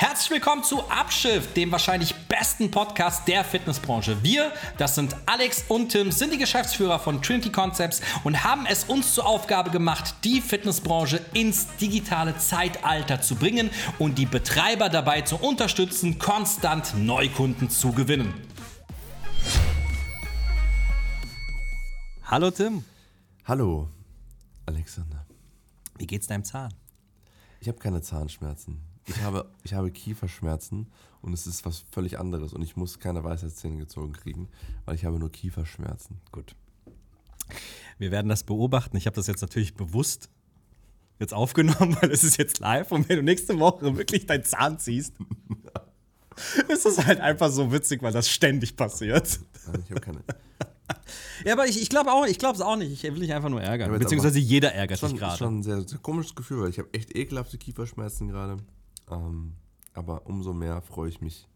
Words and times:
Herzlich 0.00 0.30
willkommen 0.30 0.64
zu 0.64 0.80
Abschiff, 0.88 1.52
dem 1.52 1.70
wahrscheinlich 1.70 2.14
besten 2.26 2.70
Podcast 2.70 3.28
der 3.28 3.44
Fitnessbranche. 3.44 4.22
Wir, 4.22 4.50
das 4.78 4.94
sind 4.94 5.14
Alex 5.26 5.66
und 5.68 5.90
Tim, 5.90 6.10
sind 6.10 6.32
die 6.32 6.38
Geschäftsführer 6.38 6.98
von 6.98 7.20
Trinity 7.20 7.52
Concepts 7.52 8.00
und 8.24 8.42
haben 8.42 8.64
es 8.64 8.84
uns 8.84 9.12
zur 9.12 9.26
Aufgabe 9.26 9.68
gemacht, 9.68 10.14
die 10.24 10.40
Fitnessbranche 10.40 11.20
ins 11.34 11.76
digitale 11.76 12.34
Zeitalter 12.38 13.20
zu 13.20 13.34
bringen 13.34 13.68
und 13.98 14.16
die 14.16 14.24
Betreiber 14.24 14.88
dabei 14.88 15.20
zu 15.20 15.36
unterstützen, 15.36 16.18
konstant 16.18 16.94
Neukunden 16.96 17.68
zu 17.68 17.92
gewinnen. 17.92 18.32
Hallo 22.24 22.50
Tim, 22.50 22.84
Hallo, 23.44 23.90
Alexander. 24.64 25.26
wie 25.98 26.06
geht's 26.06 26.26
deinem 26.26 26.44
Zahn? 26.44 26.72
Ich 27.60 27.68
habe 27.68 27.78
keine 27.78 28.00
Zahnschmerzen. 28.00 28.89
Ich 29.06 29.20
habe, 29.22 29.50
ich 29.62 29.74
habe 29.74 29.90
Kieferschmerzen 29.90 30.86
und 31.22 31.32
es 31.32 31.46
ist 31.46 31.64
was 31.64 31.84
völlig 31.90 32.18
anderes 32.18 32.52
und 32.52 32.62
ich 32.62 32.76
muss 32.76 32.98
keine 32.98 33.24
Weisheitszähne 33.24 33.76
gezogen 33.78 34.12
kriegen, 34.12 34.48
weil 34.84 34.94
ich 34.94 35.04
habe 35.04 35.18
nur 35.18 35.30
Kieferschmerzen. 35.30 36.20
Gut. 36.32 36.54
Wir 37.98 38.10
werden 38.10 38.28
das 38.28 38.44
beobachten. 38.44 38.96
Ich 38.96 39.06
habe 39.06 39.16
das 39.16 39.26
jetzt 39.26 39.40
natürlich 39.40 39.74
bewusst 39.74 40.30
jetzt 41.18 41.34
aufgenommen, 41.34 41.96
weil 42.00 42.10
es 42.10 42.24
ist 42.24 42.38
jetzt 42.38 42.58
live. 42.58 42.90
Und 42.92 43.08
wenn 43.08 43.16
du 43.16 43.22
nächste 43.22 43.58
Woche 43.58 43.96
wirklich 43.96 44.26
deinen 44.26 44.44
Zahn 44.44 44.78
ziehst, 44.78 45.14
ist 46.68 46.86
das 46.86 47.04
halt 47.04 47.20
einfach 47.20 47.50
so 47.50 47.72
witzig, 47.72 48.02
weil 48.02 48.12
das 48.12 48.28
ständig 48.28 48.76
passiert. 48.76 49.40
Nein, 49.66 49.82
ich 49.84 49.90
habe 49.90 50.00
keine. 50.00 50.20
Ja, 51.44 51.54
aber 51.54 51.66
ich, 51.66 51.80
ich 51.80 51.88
glaube 51.88 52.12
auch, 52.12 52.26
ich 52.26 52.38
glaube 52.38 52.56
es 52.56 52.60
auch 52.60 52.76
nicht. 52.76 52.92
Ich 52.92 53.02
will 53.02 53.20
dich 53.20 53.32
einfach 53.32 53.48
nur 53.48 53.62
ärgern. 53.62 53.96
Beziehungsweise 53.96 54.38
jeder 54.38 54.74
ärgert 54.74 54.98
Schon, 54.98 55.12
ist 55.12 55.18
gerade. 55.18 55.38
schon 55.38 55.58
ein 55.58 55.62
sehr, 55.62 55.80
sehr 55.82 55.98
komisches 55.98 56.34
Gefühl, 56.34 56.62
weil 56.62 56.70
ich 56.70 56.78
habe 56.78 56.92
echt 56.92 57.16
ekelhafte 57.16 57.58
Kieferschmerzen 57.58 58.28
gerade. 58.28 58.58
Ähm, 59.10 59.54
aber 59.94 60.26
umso 60.26 60.52
mehr 60.52 60.80
freue 60.82 61.08
ich 61.08 61.20
mich, 61.20 61.48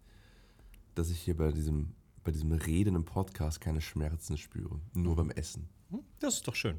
dass 0.95 1.10
ich 1.10 1.20
hier 1.20 1.36
bei 1.36 1.52
diesem, 1.52 1.95
bei 2.24 2.32
diesem 2.32 2.52
Reden 2.52 2.95
im 2.95 3.04
Podcast 3.04 3.60
keine 3.60 3.80
Schmerzen 3.80 4.37
spüre. 4.37 4.80
Nur 4.92 5.16
beim 5.16 5.30
Essen. 5.30 5.68
Das 6.18 6.34
ist 6.34 6.48
doch 6.48 6.54
schön. 6.54 6.79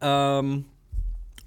Ähm, 0.00 0.64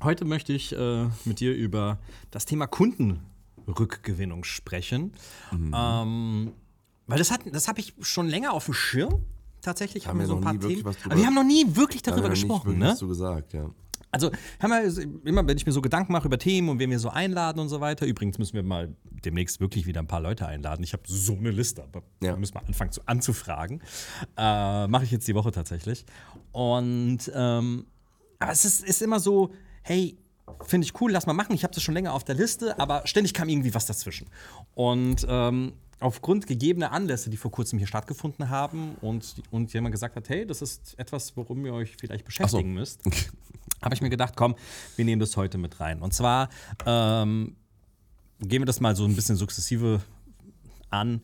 heute 0.02 0.26
möchte 0.26 0.54
ich 0.54 0.74
äh, 0.74 1.10
mit 1.26 1.40
dir 1.40 1.56
über 1.56 2.00
das 2.32 2.46
Thema 2.46 2.68
Kundenrückgewinnung 2.68 4.44
sprechen. 4.44 5.14
Mhm. 5.52 5.74
Ähm, 5.76 6.54
weil 7.08 7.18
das, 7.18 7.32
hat, 7.32 7.42
das 7.52 7.68
habe 7.68 7.80
ich 7.82 7.94
schon 8.02 8.28
länger 8.28 8.54
auf 8.54 8.66
dem 8.66 8.74
Schirm. 8.74 9.26
Tatsächlich 9.62 10.08
haben, 10.08 10.20
Haben 10.20 10.20
wir 10.20 10.28
so 10.28 10.36
ein 10.36 10.42
paar 10.42 10.60
Themen. 10.60 10.86
Aber 11.06 11.18
wir 11.18 11.26
haben 11.26 11.36
noch 11.36 11.44
nie 11.44 11.66
wirklich 11.76 12.02
darüber 12.02 12.30
gesprochen, 12.30 12.72
wirklich 12.72 12.84
ne? 12.84 12.96
so 12.96 13.08
gesagt, 13.08 13.54
ja. 13.54 13.70
Also, 14.14 14.32
haben 14.62 14.72
wir 14.72 15.28
immer, 15.28 15.46
wenn 15.48 15.58
ich 15.58 15.66
mir 15.66 15.72
so 15.72 15.82
Gedanken 15.82 16.14
mache 16.14 16.28
über 16.28 16.38
Themen 16.38 16.70
und 16.70 16.80
wen 16.80 16.90
wir 16.92 17.00
so 17.00 17.10
einladen 17.10 17.60
und 17.60 17.68
so 17.70 17.82
weiter. 17.82 18.06
Übrigens 18.06 18.38
müssen 18.38 18.54
wir 18.54 18.64
mal 18.64 18.96
demnächst 19.26 19.60
wirklich 19.60 19.86
wieder 19.88 20.02
ein 20.02 20.08
paar 20.08 20.22
Leute 20.22 20.46
einladen. 20.48 20.84
Ich 20.84 20.94
habe 20.94 21.04
so 21.06 21.34
eine 21.34 21.50
Liste, 21.52 21.84
aber 21.84 22.04
Ja. 22.22 22.34
wir 22.34 22.38
müssen 22.38 22.54
mal 22.54 22.64
anfangen 22.68 22.92
zu, 22.92 23.02
anzufragen. 23.08 23.82
Äh, 24.38 24.88
Mache 24.88 25.04
ich 25.04 25.12
jetzt 25.12 25.28
die 25.28 25.36
Woche 25.36 25.52
tatsächlich. 25.52 26.06
Und 26.52 27.32
ähm, 27.34 27.86
aber 28.40 28.52
es 28.52 28.66
ist, 28.66 28.84
ist 28.84 29.02
immer 29.02 29.20
so, 29.20 29.52
hey, 29.82 30.18
finde 30.66 30.86
ich 30.86 31.00
cool, 31.02 31.12
lass 31.12 31.26
mal 31.26 31.34
machen. 31.34 31.56
Ich 31.56 31.64
habe 31.64 31.74
das 31.74 31.82
schon 31.82 31.94
länger 31.94 32.14
auf 32.14 32.24
der 32.24 32.36
Liste, 32.36 32.78
aber 32.80 33.08
ständig 33.08 33.34
kam 33.34 33.50
irgendwie 33.50 33.74
was 33.74 33.86
dazwischen. 33.86 34.28
Und 34.76 35.26
ähm, 35.28 35.74
aufgrund 36.00 36.46
gegebener 36.48 36.92
Anlässe, 36.92 37.30
die 37.30 37.38
vor 37.38 37.52
kurzem 37.52 37.80
hier 37.80 37.88
stattgefunden 37.88 38.50
haben 38.50 38.96
und, 39.02 39.36
und 39.52 39.74
jemand 39.74 39.94
gesagt 39.94 40.16
hat, 40.18 40.28
hey, 40.30 40.46
das 40.46 40.62
ist 40.62 41.00
etwas, 41.00 41.36
worum 41.38 41.66
ihr 41.66 41.74
euch 41.74 41.96
vielleicht 41.98 42.26
beschäftigen 42.26 42.74
müsst, 42.74 43.02
habe 43.84 43.96
ich 43.96 44.02
mir 44.02 44.10
gedacht, 44.10 44.36
komm, 44.36 44.56
wir 44.96 45.06
nehmen 45.06 45.20
das 45.20 45.38
heute 45.38 45.58
mit 45.58 45.80
rein. 45.80 46.02
Und 46.02 46.14
zwar 46.14 46.50
ähm, 46.86 47.56
gehen 48.40 48.62
wir 48.62 48.66
das 48.66 48.80
mal 48.80 48.96
so 48.96 49.06
ein 49.06 49.16
bisschen 49.16 49.36
sukzessive 49.36 50.02
an. 50.90 51.22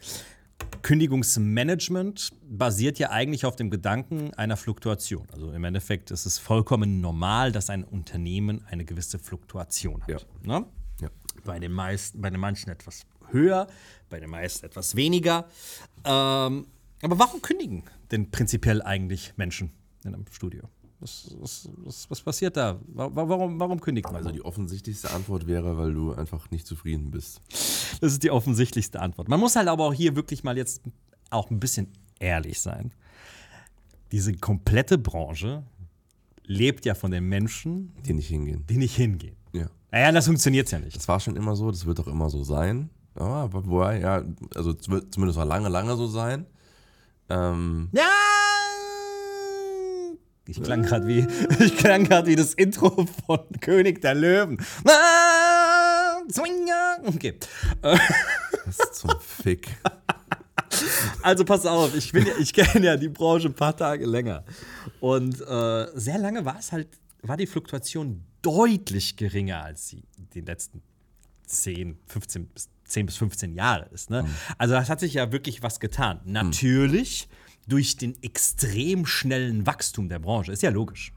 Kündigungsmanagement 0.82 2.32
basiert 2.44 3.00
ja 3.00 3.12
eigentlich 3.12 3.46
auf 3.46 3.56
dem 3.56 3.70
Gedanken 3.70 4.34
einer 4.34 4.58
Fluktuation. 4.58 5.28
Also 5.32 5.52
im 5.52 5.64
Endeffekt 5.64 6.12
ist 6.12 6.26
es 6.26 6.38
vollkommen 6.38 7.02
normal, 7.02 7.52
dass 7.52 7.70
ein 7.70 7.84
Unternehmen 7.84 8.64
eine 8.66 8.86
gewisse 8.86 9.20
Fluktuation 9.20 10.02
hat. 10.04 10.10
Ja. 10.10 10.60
Ne? 10.60 10.66
ja. 11.02 11.10
Bei 11.46 11.60
den 11.60 11.72
meisten, 11.72 12.22
bei 12.22 12.30
den 12.30 12.40
manchen 12.40 12.70
etwas 12.70 13.06
höher, 13.32 13.68
bei 14.10 14.20
den 14.20 14.30
meisten 14.30 14.66
etwas 14.66 14.96
weniger. 14.96 15.48
Ähm, 16.04 16.68
aber 17.02 17.20
warum 17.20 17.42
kündigen 17.42 17.84
denn 18.12 18.32
prinzipiell 18.32 18.82
eigentlich 18.82 19.34
Menschen 19.38 19.72
in 20.04 20.14
einem 20.14 20.26
Studio? 20.32 20.70
Was, 21.02 21.34
was, 21.40 21.70
was, 21.78 22.10
was 22.10 22.22
passiert 22.22 22.58
da? 22.58 22.78
Wa- 22.88 23.10
wa- 23.16 23.30
Warum, 23.30 23.58
warum 23.60 23.80
kündigt 23.80 24.06
man? 24.08 24.18
Also 24.18 24.30
so? 24.30 24.34
die 24.36 24.42
offensichtlichste 24.44 25.10
Antwort 25.12 25.48
wäre, 25.48 25.78
weil 25.78 25.94
du 25.94 26.14
einfach 26.14 26.52
nicht 26.52 26.68
zufrieden 26.68 27.10
bist. 27.10 27.42
Das 28.02 28.12
ist 28.12 28.22
die 28.24 28.32
offensichtlichste 28.32 29.00
Antwort. 29.00 29.30
Man 29.30 29.40
muss 29.40 29.56
halt 29.56 29.68
aber 29.70 29.86
auch 29.86 29.94
hier 29.94 30.16
wirklich 30.18 30.44
mal 30.44 30.58
jetzt 30.58 30.82
auch 31.30 31.50
ein 31.52 31.60
bisschen 31.60 31.88
ehrlich 32.20 32.60
sein. 32.60 32.92
Diese 34.12 34.34
komplette 34.34 34.98
Branche 34.98 35.64
lebt 36.44 36.86
ja 36.86 36.96
von 36.96 37.12
den 37.12 37.26
Menschen, 37.30 37.94
Die 38.06 38.14
nicht 38.14 38.28
hingehen. 38.28 38.66
die 38.68 38.78
nicht 38.78 38.96
hingehen. 38.96 39.36
Ja. 39.54 39.68
Naja, 39.92 40.12
das 40.12 40.26
funktioniert 40.26 40.70
ja 40.72 40.80
nicht. 40.80 40.96
Das 40.98 41.08
war 41.08 41.20
schon 41.20 41.36
immer 41.38 41.56
so, 41.56 41.72
das 41.72 41.86
wird 41.86 42.00
auch 42.00 42.08
immer 42.08 42.30
so 42.30 42.44
sein. 42.44 42.90
Aber 43.16 43.54
wobei, 43.66 44.00
ja, 44.02 44.24
also 44.56 44.74
zumindest 44.74 45.38
mal 45.38 45.44
lange, 45.44 45.70
lange 45.70 45.96
so 45.96 46.08
sein. 46.08 46.46
Ähm, 47.30 47.90
Ja! 47.94 48.10
Ich 50.50 50.64
klang 50.64 50.82
gerade 50.82 51.08
wie, 51.08 51.28
ich 51.64 51.78
klang 51.78 52.06
gerade 52.06 52.28
wie 52.28 52.36
das 52.36 52.56
Intro 52.56 53.06
von 53.26 53.40
König 53.62 54.02
der 54.02 54.16
Löwen. 54.16 54.58
Okay. 57.06 57.36
was 57.82 58.92
zum 58.94 59.12
Fick. 59.20 59.78
Also 61.22 61.46
pass 61.46 61.66
auf, 61.66 61.96
ich, 61.96 62.12
bin 62.12 62.26
ja, 62.26 62.34
ich 62.40 62.54
kenne 62.54 62.86
ja 62.86 62.98
die 62.98 63.10
Branche 63.10 63.50
ein 63.50 63.54
paar 63.54 63.76
Tage 63.76 64.06
länger. 64.06 64.44
Und 65.00 65.40
äh, 65.42 65.88
sehr 65.94 66.18
lange 66.18 66.46
war 66.46 66.58
es 66.58 66.72
halt, 66.72 66.88
war 67.22 67.38
die 67.38 67.48
Fluktuation 67.48 68.24
deutlich 68.42 69.18
geringer 69.18 69.64
als 69.64 69.90
sie 69.90 70.04
die 70.34 70.42
letzten 70.42 70.82
10, 71.46 71.98
15 72.08 72.46
bis 72.48 72.70
10 72.86 73.06
bis 73.06 73.18
15 73.18 73.54
Jahre 73.54 73.88
ist. 73.94 74.10
Ne? 74.10 74.26
Also 74.58 74.74
das 74.74 74.90
hat 74.90 75.00
sich 75.00 75.14
ja 75.14 75.32
wirklich 75.32 75.62
was 75.62 75.80
getan. 75.80 76.22
Natürlich 76.26 77.30
durch 77.70 77.98
den 77.98 78.22
extrem 78.24 79.06
schnellen 79.06 79.66
Wachstum 79.66 80.10
der 80.10 80.20
Branche. 80.20 80.52
Ist 80.52 80.64
ja 80.64 80.70
logisch. 80.70 81.14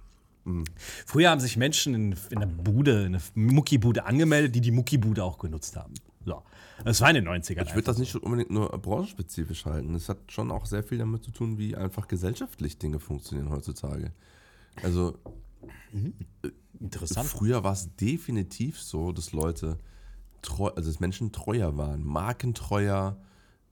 Früher 1.06 1.30
haben 1.30 1.40
sich 1.40 1.56
Menschen 1.56 1.94
in, 1.94 2.16
in 2.30 2.38
einer 2.38 2.46
Bude, 2.46 3.04
in 3.06 3.14
einer 3.14 3.22
Muckibude 3.34 4.04
angemeldet, 4.04 4.54
die 4.54 4.60
die 4.60 4.72
Muckibude 4.72 5.22
auch 5.22 5.38
genutzt 5.38 5.76
haben. 5.76 5.94
So. 6.24 6.42
Das 6.84 7.00
war 7.00 7.10
in 7.10 7.16
den 7.16 7.28
90ern. 7.28 7.62
Ich 7.62 7.74
würde 7.74 7.86
das 7.86 7.98
nicht 7.98 8.14
unbedingt 8.16 8.50
nur 8.50 8.68
branchenspezifisch 8.70 9.64
halten. 9.66 9.94
Es 9.94 10.08
hat 10.08 10.18
schon 10.28 10.50
auch 10.50 10.66
sehr 10.66 10.82
viel 10.82 10.98
damit 10.98 11.22
zu 11.22 11.30
tun, 11.30 11.58
wie 11.58 11.76
einfach 11.76 12.08
gesellschaftlich 12.08 12.78
Dinge 12.78 12.98
funktionieren 12.98 13.50
heutzutage. 13.50 14.12
Also 14.82 15.18
Interessant. 16.80 17.28
früher 17.28 17.62
war 17.62 17.72
es 17.72 17.94
definitiv 17.96 18.80
so, 18.80 19.12
dass 19.12 19.32
Leute 19.32 19.78
treu, 20.42 20.68
also 20.68 20.90
dass 20.90 20.98
Menschen 20.98 21.30
treuer 21.30 21.76
waren, 21.76 22.04
markentreuer, 22.04 23.16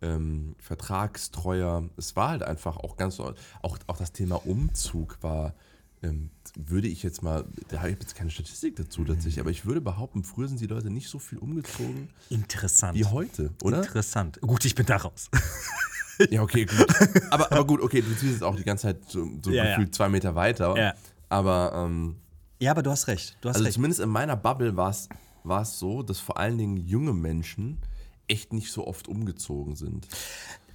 ähm, 0.03 0.55
vertragstreuer. 0.59 1.89
Es 1.97 2.17
war 2.17 2.31
halt 2.31 2.43
einfach 2.43 2.77
auch 2.77 2.97
ganz 2.97 3.21
auch, 3.21 3.35
auch 3.63 3.97
das 3.97 4.13
Thema 4.13 4.47
Umzug 4.47 5.19
war, 5.23 5.55
ähm, 6.03 6.31
würde 6.57 6.89
ich 6.89 7.03
jetzt 7.03 7.23
mal, 7.23 7.45
da 7.69 7.79
habe 7.79 7.91
ich 7.91 7.99
jetzt 8.01 8.15
keine 8.15 8.31
Statistik 8.31 8.77
dazu 8.77 9.05
tatsächlich, 9.05 9.41
aber 9.41 9.51
ich 9.51 9.67
würde 9.67 9.81
behaupten, 9.81 10.25
früher 10.25 10.49
sind 10.49 10.61
die 10.61 10.67
Leute 10.67 10.91
nicht 10.91 11.09
so 11.09 11.19
viel 11.19 11.39
umgezogen 11.39 12.09
Interessant. 12.31 12.97
wie 12.97 13.05
heute, 13.05 13.51
oder? 13.63 13.79
Interessant. 13.79 14.41
Gut, 14.41 14.65
ich 14.65 14.75
bin 14.75 14.87
da 14.87 14.97
raus. 14.97 15.31
Ja, 16.29 16.43
okay, 16.43 16.67
gut. 16.67 16.87
Aber, 17.31 17.51
aber 17.51 17.67
gut, 17.67 17.81
okay, 17.81 18.03
du 18.03 18.11
ziehst 18.11 18.33
jetzt 18.35 18.43
auch 18.43 18.55
die 18.55 18.63
ganze 18.63 18.89
Zeit 18.89 18.99
so, 19.09 19.27
so 19.43 19.51
Ja, 19.51 19.65
ja. 19.65 19.71
gefühlt 19.71 19.95
zwei 19.95 20.11
Meter 20.11 20.35
weiter. 20.35 20.77
Ja. 20.77 20.93
Aber 21.31 21.73
ähm, 21.75 22.17
Ja, 22.59 22.73
aber 22.73 22.83
du 22.83 22.91
hast 22.91 23.07
recht. 23.07 23.39
Du 23.41 23.49
hast 23.49 23.57
also 23.57 23.65
recht. 23.65 23.75
zumindest 23.77 24.01
in 24.03 24.11
meiner 24.11 24.37
Bubble 24.37 24.77
war 24.77 24.91
es 24.91 25.09
war 25.45 25.63
es 25.63 25.79
so, 25.79 26.03
dass 26.03 26.19
vor 26.21 26.37
allen 26.37 26.59
Dingen 26.59 26.77
junge 26.77 27.15
Menschen 27.15 27.79
echt 28.31 28.53
nicht 28.53 28.73
so 28.73 28.87
oft 28.87 29.09
umgezogen 29.09 29.77
sind. 29.77 30.07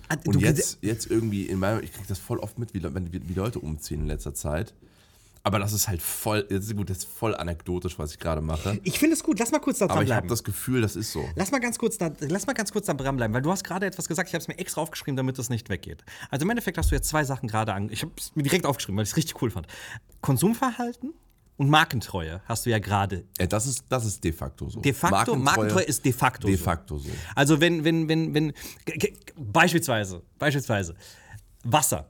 Ah, 0.10 0.18
Und 0.26 0.40
jetzt, 0.40 0.78
jetzt 0.82 1.10
irgendwie 1.10 1.44
in 1.48 1.58
meinem, 1.58 1.84
ich 1.84 1.92
kriege 1.92 2.08
das 2.08 2.20
voll 2.20 2.38
oft 2.40 2.60
mit, 2.60 2.74
wie, 2.74 2.84
wie, 2.84 3.30
wie 3.30 3.34
Leute 3.34 3.60
umziehen 3.60 4.02
in 4.02 4.08
letzter 4.08 4.36
Zeit. 4.36 4.74
Aber 5.42 5.60
das 5.60 5.74
ist 5.74 5.88
halt 5.88 6.02
voll, 6.02 6.42
das 6.50 6.66
ist 6.66 6.76
gut, 6.76 6.90
das 6.90 6.98
ist 7.00 7.06
voll 7.08 7.36
anekdotisch, 7.36 8.00
was 8.00 8.12
ich 8.14 8.20
gerade 8.20 8.42
mache. 8.42 8.80
Ich 8.84 8.98
finde 8.98 9.14
es 9.14 9.24
gut. 9.24 9.38
Lass 9.38 9.52
mal 9.52 9.60
kurz 9.60 9.78
da 9.78 9.86
Aber 9.86 9.94
ich 9.94 9.98
habe 10.00 10.06
dranbleiben. 10.08 10.30
das 10.30 10.44
Gefühl, 10.44 10.82
das 10.82 10.96
ist 10.96 11.12
so. 11.12 11.24
Lass 11.36 11.52
mal 11.52 11.60
ganz 11.60 11.78
kurz 11.78 12.00
da, 12.00 12.12
lass 12.20 12.48
mal 12.48 12.54
ganz 12.54 12.72
kurz 12.72 12.88
da 12.88 12.96
dranbleiben, 12.96 13.32
weil 13.32 13.44
du 13.44 13.52
hast 13.52 13.64
gerade 13.64 13.86
etwas 13.86 14.08
gesagt. 14.08 14.28
Ich 14.30 14.34
habe 14.34 14.42
es 14.42 14.48
mir 14.48 14.58
extra 14.58 14.82
aufgeschrieben, 14.82 15.16
damit 15.16 15.38
es 15.38 15.50
nicht 15.50 15.70
weggeht. 15.70 16.04
Also 16.32 16.46
im 16.46 16.50
Endeffekt 16.50 16.80
hast 16.80 16.90
du 16.90 16.96
jetzt 16.96 17.08
zwei 17.10 17.24
Sachen 17.24 17.48
gerade 17.48 17.74
an. 17.74 17.90
Ich 17.92 18.02
habe 18.02 18.12
es 18.18 18.36
mir 18.36 18.42
direkt 18.42 18.66
aufgeschrieben, 18.66 18.98
weil 18.98 19.04
ich 19.04 19.12
es 19.12 19.18
richtig 19.18 19.40
cool 19.44 19.52
fand. 19.52 19.68
Konsumverhalten 20.22 21.14
und 21.58 21.70
Markentreue 21.70 22.42
hast 22.46 22.66
du 22.66 22.70
ja 22.70 22.80
gerade. 22.80 23.26
Ja, 23.40 23.48
das, 23.48 23.66
ist, 23.66 23.86
das 23.90 24.06
ist 24.06 24.24
de 24.24 24.34
facto 24.34 24.70
so. 24.70 24.82
De 24.82 24.94
facto, 24.94 25.36
Markentreue, 25.36 25.84
ist 25.84 26.04
de 26.04 26.12
facto. 26.12 26.48
de 26.48 26.58
so. 26.58 26.64
facto 26.64 26.98
so. 26.98 27.10
Also 27.34 27.62
wenn, 27.62 27.84
wenn, 27.84 28.10
wenn, 28.10 28.34
wenn, 28.34 28.54
beispielsweise, 29.38 30.22
beispielsweise, 30.38 30.96
Wasser. 31.64 32.10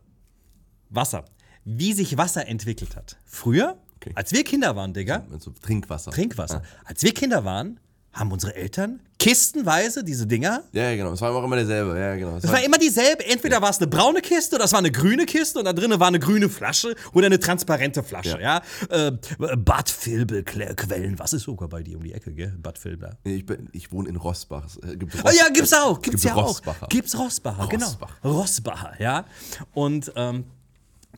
Wasser. 0.90 1.26
Wie 1.64 1.94
sich 1.94 2.18
Wasser 2.18 2.48
entwickelt 2.48 2.96
hat. 2.96 3.18
Früher, 3.26 3.78
Okay. 3.98 4.12
als 4.14 4.32
wir 4.34 4.44
Kinder 4.44 4.76
waren, 4.76 4.94
Digga, 4.94 5.26
Also 5.32 5.52
Trinkwasser. 5.52 6.12
Trinkwasser. 6.12 6.62
Als 6.84 7.02
wir 7.02 7.14
Kinder 7.14 7.44
waren, 7.46 7.80
haben 8.16 8.32
unsere 8.32 8.56
Eltern 8.56 9.02
kistenweise 9.20 10.04
diese 10.04 10.28
Dinger. 10.28 10.64
Ja, 10.72 10.90
ja, 10.90 10.96
genau. 10.96 11.14
Es 11.14 11.22
war 11.22 11.34
auch 11.34 11.44
immer 11.44 11.56
derselbe. 11.56 11.98
Ja, 12.00 12.16
genau. 12.16 12.38
Es 12.38 12.44
Das 12.44 12.52
war 12.52 12.64
immer 12.64 12.78
dieselbe. 12.78 13.26
Entweder 13.26 13.62
war 13.62 13.70
es 13.70 13.78
eine 13.78 13.88
braune 13.88 14.22
Kiste 14.22 14.56
oder 14.56 14.66
es 14.66 14.72
war 14.72 14.80
eine 14.80 14.92
grüne 14.92 15.26
Kiste 15.26 15.60
und 15.60 15.66
da 15.66 15.74
drinnen 15.74 16.00
war 16.00 16.08
eine 16.08 16.20
grüne 16.20 16.50
Flasche 16.50 16.96
oder 17.14 17.26
eine 17.26 17.40
transparente 17.40 18.04
Flasche, 18.04 18.40
ja. 18.42 18.62
Äh, 18.90 19.14
Bad 19.58 19.94
Vilbel 20.06 20.44
Quellen, 20.44 21.18
was 21.18 21.34
ist 21.34 21.44
sogar 21.44 21.68
bei 21.70 21.82
dir 21.82 21.98
um 21.98 22.04
die 22.04 22.14
Ecke, 22.14 22.34
gell? 22.34 22.54
Bad 22.62 22.84
Vilbel. 22.84 23.18
ich, 23.24 23.46
bin, 23.46 23.70
ich 23.72 23.92
wohne 23.92 24.10
in 24.10 24.16
Rossbach. 24.16 24.66
Es, 24.66 24.78
äh, 24.78 24.96
gibt 24.96 25.16
Oh 25.24 25.30
ja, 25.30 25.50
gibt's 25.52 25.74
auch. 25.74 26.02
Gibt's 26.02 26.22
gibt 26.22 26.36
ja 26.36 26.42
Rossbacher. 26.42 26.86
auch. 26.86 26.90
Gibt's 26.90 27.18
Rossbacher, 27.18 27.68
genau. 27.68 27.86
Rossbacher. 27.86 28.16
Rossbacher, 28.24 28.94
ja. 29.00 29.26
Und 29.74 30.12
ähm, 30.16 30.46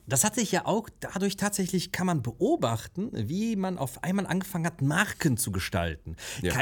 das 0.08 0.24
hat 0.24 0.36
sich 0.36 0.52
ja 0.52 0.66
auch 0.66 0.90
dadurch 1.00 1.36
tatsächlich 1.36 1.92
kann 1.92 2.08
man 2.08 2.22
beobachten, 2.22 3.10
wie 3.14 3.56
man 3.56 3.78
auf 3.78 4.04
einmal 4.04 4.26
angefangen 4.26 4.66
hat, 4.66 4.82
Marken 4.82 5.38
zu 5.38 5.52
gestalten. 5.52 6.16
Ja. 6.42 6.54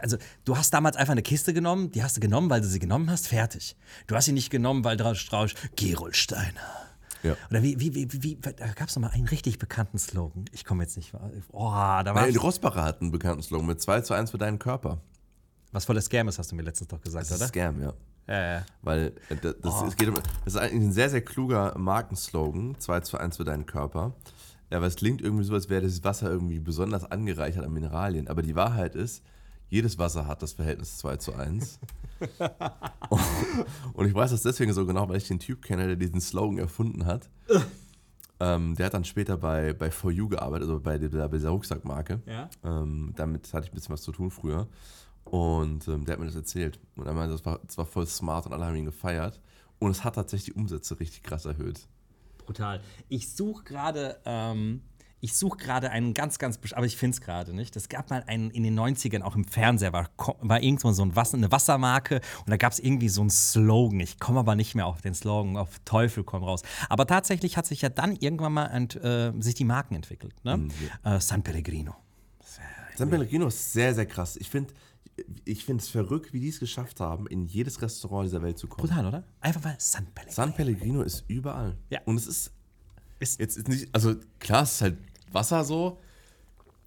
Also, 0.00 0.16
du 0.44 0.56
hast 0.56 0.72
damals 0.72 0.96
einfach 0.96 1.12
eine 1.12 1.22
Kiste 1.22 1.52
genommen, 1.52 1.90
die 1.90 2.02
hast 2.02 2.16
du 2.16 2.20
genommen, 2.20 2.48
weil 2.48 2.60
du 2.60 2.68
sie 2.68 2.78
genommen 2.78 3.10
hast, 3.10 3.26
fertig. 3.26 3.76
Du 4.06 4.14
hast 4.14 4.26
sie 4.26 4.32
nicht 4.32 4.50
genommen, 4.50 4.84
weil 4.84 4.96
drauf 4.96 5.16
Strauß 5.16 5.54
Gerolsteiner. 5.76 6.82
Ja. 7.22 7.36
Oder 7.50 7.62
wie, 7.62 7.78
wie, 7.78 7.94
wie, 7.94 8.22
wie, 8.22 8.36
da 8.36 8.72
gab 8.72 8.88
es 8.88 8.96
noch 8.96 9.02
mal 9.02 9.10
einen 9.10 9.28
richtig 9.28 9.58
bekannten 9.58 9.98
Slogan. 9.98 10.44
Ich 10.52 10.64
komme 10.64 10.82
jetzt 10.82 10.96
nicht. 10.96 11.12
Oh, 11.52 11.68
da 11.70 12.04
war 12.04 12.14
Nein, 12.14 12.36
Rossbacher 12.36 12.82
hatten 12.82 13.04
einen 13.06 13.12
bekannten 13.12 13.42
Slogan 13.42 13.66
mit 13.66 13.80
2 13.80 14.00
zu 14.00 14.14
1 14.14 14.30
für 14.32 14.38
deinen 14.38 14.58
Körper. 14.58 15.00
was 15.70 15.84
voller 15.84 16.00
Scam 16.00 16.28
ist, 16.28 16.38
hast 16.38 16.50
du 16.50 16.56
mir 16.56 16.62
letztens 16.62 16.88
doch 16.88 17.00
gesagt, 17.00 17.26
Das 17.26 17.30
ist 17.30 17.40
oder? 17.40 17.48
Scam, 17.48 17.80
ja. 17.80 17.94
Ja, 18.28 18.54
ja. 18.54 18.66
Weil 18.82 19.12
äh, 19.28 19.36
das, 19.36 19.54
Oh. 19.64 19.84
es 19.86 19.96
geht 19.96 20.08
um, 20.08 20.14
das 20.14 20.54
ist 20.54 20.56
eigentlich 20.56 20.82
ein 20.88 20.92
sehr, 20.92 21.10
sehr 21.10 21.22
kluger 21.22 21.76
Markenslogan, 21.76 22.76
2 22.78 23.00
zu 23.00 23.18
1 23.18 23.36
für 23.36 23.44
deinen 23.44 23.66
Körper. 23.66 24.12
Ja, 24.70 24.78
aber 24.78 24.86
es 24.86 24.96
klingt 24.96 25.20
irgendwie 25.20 25.44
so, 25.44 25.52
als 25.54 25.68
wäre 25.68 25.82
das 25.82 26.02
Wasser 26.04 26.30
irgendwie 26.30 26.58
besonders 26.58 27.04
angereichert 27.10 27.64
an 27.64 27.72
Mineralien. 27.72 28.28
Aber 28.28 28.42
die 28.42 28.54
Wahrheit 28.54 28.94
ist, 28.94 29.22
jedes 29.68 29.98
Wasser 29.98 30.26
hat 30.26 30.42
das 30.42 30.52
Verhältnis 30.54 30.98
2 30.98 31.16
zu 31.16 31.34
1. 31.34 31.78
Und 33.92 34.06
ich 34.06 34.14
weiß 34.14 34.30
das 34.30 34.42
deswegen 34.42 34.72
so 34.72 34.86
genau, 34.86 35.08
weil 35.08 35.16
ich 35.16 35.28
den 35.28 35.38
Typ 35.38 35.62
kenne, 35.62 35.86
der 35.86 35.96
diesen 35.96 36.20
Slogan 36.20 36.58
erfunden 36.58 37.04
hat. 37.06 37.28
ähm, 38.40 38.74
der 38.76 38.86
hat 38.86 38.94
dann 38.94 39.04
später 39.04 39.36
bei, 39.36 39.72
bei 39.72 39.90
For 39.90 40.10
You 40.10 40.28
gearbeitet, 40.28 40.68
also 40.68 40.80
bei 40.80 40.98
dieser, 40.98 41.28
bei 41.28 41.36
dieser 41.36 41.50
Rucksackmarke. 41.50 42.20
Ja. 42.26 42.48
Ähm, 42.64 43.12
damit 43.16 43.52
hatte 43.52 43.66
ich 43.66 43.72
ein 43.72 43.74
bisschen 43.74 43.92
was 43.92 44.02
zu 44.02 44.12
tun 44.12 44.30
früher. 44.30 44.68
Und 45.24 45.88
ähm, 45.88 46.04
der 46.04 46.14
hat 46.14 46.20
mir 46.20 46.26
das 46.26 46.34
erzählt. 46.34 46.78
Und 46.96 47.06
er 47.06 47.14
meinte, 47.14 47.32
das 47.32 47.44
war, 47.44 47.60
das 47.64 47.78
war 47.78 47.86
voll 47.86 48.06
smart 48.06 48.46
und 48.46 48.52
alle 48.52 48.66
haben 48.66 48.76
ihn 48.76 48.84
gefeiert. 48.84 49.40
Und 49.78 49.90
es 49.90 50.04
hat 50.04 50.14
tatsächlich 50.14 50.54
die 50.54 50.60
Umsätze 50.60 50.98
richtig 51.00 51.22
krass 51.22 51.44
erhöht. 51.44 51.86
Brutal. 52.38 52.80
Ich 53.08 53.32
suche 53.34 53.64
gerade, 53.64 54.20
ähm, 54.24 54.82
ich 55.24 55.36
suche 55.36 55.56
gerade 55.56 55.90
einen 55.90 56.14
ganz, 56.14 56.38
ganz, 56.38 56.58
aber 56.72 56.84
ich 56.84 56.96
finde 56.96 57.14
es 57.14 57.20
gerade 57.20 57.54
nicht. 57.54 57.76
Es 57.76 57.88
gab 57.88 58.10
mal 58.10 58.24
einen 58.26 58.50
in 58.50 58.64
den 58.64 58.78
90ern, 58.78 59.22
auch 59.22 59.36
im 59.36 59.44
Fernseher, 59.44 59.92
war, 59.92 60.10
war 60.40 60.60
irgendwo 60.60 60.90
so 60.90 61.04
ein 61.04 61.14
Wasser, 61.14 61.36
eine 61.36 61.50
Wassermarke 61.52 62.16
und 62.40 62.50
da 62.50 62.56
gab 62.56 62.72
es 62.72 62.80
irgendwie 62.80 63.08
so 63.08 63.20
einen 63.20 63.30
Slogan. 63.30 64.00
Ich 64.00 64.18
komme 64.18 64.40
aber 64.40 64.56
nicht 64.56 64.74
mehr 64.74 64.86
auf 64.86 65.00
den 65.00 65.14
Slogan, 65.14 65.56
auf 65.56 65.78
Teufel 65.84 66.24
komm 66.24 66.42
raus. 66.42 66.62
Aber 66.88 67.06
tatsächlich 67.06 67.56
hat 67.56 67.66
sich 67.66 67.82
ja 67.82 67.88
dann 67.88 68.16
irgendwann 68.16 68.52
mal 68.52 68.66
ent, 68.66 68.96
äh, 68.96 69.32
sich 69.38 69.54
die 69.54 69.64
Marken 69.64 69.94
entwickelt. 69.94 70.34
Ne? 70.44 70.68
Äh, 71.04 71.20
San 71.20 71.42
Pellegrino. 71.42 71.94
San 72.96 73.08
Pellegrino 73.08 73.46
ist 73.46 73.72
sehr, 73.72 73.94
sehr 73.94 74.06
krass. 74.06 74.36
Ich 74.36 74.50
finde 74.50 74.74
ich 75.44 75.68
es 75.68 75.88
verrückt, 75.88 76.32
wie 76.32 76.40
die 76.40 76.48
es 76.48 76.58
geschafft 76.60 77.00
haben, 77.00 77.26
in 77.26 77.44
jedes 77.46 77.80
Restaurant 77.82 78.26
dieser 78.26 78.42
Welt 78.42 78.58
zu 78.58 78.66
kommen. 78.66 78.88
Brutal, 78.88 79.06
oder? 79.06 79.24
Einfach 79.40 79.62
mal 79.62 79.74
San 79.78 80.06
Pellegrino. 80.06 80.34
San 80.34 80.54
Pellegrino 80.54 81.02
ist 81.02 81.24
überall. 81.28 81.76
Ja. 81.90 82.00
Und 82.06 82.16
es 82.16 82.26
ist, 82.26 82.52
Ist- 83.20 83.38
jetzt 83.40 83.56
ist 83.56 83.68
nicht, 83.68 83.88
also 83.94 84.14
klar, 84.38 84.62
es 84.62 84.72
ist 84.72 84.80
halt 84.82 84.98
Wasser 85.30 85.64
so, 85.64 85.98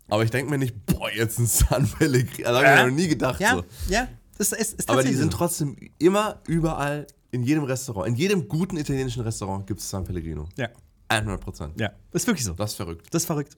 aber 0.09 0.23
ich 0.23 0.31
denke 0.31 0.49
mir 0.51 0.57
nicht, 0.57 0.85
boah, 0.85 1.09
jetzt 1.11 1.39
ein 1.39 1.47
San 1.47 1.87
Pellegrino. 1.87 2.47
Also 2.49 2.59
habe 2.61 2.67
ich 2.79 2.83
mir 2.85 2.89
noch 2.91 2.95
nie 2.95 3.07
gedacht 3.07 3.39
Ja, 3.39 3.55
so. 3.55 3.63
ja. 3.89 4.07
Das 4.37 4.51
ist, 4.51 4.73
ist 4.79 4.89
Aber 4.89 5.01
die 5.03 5.13
sind 5.13 5.31
trotzdem 5.31 5.77
immer 5.97 6.41
überall, 6.47 7.07
in 7.31 7.43
jedem 7.43 7.63
Restaurant, 7.63 8.07
in 8.07 8.15
jedem 8.15 8.47
guten 8.49 8.75
italienischen 8.77 9.23
Restaurant 9.23 9.65
gibt 9.65 9.79
es 9.79 9.89
San 9.89 10.03
Pellegrino. 10.03 10.47
Ja, 10.57 10.69
100 11.07 11.39
Prozent. 11.39 11.79
ja. 11.79 11.91
Ist 12.11 12.27
wirklich 12.27 12.43
so. 12.45 12.53
Das 12.53 12.71
ist 12.71 12.75
verrückt. 12.77 13.07
Das 13.11 13.21
ist 13.23 13.27
verrückt. 13.27 13.55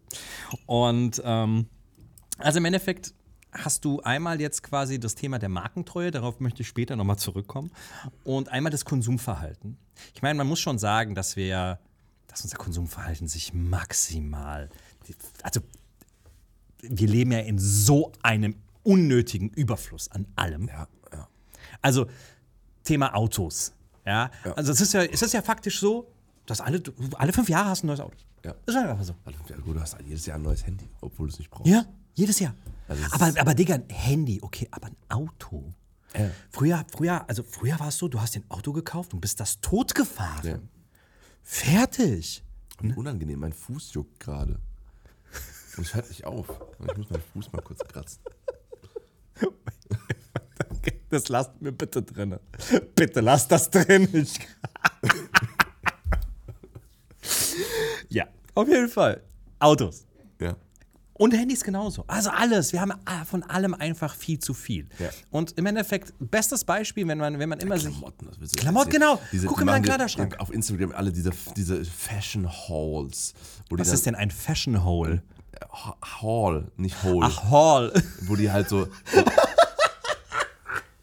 Und 0.68 1.22
ähm, 1.26 1.66
also 2.38 2.60
im 2.60 2.66
Endeffekt 2.66 3.14
hast 3.52 3.86
du 3.86 4.02
einmal 4.02 4.42
jetzt 4.42 4.64
quasi 4.64 5.00
das 5.00 5.16
Thema 5.16 5.40
der 5.40 5.50
Markentreue, 5.50 6.12
darauf 6.12 6.40
möchte 6.40 6.62
ich 6.62 6.68
später 6.68 6.96
nochmal 6.96 7.18
zurückkommen, 7.18 7.72
und 8.24 8.50
einmal 8.50 8.72
das 8.72 8.86
Konsumverhalten. 8.86 9.78
Ich 10.14 10.22
meine, 10.22 10.36
man 10.36 10.48
muss 10.48 10.60
schon 10.60 10.78
sagen, 10.78 11.16
dass 11.16 11.36
wir, 11.36 11.80
dass 12.28 12.44
unser 12.44 12.58
Konsumverhalten 12.58 13.28
sich 13.28 13.54
maximal, 13.54 14.70
also 15.44 15.62
wir 16.82 17.08
leben 17.08 17.32
ja 17.32 17.40
in 17.40 17.58
so 17.58 18.12
einem 18.22 18.56
unnötigen 18.84 19.50
Überfluss 19.50 20.10
an 20.12 20.28
allem. 20.36 20.68
Ja, 20.68 20.88
ja. 21.12 21.28
Also 21.82 22.08
Thema 22.84 23.16
Autos. 23.16 23.74
Ja, 24.06 24.32
also 24.56 24.72
es 24.72 24.80
ist 24.80 24.94
ja, 24.94 25.04
es 25.04 25.22
ist 25.22 25.34
ja 25.34 25.42
faktisch 25.42 25.80
so, 25.80 26.10
dass 26.46 26.62
alle, 26.62 26.82
alle 27.18 27.34
fünf 27.34 27.50
Jahre 27.50 27.70
hast 27.70 27.84
du 27.84 27.86
ein 27.86 27.90
neues 27.90 28.00
Auto. 28.00 28.16
Ja. 28.46 28.56
Das 28.66 28.76
ist 28.76 28.82
einfach 28.82 29.04
so. 29.04 29.16
Ja, 29.50 29.58
gut, 29.58 29.76
du 29.76 29.82
hast 29.82 29.96
halt 29.96 30.08
jedes 30.08 30.26
Jahr 30.26 30.38
ein 30.38 30.44
neues 30.44 30.66
Handy, 30.66 30.88
obwohl 31.02 31.28
du 31.28 31.34
es 31.34 31.40
nicht 31.40 31.52
brauchst. 31.52 31.68
Ja, 31.68 31.86
jedes 32.14 32.40
Jahr. 32.40 32.56
Also 32.88 33.04
aber, 33.12 33.40
aber 33.40 33.54
Digga, 33.54 33.76
ein 33.76 33.90
Handy, 33.90 34.40
okay, 34.42 34.68
aber 34.72 34.88
ein 34.88 34.98
Auto. 35.10 35.74
Ja. 36.18 36.32
Früher, 36.50 36.86
früher, 36.92 37.30
also 37.30 37.44
früher 37.44 37.80
war 37.80 37.90
es 37.90 37.98
so, 37.98 38.08
du 38.08 38.22
hast 38.22 38.36
ein 38.36 38.46
Auto 38.50 38.72
gekauft 38.72 39.14
und 39.14 39.20
bist 39.20 39.40
das 39.40 39.60
tot 39.60 39.94
gefahren. 39.94 40.48
Ja. 40.48 40.60
Fertig. 41.44 42.44
Und 42.82 42.96
unangenehm, 42.98 43.40
mein 43.40 43.54
Fuß 43.54 43.94
juckt 43.94 44.20
gerade. 44.20 44.60
Und 45.78 45.86
es 45.86 45.94
hört 45.94 46.10
nicht 46.10 46.26
auf. 46.26 46.48
Und 46.80 46.92
ich 46.92 46.98
muss 46.98 47.10
meinen 47.10 47.24
Fuß 47.34 47.52
mal 47.52 47.62
kurz 47.62 47.80
kratzen. 47.84 48.22
Das 51.10 51.30
lasst 51.30 51.62
mir 51.62 51.72
bitte 51.72 52.02
drin. 52.02 52.38
Bitte 52.94 53.22
lasst 53.22 53.50
das 53.52 53.70
drin. 53.70 54.10
Ich 54.14 54.40
ja, 58.10 58.28
auf 58.54 58.68
jeden 58.68 58.90
Fall. 58.90 59.22
Autos. 59.60 60.06
Ja. 60.40 60.56
Und 61.18 61.34
Handys 61.34 61.64
genauso. 61.64 62.04
Also 62.08 62.30
alles. 62.30 62.74
Wir 62.74 62.82
haben 62.82 62.94
ah, 63.06 63.26
von 63.26 63.44
allem 63.44 63.74
einfach 63.74 64.14
viel 64.16 64.38
zu 64.40 64.54
viel. 64.54 64.88
Ja. 65.00 65.10
Und 65.32 65.58
im 65.58 65.66
Endeffekt, 65.66 66.14
bestes 66.20 66.64
Beispiel, 66.64 67.08
wenn 67.08 67.18
man, 67.18 67.40
wenn 67.40 67.50
man 67.50 67.60
immer 67.60 67.78
sich. 67.80 67.92
Klamotten, 67.92 68.30
du 68.40 68.48
Klamotten, 68.56 68.90
genau. 68.92 69.20
Diese, 69.32 69.48
Guck 69.48 69.58
die 69.58 69.62
in 69.64 69.68
dir- 69.68 69.82
Kleiderschrank. 69.82 70.40
Auf 70.40 70.54
Instagram 70.54 70.92
alle 70.92 71.12
diese, 71.12 71.32
diese 71.56 71.84
Fashion 71.86 72.48
Halls. 72.48 73.34
Was 73.70 73.90
ist 73.92 74.06
denn 74.06 74.16
ein 74.16 74.30
Fashion 74.32 74.84
Hole? 74.84 75.24
Ha- 75.72 75.98
Hall, 76.22 76.72
nicht 76.78 77.02
Hole. 77.04 77.26
Ach, 77.30 77.50
Hall. 77.50 77.92
Wo 78.22 78.36
die 78.36 78.52
halt 78.52 78.70
so. 78.70 78.88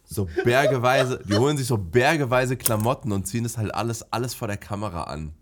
So 0.06 0.28
bergeweise, 0.44 1.20
die 1.28 1.34
holen 1.34 1.56
sich 1.56 1.66
so 1.66 1.76
bergeweise 1.76 2.56
Klamotten 2.56 3.10
und 3.10 3.26
ziehen 3.26 3.42
das 3.42 3.58
halt 3.58 3.74
alles, 3.74 4.12
alles 4.12 4.32
vor 4.32 4.46
der 4.46 4.56
Kamera 4.56 5.04
an. 5.04 5.32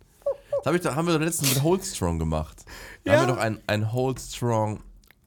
Das 0.65 0.73
hab 0.73 0.81
ich, 0.81 0.87
haben 0.87 1.07
wir 1.07 1.15
doch 1.15 1.21
letztens 1.25 1.55
mit 1.55 1.63
Holdstrong 1.63 2.19
gemacht. 2.19 2.65
Da 3.05 3.13
Ja. 3.15 3.19
haben 3.21 3.29
wir 3.29 3.35
doch 3.35 3.41
ein, 3.43 3.59
ein 3.67 3.93
Holdstrong 3.93 4.81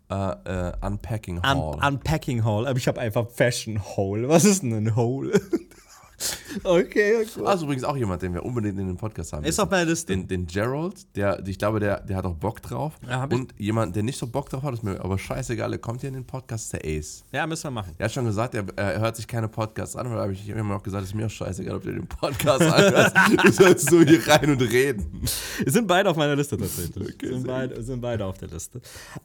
äh, 0.10 0.16
äh, 0.16 0.74
Unpacking 0.82 1.42
Hall. 1.42 1.56
Un 1.58 1.84
Unpacking 1.84 2.44
Hole. 2.44 2.68
Aber 2.70 2.78
ich 2.78 2.88
habe 2.88 3.00
einfach 3.02 3.28
Fashion 3.30 3.82
Hole. 3.98 4.30
Was 4.30 4.46
ist 4.46 4.64
denn 4.64 4.74
ein 4.74 4.96
Hole? 4.96 5.40
okay, 6.64 7.16
okay. 7.22 7.46
Also 7.46 7.66
übrigens 7.66 7.84
auch 7.84 7.98
jemand, 7.98 8.22
den 8.22 8.34
wir 8.34 8.44
unbedingt 8.44 8.80
in 8.80 8.88
den 8.88 8.98
Podcast 8.98 9.34
haben. 9.34 9.44
Ist 9.44 9.58
müssen. 9.58 9.62
auf 9.62 9.70
meiner 9.70 9.86
Liste. 9.86 10.14
Den, 10.14 10.28
den 10.28 10.48
Gerald, 10.48 11.16
der, 11.16 11.46
ich 11.46 11.58
glaube, 11.58 11.80
der, 11.80 12.02
der 12.02 12.18
hat 12.18 12.26
auch 12.26 12.36
Bock 12.36 12.62
drauf. 12.62 12.94
Ja. 13.08 13.26
Und 13.26 13.54
jemand, 13.58 13.96
der 13.96 14.04
nicht 14.04 14.18
so 14.18 14.28
Bock 14.28 14.50
drauf 14.50 14.64
hat, 14.64 14.74
ist 14.74 14.84
mir 14.84 15.04
aber 15.04 15.18
scheißegal, 15.18 15.70
der 15.70 15.80
kommt 15.80 16.02
hier 16.02 16.10
in 16.10 16.16
den 16.16 16.26
Podcast, 16.26 16.66
ist 16.66 16.74
der 16.74 16.86
Ace. 16.86 17.24
Ja, 17.32 17.46
müssen 17.46 17.66
wir 17.66 17.72
machen. 17.72 17.94
Er 17.98 18.06
hat 18.06 18.14
schon 18.14 18.26
gesagt, 18.26 18.56
er, 18.56 18.66
er 18.76 19.00
hört 19.00 19.16
sich 19.16 19.28
keine 19.28 19.48
Podcasts 19.48 19.96
an, 19.96 20.10
weil 20.10 20.20
habe 20.20 20.34
ich 20.34 20.48
immer 20.48 20.74
noch 20.76 20.84
gesagt, 20.84 21.04
ist 21.04 21.14
mir 21.14 21.26
auch 21.26 21.30
scheißegal, 21.30 21.76
ob 21.76 21.84
du 21.84 21.92
den 21.92 22.08
Podcast 22.08 22.62
anhörst. 22.62 23.16
Du 23.46 23.52
sollst 23.52 23.90
so 23.90 24.02
hier 24.02 24.26
rein 24.28 24.50
und 24.50 24.62
reden. 24.62 25.22
Sind 25.66 25.88
beide 25.88 26.10
auf 26.10 26.16
meiner 26.16 26.36
Liste 26.36 26.58
tatsächlich. 26.58 27.16
sind, 27.22 27.46
beide, 27.46 27.82
sind 27.84 28.02
beide 28.02 28.26
auf 28.26 28.38
der 28.38 28.48
Liste. 28.48 28.82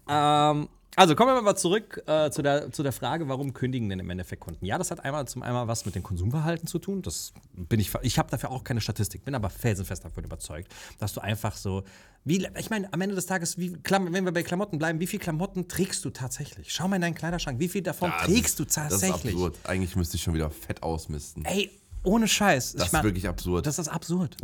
Ähm, 0.09 0.69
also 0.97 1.15
kommen 1.15 1.35
wir 1.35 1.43
mal 1.43 1.57
zurück 1.57 2.03
äh, 2.07 2.31
zu, 2.31 2.43
der, 2.43 2.73
zu 2.73 2.83
der 2.83 2.93
Frage, 2.93 3.29
warum 3.29 3.53
kündigen 3.53 3.89
denn 3.89 4.01
im 4.01 4.11
Endeffekt 4.11 4.43
Kunden? 4.43 4.65
Ja, 4.67 4.77
das 4.79 4.91
hat 4.91 5.05
einmal 5.05 5.27
zum 5.29 5.43
einmal 5.43 5.69
was 5.69 5.87
mit 5.87 5.95
dem 5.95 6.03
Konsumverhalten 6.03 6.67
zu 6.67 6.79
tun. 6.79 7.03
Das 7.03 7.33
bin 7.55 7.79
ich. 7.81 7.93
Ich 8.03 8.19
habe 8.19 8.31
dafür 8.31 8.51
auch 8.51 8.65
keine 8.65 8.81
Statistik, 8.81 9.25
bin 9.25 9.35
aber 9.35 9.51
felsenfest 9.51 10.05
davon 10.05 10.25
überzeugt, 10.25 10.73
dass 10.99 11.13
du 11.13 11.21
einfach 11.21 11.57
so. 11.57 11.85
Wie, 12.25 12.47
ich 12.59 12.69
meine, 12.71 12.93
am 12.93 13.01
Ende 13.01 13.15
des 13.15 13.25
Tages, 13.27 13.57
wie, 13.57 13.73
wenn 13.83 14.25
wir 14.25 14.33
bei 14.33 14.43
Klamotten 14.43 14.79
bleiben, 14.79 15.01
wie 15.01 15.07
viel 15.07 15.19
Klamotten 15.21 15.69
trägst 15.69 16.05
du 16.05 16.11
tatsächlich? 16.11 16.71
Schau 16.73 16.87
mal 16.87 16.97
in 16.97 17.03
deinen 17.03 17.15
Kleiderschrank, 17.15 17.59
wie 17.61 17.69
viel 17.69 17.81
davon 17.83 18.11
Ja, 18.11 18.19
das 18.19 18.27
trägst 18.27 18.59
du 18.59 18.65
ist- 18.65 18.77
Das 18.77 18.89
tatsächlich? 18.91 19.35
ist 19.35 19.41
absurd. 19.41 19.59
Eigentlich 19.65 19.97
müsste 19.97 20.17
ich 20.17 20.23
schon 20.23 20.35
wieder 20.35 20.51
fett 20.51 20.83
ausmisten. 20.83 21.45
Ey, 21.47 21.71
ohne 22.03 22.29
Scheiß. 22.29 22.73
Das 22.75 22.87
ich 22.87 22.93
mein, 22.93 23.01
ist 23.01 23.05
wirklich 23.05 23.29
absurd. 23.29 23.65
Das 23.67 23.79
ist 23.79 23.89
absurd. 23.89 24.37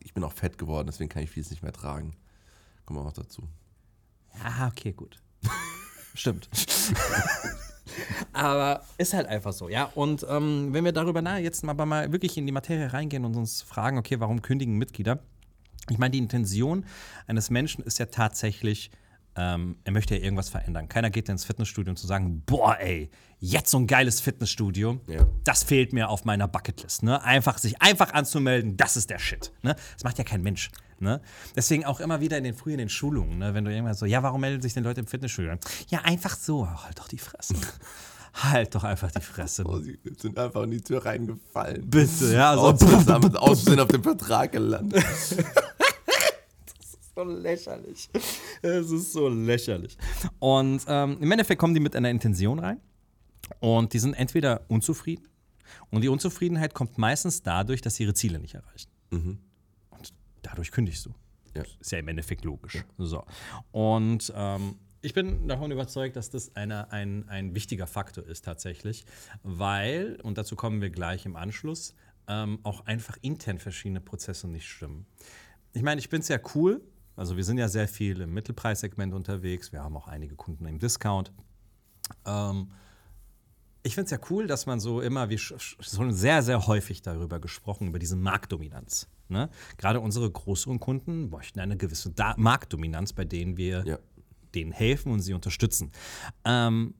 ich 0.00 0.12
bin 0.12 0.24
auch 0.24 0.32
fett 0.32 0.58
geworden, 0.58 0.88
deswegen 0.88 1.08
kann 1.08 1.22
ich 1.22 1.30
vieles 1.30 1.50
nicht 1.50 1.62
mehr 1.62 1.72
tragen. 1.72 2.12
Kommen 2.84 2.98
wir 2.98 3.06
auch 3.06 3.12
dazu. 3.12 3.48
Ah, 4.42 4.66
okay, 4.68 4.92
gut. 4.92 5.21
Stimmt. 6.14 6.48
Aber 8.32 8.82
ist 8.98 9.12
halt 9.12 9.26
einfach 9.26 9.52
so, 9.52 9.68
ja. 9.68 9.90
Und 9.94 10.26
ähm, 10.28 10.68
wenn 10.72 10.84
wir 10.84 10.92
darüber 10.92 11.22
na, 11.22 11.38
jetzt 11.38 11.62
mal, 11.64 11.74
mal 11.74 12.12
wirklich 12.12 12.36
in 12.36 12.46
die 12.46 12.52
Materie 12.52 12.92
reingehen 12.92 13.24
und 13.24 13.36
uns 13.36 13.62
fragen, 13.62 13.98
okay, 13.98 14.20
warum 14.20 14.42
kündigen 14.42 14.78
Mitglieder? 14.78 15.20
Ich 15.90 15.98
meine, 15.98 16.12
die 16.12 16.18
Intention 16.18 16.84
eines 17.26 17.50
Menschen 17.50 17.84
ist 17.84 17.98
ja 17.98 18.06
tatsächlich, 18.06 18.90
ähm, 19.36 19.76
er 19.84 19.92
möchte 19.92 20.14
ja 20.16 20.22
irgendwas 20.22 20.48
verändern. 20.50 20.88
Keiner 20.88 21.10
geht 21.10 21.28
ins 21.28 21.44
Fitnessstudio 21.44 21.90
um 21.90 21.96
zu 21.96 22.06
sagen, 22.06 22.42
boah, 22.44 22.76
ey, 22.78 23.10
jetzt 23.38 23.70
so 23.70 23.78
ein 23.78 23.86
geiles 23.86 24.20
Fitnessstudio, 24.20 25.00
Ja. 25.06 25.26
das 25.44 25.64
fehlt 25.64 25.92
mir 25.92 26.08
auf 26.10 26.24
meiner 26.24 26.48
Bucketlist. 26.48 27.02
Ne? 27.02 27.22
Einfach 27.22 27.58
sich 27.58 27.80
einfach 27.80 28.12
anzumelden, 28.12 28.76
das 28.76 28.96
ist 28.96 29.10
der 29.10 29.18
Shit. 29.18 29.52
Ne? 29.62 29.74
Das 29.94 30.04
macht 30.04 30.18
ja 30.18 30.24
kein 30.24 30.42
Mensch. 30.42 30.70
Ne? 31.00 31.20
Deswegen 31.56 31.84
auch 31.84 31.98
immer 31.98 32.20
wieder 32.20 32.38
in 32.38 32.44
den 32.44 32.54
früh 32.54 32.72
in 32.72 32.78
den 32.78 32.88
Schulungen, 32.88 33.38
ne? 33.38 33.54
wenn 33.54 33.64
du 33.64 33.72
irgendwann 33.72 33.94
so, 33.94 34.06
ja, 34.06 34.22
warum 34.22 34.40
melden 34.40 34.62
sich 34.62 34.74
denn 34.74 34.84
Leute 34.84 35.00
im 35.00 35.06
Fitnessstudio 35.06 35.52
an? 35.52 35.58
Ja, 35.88 36.00
einfach 36.02 36.36
so. 36.36 36.68
Ach, 36.70 36.84
halt 36.84 36.98
doch 36.98 37.08
die 37.08 37.18
Fresse. 37.18 37.54
halt 38.34 38.74
doch 38.74 38.84
einfach 38.84 39.10
die 39.10 39.20
Fresse. 39.20 39.64
Oh, 39.66 39.78
sie 39.80 39.98
sind 40.18 40.38
einfach 40.38 40.62
in 40.62 40.70
die 40.70 40.80
Tür 40.80 41.04
reingefallen. 41.04 41.88
Bitte, 41.90 42.32
ja, 42.32 42.54
so. 42.54 42.60
Aus 42.60 42.82
Versehen 42.82 43.36
Aussehen 43.36 43.80
auf 43.80 43.88
dem 43.88 44.02
Vertrag 44.02 44.52
gelandet. 44.52 45.04
so 47.14 47.24
lächerlich. 47.24 48.08
Es 48.62 48.90
ist 48.90 49.12
so 49.12 49.28
lächerlich. 49.28 49.96
Und 50.38 50.82
ähm, 50.86 51.18
im 51.20 51.30
Endeffekt 51.32 51.58
kommen 51.58 51.74
die 51.74 51.80
mit 51.80 51.96
einer 51.96 52.10
Intention 52.10 52.60
rein 52.60 52.80
und 53.58 53.92
die 53.92 53.98
sind 53.98 54.14
entweder 54.14 54.64
unzufrieden 54.68 55.26
und 55.90 56.02
die 56.02 56.08
Unzufriedenheit 56.08 56.74
kommt 56.74 56.98
meistens 56.98 57.42
dadurch, 57.42 57.80
dass 57.80 57.96
sie 57.96 58.04
ihre 58.04 58.14
Ziele 58.14 58.38
nicht 58.38 58.54
erreichen. 58.54 58.90
Und 59.90 60.12
dadurch 60.42 60.70
kündigst 60.70 61.06
du. 61.06 61.14
Ja. 61.54 61.64
Ist 61.80 61.92
ja 61.92 61.98
im 61.98 62.08
Endeffekt 62.08 62.44
logisch. 62.44 62.84
So. 62.98 63.24
Und 63.72 64.32
ähm, 64.34 64.76
ich 65.02 65.12
bin 65.12 65.48
davon 65.48 65.70
überzeugt, 65.70 66.16
dass 66.16 66.30
das 66.30 66.54
eine, 66.56 66.90
ein, 66.92 67.28
ein 67.28 67.54
wichtiger 67.54 67.86
Faktor 67.86 68.24
ist 68.24 68.44
tatsächlich, 68.44 69.04
weil, 69.42 70.18
und 70.22 70.38
dazu 70.38 70.56
kommen 70.56 70.80
wir 70.80 70.90
gleich 70.90 71.26
im 71.26 71.36
Anschluss, 71.36 71.94
ähm, 72.28 72.60
auch 72.62 72.86
einfach 72.86 73.18
intern 73.20 73.58
verschiedene 73.58 74.00
Prozesse 74.00 74.48
nicht 74.48 74.68
stimmen. 74.68 75.06
Ich 75.72 75.82
meine, 75.82 75.98
ich 75.98 76.08
bin 76.08 76.20
es 76.20 76.28
ja 76.28 76.38
cool, 76.54 76.80
also 77.16 77.36
wir 77.36 77.44
sind 77.44 77.58
ja 77.58 77.68
sehr 77.68 77.88
viel 77.88 78.20
im 78.20 78.32
Mittelpreissegment 78.34 79.12
unterwegs, 79.14 79.72
wir 79.72 79.82
haben 79.82 79.96
auch 79.96 80.08
einige 80.08 80.34
Kunden 80.34 80.66
im 80.66 80.78
Discount. 80.78 81.32
Ähm, 82.26 82.70
ich 83.84 83.94
finde 83.94 84.04
es 84.06 84.10
ja 84.12 84.18
cool, 84.30 84.46
dass 84.46 84.66
man 84.66 84.78
so 84.80 85.00
immer, 85.00 85.28
wie 85.28 85.36
sch- 85.36 85.56
sch- 85.56 85.76
so 85.80 86.08
sehr, 86.10 86.42
sehr 86.42 86.66
häufig 86.66 87.02
darüber 87.02 87.40
gesprochen, 87.40 87.88
über 87.88 87.98
diese 87.98 88.16
Marktdominanz. 88.16 89.08
Ne? 89.28 89.48
Gerade 89.76 90.00
unsere 90.00 90.30
größeren 90.30 90.78
Kunden 90.78 91.30
möchten 91.30 91.58
eine 91.60 91.76
gewisse 91.76 92.10
da 92.10 92.34
Marktdominanz, 92.36 93.12
bei 93.12 93.24
denen 93.24 93.56
wir 93.56 93.84
Ja. 93.84 93.98
denen 94.54 94.70
helfen 94.72 95.10
und 95.12 95.20
sie 95.20 95.32
unterstützen. 95.34 95.90
Ähm, 96.44 96.94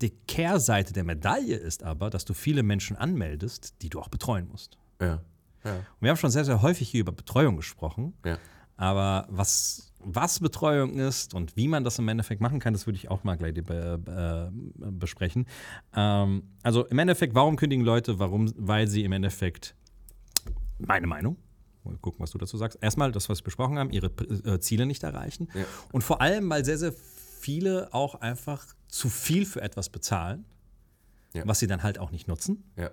die 0.00 0.10
Kehrseite 0.28 0.92
der 0.92 1.02
Medaille 1.04 1.56
ist 1.56 1.82
aber, 1.82 2.08
dass 2.10 2.24
du 2.24 2.34
viele 2.34 2.62
Menschen 2.62 2.96
anmeldest, 2.96 3.74
die 3.82 3.88
du 3.88 4.00
auch 4.00 4.08
betreuen 4.08 4.46
musst. 4.48 4.78
Ja. 5.00 5.22
Ja. 5.64 5.76
Und 5.76 5.84
wir 6.00 6.10
haben 6.10 6.16
schon 6.16 6.30
sehr, 6.30 6.44
sehr 6.44 6.62
häufig 6.62 6.88
hier 6.88 7.00
über 7.00 7.12
Betreuung 7.12 7.56
gesprochen. 7.56 8.14
Ja. 8.24 8.38
Aber 8.82 9.28
was, 9.30 9.92
was 10.00 10.40
Betreuung 10.40 10.98
ist 10.98 11.34
und 11.34 11.54
wie 11.54 11.68
man 11.68 11.84
das 11.84 12.00
im 12.00 12.08
Endeffekt 12.08 12.40
machen 12.40 12.58
kann, 12.58 12.72
das 12.72 12.84
würde 12.88 12.96
ich 12.96 13.08
auch 13.12 13.22
mal 13.22 13.36
gleich 13.36 13.54
be, 13.54 14.50
äh, 14.50 14.90
besprechen. 14.90 15.46
Ähm, 15.94 16.42
also 16.64 16.84
im 16.86 16.98
Endeffekt, 16.98 17.36
warum 17.36 17.54
kündigen 17.54 17.84
Leute? 17.84 18.18
Warum? 18.18 18.52
Weil 18.56 18.88
sie 18.88 19.04
im 19.04 19.12
Endeffekt, 19.12 19.76
meine 20.78 21.06
Meinung, 21.06 21.36
mal 21.84 21.96
gucken, 21.98 22.18
was 22.18 22.32
du 22.32 22.38
dazu 22.38 22.56
sagst. 22.56 22.76
Erstmal 22.80 23.12
das, 23.12 23.28
was 23.28 23.38
wir 23.38 23.44
besprochen 23.44 23.78
haben, 23.78 23.90
ihre 23.90 24.08
äh, 24.08 24.58
Ziele 24.58 24.84
nicht 24.84 25.04
erreichen. 25.04 25.46
Ja. 25.54 25.64
Und 25.92 26.02
vor 26.02 26.20
allem, 26.20 26.50
weil 26.50 26.64
sehr, 26.64 26.78
sehr 26.78 26.92
viele 26.92 27.94
auch 27.94 28.16
einfach 28.16 28.66
zu 28.88 29.08
viel 29.08 29.46
für 29.46 29.62
etwas 29.62 29.90
bezahlen, 29.90 30.44
Ja. 31.34 31.46
was 31.46 31.60
sie 31.60 31.68
dann 31.68 31.84
halt 31.84 32.00
auch 32.00 32.10
nicht 32.10 32.26
nutzen. 32.26 32.64
Ja. 32.76 32.90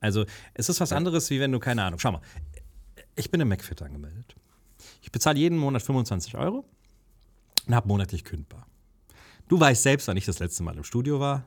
Also 0.00 0.24
es 0.54 0.68
ist 0.68 0.80
was 0.80 0.90
anderes, 0.90 1.30
wie 1.30 1.38
wenn 1.38 1.52
du, 1.52 1.60
keine 1.60 1.84
Ahnung, 1.84 2.00
schau 2.00 2.10
mal, 2.10 2.20
ich 3.14 3.30
bin 3.30 3.40
im 3.40 3.46
McFit 3.48 3.80
angemeldet. 3.80 4.34
Ich 5.04 5.12
bezahle 5.12 5.38
jeden 5.38 5.58
Monat 5.58 5.82
25 5.82 6.34
Euro 6.38 6.64
und 7.66 7.74
habe 7.74 7.86
monatlich 7.86 8.24
kündbar. 8.24 8.66
Du 9.48 9.60
weißt 9.60 9.82
selbst, 9.82 10.08
wann 10.08 10.16
ich 10.16 10.24
das 10.24 10.38
letzte 10.38 10.62
Mal 10.62 10.74
im 10.78 10.82
Studio 10.82 11.20
war. 11.20 11.44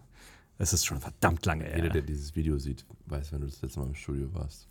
Es 0.60 0.74
ist 0.74 0.86
schon 0.86 1.00
verdammt 1.00 1.44
lange 1.48 1.66
Jeder, 1.66 1.82
her. 1.82 1.90
der 1.90 2.02
dieses 2.04 2.36
Video 2.36 2.60
sieht, 2.60 2.86
weiß, 3.08 3.32
wenn 3.32 3.42
du 3.42 3.48
das 3.48 3.60
letzte 3.64 3.80
Mal 3.80 3.88
im 3.88 3.96
Studio 3.96 4.32
warst. 4.32 4.68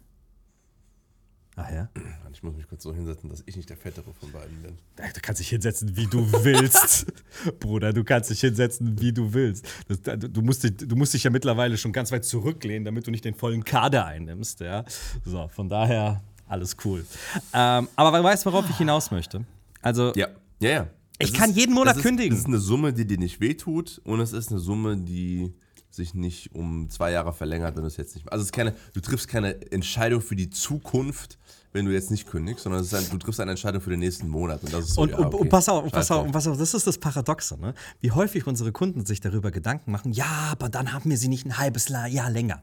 Ach 1.57 1.69
ja? 1.69 1.89
Ich 2.33 2.45
muss 2.45 2.55
mich 2.55 2.69
kurz 2.69 2.85
so 2.85 2.95
hinsetzen, 2.95 3.29
dass 3.29 3.43
ich 3.47 3.57
nicht 3.57 3.69
der 3.69 3.77
Fettere 3.77 4.13
von 4.15 4.31
beiden 4.31 4.63
bin. 4.63 4.79
Du 4.97 5.21
kannst 5.21 5.41
dich 5.41 5.49
hinsetzen, 5.49 5.97
wie 5.97 6.07
du 6.07 6.31
willst. 6.45 7.07
Bruder, 7.59 7.93
du 7.93 8.05
kannst 8.05 8.31
dich 8.31 8.41
hinsetzen, 8.41 9.01
wie 9.01 9.13
du 9.13 9.35
willst. 9.35 9.67
Das, 9.89 10.01
du, 10.17 10.43
musst 10.43 10.63
dich, 10.63 10.77
du 10.77 10.95
musst 10.95 11.13
dich 11.13 11.25
ja 11.25 11.31
mittlerweile 11.31 11.77
schon 11.77 11.93
ganz 11.93 12.13
weit 12.13 12.25
zurücklehnen, 12.25 12.85
damit 12.85 13.09
du 13.09 13.11
nicht 13.11 13.25
den 13.25 13.35
vollen 13.35 13.65
Kader 13.65 14.07
einnimmst. 14.07 14.61
Ja? 14.61 14.85
So, 15.25 15.49
von 15.49 15.69
daher 15.69 16.23
alles 16.49 16.77
cool. 16.85 17.05
Ähm, 17.53 17.89
aber 17.97 18.23
weißt 18.23 18.47
du, 18.47 18.53
worauf 18.53 18.69
ich 18.71 18.77
hinaus 18.77 19.11
möchte? 19.11 19.45
Also, 19.83 20.13
Ja, 20.15 20.29
ja, 20.61 20.71
ja. 20.71 20.87
Ich 21.19 21.31
Es 21.31 21.35
kann 21.35 21.53
jeden 21.53 21.75
Monat 21.75 21.97
ist, 21.97 22.03
kündigen. 22.03 22.35
Es 22.35 22.41
ist 22.41 22.47
eine 22.47 22.59
Summe, 22.59 22.93
die 22.93 23.07
dir 23.07 23.19
nicht 23.19 23.41
wehtut 23.41 24.01
und 24.05 24.21
es 24.21 24.33
ist 24.33 24.51
eine 24.51 24.61
Summe, 24.61 24.99
die 24.99 25.55
sich 25.91 26.15
nicht 26.15 26.55
um 26.55 26.91
zwei 26.91 27.11
Jahre 27.11 27.33
verlängert, 27.33 27.75
wenn 27.75 27.83
du 27.83 27.89
es 27.89 27.97
jetzt 27.97 28.15
nicht 28.15 28.31
Also 28.31 28.43
es 28.43 28.49
ist 28.49 28.53
keine, 28.53 28.75
du 28.93 29.01
triffst 29.01 29.29
keine 29.29 29.61
Entscheidung 29.73 30.21
für 30.21 30.37
die 30.37 30.51
Zukunft, 30.51 31.39
wenn 31.73 31.87
du 31.87 31.93
jetzt 31.93 32.11
nicht 32.11 32.29
kündigst, 32.29 32.65
sondern 32.65 32.83
ist 32.83 32.95
ein, 32.95 33.05
du 33.11 33.17
triffst 33.17 33.41
eine 33.41 33.53
Entscheidung 33.53 33.81
für 33.81 33.91
den 33.91 34.01
nächsten 34.01 34.29
Monat. 34.29 34.63
Und, 34.63 34.73
das 34.73 34.85
ist 34.85 34.95
so, 34.95 35.03
Und, 35.03 35.11
ja, 35.11 35.19
okay, 35.19 35.37
und 35.37 35.49
pass 35.49 35.69
auf, 35.69 35.85
und 35.85 35.93
pass 35.93 36.11
auf, 36.11 36.19
drauf. 36.19 36.27
und 36.27 36.33
pass 36.33 36.47
auf, 36.47 36.59
das 36.59 36.75
ist 36.75 36.87
das 36.87 36.99
Paradoxe, 36.99 37.59
ne? 37.59 37.75
Wie 38.01 38.11
häufig 38.11 38.47
unsere 38.47 38.73
Kunden 38.73 39.07
sich 39.07 39.21
darüber 39.21 39.51
Gedanken 39.51 39.91
machen, 39.91 40.13
ja, 40.13 40.49
aber 40.51 40.69
dann 40.69 40.93
haben 40.93 41.09
wir 41.09 41.17
sie 41.17 41.29
nicht 41.29 41.47
ein 41.47 41.59
halbes 41.59 41.89
Jahr 41.89 42.31
länger. 42.31 42.63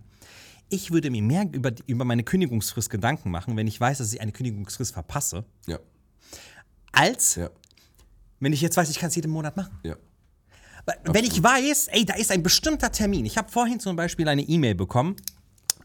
Ich 0.69 0.91
würde 0.91 1.09
mir 1.11 1.21
mehr 1.21 1.45
über, 1.51 1.71
die- 1.71 1.83
über 1.87 2.03
meine 2.05 2.23
Kündigungsfrist 2.23 2.89
Gedanken 2.89 3.29
machen, 3.31 3.55
wenn 3.57 3.67
ich 3.67 3.79
weiß, 3.79 3.99
dass 3.99 4.11
ich 4.13 4.21
eine 4.21 4.31
Kündigungsfrist 4.31 4.93
verpasse, 4.93 5.45
Ja, 5.67 5.79
als 6.91 7.35
ja, 7.35 7.49
wenn 8.39 8.53
ich 8.53 8.61
jetzt 8.61 8.77
weiß, 8.77 8.89
ich 8.89 8.99
kann 8.99 9.09
es 9.09 9.15
jeden 9.15 9.31
Monat 9.31 9.55
machen. 9.57 9.77
ja. 9.83 9.95
Wenn 11.05 11.23
ich 11.23 11.41
weiß, 11.41 11.87
ey, 11.93 12.03
da 12.03 12.15
ist 12.15 12.29
ein 12.29 12.43
bestimmter 12.43 12.91
Termin. 12.91 13.23
Ich 13.25 13.37
habe 13.37 13.49
vorhin 13.49 13.79
zum 13.79 13.95
Beispiel 13.95 14.27
eine 14.27 14.41
E-Mail 14.41 14.75
bekommen 14.75 15.15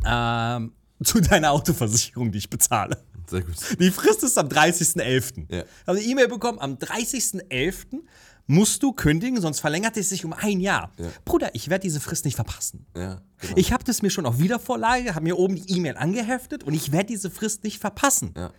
ähm, 0.05 0.73
zu 1.05 1.21
deiner 1.21 1.53
Autoversicherung, 1.53 2.33
die 2.33 2.39
ich 2.39 2.51
bezahle. 2.51 2.99
Sehr 3.29 3.43
gut. 3.43 3.55
Die 3.79 3.93
Frist 3.93 4.25
ist 4.25 4.37
am 4.37 4.49
30.11. 4.49 5.45
Ja. 5.55 5.61
Ich 5.63 5.87
habe 5.87 5.99
eine 5.99 6.01
E-Mail 6.01 6.27
bekommen, 6.27 6.59
am 6.59 6.75
30.11. 6.75 8.01
musst 8.49 8.83
du 8.83 8.93
kündigen, 8.93 9.41
sonst 9.41 9.61
verlängert 9.61 9.97
es 9.97 10.09
sich 10.09 10.25
um 10.25 10.33
ein 10.33 10.59
Jahr. 10.59 10.91
Ja. 10.99 11.07
Bruder, 11.25 11.55
ich 11.55 11.69
werde 11.69 11.83
diese 11.83 12.01
Frist 12.01 12.25
nicht 12.25 12.35
verpassen. 12.35 12.87
Ja, 12.97 13.21
genau. 13.39 13.53
Ich 13.57 13.73
habe 13.73 13.85
das 13.85 14.03
mir 14.03 14.11
schon 14.11 14.27
auf 14.27 14.39
Wiedervorlage, 14.41 15.15
habe 15.15 15.25
mir 15.25 15.39
oben 15.39 15.55
die 15.55 15.77
E-Mail 15.77 15.97
angeheftet 15.97 16.65
und 16.65 16.75
ich 16.75 16.91
werde 16.91 17.07
diese 17.07 17.31
Frist 17.31 17.63
nicht 17.63 17.79
verpassen. 17.79 18.35
Ja. 18.37 18.51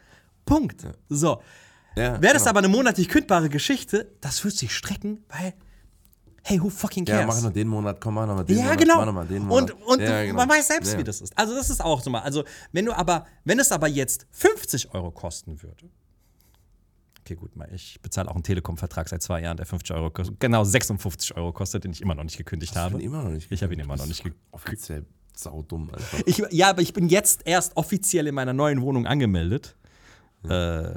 Punkt. 0.46 0.88
So. 1.10 1.42
Wäre 1.96 2.20
das 2.22 2.44
genau. 2.44 2.50
aber 2.52 2.60
eine 2.60 2.70
monatlich 2.70 3.10
kündbare 3.10 3.50
Geschichte, 3.50 4.16
das 4.22 4.44
wird 4.46 4.56
sich 4.56 4.74
strecken, 4.74 5.26
weil, 5.28 5.54
hey, 6.44 6.62
who 6.62 6.70
fucking 6.70 7.04
cares? 7.04 7.22
Ja, 7.22 7.28
mach 7.28 7.42
noch 7.42 7.52
den 7.52 7.68
Monat, 7.68 8.00
komm, 8.00 8.14
mach 8.14 8.28
noch 8.28 8.36
mal 8.36 8.44
den 8.46 8.58
Ja, 8.58 8.64
Monat, 8.66 8.78
genau. 8.80 8.98
mach 8.98 9.06
noch 9.06 9.14
mal 9.14 9.28
den 9.28 9.46
Monat. 9.46 9.72
Und, 9.72 9.82
und 9.82 10.02
ja, 10.02 10.24
genau. 10.24 10.36
man 10.36 10.50
weiß 10.50 10.68
selbst, 10.68 10.94
ja. 10.94 11.00
wie 11.00 11.04
das 11.04 11.20
ist. 11.20 11.38
Also 11.38 11.56
das 11.56 11.70
ist 11.70 11.84
auch 11.84 12.02
so 12.02 12.10
mal. 12.12 12.22
Also 12.22 12.46
wenn 12.72 12.86
du 12.86 12.94
aber, 12.94 13.26
wenn 13.44 13.60
es 13.60 13.72
aber 13.72 13.88
jetzt 13.88 14.28
50 14.32 14.94
Euro 14.94 15.12
kosten 15.12 15.62
würde. 15.62 15.90
Okay, 17.30 17.36
gut, 17.36 17.56
mal, 17.56 17.70
ich 17.72 18.00
bezahle 18.02 18.28
auch 18.28 18.34
einen 18.34 18.42
Telekom-Vertrag 18.44 19.08
seit 19.08 19.22
zwei 19.22 19.42
Jahren, 19.42 19.56
der 19.56 19.68
50 19.68 19.96
Euro 19.96 20.10
kostet, 20.10 20.40
genau 20.40 20.64
56 20.64 21.36
Euro 21.38 21.52
kostet, 21.54 21.84
den 21.84 21.92
ich 21.92 22.02
immer 22.02 22.16
noch 22.16 22.24
nicht 22.24 22.38
gekündigt 22.38 22.72
Ich 22.72 22.78
habe. 22.78 22.96
bin 22.96 23.06
immer 23.06 23.22
noch 23.22 23.30
nicht 23.30 23.52
Ich 23.52 23.62
habe 23.62 23.72
ihn 23.74 23.78
gekündigt. 23.78 23.86
immer 23.86 23.98
noch 23.98 24.08
nicht 24.08 24.24
gekündigt. 24.24 24.44
Offiziell 24.52 25.06
saudumm, 25.36 25.92
Alter. 25.92 26.28
Ich, 26.28 26.42
ja, 26.50 26.72
aber 26.72 26.82
ich 26.82 26.92
bin 26.92 27.08
jetzt 27.08 27.46
erst 27.46 27.78
offiziell 27.78 28.26
in 28.26 28.34
meiner 28.34 28.54
neuen 28.54 28.82
Wohnung 28.82 29.06
angemeldet. 29.06 29.76
Äh, 30.44 30.90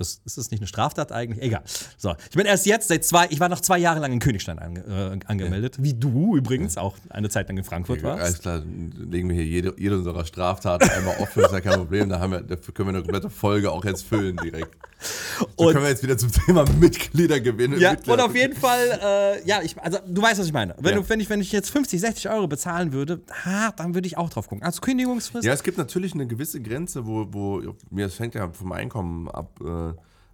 das, 0.00 0.20
ist 0.24 0.38
das 0.38 0.50
nicht 0.50 0.60
eine 0.60 0.66
Straftat 0.66 1.12
eigentlich? 1.12 1.42
Egal. 1.44 1.62
So, 1.96 2.14
ich 2.30 2.36
bin 2.36 2.46
erst 2.46 2.66
jetzt 2.66 2.88
seit 2.88 3.04
zwei, 3.04 3.26
ich 3.30 3.38
war 3.40 3.48
noch 3.48 3.60
zwei 3.60 3.78
Jahre 3.78 4.00
lang 4.00 4.12
in 4.12 4.18
Königstein 4.18 4.58
ange, 4.58 4.80
äh, 4.80 5.18
angemeldet, 5.26 5.76
wie 5.82 5.94
du 5.94 6.36
übrigens 6.36 6.76
auch 6.76 6.96
eine 7.10 7.28
Zeit 7.28 7.48
lang 7.48 7.58
in 7.58 7.64
Frankfurt 7.64 8.02
warst. 8.02 8.22
Alles 8.22 8.38
klar, 8.40 8.62
legen 8.64 9.28
wir 9.28 9.36
hier 9.36 9.44
jede, 9.46 9.74
jede 9.78 9.96
unserer 9.98 10.24
Straftaten 10.24 10.88
einmal 10.90 11.16
offen, 11.18 11.42
ist 11.44 11.52
ja 11.52 11.60
kein 11.60 11.74
Problem. 11.78 12.08
Da 12.08 12.18
haben 12.18 12.32
wir, 12.32 12.40
dafür 12.40 12.74
können 12.74 12.88
wir 12.88 12.94
eine 12.94 13.02
komplette 13.02 13.30
Folge 13.30 13.70
auch 13.70 13.84
jetzt 13.84 14.04
füllen 14.06 14.36
direkt. 14.36 14.76
So 15.00 15.46
Und- 15.66 15.72
können 15.72 15.84
wir 15.84 15.90
jetzt 15.90 16.02
wieder 16.02 16.18
zum 16.18 16.30
Thema 16.30 16.64
Mitgliedergewinne. 16.78 17.78
Ja, 17.78 17.92
Mitglieder- 17.92 18.12
und 18.24 18.30
auf 18.30 18.34
jeden 18.36 18.54
Fall, 18.56 18.98
äh, 19.02 19.48
ja, 19.48 19.62
ich, 19.62 19.78
also 19.80 19.98
du 20.06 20.20
weißt, 20.22 20.38
was 20.40 20.46
ich 20.46 20.52
meine. 20.52 20.74
Wenn, 20.78 20.94
Ja. 20.94 21.00
du, 21.00 21.08
wenn, 21.08 21.20
ich, 21.20 21.30
wenn 21.30 21.40
ich 21.40 21.52
jetzt 21.52 21.70
50, 21.70 22.00
60 22.00 22.28
Euro 22.30 22.46
bezahlen 22.48 22.92
würde, 22.92 23.20
ha, 23.44 23.72
dann 23.72 23.94
würde 23.94 24.06
ich 24.06 24.18
auch 24.18 24.28
drauf 24.30 24.48
gucken. 24.48 24.62
Also 24.64 24.80
Kündigungsfrist. 24.80 25.44
Ja, 25.44 25.52
es 25.52 25.62
gibt 25.62 25.78
natürlich 25.78 26.12
eine 26.14 26.26
gewisse 26.26 26.60
Grenze, 26.60 27.06
wo, 27.06 27.26
wo 27.30 27.62
mir 27.90 28.06
das 28.06 28.14
fängt 28.14 28.34
ja 28.34 28.50
vom 28.52 28.72
Einkommen 28.72 29.28
ab, 29.30 29.58
äh, 29.64 29.89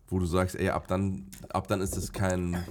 wo 0.09 0.19
du 0.19 0.27
sagst, 0.27 0.57
ey, 0.57 0.69
ab 0.69 0.87
dann, 0.89 1.27
ab 1.49 1.69
dann 1.69 1.81
ist 1.81 1.97
es 1.97 2.13
kein, 2.13 2.65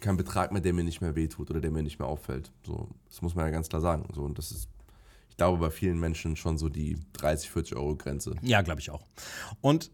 kein 0.00 0.16
Betrag 0.16 0.52
mehr, 0.52 0.62
der 0.62 0.72
mir 0.72 0.84
nicht 0.84 1.00
mehr 1.00 1.14
wehtut 1.14 1.50
oder 1.50 1.60
der 1.60 1.70
mir 1.70 1.82
nicht 1.82 1.98
mehr 1.98 2.08
auffällt. 2.08 2.50
So, 2.64 2.88
das 3.08 3.22
muss 3.22 3.34
man 3.34 3.46
ja 3.46 3.50
ganz 3.50 3.68
klar 3.68 3.80
sagen. 3.80 4.06
So, 4.14 4.22
und 4.22 4.38
das 4.38 4.50
ist, 4.50 4.68
ich 5.28 5.36
glaube, 5.36 5.58
bei 5.58 5.70
vielen 5.70 5.98
Menschen 5.98 6.36
schon 6.36 6.58
so 6.58 6.68
die 6.68 6.98
30, 7.14 7.50
40 7.50 7.76
Euro 7.76 7.96
Grenze. 7.96 8.34
Ja, 8.42 8.62
glaube 8.62 8.80
ich 8.80 8.90
auch. 8.90 9.02
Und 9.60 9.90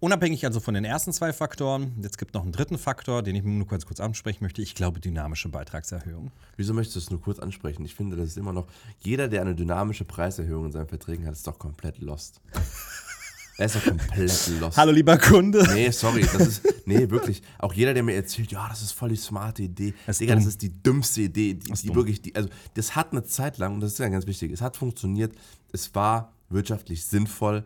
unabhängig 0.00 0.44
also 0.44 0.58
von 0.58 0.74
den 0.74 0.84
ersten 0.84 1.12
zwei 1.12 1.32
Faktoren, 1.32 1.92
jetzt 2.02 2.18
gibt 2.18 2.34
noch 2.34 2.42
einen 2.42 2.52
dritten 2.52 2.76
Faktor, 2.76 3.22
den 3.22 3.36
ich 3.36 3.44
nur 3.44 3.66
ganz 3.66 3.86
kurz 3.86 4.00
ansprechen 4.00 4.42
möchte. 4.42 4.60
Ich 4.60 4.74
glaube, 4.74 5.00
dynamische 5.00 5.48
Beitragserhöhung. 5.48 6.32
Wieso 6.56 6.74
möchtest 6.74 6.96
du 6.96 7.00
es 7.00 7.10
nur 7.10 7.20
kurz 7.20 7.38
ansprechen? 7.38 7.84
Ich 7.84 7.94
finde, 7.94 8.16
das 8.16 8.26
ist 8.28 8.36
immer 8.36 8.52
noch, 8.52 8.66
jeder, 9.00 9.28
der 9.28 9.42
eine 9.42 9.54
dynamische 9.54 10.04
Preiserhöhung 10.04 10.66
in 10.66 10.72
seinen 10.72 10.88
Verträgen 10.88 11.24
hat, 11.26 11.32
ist 11.32 11.46
doch 11.46 11.58
komplett 11.58 11.98
lost. 11.98 12.40
Er 13.58 13.66
ist 13.66 13.76
doch 13.76 13.84
komplett 13.84 14.50
lost. 14.60 14.76
Hallo, 14.76 14.92
lieber 14.92 15.18
Kunde. 15.18 15.66
Nee, 15.74 15.90
sorry, 15.90 16.22
das 16.22 16.34
ist, 16.46 16.62
nee, 16.86 17.08
wirklich. 17.10 17.42
Auch 17.58 17.72
jeder, 17.74 17.92
der 17.92 18.02
mir 18.02 18.14
erzählt, 18.14 18.50
ja, 18.50 18.66
das 18.68 18.80
ist 18.82 18.92
voll 18.92 19.10
die 19.10 19.16
smarte 19.16 19.62
Idee. 19.62 19.92
Das 20.06 20.16
ist 20.16 20.20
Digga, 20.20 20.34
das 20.34 20.46
ist 20.46 20.62
die 20.62 20.70
dümmste 20.70 21.22
Idee, 21.22 21.54
die, 21.54 21.70
die 21.70 21.94
wirklich, 21.94 22.22
die, 22.22 22.34
also, 22.34 22.48
das 22.74 22.96
hat 22.96 23.12
eine 23.12 23.24
Zeit 23.24 23.58
lang, 23.58 23.74
und 23.74 23.80
das 23.80 23.92
ist 23.92 23.98
ja 23.98 24.08
ganz 24.08 24.26
wichtig, 24.26 24.52
es 24.52 24.62
hat 24.62 24.76
funktioniert, 24.76 25.34
es 25.72 25.94
war 25.94 26.32
wirtschaftlich 26.48 27.04
sinnvoll, 27.04 27.64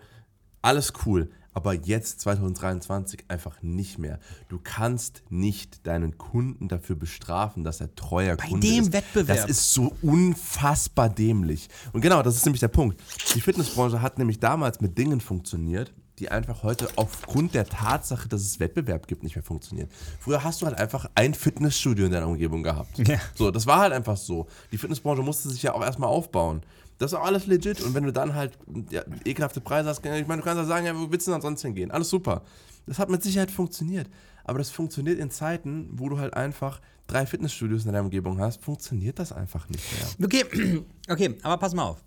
alles 0.61 0.93
cool. 1.05 1.31
Aber 1.57 1.73
jetzt, 1.73 2.21
2023, 2.21 3.25
einfach 3.29 3.63
nicht 3.63 3.99
mehr. 3.99 4.19
Du 4.49 4.61
kannst 4.63 5.23
nicht 5.31 5.87
deinen 5.87 6.19
Kunden 6.19 6.69
dafür 6.69 6.97
bestrafen, 6.97 7.65
dass 7.65 7.81
er 7.81 7.95
treuer 7.95 8.37
Kunde 8.37 8.67
dem 8.67 8.83
ist. 8.85 8.93
Wettbewerb. 8.93 9.39
Das 9.39 9.49
ist 9.49 9.73
so 9.73 9.97
unfassbar 10.03 11.09
dämlich. 11.09 11.71
Und 11.95 12.03
genau, 12.03 12.23
das 12.23 12.37
ist 12.37 12.45
nämlich 12.45 12.61
der 12.61 12.69
Punkt. 12.69 13.01
Die 13.35 13.41
Fitnessbranche 13.41 14.03
hat 14.03 14.19
nämlich 14.19 14.39
damals 14.39 14.83
mit 14.83 14.99
Dingen 14.99 15.23
funktioniert, 15.23 15.95
die 16.19 16.31
einfach 16.31 16.63
heute 16.63 16.91
aufgrund 16.97 17.55
der 17.55 17.65
Tatsache, 17.65 18.29
dass 18.29 18.43
es 18.43 18.61
Wettbewerb 18.61 19.07
gibt, 19.07 19.23
nicht 19.23 19.35
mehr 19.35 19.43
funktionieren. 19.43 19.89
Früher 20.21 20.45
hast 20.45 20.61
du 20.61 20.67
halt 20.67 20.79
einfach 20.79 21.09
ein 21.15 21.33
Fitnessstudio 21.33 22.05
in 22.05 22.13
deiner 22.13 22.29
Umgebung 22.29 22.63
gehabt. 22.63 22.99
Ja. 22.99 23.19
So, 23.35 23.51
das 23.51 23.67
war 23.67 23.79
halt 23.79 23.95
einfach 23.95 24.19
so. 24.19 24.47
Die 24.73 24.79
Fitnessbranche 24.79 25.23
musste 25.23 25.49
sich 25.49 25.63
ja 25.63 25.73
auch 25.73 25.83
erstmal 25.83 26.11
aufbauen. 26.11 26.63
Das 26.99 27.13
ist 27.13 27.19
auch 27.19 27.25
alles 27.25 27.47
legit. 27.47 27.83
Und 27.83 27.95
wenn 27.95 28.05
du 28.05 28.13
dann 28.13 28.35
halt 28.35 28.59
ja, 28.91 29.03
ekelhafte 29.25 29.61
Preise 29.61 29.89
hast, 29.89 30.05
ich 30.05 30.27
meine, 30.27 30.41
du 30.41 30.45
kannst 30.45 30.59
ja 30.59 30.65
sagen, 30.65 30.87
ja, 30.87 30.97
wo 30.97 31.11
willst 31.11 31.27
du 31.27 31.33
denn 31.33 31.41
sonst 31.41 31.63
hingehen? 31.63 31.91
Alles 31.91 32.09
super. 32.09 32.43
Das 32.87 32.99
hat 32.99 33.11
mit 33.11 33.23
Sicherheit 33.23 33.51
funktioniert. 33.51 34.09
Aber 34.45 34.59
das 34.59 34.71
funktioniert 34.71 35.19
in 35.19 35.31
Zeiten, 35.31 35.89
wo 35.93 36.09
du 36.09 36.19
halt 36.19 36.35
einfach 36.35 36.81
drei 37.07 37.27
Fitnessstudios 37.27 37.85
in 37.85 37.93
deiner 37.93 38.05
Umgebung 38.05 38.41
hast, 38.41 38.63
funktioniert 38.63 39.19
das 39.19 39.33
einfach 39.33 39.69
nicht 39.69 39.85
mehr. 39.93 40.27
Okay, 40.27 40.85
okay, 41.09 41.37
aber 41.43 41.59
pass 41.59 41.75
mal 41.75 41.85
auf. 41.85 42.03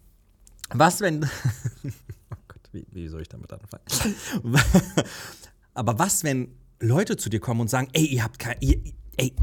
Was, 0.74 1.02
wenn. 1.02 1.24
oh 1.84 2.36
Gott, 2.48 2.70
wie, 2.72 2.86
wie 2.92 3.08
soll 3.08 3.22
ich 3.22 3.30
damit 3.30 3.52
anfangen? 3.52 3.84
aber 5.74 6.00
was, 6.00 6.24
wenn 6.24 6.56
Leute 6.80 7.18
zu 7.18 7.30
dir 7.30 7.40
kommen 7.40 7.62
und 7.62 7.70
sagen, 7.70 7.90
ey, 7.94 8.06
ihr 8.06 8.24
habt 8.24 8.40
kein. 8.40 8.56
Ihr, 8.62 8.82
ey, 9.18 9.34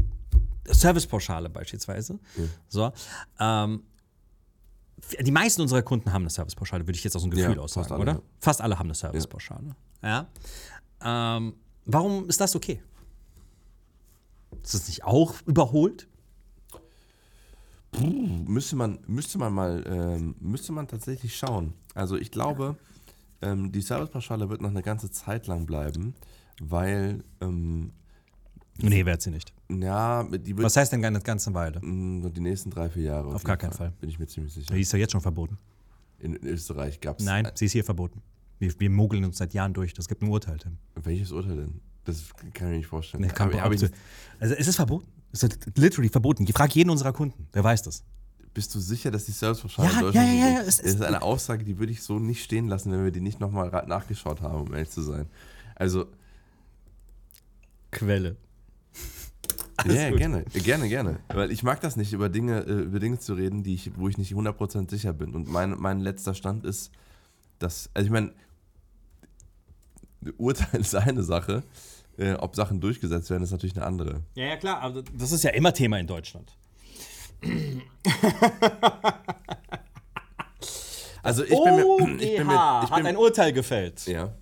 Servicepauschale 0.69 1.49
beispielsweise. 1.49 2.19
So. 2.67 2.91
Ähm, 3.39 3.83
die 5.21 5.31
meisten 5.31 5.61
unserer 5.61 5.81
Kunden 5.83 6.11
haben 6.11 6.23
eine 6.23 6.29
Servicepauschale, 6.29 6.85
würde 6.87 6.97
ich 6.97 7.03
jetzt 7.03 7.15
aus 7.15 7.21
dem 7.21 7.31
Gefühl 7.31 7.55
Ja, 7.55 7.61
aus 7.61 7.73
fast 7.73 7.91
alle, 7.91 8.01
oder? 8.01 8.13
ja. 8.13 8.21
Fast 8.39 8.61
alle 8.61 8.77
haben 8.79 8.87
eine 8.87 8.95
Servicepauschale. 8.95 9.75
Ja. 10.01 10.27
Ähm, 11.01 11.53
warum 11.85 12.27
ist 12.27 12.41
das 12.41 12.55
okay? 12.55 12.81
Ist 14.63 14.73
das 14.73 14.87
nicht 14.87 15.03
auch 15.03 15.35
überholt? 15.45 16.07
Müsste 17.99 18.75
man, 18.75 18.99
müsste 19.07 19.37
man 19.37 19.53
mal, 19.53 19.83
ähm, 19.87 20.35
müsste 20.39 20.71
man 20.71 20.87
tatsächlich 20.87 21.35
schauen. 21.37 21.73
Also 21.95 22.15
ich 22.17 22.31
glaube, 22.31 22.75
ähm, 23.41 23.71
die 23.71 23.81
Servicepauschale 23.81 24.49
wird 24.49 24.61
noch 24.61 24.69
eine 24.69 24.83
ganze 24.83 25.09
Zeit 25.09 25.47
lang 25.47 25.65
bleiben, 25.65 26.13
weil, 26.59 27.23
ähm, 27.41 27.91
Nee, 28.79 29.05
wird 29.05 29.21
sie 29.21 29.31
nicht. 29.31 29.53
ja, 29.69 30.23
die 30.23 30.55
wird 30.55 30.63
Was 30.65 30.77
heißt 30.77 30.91
denn 30.91 31.03
eine 31.03 31.19
ganze 31.21 31.53
Weile? 31.53 31.79
mh, 31.81 32.29
die 32.29 32.41
nächsten 32.41 32.69
drei, 32.69 32.89
vier 32.89 33.03
Jahre. 33.03 33.27
Auf 33.27 33.33
jeden 33.35 33.45
gar 33.45 33.57
keinen 33.57 33.73
Fall. 33.73 33.91
Bin 33.99 34.09
ich 34.09 34.19
mir 34.19 34.27
ziemlich 34.27 34.53
sicher. 34.53 34.73
Die 34.73 34.81
ist 34.81 34.91
ja 34.93 34.99
jetzt 34.99 35.11
schon 35.11 35.21
verboten. 35.21 35.57
In 36.19 36.35
Österreich 36.45 36.99
gab 37.01 37.19
es. 37.19 37.25
Nein, 37.25 37.47
sie 37.55 37.65
ist 37.65 37.71
hier 37.73 37.83
verboten. 37.83 38.21
Wir, 38.59 38.71
wir 38.79 38.89
mogeln 38.89 39.23
uns 39.25 39.37
seit 39.37 39.53
Jahren 39.53 39.73
durch. 39.73 39.93
Das 39.93 40.07
gibt 40.07 40.21
ein 40.23 40.29
Urteil, 40.29 40.57
Tim. 40.57 40.77
Welches 40.95 41.31
Urteil 41.31 41.55
denn? 41.57 41.81
Das 42.05 42.23
kann 42.53 42.67
ich 42.67 42.71
mir 42.71 42.77
nicht 42.77 42.87
vorstellen. 42.87 43.21
Nee, 43.23 43.29
kann 43.29 43.49
auch 43.53 43.71
ich, 43.71 43.83
also 44.39 44.55
es 44.55 44.67
ist 44.67 44.75
verboten. 44.77 45.07
Es 45.31 45.43
ist 45.43 45.59
literally 45.77 46.09
verboten. 46.09 46.43
Ich 46.43 46.53
frage 46.53 46.73
jeden 46.73 46.89
unserer 46.89 47.13
Kunden. 47.13 47.47
Der 47.53 47.63
weiß 47.63 47.83
das. 47.83 48.03
bist 48.53 48.73
du 48.73 48.79
sicher, 48.79 49.11
dass 49.11 49.25
die 49.25 49.31
Servicepauschale 49.33 49.89
Ja, 49.89 49.93
in 49.99 50.01
Deutschland 50.05 50.27
ja, 50.27 50.33
ja, 50.33 50.49
ja, 50.53 50.59
es 50.61 50.77
Das 50.77 50.79
ist- 50.79 50.95
ist 50.95 51.01
eine 51.03 51.21
Aussage, 51.21 51.63
die 51.65 51.77
würde 51.77 51.91
ich 51.91 52.01
so 52.01 52.17
nicht 52.17 52.43
stehen 52.43 52.67
lassen, 52.67 52.91
wenn 52.91 53.03
wir 53.03 53.11
die 53.11 53.21
nicht 53.21 53.39
nochmal 53.39 53.69
nachgeschaut 53.87 54.41
haben, 54.41 54.61
um 54.67 54.73
ehrlich 54.73 54.89
zu 54.89 55.01
sein. 55.01 55.27
Also, 55.75 56.05
Quelle. 57.91 58.35
Ja, 59.85 60.09
gut. 60.09 60.19
gerne, 60.19 60.43
gerne, 60.43 60.89
gerne. 60.89 61.19
Weil 61.29 61.51
ich 61.51 61.63
mag 61.63 61.81
das 61.81 61.95
nicht, 61.95 62.13
über 62.13 62.29
Dinge, 62.29 62.61
äh, 62.61 62.83
über 62.83 62.99
Dinge 62.99 63.19
zu 63.19 63.33
reden, 63.33 63.63
die 63.63 63.75
ich, 63.75 63.91
wo 63.97 64.09
ich 64.09 64.17
nicht 64.17 64.33
100% 64.33 64.89
sicher 64.89 65.13
bin. 65.13 65.35
Und 65.35 65.47
mein, 65.47 65.75
mein 65.77 65.99
letzter 65.99 66.33
Stand 66.33 66.65
ist, 66.65 66.91
dass, 67.59 67.89
also 67.93 68.05
ich 68.05 68.11
meine, 68.11 68.31
Urteil 70.37 70.79
ist 70.81 70.95
eine 70.95 71.23
Sache, 71.23 71.63
äh, 72.17 72.33
ob 72.33 72.55
Sachen 72.55 72.79
durchgesetzt 72.79 73.29
werden, 73.29 73.43
ist 73.43 73.51
natürlich 73.51 73.75
eine 73.75 73.85
andere. 73.85 74.23
Ja, 74.35 74.45
ja, 74.45 74.57
klar. 74.57 74.81
Aber 74.81 75.03
das 75.03 75.31
ist 75.31 75.43
ja 75.43 75.51
immer 75.51 75.73
Thema 75.73 75.99
in 75.99 76.07
Deutschland. 76.07 76.51
Also 81.23 81.43
ich 81.43 81.49
bin 81.49 81.75
mir, 81.75 81.85
ich 82.19 82.37
bin 82.37 82.47
mir, 82.47 82.81
ich 82.83 82.89
hat 82.89 82.95
bin, 82.95 83.05
ein 83.05 83.17
Urteil 83.17 83.51
gefällt. 83.53 84.07
ja. 84.07 84.33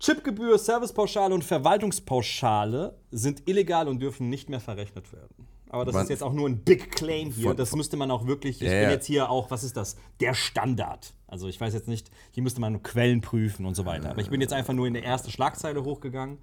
Chipgebühr, 0.00 0.58
Servicepauschale 0.58 1.34
und 1.34 1.44
Verwaltungspauschale 1.44 2.96
sind 3.10 3.48
illegal 3.48 3.86
und 3.86 4.00
dürfen 4.00 4.28
nicht 4.30 4.48
mehr 4.48 4.60
verrechnet 4.60 5.12
werden. 5.12 5.46
Aber 5.68 5.84
das 5.84 5.94
Wann- 5.94 6.02
ist 6.04 6.08
jetzt 6.08 6.22
auch 6.22 6.32
nur 6.32 6.48
ein 6.48 6.58
Big 6.64 6.90
Claim 6.90 7.30
hier. 7.30 7.48
Von- 7.48 7.56
das 7.56 7.76
müsste 7.76 7.96
man 7.96 8.10
auch 8.10 8.26
wirklich. 8.26 8.60
Ich 8.60 8.66
Ja, 8.68 8.80
bin 8.80 8.90
jetzt 8.90 9.06
hier 9.06 9.30
auch, 9.30 9.50
was 9.52 9.62
ist 9.62 9.76
das? 9.76 9.96
Der 10.18 10.34
Standard. 10.34 11.12
Also 11.28 11.46
ich 11.46 11.60
weiß 11.60 11.74
jetzt 11.74 11.86
nicht, 11.86 12.10
hier 12.32 12.42
müsste 12.42 12.60
man 12.60 12.82
Quellen 12.82 13.20
prüfen 13.20 13.66
und 13.66 13.76
so 13.76 13.84
weiter. 13.86 14.10
Aber 14.10 14.20
ich 14.20 14.30
bin 14.30 14.40
jetzt 14.40 14.52
einfach 14.52 14.72
nur 14.74 14.88
in 14.88 14.94
der 14.94 15.04
erste 15.04 15.30
Schlagzeile 15.30 15.84
hochgegangen. 15.84 16.38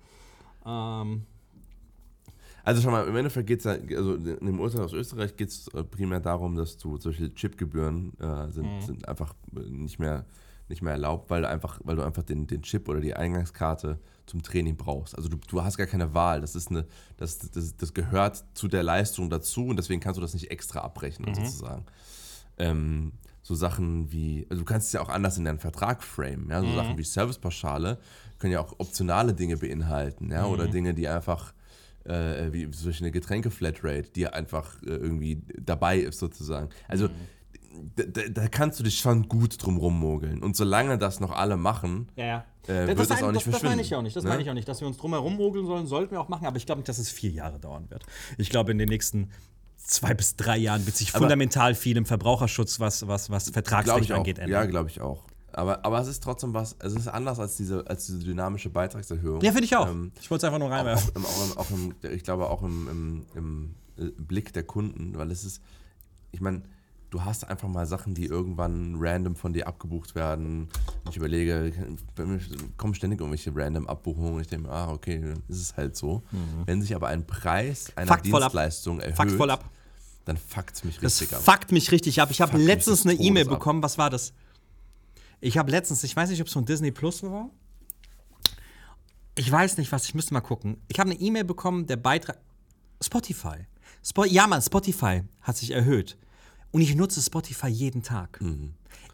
Ähm, 0.66 1.24
Also 2.64 2.82
schon 2.82 2.92
mal, 2.92 3.08
im 3.08 3.16
Endeffekt 3.16 3.48
geht 3.48 3.60
es 3.60 3.66
ja, 3.66 3.72
also 3.98 4.16
in 4.16 4.46
dem 4.46 4.60
Urteil 4.60 4.82
aus 4.82 4.92
Österreich 4.94 5.36
geht 5.36 5.50
es 5.50 5.70
primär 5.92 6.20
darum, 6.20 6.56
dass 6.56 6.78
du 6.78 6.98
solche 6.98 7.34
Chipgebühren 7.34 8.12
äh, 8.20 8.52
sind, 8.52 8.66
Mhm. 8.66 8.82
sind 8.82 9.08
einfach 9.08 9.34
äh, 9.56 9.60
nicht 9.70 10.00
mehr, 10.00 10.26
nicht 10.70 10.82
mehr 10.82 10.94
erlaubt, 10.94 11.30
weil 11.30 11.42
du 11.42 11.50
einfach, 11.50 11.80
weil 11.84 11.96
du 11.96 12.04
einfach 12.04 12.24
den, 12.24 12.48
den 12.48 12.62
Chip 12.62 12.90
oder 12.90 13.00
die 13.00 13.16
Eingangskarte 13.16 14.00
zum 14.26 14.44
Training 14.44 14.76
brauchst. 14.76 15.16
Also 15.16 15.30
du, 15.30 15.38
du 15.48 15.64
hast 15.64 15.78
gar 15.78 15.88
keine 15.88 16.14
Wahl. 16.14 16.42
Das 16.42 16.56
ist 16.56 16.70
eine, 16.70 16.86
das, 17.18 17.38
das, 17.38 17.78
das 17.78 17.94
gehört 17.94 18.44
zu 18.54 18.68
der 18.68 18.84
Leistung 18.84 19.30
dazu 19.30 19.68
und 19.68 19.78
deswegen 19.78 20.02
kannst 20.02 20.18
du 20.18 20.22
das 20.22 20.34
nicht 20.34 20.52
extra 20.52 20.82
abrechnen, 20.82 21.30
Mhm. 21.32 21.36
sozusagen. 21.36 21.86
Ähm, 22.58 23.14
so 23.44 23.56
Sachen 23.56 24.12
wie, 24.12 24.46
also 24.50 24.62
du 24.62 24.66
kannst 24.66 24.88
es 24.88 24.94
ja 24.94 25.00
auch 25.02 25.10
anders 25.10 25.38
in 25.38 25.46
deinen 25.46 25.60
Vertrag 25.60 26.04
framen, 26.04 26.50
ja, 26.50 26.60
so 26.62 26.68
Mhm. 26.68 26.76
Sachen 26.76 26.98
wie 26.98 27.04
Servicepauschale 27.04 27.98
können 28.40 28.52
ja 28.54 28.60
auch 28.60 28.74
optionale 28.78 29.34
Dinge 29.34 29.56
beinhalten, 29.58 30.32
ja, 30.32 30.46
Mhm. 30.46 30.52
oder 30.52 30.68
Dinge, 30.68 30.94
die 30.94 31.08
einfach 31.08 31.54
äh, 32.04 32.52
wie 32.54 32.70
solche 32.72 33.04
eine 33.04 33.12
Getränke-Flatrate, 33.12 34.12
die 34.16 34.28
einfach 34.28 34.82
äh, 34.84 34.88
irgendwie 34.88 35.42
dabei 35.62 36.00
ist 36.00 36.20
sozusagen. 36.20 36.70
Also 36.88 37.08
da, 37.10 37.14
da, 37.96 38.22
da 38.30 38.48
kannst 38.48 38.80
du 38.80 38.84
dich 38.84 39.00
schon 39.00 39.28
gut 39.28 39.64
drum 39.64 39.78
rummogeln. 39.78 40.42
Und 40.44 40.56
solange 40.56 40.98
das 40.98 41.20
noch 41.20 41.32
alle 41.32 41.58
machen, 41.58 42.10
ja, 42.16 42.26
ja. 42.26 42.38
Äh, 42.68 42.68
das, 42.68 42.88
wird 42.88 43.00
das, 43.00 43.08
das 43.08 43.24
auch 43.24 43.32
nicht 43.32 43.48
das, 43.48 43.54
das 43.54 43.64
meine 43.64 43.82
ich 43.82 43.90
verschwinden, 43.90 43.96
auch 43.96 44.02
nicht. 44.04 44.16
Das 44.16 44.24
ne? 44.24 44.30
meine 44.30 44.42
ich 44.42 44.50
auch 44.50 44.54
nicht. 44.54 44.68
Dass 44.68 44.82
wir 44.82 44.88
uns 44.88 44.98
drum 44.98 45.12
herum 45.12 45.36
mogeln 45.36 45.66
sollen, 45.66 45.88
sollten 45.88 46.12
wir 46.12 46.22
auch 46.22 46.30
machen. 46.30 46.46
Aber 46.46 46.58
ich 46.58 46.66
glaube 46.66 46.80
nicht, 46.80 46.90
dass 46.90 46.98
es 46.98 47.10
vier 47.10 47.32
Jahre 47.32 47.60
dauern 47.60 47.90
wird. 47.90 48.04
Ich 48.38 48.50
glaube, 48.50 48.72
in 48.72 48.78
den 48.78 48.90
nächsten 48.90 49.30
zwei 49.78 50.14
bis 50.14 50.36
drei 50.36 50.58
Jahren 50.58 50.86
wird 50.86 50.96
sich 50.98 51.10
Aber- 51.10 51.20
fundamental 51.20 51.76
viel 51.76 51.98
im 51.98 52.06
Verbraucherschutz, 52.06 52.80
was, 52.80 53.08
was, 53.08 53.30
was 53.30 53.50
Vertragsrecht 53.50 54.12
auch. 54.12 54.18
angeht, 54.18 54.38
Ja, 54.38 54.44
ändern. 54.44 54.70
glaube 54.70 54.90
ich 54.90 55.02
auch. 55.02 55.24
Aber, 55.54 55.84
aber 55.86 56.00
es 56.02 56.08
ist 56.08 56.22
trotzdem 56.22 56.54
was, 56.54 56.76
es 56.80 56.94
ist 56.94 57.08
anders 57.08 57.40
als 57.40 57.56
diese, 57.56 57.88
als 57.88 58.06
diese 58.06 58.20
dynamische 58.20 58.70
Beitragserhöhung. 58.70 59.42
Ja, 59.42 59.52
finde 59.52 59.64
ich 59.66 59.76
auch. 59.76 59.88
Ähm, 59.88 60.12
ich 60.20 60.30
wollte 60.30 60.46
es 60.46 60.54
einfach 60.54 60.60
nur 60.60 60.68
auch, 60.68 60.72
reinwerfen. 60.72 61.12
auch, 61.16 61.16
im, 61.16 61.26
auch, 61.26 61.52
im, 61.52 61.58
auch 61.58 62.04
im, 62.04 62.12
ich 62.12 62.24
glaube 62.24 62.50
auch 62.50 62.62
im, 62.62 62.88
im, 62.90 63.26
im 63.34 63.76
äh, 63.98 64.12
Blick 64.18 64.54
der 64.54 64.64
Kunden, 64.64 65.18
weil 65.18 65.32
es 65.32 65.44
ist, 65.46 65.62
ich 66.32 66.42
meine, 66.42 66.62
du 67.10 67.24
hast 67.24 67.48
einfach 67.50 67.68
mal 67.68 67.86
Sachen, 67.86 68.14
die 68.14 68.26
irgendwann 68.26 68.96
random 68.98 69.36
von 69.36 69.54
dir 69.54 69.68
abgebucht 69.68 70.14
werden. 70.16 70.68
Ich 71.10 71.16
überlege, 71.18 71.72
kommen 72.78 72.94
ständig 72.94 73.20
irgendwelche 73.22 73.52
random 73.56 73.88
Abbuchungen 73.88 74.40
ich 74.42 74.48
denke, 74.48 74.68
mir, 74.68 74.74
ah, 74.74 74.92
okay, 74.92 75.20
dann 75.22 75.44
ist 75.48 75.62
es 75.62 75.78
halt 75.78 75.96
so. 75.96 76.24
Wenn 76.66 76.82
sich 76.82 76.94
aber 76.96 77.08
ein 77.08 77.26
Preis 77.26 77.92
einer 77.96 78.06
Mhm. 78.06 78.10
Fakt. 78.10 78.26
Dienstleistung 78.26 79.00
erhöht, 79.00 79.16
Fakt 79.16 79.32
voll 79.32 79.50
ab. 79.52 79.66
dann 80.26 80.38
fuckt 80.38 80.76
es 80.76 80.84
mich 80.84 81.00
Das 81.00 81.22
richtig 81.22 81.38
ab. 81.38 81.44
fuckt 81.44 81.72
mich 81.72 81.92
richtig 81.92 82.22
ab. 82.22 82.30
Ich 82.32 82.42
habe 82.42 82.58
letztens 82.58 83.06
eine 83.06 83.14
E-Mail 83.14 83.46
bekommen. 83.46 83.82
Was 83.84 83.98
war 83.98 84.10
das? 84.10 84.34
Ich 85.40 85.58
habe 85.58 85.70
letztens, 85.72 86.04
ich 86.04 86.16
weiß 86.16 86.30
nicht, 86.30 86.42
ob 86.42 86.48
es 86.48 86.54
von 86.54 86.66
Disney 86.66 86.92
Plus 86.92 87.24
war. 87.24 87.50
Ich 89.36 89.52
weiß 89.52 89.78
nicht 89.78 89.92
was, 89.92 90.06
ich 90.06 90.16
müsste 90.16 90.34
mal 90.34 90.42
gucken. 90.42 90.78
Ich 90.88 91.00
habe 91.00 91.12
eine 91.12 91.20
E-Mail 91.20 91.44
bekommen, 91.44 91.86
der 91.86 91.98
Beitrag. 91.98 92.40
Spotify. 93.04 93.68
Spo 94.04 94.24
ja, 94.26 94.48
Mann, 94.48 94.62
Spotify 94.62 95.22
hat 95.42 95.58
sich 95.58 95.72
erhöht. 95.72 96.18
Und 96.72 96.82
ich 96.82 96.96
nutze 96.96 97.22
Spotify 97.22 97.68
jeden 97.68 98.04
Tag. 98.04 98.40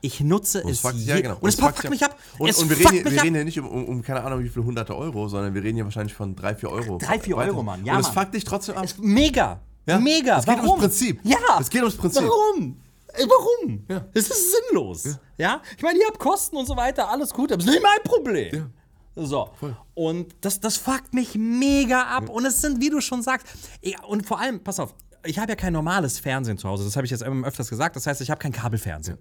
Ich 0.01 0.19
nutze 0.19 0.59
Mhm. 0.59 0.65
Und 0.65 0.71
es 0.71 0.79
fuckt, 0.79 0.97
ja, 0.97 1.21
genau. 1.21 1.37
Und 1.39 1.49
es 1.49 1.55
fuckt 1.55 1.77
fuckt 1.77 1.89
mich 1.89 2.03
ab. 2.03 2.17
Und, 2.37 2.49
es 2.49 2.57
und 2.57 2.69
wir, 2.69 2.77
reden, 2.77 3.05
wir 3.09 3.19
ab. 3.19 3.23
reden 3.23 3.35
hier 3.35 3.45
nicht 3.45 3.59
um, 3.59 3.67
um, 3.67 3.85
um 3.85 4.01
keine 4.01 4.21
Ahnung 4.23 4.43
wie 4.43 4.49
viele 4.49 4.65
hunderte 4.65 4.95
Euro, 4.95 5.27
sondern 5.27 5.53
wir 5.53 5.63
reden 5.63 5.75
hier 5.75 5.85
wahrscheinlich 5.85 6.13
von 6.13 6.35
drei, 6.35 6.55
vier 6.55 6.69
Euro. 6.69 6.97
Drei, 6.97 7.19
vier. 7.19 7.37
Euro, 7.37 7.63
Mann. 7.63 7.85
Ja, 7.85 7.93
und 7.93 8.01
es 8.01 8.07
Mann. 8.07 8.15
fuckt 8.15 8.33
dich 8.35 8.43
trotzdem 8.43 8.75
ab. 8.75 8.83
Es, 8.83 8.97
mega. 8.97 9.61
Ja. 9.85 9.99
Mega. 9.99 10.39
Es 10.39 10.45
geht 10.45 10.55
Warum? 10.57 10.69
ums 10.69 10.81
Prinzip. 10.81 11.19
Ja. 11.23 11.37
Es 11.59 11.69
geht 11.69 11.81
ums 11.81 11.95
Prinzip. 11.95 12.23
Warum? 12.23 12.77
Warum? 13.15 13.85
Ja. 13.87 14.05
Es 14.13 14.29
ist 14.29 14.53
sinnlos. 14.53 15.19
Ja. 15.37 15.61
Ich 15.77 15.83
meine, 15.83 15.99
ihr 15.99 16.07
habt 16.07 16.19
Kosten 16.19 16.57
und 16.57 16.65
so 16.65 16.75
weiter, 16.75 17.09
alles 17.09 17.31
gut, 17.33 17.51
aber 17.51 17.61
es 17.61 17.67
ist 17.67 17.73
nicht 17.73 17.83
mein 17.83 18.03
Problem. 18.03 18.71
So. 19.15 19.51
Und 19.93 20.35
das, 20.41 20.59
das 20.59 20.77
fuckt 20.77 21.13
mich 21.13 21.35
mega 21.35 22.01
ab. 22.03 22.29
Und 22.29 22.45
es 22.45 22.59
sind, 22.61 22.81
wie 22.81 22.89
du 22.89 22.99
schon 23.01 23.21
sagst, 23.21 23.47
ja, 23.81 24.01
und 24.03 24.25
vor 24.25 24.39
allem, 24.39 24.63
pass 24.63 24.79
auf, 24.79 24.95
ich 25.25 25.37
habe 25.39 25.51
ja 25.51 25.55
kein 25.55 25.73
normales 25.73 26.19
Fernsehen 26.19 26.57
zu 26.57 26.67
Hause. 26.67 26.83
Das 26.83 26.95
habe 26.95 27.05
ich 27.05 27.11
jetzt 27.11 27.23
immer 27.23 27.47
öfters 27.47 27.69
gesagt. 27.69 27.95
Das 27.95 28.07
heißt, 28.07 28.21
ich 28.21 28.29
habe 28.29 28.39
kein 28.39 28.51
Kabelfernsehen. 28.51 29.17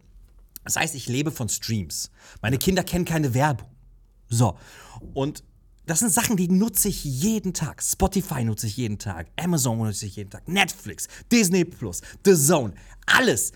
Das 0.64 0.76
heißt, 0.76 0.94
ich 0.94 1.08
lebe 1.08 1.30
von 1.30 1.48
Streams. 1.48 2.10
Meine 2.40 2.58
Kinder 2.58 2.84
kennen 2.84 3.04
keine 3.04 3.34
Werbung. 3.34 3.68
So. 4.28 4.56
Und 5.14 5.42
das 5.86 5.98
sind 5.98 6.12
Sachen, 6.12 6.36
die 6.36 6.48
nutze 6.48 6.88
ich 6.88 7.04
jeden 7.04 7.54
Tag. 7.54 7.82
Spotify 7.82 8.44
nutze 8.44 8.66
ich 8.68 8.76
jeden 8.76 8.98
Tag. 8.98 9.26
Amazon 9.36 9.78
nutze 9.78 10.06
ich 10.06 10.16
jeden 10.16 10.30
Tag. 10.30 10.46
Netflix, 10.46 11.08
Disney 11.30 11.64
Plus, 11.64 12.00
The 12.24 12.36
Zone, 12.36 12.74
alles. 13.06 13.52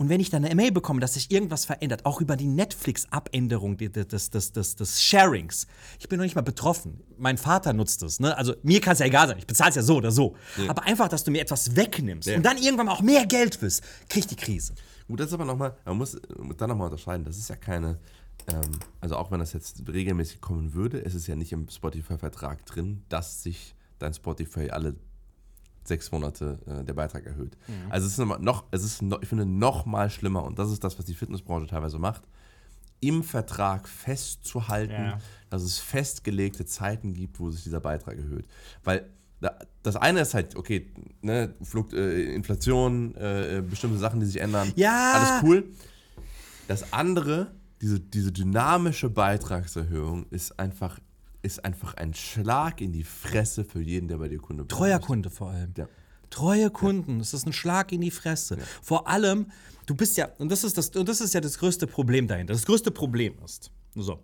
Und 0.00 0.08
wenn 0.08 0.18
ich 0.18 0.30
dann 0.30 0.46
eine 0.46 0.54
Mail 0.54 0.72
bekomme, 0.72 0.98
dass 0.98 1.12
sich 1.12 1.30
irgendwas 1.30 1.66
verändert, 1.66 2.06
auch 2.06 2.22
über 2.22 2.34
die 2.34 2.46
Netflix-Abänderung 2.46 3.76
des, 3.76 4.30
des, 4.30 4.52
des, 4.52 4.74
des, 4.74 5.02
Sharings, 5.02 5.66
ich 5.98 6.08
bin 6.08 6.16
noch 6.16 6.24
nicht 6.24 6.34
mal 6.34 6.40
betroffen. 6.40 7.02
Mein 7.18 7.36
Vater 7.36 7.74
nutzt 7.74 8.02
es. 8.02 8.18
Ne? 8.18 8.34
Also 8.34 8.54
mir 8.62 8.80
kann 8.80 8.94
es 8.94 9.00
ja 9.00 9.04
egal 9.04 9.28
sein, 9.28 9.36
ich 9.36 9.46
bezahle 9.46 9.68
es 9.68 9.76
ja 9.76 9.82
so 9.82 9.96
oder 9.96 10.10
so. 10.10 10.36
Aber 10.68 10.84
einfach, 10.84 11.08
dass 11.08 11.22
du 11.22 11.30
mir 11.30 11.42
etwas 11.42 11.76
wegnimmst 11.76 12.28
Ja. 12.28 12.36
und 12.38 12.46
dann 12.46 12.56
irgendwann 12.56 12.86
mal 12.86 12.92
auch 12.92 13.02
mehr 13.02 13.26
Geld 13.26 13.60
willst, 13.60 13.84
krieg 14.08 14.20
ich 14.20 14.26
die 14.26 14.36
Krise. 14.36 14.72
Gut, 15.06 15.20
das 15.20 15.26
ist 15.26 15.34
aber 15.34 15.44
nochmal, 15.44 15.76
man 15.84 15.98
muss 15.98 16.18
dann 16.56 16.70
nochmal 16.70 16.86
unterscheiden, 16.86 17.26
das 17.26 17.36
ist 17.36 17.50
ja 17.50 17.56
keine, 17.56 17.98
ähm, 18.50 18.70
also 19.02 19.16
auch 19.16 19.30
wenn 19.30 19.40
das 19.40 19.52
jetzt 19.52 19.82
regelmäßig 19.86 20.40
kommen 20.40 20.72
würde, 20.72 21.04
es 21.04 21.14
ist 21.14 21.26
ja 21.26 21.36
nicht 21.36 21.52
im 21.52 21.68
Spotify-Vertrag 21.68 22.64
drin, 22.64 23.02
dass 23.10 23.42
sich 23.42 23.74
dein 23.98 24.14
Spotify 24.14 24.70
alle 24.70 24.96
sechs 25.84 26.10
Monate 26.12 26.58
äh, 26.66 26.84
der 26.84 26.94
Beitrag 26.94 27.26
erhöht. 27.26 27.56
Also 27.88 28.06
es 28.06 28.18
ist 28.18 28.40
noch, 28.40 28.64
es 28.70 28.84
ist 28.84 29.02
noch, 29.02 29.22
ich 29.22 29.28
finde 29.28 29.46
noch 29.46 29.86
mal 29.86 30.10
schlimmer 30.10 30.44
und 30.44 30.58
das 30.58 30.70
ist 30.70 30.84
das, 30.84 30.98
was 30.98 31.04
die 31.06 31.14
Fitnessbranche 31.14 31.66
teilweise 31.66 31.98
macht, 31.98 32.22
im 33.00 33.22
Vertrag 33.22 33.88
festzuhalten, 33.88 34.92
Ja. 34.92 35.18
dass 35.48 35.62
es 35.62 35.78
festgelegte 35.78 36.66
Zeiten 36.66 37.14
gibt, 37.14 37.40
wo 37.40 37.50
sich 37.50 37.62
dieser 37.64 37.80
Beitrag 37.80 38.18
erhöht. 38.18 38.46
Weil 38.84 39.08
da- 39.40 39.56
das 39.82 39.96
eine 39.96 40.20
ist 40.20 40.34
halt, 40.34 40.54
okay, 40.54 40.92
ne, 41.22 41.54
Flukt, 41.62 41.94
äh, 41.94 42.34
Inflation, 42.34 43.14
äh, 43.14 43.62
bestimmte 43.68 43.96
Sachen, 43.98 44.20
die 44.20 44.26
sich 44.26 44.38
ändern, 44.40 44.70
Ja. 44.76 45.12
alles 45.14 45.42
cool. 45.42 45.64
Das 46.68 46.92
andere, 46.92 47.50
diese, 47.80 47.98
diese 47.98 48.32
dynamische 48.32 49.08
Beitragserhöhung, 49.08 50.26
ist 50.30 50.60
einfach, 50.60 50.98
ist 51.42 51.64
einfach 51.64 51.94
ein 51.94 52.14
Schlag 52.14 52.80
in 52.80 52.92
die 52.92 53.04
Fresse 53.04 53.64
für 53.64 53.80
jeden, 53.80 54.08
der 54.08 54.18
bei 54.18 54.28
dir 54.28 54.38
Kunde 54.38 54.64
bleiben 54.64 54.78
Treuer. 54.78 54.98
Kunde 54.98 55.30
vor 55.30 55.50
allem. 55.50 55.72
Ja. 55.76 55.88
Treue 56.30 56.70
Kunden, 56.70 57.18
das 57.18 57.34
ist 57.34 57.46
ein 57.46 57.52
Schlag 57.52 57.92
in 57.92 58.00
die 58.00 58.10
Fresse. 58.10 58.56
Vor 58.82 59.08
allem, 59.08 59.50
du 59.86 59.94
bist 59.94 60.16
ja, 60.16 60.28
und 60.38 60.50
das 60.50 60.62
ist 60.62 60.78
das, 60.78 60.90
und 60.90 61.08
das 61.08 61.20
ist 61.20 61.34
ja 61.34 61.40
das 61.40 61.58
größte 61.58 61.86
Problem 61.86 62.28
dahinter. 62.28 62.52
Das 62.52 62.64
größte 62.64 62.92
Problem 62.92 63.34
ist, 63.44 63.72
so, 63.96 64.20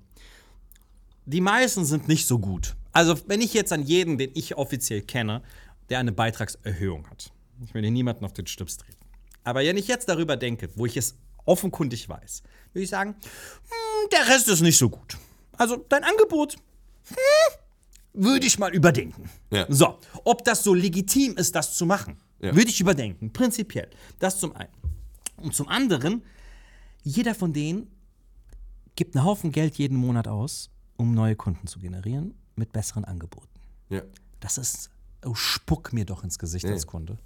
die 1.25 1.41
meisten 1.41 1.85
sind 1.85 2.07
nicht 2.07 2.27
so 2.27 2.39
gut. 2.39 2.77
Also, 2.93 3.17
wenn 3.27 3.41
ich 3.41 3.53
jetzt 3.53 3.73
an 3.73 3.83
jeden, 3.83 4.17
den 4.17 4.31
ich 4.35 4.57
offiziell 4.57 5.03
kenne, 5.03 5.43
der 5.91 5.99
eine 5.99 6.13
Beitragserhöhung 6.13 7.09
hat, 7.11 7.33
ich 7.65 7.75
will 7.75 7.83
hier 7.83 7.91
niemanden 7.91 8.25
auf 8.25 8.33
den 8.33 8.47
Stips 8.47 8.77
treten. 8.77 8.97
Aber 9.43 9.61
wenn 9.61 9.77
ich 9.77 9.89
jetzt 9.89 10.09
darüber 10.09 10.37
denke, 10.37 10.69
wo 10.77 10.87
ich 10.87 10.97
es 10.97 11.17
offenkundig 11.45 12.09
weiß, 12.09 12.43
würde 12.73 12.85
ich 12.85 12.91
sagen, 12.91 13.15
hm, 13.15 14.11
der 14.13 14.29
Rest 14.29 14.49
ist 14.49 14.61
nicht 14.61 14.79
so 14.79 14.89
gut. 14.89 15.19
Also, 15.57 15.77
dein 15.89 16.05
Angebot 16.05 16.57
würde 18.13 18.47
ich 18.47 18.59
mal 18.59 18.75
überdenken. 18.75 19.29
Ja. 19.51 19.67
So, 19.69 19.99
ob 20.25 20.45
das 20.45 20.63
so 20.65 20.75
legitim 20.75 21.37
ist, 21.37 21.55
das 21.55 21.75
zu 21.75 21.87
machen, 21.87 22.19
Ja. 22.41 22.55
würde 22.55 22.71
ich 22.71 22.81
überdenken, 22.81 23.33
prinzipiell. 23.33 23.91
Das 24.19 24.39
zum 24.41 24.55
einen. 24.57 24.73
Und 25.37 25.55
zum 25.55 25.69
anderen, 25.69 26.23
jeder 27.03 27.35
von 27.35 27.53
denen 27.53 27.89
gibt 28.95 29.15
einen 29.15 29.25
Haufen 29.25 29.53
Geld 29.53 29.77
jeden 29.77 29.97
Monat 29.99 30.29
aus, 30.29 30.71
um 30.97 31.13
neue 31.15 31.37
Kunden 31.37 31.67
zu 31.67 31.79
generieren 31.79 32.35
mit 32.57 32.73
besseren 32.73 33.05
Angeboten. 33.05 33.49
Ja. 33.91 34.01
Das 34.41 34.57
ist, 34.57 34.89
oh, 35.25 35.35
spuck 35.35 35.93
mir 35.93 36.07
doch 36.07 36.25
ins 36.25 36.39
Gesicht 36.39 36.65
als 36.65 36.87
Kunde. 36.87 37.19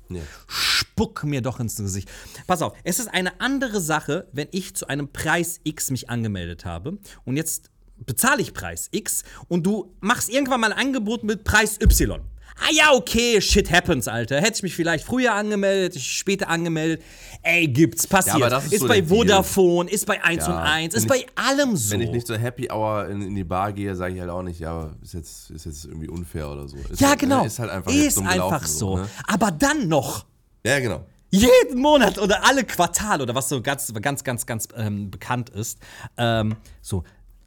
Spuck 0.49 1.23
mir 1.23 1.41
doch 1.41 1.61
ins 1.61 1.77
Gesicht. 1.77 2.11
Pass 2.49 2.63
auf, 2.63 2.77
es 2.83 2.99
ist 2.99 3.07
eine 3.09 3.41
andere 3.41 3.81
Sache, 3.81 4.29
wenn 4.33 4.49
ich 4.51 4.75
zu 4.75 4.89
einem 4.89 5.13
Preis 5.13 5.61
X 5.63 5.91
mich 5.91 6.11
angemeldet 6.11 6.65
habe 6.65 6.99
und 7.25 7.37
jetzt 7.37 7.71
bezahle 8.07 8.43
ich 8.43 8.53
Preis 8.55 8.89
X 8.91 9.23
und 9.49 9.65
du 9.67 9.95
machst 10.01 10.29
irgendwann 10.31 10.61
mal 10.61 10.73
ein 10.73 10.79
Angebot 10.79 11.25
mit 11.25 11.45
Preis 11.45 11.79
Y. 11.83 12.21
Ah 12.63 12.73
ja, 12.73 12.93
okay, 12.93 13.41
shit 13.41 13.71
happens, 13.73 14.07
Alter. 14.07 14.39
Hätte 14.39 14.57
ich 14.57 14.63
mich 14.63 14.75
vielleicht 14.75 15.05
früher 15.07 15.33
angemeldet, 15.33 15.97
ich 15.97 16.13
später 16.13 16.51
angemeldet. 16.51 17.03
Ey, 17.43 17.67
gibt's, 17.67 18.07
passiert. 18.07 18.53
das 18.53 18.67
ist 18.67 18.73
ist 18.75 18.81
so 18.81 18.89
bei 18.89 19.01
der 19.01 19.09
Deal. 19.09 19.19
Vodafone, 19.19 19.91
ist 19.91 20.05
bei 20.05 20.23
1 20.23 20.47
Ja, 20.47 20.53
und 20.53 20.59
1, 20.59 20.93
wenn 20.95 20.99
ist 21.01 21.09
bei 21.09 21.25
allem 21.37 21.75
so. 21.75 21.93
Wenn 21.93 22.03
ich 22.03 22.11
nicht 22.11 22.27
zur 22.27 22.37
Happy 22.37 22.69
Hour 22.71 23.09
in, 23.09 23.23
in 23.23 23.35
die 23.35 23.45
Bar 23.45 23.73
gehe, 23.73 23.97
sage 23.97 24.13
ich 24.15 24.21
halt 24.21 24.29
auch 24.29 24.43
nicht, 24.43 24.61
ja, 24.61 24.91
ist 25.03 25.15
jetzt, 25.15 25.51
ist 25.51 25.65
jetzt 25.65 25.87
irgendwie 25.87 26.09
unfair 26.09 26.51
oder 26.51 26.69
so. 26.69 26.77
Ist 26.91 27.01
ja, 27.01 27.09
halt, 27.11 27.21
genau. 27.21 27.41
ne, 27.41 27.47
Ist 27.47 27.59
halt 27.59 27.71
einfach, 27.71 27.91
ist 27.91 28.19
einfach 28.19 28.35
gelaufen, 28.35 28.67
so. 28.67 28.97
ne? 28.99 29.09
Aber 29.27 29.51
dann 29.53 29.89
noch 29.89 30.27
Ja, 30.67 30.81
genau. 30.81 31.07
jeden 31.31 31.81
Monat 31.81 32.19
oder 32.19 32.45
alle 32.47 32.65
Quartale 32.65 33.23
oder 33.23 33.35
was 33.35 33.49
so 33.49 33.63
ganz, 33.63 33.91
ganz, 34.03 34.23
ganz, 34.23 34.45
ganz 34.45 34.69
ähm, 34.77 35.11
bekannt 35.11 35.49
ist, 35.49 35.79
ähm, 36.19 36.57
so 36.83 37.05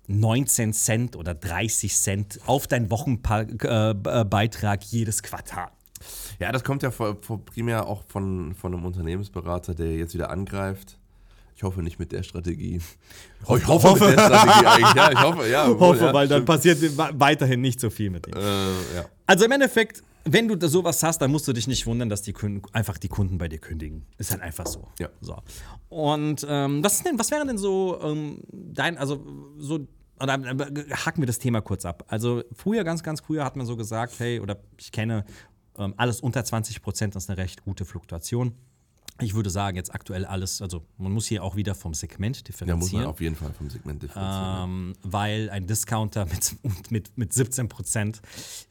19 0.07 0.73
Cent 0.73 1.15
oder 1.15 1.33
30 1.33 1.95
Cent 1.95 2.39
auf 2.45 2.67
deinen 2.67 2.89
Wochenbeitrag 2.91 4.83
jedes 4.83 5.23
Quartal. 5.23 5.69
Ja, 6.39 6.51
das 6.51 6.63
kommt 6.63 6.83
ja 6.83 6.91
vor, 6.91 7.17
vor 7.21 7.43
primär 7.45 7.87
auch 7.87 8.03
von, 8.07 8.53
von 8.55 8.73
einem 8.73 8.85
Unternehmensberater, 8.85 9.73
der 9.73 9.95
jetzt 9.95 10.13
wieder 10.13 10.29
angreift. 10.29 10.97
Ich 11.55 11.63
hoffe 11.63 11.81
nicht 11.83 11.99
mit 11.99 12.11
der 12.11 12.23
Strategie. 12.23 12.81
Oh, 13.45 13.55
ich 13.55 13.67
hoffe, 13.67 14.05
mit 14.05 14.17
der 14.17 14.25
Strategie 14.25 14.65
eigentlich. 14.65 14.95
Ja, 14.95 15.11
ich 15.11 15.21
hoffe, 15.21 15.47
ja. 15.47 15.67
obwohl, 15.69 15.97
ja, 15.97 16.25
stimmt. 16.25 16.45
passiert 16.45 16.97
weiterhin 16.97 17.61
nicht 17.61 17.79
so 17.79 17.89
viel 17.89 18.09
mit 18.09 18.27
ihm. 18.27 18.33
Äh, 18.33 18.95
ja. 18.95 19.05
Also 19.27 19.45
im 19.45 19.51
Endeffekt, 19.51 20.03
wenn 20.25 20.47
du 20.47 20.55
da 20.55 20.67
sowas 20.67 21.03
hast, 21.03 21.19
dann 21.19 21.31
musst 21.31 21.47
du 21.47 21.53
dich 21.53 21.67
nicht 21.67 21.85
wundern, 21.85 22.09
dass 22.09 22.21
die 22.21 22.33
Kunden, 22.33 22.61
einfach 22.73 22.97
die 22.97 23.09
Kunden 23.09 23.37
bei 23.37 23.47
dir 23.47 23.59
kündigen. 23.59 24.05
Ist 24.17 24.31
halt 24.31 24.41
einfach 24.41 24.67
so. 24.67 24.87
Ja. 24.99 25.09
So. 25.21 25.37
Und 25.89 26.45
ähm, 26.49 26.83
was, 26.83 27.03
denn, 27.03 27.19
was 27.19 27.31
wäre 27.31 27.45
denn 27.45 27.57
so 27.57 27.99
ähm, 28.01 28.41
dein, 28.51 28.97
also 28.97 29.25
so, 29.57 29.87
oder 30.19 30.35
äh, 30.35 30.91
hacken 30.91 31.21
wir 31.21 31.27
das 31.27 31.39
Thema 31.39 31.61
kurz 31.61 31.85
ab. 31.85 32.05
Also 32.07 32.43
früher, 32.53 32.83
ganz, 32.83 33.03
ganz 33.03 33.21
früher 33.21 33.43
hat 33.43 33.55
man 33.55 33.65
so 33.65 33.75
gesagt, 33.75 34.19
hey, 34.19 34.39
oder 34.39 34.57
ich 34.79 34.91
kenne, 34.91 35.25
ähm, 35.77 35.93
alles 35.97 36.21
unter 36.21 36.43
20 36.43 36.81
Prozent 36.81 37.15
ist 37.15 37.29
eine 37.29 37.37
recht 37.37 37.63
gute 37.63 37.83
Fluktuation. 37.83 38.53
Ich 39.21 39.35
würde 39.35 39.49
sagen, 39.49 39.77
jetzt 39.77 39.93
aktuell 39.93 40.25
alles, 40.25 40.61
also 40.61 40.85
man 40.97 41.11
muss 41.11 41.27
hier 41.27 41.43
auch 41.43 41.55
wieder 41.55 41.75
vom 41.75 41.93
Segment 41.93 42.37
ja, 42.37 42.41
muss 42.41 42.43
differenzieren. 42.43 43.03
man 43.03 43.09
auf 43.11 43.21
jeden 43.21 43.35
Fall 43.35 43.53
vom 43.53 43.69
Segment 43.69 44.01
differenzieren. 44.01 44.63
Ähm, 44.63 44.93
weil 45.03 45.49
ein 45.49 45.67
Discounter 45.67 46.25
mit, 46.25 46.55
mit, 46.91 47.17
mit 47.17 47.33
17 47.33 47.69
Prozent 47.69 48.21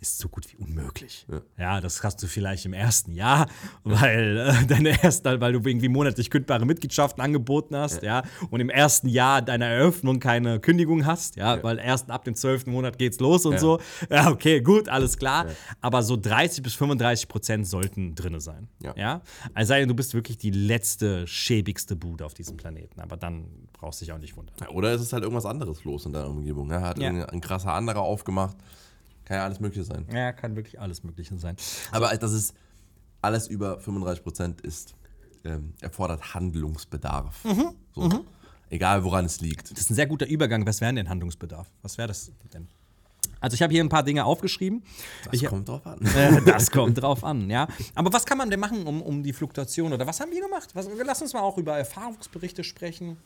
ist 0.01 0.19
so 0.19 0.29
gut 0.29 0.53
wie 0.53 0.57
unmöglich. 0.57 1.27
Ja. 1.57 1.81
das 1.81 2.03
hast 2.03 2.23
du 2.23 2.27
vielleicht 2.27 2.65
im 2.67 2.73
ersten 2.73 3.13
Jahr, 3.13 3.49
weil 3.85 4.39
äh, 4.39 4.67
deine 4.67 5.03
erste, 5.03 5.41
weil 5.41 5.53
du 5.53 5.61
irgendwie 5.61 5.89
monatlich 5.89 6.29
kündbare 6.31 6.67
Mitgliedschaften 6.67 7.23
angeboten 7.23 7.77
hast, 7.77 8.03
ja. 8.03 8.23
und 8.51 8.61
im 8.61 8.71
ersten 8.71 9.09
Jahr 9.09 9.43
deiner 9.43 9.67
Eröffnung 9.67 10.19
keine 10.19 10.61
Kündigung 10.61 11.07
hast, 11.07 11.37
ja, 11.37 11.63
weil 11.63 11.79
erst 11.79 12.11
ab 12.11 12.25
dem 12.25 12.35
zwölften 12.35 12.73
Monat 12.73 12.99
geht's 12.99 13.21
los 13.21 13.47
und 13.47 13.55
Ja. 13.55 13.59
so. 13.59 13.81
Ja, 14.11 14.31
okay, 14.31 14.61
gut, 14.61 14.89
alles 14.89 15.17
klar. 15.17 15.47
Aber 15.81 16.03
so 16.03 16.17
30 16.17 16.63
bis 16.63 16.75
35 16.75 17.29
Prozent 17.29 17.67
sollten 17.67 18.15
drin 18.15 18.41
sein. 18.41 18.69
Ja. 18.83 18.95
ja. 18.97 19.23
Also 19.55 19.69
sei 19.69 19.81
denn, 19.81 19.89
du 19.89 19.95
bist 19.95 20.15
wirklich 20.15 20.32
die 20.39 20.51
letzte, 20.51 21.27
schäbigste 21.27 21.97
Bude 21.97 22.25
auf 22.27 22.35
diesem 22.35 22.57
Planeten. 22.57 23.01
Aber 23.01 23.17
dann 23.17 23.47
brauchst 23.73 24.01
du 24.01 24.05
dich 24.05 24.13
auch 24.13 24.19
nicht 24.19 24.37
wundern. 24.37 24.55
Ja, 24.61 24.69
Oder 24.71 24.93
ist 24.93 25.01
es 25.01 25.13
halt 25.13 25.23
irgendwas 25.23 25.47
anderes 25.47 25.85
los 25.85 26.07
in 26.07 26.13
deiner 26.13 26.29
Umgebung? 26.29 26.69
Ne? 26.69 26.81
Hat 26.81 26.99
Ja. 26.99 27.09
ein 27.11 27.41
krasser 27.41 27.73
anderer 27.73 28.01
aufgemacht. 28.01 28.57
Kann 29.25 29.37
ja 29.39 29.45
alles 29.45 29.61
Mögliche 29.61 29.85
sein. 29.85 30.07
Ja, 30.13 30.33
kann 30.33 30.57
wirklich 30.57 30.81
alles 30.81 31.03
Mögliche 31.05 31.37
sein. 31.39 31.57
Aber 31.93 32.15
das 32.17 32.33
ist 32.33 32.55
alles 33.21 33.47
über 33.49 33.79
35% 33.79 34.61
ist, 34.63 34.95
ähm, 35.45 35.75
erfordert 35.81 36.35
Handlungsbedarf. 36.35 37.45
Mhm. 37.45 37.75
So. 37.95 38.25
Egal 38.71 39.05
woran 39.05 39.25
es 39.27 39.41
liegt. 39.41 39.71
Das 39.71 39.81
ist 39.81 39.91
ein 39.91 39.95
sehr 39.95 40.07
guter 40.07 40.27
Übergang. 40.27 40.67
Was 40.67 40.81
wäre 40.81 40.93
denn 40.95 41.09
Handlungsbedarf? 41.09 41.71
Was 41.83 41.99
wäre 41.99 42.09
das 42.09 42.33
denn? 42.53 42.69
Also 43.43 43.55
ich 43.57 43.63
habe 43.63 43.73
hier 43.73 43.83
ein 43.85 43.89
paar 43.89 44.03
Dinge 44.05 44.25
aufgeschrieben. 44.25 44.83
Das 45.31 45.35
Ich- 45.35 45.45
kommt 45.49 45.69
drauf 45.69 45.87
an. 45.87 45.99
Äh, 46.17 46.41
das 46.47 46.71
kommt 46.71 47.01
drauf 47.03 47.25
an, 47.25 47.51
ja. 47.51 47.67
Aber 47.95 48.13
was 48.13 48.25
kann 48.25 48.39
man 48.39 48.49
denn 48.49 48.61
machen, 48.61 48.87
um, 48.87 49.03
um 49.03 49.23
die 49.23 49.33
Fluktuation 49.33 49.93
oder 49.93 50.07
was 50.07 50.21
haben 50.21 50.31
wir 50.31 50.41
gemacht? 50.41 50.71
Was, 50.75 50.89
lass 51.05 51.21
uns 51.21 51.33
mal 51.35 51.41
auch 51.41 51.59
über 51.59 51.77
Erfahrungsberichte 51.77 52.65
sprechen 52.65 53.17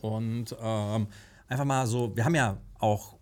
und 0.00 0.54
ähm, 0.60 1.06
einfach 1.48 1.64
mal 1.64 1.86
so. 1.86 2.14
Wir 2.16 2.24
haben 2.24 2.34
ja 2.34 2.58
auch 2.78 3.16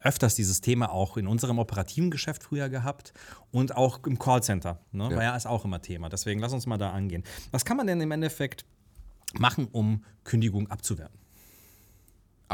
öfters 0.00 0.34
dieses 0.34 0.60
Thema 0.60 0.90
auch 0.92 1.16
in 1.16 1.26
unserem 1.26 1.58
operativen 1.58 2.10
Geschäft 2.10 2.42
früher 2.44 2.68
gehabt 2.68 3.12
und 3.50 3.74
auch 3.76 4.04
im 4.06 4.18
Callcenter. 4.18 4.78
Ne? 4.92 5.04
Ja. 5.10 5.16
War 5.16 5.22
ja 5.22 5.36
ist 5.36 5.46
auch 5.46 5.64
immer 5.64 5.80
Thema. 5.80 6.08
Deswegen 6.10 6.40
lass 6.40 6.52
uns 6.52 6.66
mal 6.66 6.76
da 6.78 6.90
angehen. 6.92 7.24
Was 7.50 7.64
kann 7.64 7.76
man 7.78 7.86
denn 7.86 8.00
im 8.00 8.10
Endeffekt 8.12 8.64
machen, 9.38 9.66
um 9.72 10.04
Kündigung 10.22 10.70
abzuwehren? 10.70 11.12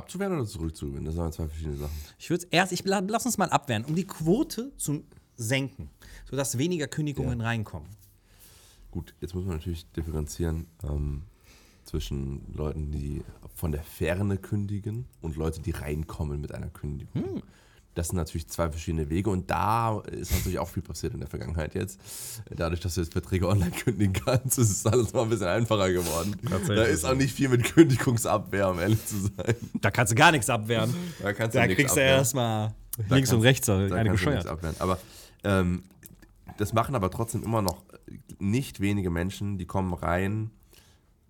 Abzuwehren 0.00 0.34
oder 0.34 0.46
zurückzugewinnen? 0.46 1.04
Das 1.04 1.14
sind 1.14 1.34
zwei 1.34 1.46
verschiedene 1.48 1.76
Sachen. 1.76 1.94
Ich 2.18 2.28
würde 2.30 2.46
erst, 2.50 2.72
ich 2.72 2.84
la- 2.84 3.02
lass 3.06 3.24
uns 3.26 3.38
mal 3.38 3.48
abwehren, 3.50 3.84
um 3.84 3.94
die 3.94 4.06
Quote 4.06 4.72
zu 4.76 5.04
senken, 5.36 5.88
sodass 6.28 6.58
weniger 6.58 6.86
Kündigungen 6.88 7.40
reinkommen. 7.40 7.88
Gut, 8.90 9.14
jetzt 9.20 9.34
muss 9.34 9.44
man 9.44 9.56
natürlich 9.56 9.86
differenzieren 9.92 10.66
ähm, 10.82 11.22
zwischen 11.84 12.52
Leuten, 12.54 12.90
die 12.90 13.22
von 13.54 13.72
der 13.72 13.82
Ferne 13.84 14.36
kündigen 14.36 15.06
und 15.22 15.36
Leute, 15.36 15.60
die 15.60 15.70
reinkommen 15.70 16.40
mit 16.40 16.52
einer 16.52 16.68
Kündigung. 16.68 17.42
Das 17.94 18.09
sind 18.09 18.16
natürlich 18.16 18.46
zwei 18.48 18.70
verschiedene 18.70 19.11
Wege 19.11 19.31
und 19.31 19.50
da 19.50 19.98
ist 20.00 20.31
natürlich 20.31 20.59
auch 20.61 20.68
viel 20.68 20.83
passiert 20.83 21.12
in 21.14 21.20
der 21.20 21.29
Vergangenheit 21.29 21.74
jetzt. 21.74 22.00
Dadurch, 22.48 22.81
dass 22.81 22.94
du 22.94 23.00
jetzt 23.00 23.12
Verträge 23.12 23.48
online 23.48 23.72
kündigen 23.72 24.12
kannst, 24.12 24.59
ist 24.59 24.70
es 24.70 24.87
alles 24.87 25.12
mal 25.12 25.22
ein 25.22 25.29
bisschen 25.29 25.48
einfacher 25.48 25.92
geworden. 25.92 26.37
Da 26.68 26.85
ist 26.85 27.05
auch 27.05 27.16
nicht 27.16 27.35
viel 27.35 27.48
mit 27.48 27.64
Kündigungsabwehr, 27.64 28.70
um 28.70 28.79
ehrlich 28.79 29.05
zu 29.05 29.16
sein. 29.22 29.57
Da 29.81 29.90
kannst 29.90 30.12
du 30.12 30.16
gar 30.16 30.31
nichts 30.31 30.48
abwehren. 30.48 30.94
Da, 31.20 31.33
kannst 31.33 31.57
Da 31.57 31.66
nichts 31.66 31.76
kriegst 31.76 31.96
du 31.96 32.00
abwehren. 32.00 32.18
erstmal 32.18 32.74
Da 33.09 33.14
links 33.16 33.33
und 33.33 33.42
rechts 33.42 33.66
da 33.66 33.76
eine 33.76 34.05
du 34.05 34.11
gescheuert. 34.12 34.46
Aber 34.46 34.98
ähm, 35.42 35.83
das 36.59 36.72
machen 36.72 36.94
aber 36.94 37.11
trotzdem 37.11 37.42
immer 37.42 37.62
noch 37.62 37.83
nicht 38.38 38.81
wenige 38.81 39.11
Menschen, 39.11 39.59
die 39.59 39.66
kommen 39.66 39.92
rein 39.94 40.50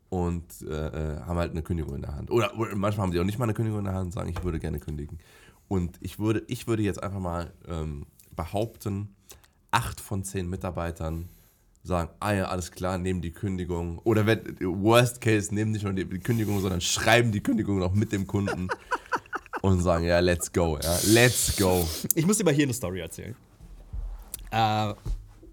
und 0.08 0.44
äh, 0.62 0.66
äh, 0.66 1.20
haben 1.20 1.38
halt 1.38 1.52
eine 1.52 1.62
Kündigung 1.62 1.94
in 1.94 2.02
der 2.02 2.14
Hand. 2.14 2.30
Oder, 2.30 2.58
oder 2.58 2.74
manchmal 2.74 3.06
haben 3.06 3.12
die 3.12 3.20
auch 3.20 3.24
nicht 3.24 3.38
mal 3.38 3.44
eine 3.44 3.54
Kündigung 3.54 3.78
in 3.78 3.84
der 3.86 3.94
Hand 3.94 4.06
und 4.06 4.12
sagen, 4.12 4.28
ich 4.28 4.42
würde 4.42 4.58
gerne 4.58 4.80
kündigen. 4.80 5.18
Und 5.70 5.98
ich 6.00 6.18
würde, 6.18 6.42
ich 6.48 6.66
würde 6.66 6.82
jetzt 6.82 7.00
einfach 7.00 7.20
mal 7.20 7.52
ähm, 7.68 8.04
behaupten, 8.34 9.14
acht 9.70 10.00
von 10.00 10.24
zehn 10.24 10.50
Mitarbeitern 10.50 11.28
sagen, 11.84 12.10
ah 12.18 12.32
ja, 12.32 12.44
alles 12.46 12.72
klar, 12.72 12.98
nehmen 12.98 13.20
die 13.20 13.30
Kündigung. 13.30 14.00
Oder 14.00 14.26
wenn, 14.26 14.58
worst 14.58 15.20
case, 15.20 15.54
nehmen 15.54 15.70
nicht 15.70 15.84
nur 15.84 15.92
die 15.92 16.04
Kündigung, 16.18 16.60
sondern 16.60 16.80
schreiben 16.80 17.30
die 17.30 17.40
Kündigung 17.40 17.78
noch 17.78 17.94
mit 17.94 18.10
dem 18.10 18.26
Kunden 18.26 18.66
und 19.62 19.80
sagen, 19.80 20.06
ja, 20.06 20.18
let's 20.18 20.52
go, 20.52 20.76
ja, 20.82 20.98
let's 21.06 21.56
go. 21.56 21.86
Ich 22.16 22.26
muss 22.26 22.38
dir 22.38 22.44
mal 22.44 22.52
hier 22.52 22.64
eine 22.64 22.74
Story 22.74 22.98
erzählen. 22.98 23.36
Äh, 24.50 24.94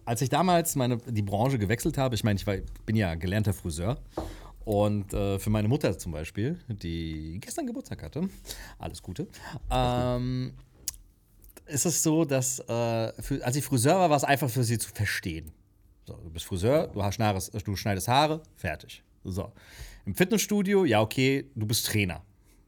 als 0.03 0.21
ich 0.23 0.29
damals 0.29 0.75
meine, 0.75 0.97
die 0.97 1.21
Branche 1.21 1.59
gewechselt 1.59 1.99
habe, 1.99 2.15
ich 2.15 2.23
meine, 2.23 2.39
ich 2.39 2.47
war, 2.47 2.55
bin 2.87 2.95
ja 2.95 3.13
gelernter 3.13 3.53
Friseur. 3.53 3.99
Und 4.67 5.13
äh, 5.13 5.39
für 5.39 5.49
meine 5.49 5.69
Mutter 5.69 5.97
zum 5.97 6.11
Beispiel, 6.11 6.59
die 6.67 7.37
gestern 7.39 7.67
Geburtstag 7.67 8.03
hatte, 8.03 8.27
alles 8.77 9.01
Gute, 9.01 9.29
ähm, 9.71 10.51
ist 11.67 11.85
es 11.85 12.03
so, 12.03 12.25
dass 12.25 12.59
äh, 12.59 13.13
für, 13.21 13.45
als 13.45 13.55
ich 13.55 13.63
Friseur 13.63 13.95
war, 13.95 14.09
war 14.09 14.17
es 14.17 14.25
einfach 14.25 14.49
für 14.49 14.65
sie 14.65 14.77
zu 14.77 14.89
verstehen. 14.89 15.53
So, 16.05 16.15
du 16.15 16.29
bist 16.29 16.43
Friseur, 16.43 16.87
du, 16.87 17.01
hast 17.01 17.15
Schnares, 17.15 17.49
du 17.49 17.75
schneidest 17.77 18.09
Haare, 18.09 18.43
fertig. 18.57 19.05
So. 19.23 19.53
Im 20.05 20.13
Fitnessstudio, 20.13 20.83
ja, 20.83 20.99
okay, 20.99 21.49
du 21.55 21.65
bist 21.65 21.85
Trainer. 21.85 22.21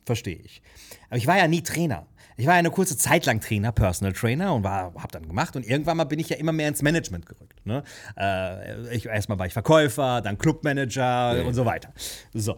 Verstehe 0.05 0.38
ich. 0.38 0.62
Aber 1.09 1.17
ich 1.17 1.27
war 1.27 1.38
ja 1.38 1.49
nie 1.49 1.63
Trainer. 1.63 2.07
Ich 2.39 2.47
war 2.47 2.54
ja 2.54 2.60
eine 2.60 2.71
kurze 2.71 2.95
Zeit 2.95 3.25
lang 3.25 3.41
Trainer, 3.41 3.73
Personal 3.73 4.13
Trainer 4.13 4.56
und 4.56 4.63
war, 4.63 4.93
hab 4.95 5.12
dann 5.12 5.28
gemacht. 5.28 5.58
Und 5.58 5.67
irgendwann 5.67 5.97
mal 5.97 6.06
bin 6.06 6.19
ich 6.19 6.30
ja 6.30 6.38
immer 6.38 6.54
mehr 6.54 6.69
ins 6.69 6.82
Management 6.82 7.25
gerückt. 7.25 7.65
Ne? 7.65 7.84
Äh, 8.17 8.95
ich, 8.95 9.08
erstmal 9.08 9.38
war 9.38 9.45
ich 9.45 9.52
Verkäufer, 9.52 10.21
dann 10.21 10.38
Clubmanager 10.38 11.45
und 11.45 11.54
so 11.54 11.65
weiter. 11.65 11.91
So. 12.34 12.58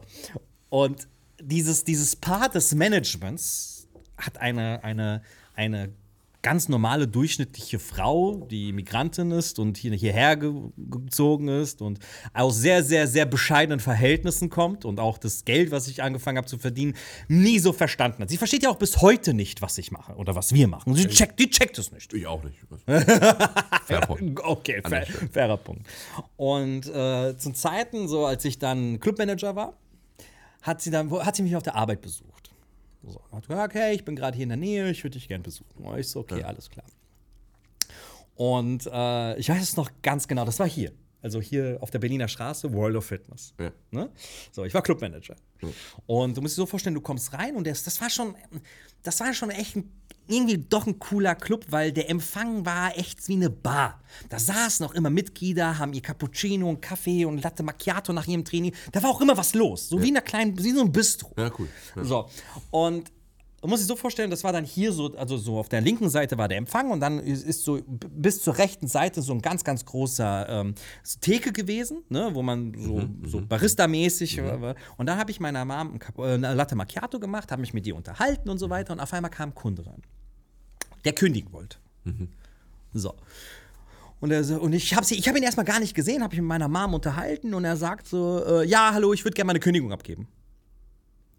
Und 0.70 1.08
dieses, 1.42 1.84
dieses 1.84 2.16
Part 2.16 2.54
des 2.54 2.76
Managements 2.76 3.88
hat 4.18 4.38
eine, 4.38 4.84
eine, 4.84 5.24
eine 5.56 5.90
ganz 6.42 6.70
normale, 6.70 7.08
durchschnittliche 7.08 7.80
Frau, 7.80 8.48
die 8.50 8.74
Migrantin 8.74 9.32
ist 9.32 9.60
und 9.60 9.78
hier, 9.78 9.94
hierher 9.94 10.36
ge 10.36 10.52
gezogen 10.78 11.48
ist 11.48 11.82
und 11.82 12.00
aus 12.34 12.58
sehr, 12.58 12.84
sehr, 12.84 13.08
sehr 13.08 13.26
bescheidenen 13.26 13.80
Verhältnissen 13.80 14.50
kommt 14.50 14.86
und 14.86 15.00
auch 15.00 15.18
das 15.18 15.46
Geld, 15.46 15.72
was 15.72 15.88
ich 15.88 16.02
angefangen 16.02 16.38
habe 16.38 16.48
zu 16.48 16.58
verdienen, 16.58 16.96
nie 17.28 17.60
so 17.60 17.74
verstanden 17.74 18.24
hat. 18.24 18.30
Sie 18.30 18.38
versteht 18.38 18.64
ja 18.64 18.70
auch 18.70 18.78
bis 18.78 19.02
heute 19.02 19.34
nicht, 19.34 19.62
was 19.62 19.78
ich 19.78 19.92
mache 19.92 20.14
oder 20.14 20.36
was 20.36 20.54
wir 20.54 20.68
machen. 20.68 20.96
Sie 20.96 21.08
checkt, 21.08 21.40
die 21.40 21.50
checkt 21.50 21.78
es 21.78 21.92
nicht. 21.92 22.14
Ich 22.14 22.26
auch 22.26 22.44
nicht. 22.44 22.58
Fair 23.86 24.02
point. 24.02 24.40
Okay, 24.44 24.82
fair, 24.88 25.06
fairer 25.32 25.58
Punkt. 25.58 25.88
Und 26.38 26.88
äh, 26.88 27.38
zu 27.38 27.52
Zeiten, 27.54 28.08
so 28.08 28.26
als 28.26 28.46
ich 28.46 28.60
dann 28.60 29.00
Clubmanager 29.00 29.56
war, 29.56 29.74
hat 30.62 30.82
sie, 30.82 30.92
dann, 30.92 31.12
hat 31.12 31.36
sie 31.36 31.44
mich 31.44 31.56
auf 31.56 31.64
der 31.64 31.76
Arbeit 31.76 32.02
besucht. 32.02 32.41
So, 33.04 33.22
hat 33.32 33.48
gesagt, 33.48 33.76
okay, 33.76 33.94
ich 33.94 34.06
bin 34.06 34.16
gerade 34.16 34.36
hier 34.36 34.44
in 34.44 34.50
der 34.50 34.58
Nähe, 34.58 34.90
ich 34.92 35.04
würde 35.04 35.18
dich 35.18 35.28
gerne 35.28 35.44
besuchen. 35.44 35.84
Und 35.84 35.98
ich 35.98 36.08
so, 36.08 36.20
okay, 36.20 36.44
alles 36.44 36.70
klar. 36.70 36.86
Und 38.36 38.88
äh, 38.92 39.38
ich 39.38 39.50
weiß 39.50 39.62
es 39.62 39.76
noch 39.78 39.90
ganz 40.02 40.28
genau, 40.28 40.46
das 40.46 40.60
war 40.60 40.68
hier. 40.68 40.92
Also 41.22 41.40
hier 41.40 41.78
auf 41.82 41.92
der 41.92 42.00
Berliner 42.00 42.28
Straße, 42.28 42.74
World 42.74 42.96
of 42.96 43.06
Fitness. 43.06 43.54
Ja. 43.60 43.72
Ne? 43.92 44.10
So, 44.52 44.66
ich 44.66 44.74
war 44.74 44.82
Clubmanager. 44.82 45.36
Und 46.08 46.36
du 46.36 46.42
musst 46.42 46.56
dir 46.56 46.62
so 46.62 46.66
vorstellen, 46.66 46.96
du 46.96 47.02
kommst 47.02 47.34
rein 47.34 47.56
und 47.56 47.68
das, 47.68 47.84
das 47.84 48.02
war 48.02 48.10
schon, 48.10 48.36
das 49.04 49.20
war 49.20 49.34
schon 49.34 49.52
echt 49.52 49.76
ein, 49.76 49.92
irgendwie 50.28 50.58
doch 50.58 50.88
ein 50.88 50.98
cooler 50.98 51.36
Club, 51.36 51.66
weil 51.70 51.92
der 51.92 52.10
Empfang 52.10 52.66
war 52.66 52.98
echt 52.98 53.28
wie 53.28 53.34
eine 53.34 53.50
Bar. 53.50 54.02
Da 54.30 54.40
saßen 54.40 54.86
auch 54.86 54.94
immer 54.94 55.10
Mitglieder, 55.10 55.78
haben 55.78 55.94
ihr 55.94 56.02
Cappuccino 56.02 56.70
und 56.70 56.82
Kaffee 56.82 57.26
und 57.26 57.44
Latte 57.44 57.64
Macchiato 57.64 58.14
nach 58.14 58.28
ihrem 58.28 58.46
Training. 58.46 58.74
Da 58.92 59.04
war 59.04 59.12
auch 59.12 59.22
immer 59.22 59.38
was 59.38 59.54
los. 59.54 59.90
So 59.90 60.02
wie 60.02 60.10
in 60.10 60.16
einer 60.16 60.26
kleinen, 60.26 60.58
wie 60.58 60.72
so 60.72 60.82
ein 60.82 60.92
Bistro. 60.92 61.34
Ja, 61.38 61.52
cool. 61.60 61.68
Ja. 61.96 62.04
So. 62.04 62.30
Und 62.72 63.12
man 63.62 63.70
muss 63.70 63.80
sich 63.80 63.88
so 63.88 63.96
vorstellen, 63.96 64.32
das 64.32 64.44
war 64.44 64.52
dann 64.52 64.66
hier 64.66 64.92
so, 64.92 65.16
also 65.16 65.38
so 65.38 65.60
auf 65.60 65.70
der 65.70 65.82
linken 65.82 66.10
Seite 66.10 66.38
war 66.38 66.48
der 66.48 66.58
Empfang 66.58 66.90
und 66.90 67.00
dann 67.00 67.20
ist, 67.20 67.64
so 67.64 67.80
bis 67.88 68.42
zur 68.42 68.58
rechten 68.58 68.88
Seite 68.88 69.22
so 69.22 69.34
ein 69.34 69.42
ganz, 69.42 69.64
ganz 69.64 69.86
großer 69.86 70.50
ähm, 70.50 70.76
Theke 71.22 71.52
gewesen, 71.52 72.04
ne, 72.10 72.32
wo 72.34 72.42
man 72.42 72.74
so, 72.76 73.04
so 73.24 73.40
Barista-mäßig 73.40 74.44
war. 74.44 74.76
Und 74.98 75.06
dann 75.06 75.20
habe 75.20 75.30
ich 75.30 75.40
meiner 75.40 75.64
Mom 75.64 76.00
äh, 76.18 76.22
eine 76.24 76.56
Latte 76.56 76.76
Macchiato 76.76 77.20
gemacht, 77.20 77.52
habe 77.52 77.62
mich 77.62 77.74
mit 77.74 77.86
ihr 77.86 77.96
unterhalten 77.96 78.50
und 78.50 78.58
so 78.58 78.72
weiter 78.72 78.94
und 78.94 79.00
auf 79.00 79.14
einmal 79.14 79.30
kam 79.30 79.50
ein 79.50 79.56
Kunde 79.56 79.86
rein, 79.86 80.02
der 81.06 81.14
kündigen 81.14 81.54
wollte. 81.54 81.78
So. 82.94 83.14
Und, 84.22 84.32
er 84.32 84.44
so, 84.44 84.60
und 84.60 84.74
ich 84.74 84.96
habe 84.96 85.06
hab 85.06 85.38
ihn 85.38 85.44
erstmal 85.44 85.66
gar 85.66 85.80
nicht 85.80 85.94
gesehen, 85.94 86.24
habe 86.24 86.34
ich 86.34 86.40
mit 86.40 86.48
meiner 86.48 86.68
Mom 86.68 86.96
unterhalten 86.96 87.54
und 87.54 87.64
er 87.64 87.78
sagt 87.78 88.08
so, 88.08 88.44
äh, 88.44 88.66
ja, 88.68 88.92
hallo, 88.94 89.14
ich 89.14 89.24
würde 89.24 89.36
gerne 89.36 89.48
meine 89.48 89.60
Kündigung 89.60 89.92
abgeben. 89.92 90.28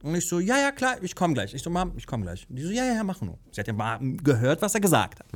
Und 0.02 0.14
ich 0.16 0.26
so, 0.26 0.40
ja, 0.40 0.58
ja, 0.58 0.72
klar, 0.72 1.00
ich 1.02 1.14
komme 1.14 1.32
gleich. 1.34 1.54
Ich 1.54 1.62
so, 1.62 1.70
Mom, 1.70 1.92
ich 1.96 2.06
komme 2.06 2.24
gleich. 2.24 2.46
Und 2.48 2.56
die 2.56 2.62
so, 2.62 2.70
ja, 2.70 2.84
ja, 2.84 2.94
ja, 2.94 3.04
mach 3.04 3.20
nur. 3.20 3.38
Sie 3.52 3.60
hat 3.60 3.68
ja 3.68 3.72
mal 3.72 4.00
gehört, 4.22 4.60
was 4.60 4.74
er 4.74 4.80
gesagt 4.80 5.20
hat. 5.20 5.26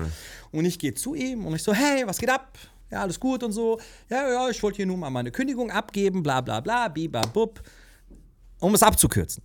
Und 0.51 0.65
ich 0.65 0.79
gehe 0.79 0.93
zu 0.93 1.15
ihm 1.15 1.47
und 1.47 1.55
ich 1.55 1.63
so, 1.63 1.73
hey, 1.73 2.03
was 2.07 2.19
geht 2.19 2.31
ab? 2.31 2.59
Ja, 2.91 3.03
alles 3.03 3.19
gut 3.19 3.43
und 3.43 3.53
so. 3.53 3.81
Ja, 4.09 4.29
ja, 4.29 4.49
ich 4.49 4.63
wollte 4.63 4.77
hier 4.77 4.87
nur 4.87 4.97
mal 4.97 5.11
meine 5.11 5.31
Kündigung 5.31 5.71
abgeben, 5.71 6.23
bla, 6.23 6.41
bla, 6.41 6.61
bla, 6.61 6.89
bibabub. 6.89 7.63
Um 8.59 8.75
es 8.75 8.83
abzukürzen. 8.83 9.43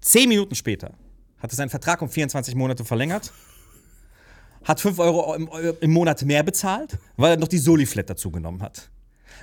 Zehn 0.00 0.28
Minuten 0.28 0.54
später 0.54 0.92
hat 1.38 1.52
er 1.52 1.56
seinen 1.56 1.70
Vertrag 1.70 2.00
um 2.02 2.08
24 2.08 2.54
Monate 2.54 2.84
verlängert, 2.84 3.32
hat 4.64 4.80
5 4.80 4.98
Euro 4.98 5.34
im, 5.34 5.48
im 5.80 5.90
Monat 5.92 6.22
mehr 6.22 6.42
bezahlt, 6.42 6.98
weil 7.16 7.32
er 7.32 7.36
noch 7.36 7.48
die 7.48 7.58
Soliflat 7.58 8.10
dazu 8.10 8.30
genommen 8.30 8.62
hat. 8.62 8.90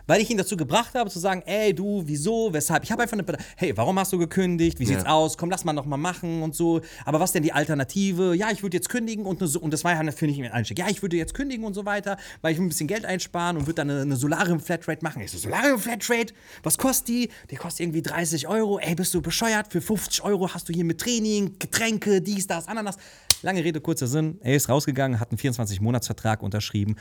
Weil 0.07 0.21
ich 0.21 0.29
ihn 0.29 0.37
dazu 0.37 0.57
gebracht 0.57 0.93
habe, 0.95 1.09
zu 1.09 1.19
sagen, 1.19 1.41
ey, 1.45 1.73
du, 1.73 2.03
wieso, 2.05 2.53
weshalb? 2.53 2.83
Ich 2.83 2.91
habe 2.91 3.03
einfach 3.03 3.17
eine, 3.17 3.25
hey, 3.57 3.75
warum 3.77 3.97
hast 3.99 4.11
du 4.13 4.17
gekündigt? 4.17 4.79
Wie 4.79 4.85
sieht's 4.85 5.03
Ja. 5.03 5.09
aus? 5.13 5.37
Komm, 5.37 5.49
lass 5.49 5.63
mal 5.63 5.73
noch 5.73 5.85
mal 5.85 5.97
machen 5.97 6.41
und 6.43 6.55
so. 6.55 6.81
Aber 7.05 7.19
was 7.19 7.31
denn 7.31 7.43
die 7.43 7.53
Alternative? 7.53 8.35
Ja, 8.35 8.51
ich 8.51 8.63
würde 8.63 8.77
jetzt 8.77 8.89
kündigen 8.89 9.25
und, 9.25 9.41
eine, 9.41 9.47
so- 9.47 9.59
und 9.59 9.71
das 9.71 9.83
war 9.83 9.93
ja 9.93 10.03
natürlich 10.03 10.37
ein 10.41 10.51
Einstieg. 10.51 10.79
Ja, 10.79 10.87
ich 10.89 11.01
würde 11.01 11.17
jetzt 11.17 11.33
kündigen 11.33 11.65
und 11.65 11.73
so 11.73 11.85
weiter, 11.85 12.17
weil 12.41 12.53
ich 12.53 12.59
ein 12.59 12.67
bisschen 12.67 12.87
Geld 12.87 13.05
einsparen 13.05 13.57
und 13.57 13.63
würde 13.67 13.75
dann 13.75 13.89
eine, 13.89 14.01
eine 14.01 14.15
Solarium-Flatrate 14.15 15.03
machen. 15.03 15.21
Ich 15.21 15.31
so, 15.31 15.37
Solarium-Flatrate? 15.37 16.33
Was 16.63 16.77
kostet 16.77 17.07
die? 17.07 17.29
Die 17.51 17.55
kostet 17.55 17.81
irgendwie 17.81 18.01
30 18.01 18.47
Euro. 18.47 18.79
Ey, 18.79 18.95
bist 18.95 19.13
du 19.13 19.21
bescheuert? 19.21 19.71
Für 19.71 19.81
50 19.81 20.23
Euro 20.23 20.53
hast 20.53 20.69
du 20.69 20.73
hier 20.73 20.85
mit 20.85 20.99
Training, 20.99 21.55
Getränke, 21.59 22.21
dies, 22.21 22.47
das, 22.47 22.67
Ananas. 22.67 22.97
Lange 23.43 23.61
Rede, 23.61 23.81
kurzer 23.81 24.07
Sinn. 24.07 24.39
Er 24.41 24.55
ist 24.55 24.69
rausgegangen, 24.69 25.19
hat 25.19 25.31
einen 25.31 25.37
24-Monats-Vertrag 25.37 26.41
unterschrieben 26.41 26.95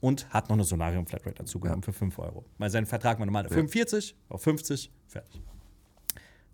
und 0.00 0.30
hat 0.30 0.48
noch 0.48 0.54
eine 0.54 0.62
Solarium-Flatrate 0.62 1.34
dazu 1.38 1.58
genommen 1.58 1.82
für 1.82 1.92
5 1.92 2.16
Euro. 2.20 2.44
Weil 2.56 2.70
sein 2.70 2.86
Vertrag 2.86 3.18
war 3.18 3.26
normal 3.26 3.48
45 3.48 4.14
auf 4.28 4.40
50, 4.42 4.92
fertig. 5.08 5.42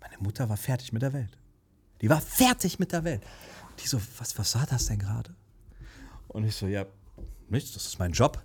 Meine 0.00 0.16
Mutter 0.18 0.48
war 0.48 0.56
fertig 0.56 0.94
mit 0.94 1.02
der 1.02 1.12
Welt. 1.12 1.36
Die 2.00 2.08
war 2.08 2.22
fertig 2.22 2.78
mit 2.78 2.92
der 2.92 3.04
Welt. 3.04 3.22
Die 3.80 3.86
so, 3.86 4.00
was, 4.16 4.38
was 4.38 4.54
war 4.54 4.64
das 4.64 4.86
denn 4.86 4.98
gerade? 4.98 5.34
Und 6.28 6.44
ich 6.44 6.56
so, 6.56 6.66
ja, 6.66 6.86
nichts, 7.50 7.72
das 7.72 7.84
ist 7.84 7.98
mein 7.98 8.12
Job. 8.12 8.42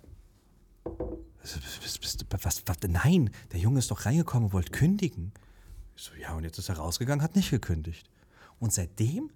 Was, 0.84 1.58
was, 2.44 2.62
was, 2.66 2.76
nein, 2.86 3.30
der 3.52 3.58
Junge 3.58 3.78
ist 3.78 3.90
doch 3.90 4.04
reingekommen 4.04 4.48
und 4.48 4.52
wollte 4.52 4.70
kündigen. 4.70 5.32
Ich 5.96 6.02
so, 6.02 6.12
ja, 6.20 6.34
und 6.34 6.44
jetzt 6.44 6.58
ist 6.58 6.68
er 6.68 6.76
rausgegangen, 6.76 7.22
hat 7.22 7.36
nicht 7.36 7.50
gekündigt. 7.50 8.10
Und 8.58 8.74
seitdem 8.74 9.30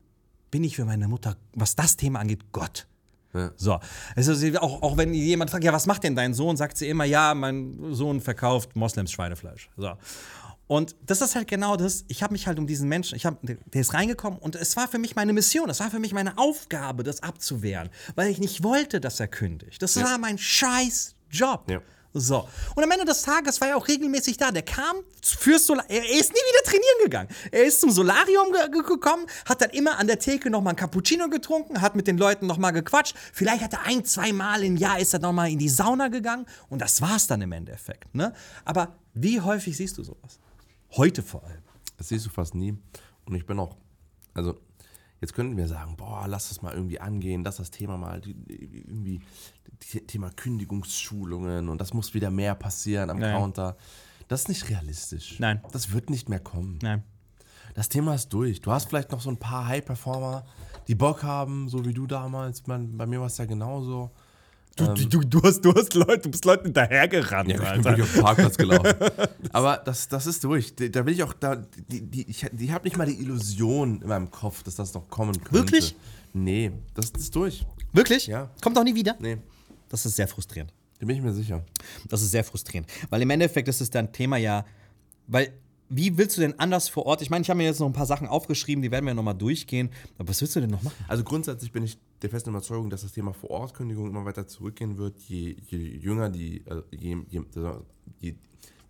bin 0.54 0.62
ich 0.62 0.76
für 0.76 0.84
meine 0.84 1.08
Mutter, 1.08 1.36
was 1.54 1.74
das 1.74 1.96
Thema 1.96 2.20
angeht, 2.20 2.52
Gott. 2.52 2.86
Ja. 3.32 3.50
So. 3.56 3.80
Also 4.14 4.60
auch, 4.60 4.82
auch 4.82 4.96
wenn 4.96 5.12
jemand 5.12 5.50
fragt, 5.50 5.64
ja, 5.64 5.72
was 5.72 5.86
macht 5.86 6.04
denn 6.04 6.14
dein 6.14 6.32
Sohn, 6.32 6.56
sagt 6.56 6.76
sie 6.76 6.88
immer, 6.88 7.02
ja, 7.04 7.34
mein 7.34 7.92
Sohn 7.92 8.20
verkauft 8.20 8.76
Moslems 8.76 9.10
Schweinefleisch. 9.10 9.68
So. 9.76 9.94
Und 10.68 10.94
das 11.04 11.22
ist 11.22 11.34
halt 11.34 11.48
genau 11.48 11.74
das. 11.76 12.04
Ich 12.06 12.22
habe 12.22 12.32
mich 12.32 12.46
halt 12.46 12.60
um 12.60 12.68
diesen 12.68 12.88
Menschen, 12.88 13.16
ich 13.16 13.26
hab, 13.26 13.40
der 13.42 13.80
ist 13.80 13.94
reingekommen 13.94 14.38
und 14.38 14.54
es 14.54 14.76
war 14.76 14.86
für 14.86 14.98
mich 14.98 15.16
meine 15.16 15.32
Mission, 15.32 15.68
es 15.70 15.80
war 15.80 15.90
für 15.90 15.98
mich 15.98 16.12
meine 16.12 16.38
Aufgabe, 16.38 17.02
das 17.02 17.20
abzuwehren, 17.24 17.90
weil 18.14 18.30
ich 18.30 18.38
nicht 18.38 18.62
wollte, 18.62 19.00
dass 19.00 19.18
er 19.18 19.26
kündigt. 19.26 19.82
Das 19.82 20.00
war 20.00 20.18
mein 20.18 20.38
scheiß 20.38 21.16
Job. 21.30 21.68
Ja. 21.68 21.80
So. 22.16 22.48
Und 22.76 22.84
am 22.84 22.90
Ende 22.92 23.04
des 23.04 23.22
Tages 23.22 23.60
war 23.60 23.68
er 23.68 23.76
auch 23.76 23.88
regelmäßig 23.88 24.36
da. 24.36 24.52
Der 24.52 24.62
kam 24.62 24.96
fürs 25.20 25.66
Solar. 25.66 25.84
Er 25.88 26.04
ist 26.04 26.32
nie 26.32 26.38
wieder 26.38 26.62
trainieren 26.64 27.02
gegangen. 27.02 27.28
Er 27.50 27.64
ist 27.64 27.80
zum 27.80 27.90
Solarium 27.90 28.52
ge 28.52 28.82
gekommen, 28.82 29.26
hat 29.44 29.60
dann 29.60 29.70
immer 29.70 29.98
an 29.98 30.06
der 30.06 30.20
Theke 30.20 30.48
nochmal 30.48 30.74
ein 30.74 30.76
Cappuccino 30.76 31.28
getrunken, 31.28 31.80
hat 31.80 31.96
mit 31.96 32.06
den 32.06 32.16
Leuten 32.16 32.46
nochmal 32.46 32.72
gequatscht. 32.72 33.16
Vielleicht 33.32 33.64
hat 33.64 33.72
er 33.72 33.82
ein, 33.82 34.04
zwei 34.04 34.32
Mal 34.32 34.62
im 34.62 34.76
Jahr 34.76 35.00
ist 35.00 35.12
er 35.12 35.18
nochmal 35.18 35.50
in 35.50 35.58
die 35.58 35.68
Sauna 35.68 36.06
gegangen 36.06 36.46
und 36.68 36.80
das 36.80 37.02
war's 37.02 37.26
dann 37.26 37.42
im 37.42 37.50
Endeffekt. 37.50 38.14
Ne? 38.14 38.32
Aber 38.64 38.96
wie 39.12 39.40
häufig 39.40 39.76
siehst 39.76 39.98
du 39.98 40.04
sowas? 40.04 40.38
Heute 40.92 41.20
vor 41.20 41.42
allem. 41.44 41.62
Das 41.96 42.08
siehst 42.08 42.26
du 42.26 42.30
fast 42.30 42.54
nie. 42.54 42.76
Und 43.24 43.34
ich 43.34 43.44
bin 43.44 43.58
auch, 43.58 43.76
also 44.34 44.54
Jetzt 45.24 45.32
könnten 45.32 45.56
wir 45.56 45.68
sagen, 45.68 45.96
boah, 45.96 46.26
lass 46.28 46.50
das 46.50 46.60
mal 46.60 46.74
irgendwie 46.74 47.00
angehen, 47.00 47.44
lass 47.44 47.56
das 47.56 47.70
Thema 47.70 47.96
mal 47.96 48.20
irgendwie 48.26 49.22
Thema 50.06 50.28
Kündigungsschulungen 50.28 51.70
und 51.70 51.80
das 51.80 51.94
muss 51.94 52.12
wieder 52.12 52.30
mehr 52.30 52.54
passieren 52.54 53.08
am 53.08 53.20
Nein. 53.20 53.34
Counter. 53.34 53.78
Das 54.28 54.42
ist 54.42 54.48
nicht 54.50 54.68
realistisch. 54.68 55.40
Nein. 55.40 55.62
Das 55.72 55.92
wird 55.92 56.10
nicht 56.10 56.28
mehr 56.28 56.40
kommen. 56.40 56.78
Nein. 56.82 57.04
Das 57.72 57.88
Thema 57.88 58.14
ist 58.14 58.34
durch. 58.34 58.60
Du 58.60 58.70
hast 58.70 58.90
vielleicht 58.90 59.12
noch 59.12 59.22
so 59.22 59.30
ein 59.30 59.38
paar 59.38 59.66
High-Performer, 59.66 60.44
die 60.88 60.94
Bock 60.94 61.22
haben, 61.22 61.70
so 61.70 61.86
wie 61.86 61.94
du 61.94 62.06
damals. 62.06 62.66
Man, 62.66 62.98
bei 62.98 63.06
mir 63.06 63.18
war 63.20 63.28
es 63.28 63.38
ja 63.38 63.46
genauso. 63.46 64.10
Du, 64.76 64.92
du, 64.94 65.20
du, 65.20 65.42
hast, 65.42 65.60
du 65.60 65.72
hast 65.72 65.94
Leute, 65.94 66.18
du 66.22 66.30
bist 66.30 66.44
Leuten 66.44 66.64
hinterhergerannt, 66.64 67.48
Ja, 67.50 67.56
ich 67.56 67.72
bin 67.74 67.84
wirklich 67.84 68.02
auf 68.02 68.12
den 68.12 68.22
Parkplatz 68.22 68.56
gelaufen. 68.56 68.92
Aber 69.52 69.76
das, 69.84 70.08
das 70.08 70.26
ist 70.26 70.42
durch. 70.42 70.74
Da 70.74 71.06
will 71.06 71.14
ich 71.14 71.22
auch, 71.22 71.32
da, 71.32 71.56
die, 71.56 72.00
die, 72.02 72.28
ich, 72.28 72.46
die 72.52 72.72
habe 72.72 72.84
nicht 72.84 72.96
mal 72.96 73.06
die 73.06 73.20
Illusion 73.20 74.02
in 74.02 74.08
meinem 74.08 74.30
Kopf, 74.30 74.62
dass 74.64 74.74
das 74.74 74.92
noch 74.94 75.08
kommen 75.08 75.32
könnte. 75.34 75.52
Wirklich? 75.52 75.94
Nee, 76.32 76.72
das, 76.94 77.12
das 77.12 77.22
ist 77.22 77.36
durch. 77.36 77.64
Wirklich? 77.92 78.26
Ja. 78.26 78.50
Kommt 78.60 78.76
auch 78.76 78.84
nie 78.84 78.94
wieder? 78.94 79.14
Nee, 79.20 79.38
Das 79.88 80.04
ist 80.04 80.16
sehr 80.16 80.26
frustrierend. 80.26 80.72
da 80.98 81.06
bin 81.06 81.16
ich 81.16 81.22
mir 81.22 81.32
sicher. 81.32 81.64
Das 82.08 82.22
ist 82.22 82.32
sehr 82.32 82.42
frustrierend. 82.42 82.90
Weil 83.10 83.22
im 83.22 83.30
Endeffekt 83.30 83.68
ist 83.68 83.80
es 83.80 83.90
dann 83.90 84.12
Thema 84.12 84.36
ja, 84.38 84.64
weil 85.28 85.52
wie 85.90 86.16
willst 86.16 86.36
du 86.36 86.40
denn 86.40 86.58
anders 86.58 86.88
vor 86.88 87.06
Ort? 87.06 87.22
Ich 87.22 87.30
meine, 87.30 87.42
ich 87.42 87.50
habe 87.50 87.58
mir 87.58 87.64
jetzt 87.64 87.78
noch 87.78 87.86
ein 87.86 87.92
paar 87.92 88.06
Sachen 88.06 88.26
aufgeschrieben, 88.26 88.82
die 88.82 88.90
werden 88.90 89.04
wir 89.06 89.14
nochmal 89.14 89.34
durchgehen. 89.34 89.90
Aber 90.18 90.28
was 90.30 90.40
willst 90.40 90.56
du 90.56 90.60
denn 90.60 90.70
noch 90.70 90.82
machen? 90.82 90.96
Also 91.06 91.22
grundsätzlich 91.22 91.70
bin 91.70 91.84
ich 91.84 91.98
der 92.24 92.30
festen 92.30 92.50
Überzeugung, 92.50 92.90
dass 92.90 93.02
das 93.02 93.12
Thema 93.12 93.32
Vorortkündigung 93.32 94.08
immer 94.08 94.24
weiter 94.24 94.46
zurückgehen 94.46 94.96
wird, 94.98 95.20
je, 95.20 95.56
je 95.68 95.78
jünger 95.78 96.30
die, 96.30 96.66
äh, 96.66 96.82
je, 96.90 97.18
je, 97.28 98.34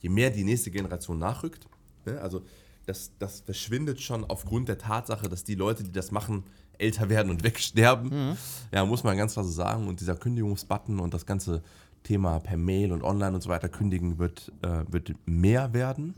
je, 0.00 0.08
mehr 0.08 0.30
die 0.30 0.44
nächste 0.44 0.70
Generation 0.70 1.18
nachrückt. 1.18 1.66
Ne? 2.06 2.20
Also 2.20 2.42
das, 2.86 3.12
das 3.18 3.40
verschwindet 3.40 4.00
schon 4.00 4.24
aufgrund 4.24 4.68
der 4.68 4.78
Tatsache, 4.78 5.28
dass 5.28 5.42
die 5.42 5.56
Leute, 5.56 5.82
die 5.82 5.92
das 5.92 6.12
machen, 6.12 6.44
älter 6.78 7.08
werden 7.08 7.30
und 7.30 7.42
wegsterben. 7.44 8.36
Ja, 8.72 8.84
muss 8.84 9.02
man 9.02 9.16
ganz 9.16 9.32
klar 9.32 9.44
so 9.44 9.50
sagen. 9.50 9.88
Und 9.88 10.00
dieser 10.00 10.16
Kündigungsbutton 10.16 11.00
und 11.00 11.12
das 11.12 11.26
ganze 11.26 11.62
Thema 12.04 12.38
per 12.38 12.56
Mail 12.56 12.92
und 12.92 13.02
online 13.02 13.34
und 13.34 13.42
so 13.42 13.48
weiter 13.48 13.68
kündigen 13.68 14.18
wird, 14.18 14.52
äh, 14.62 14.84
wird 14.88 15.14
mehr 15.26 15.72
werden. 15.72 16.12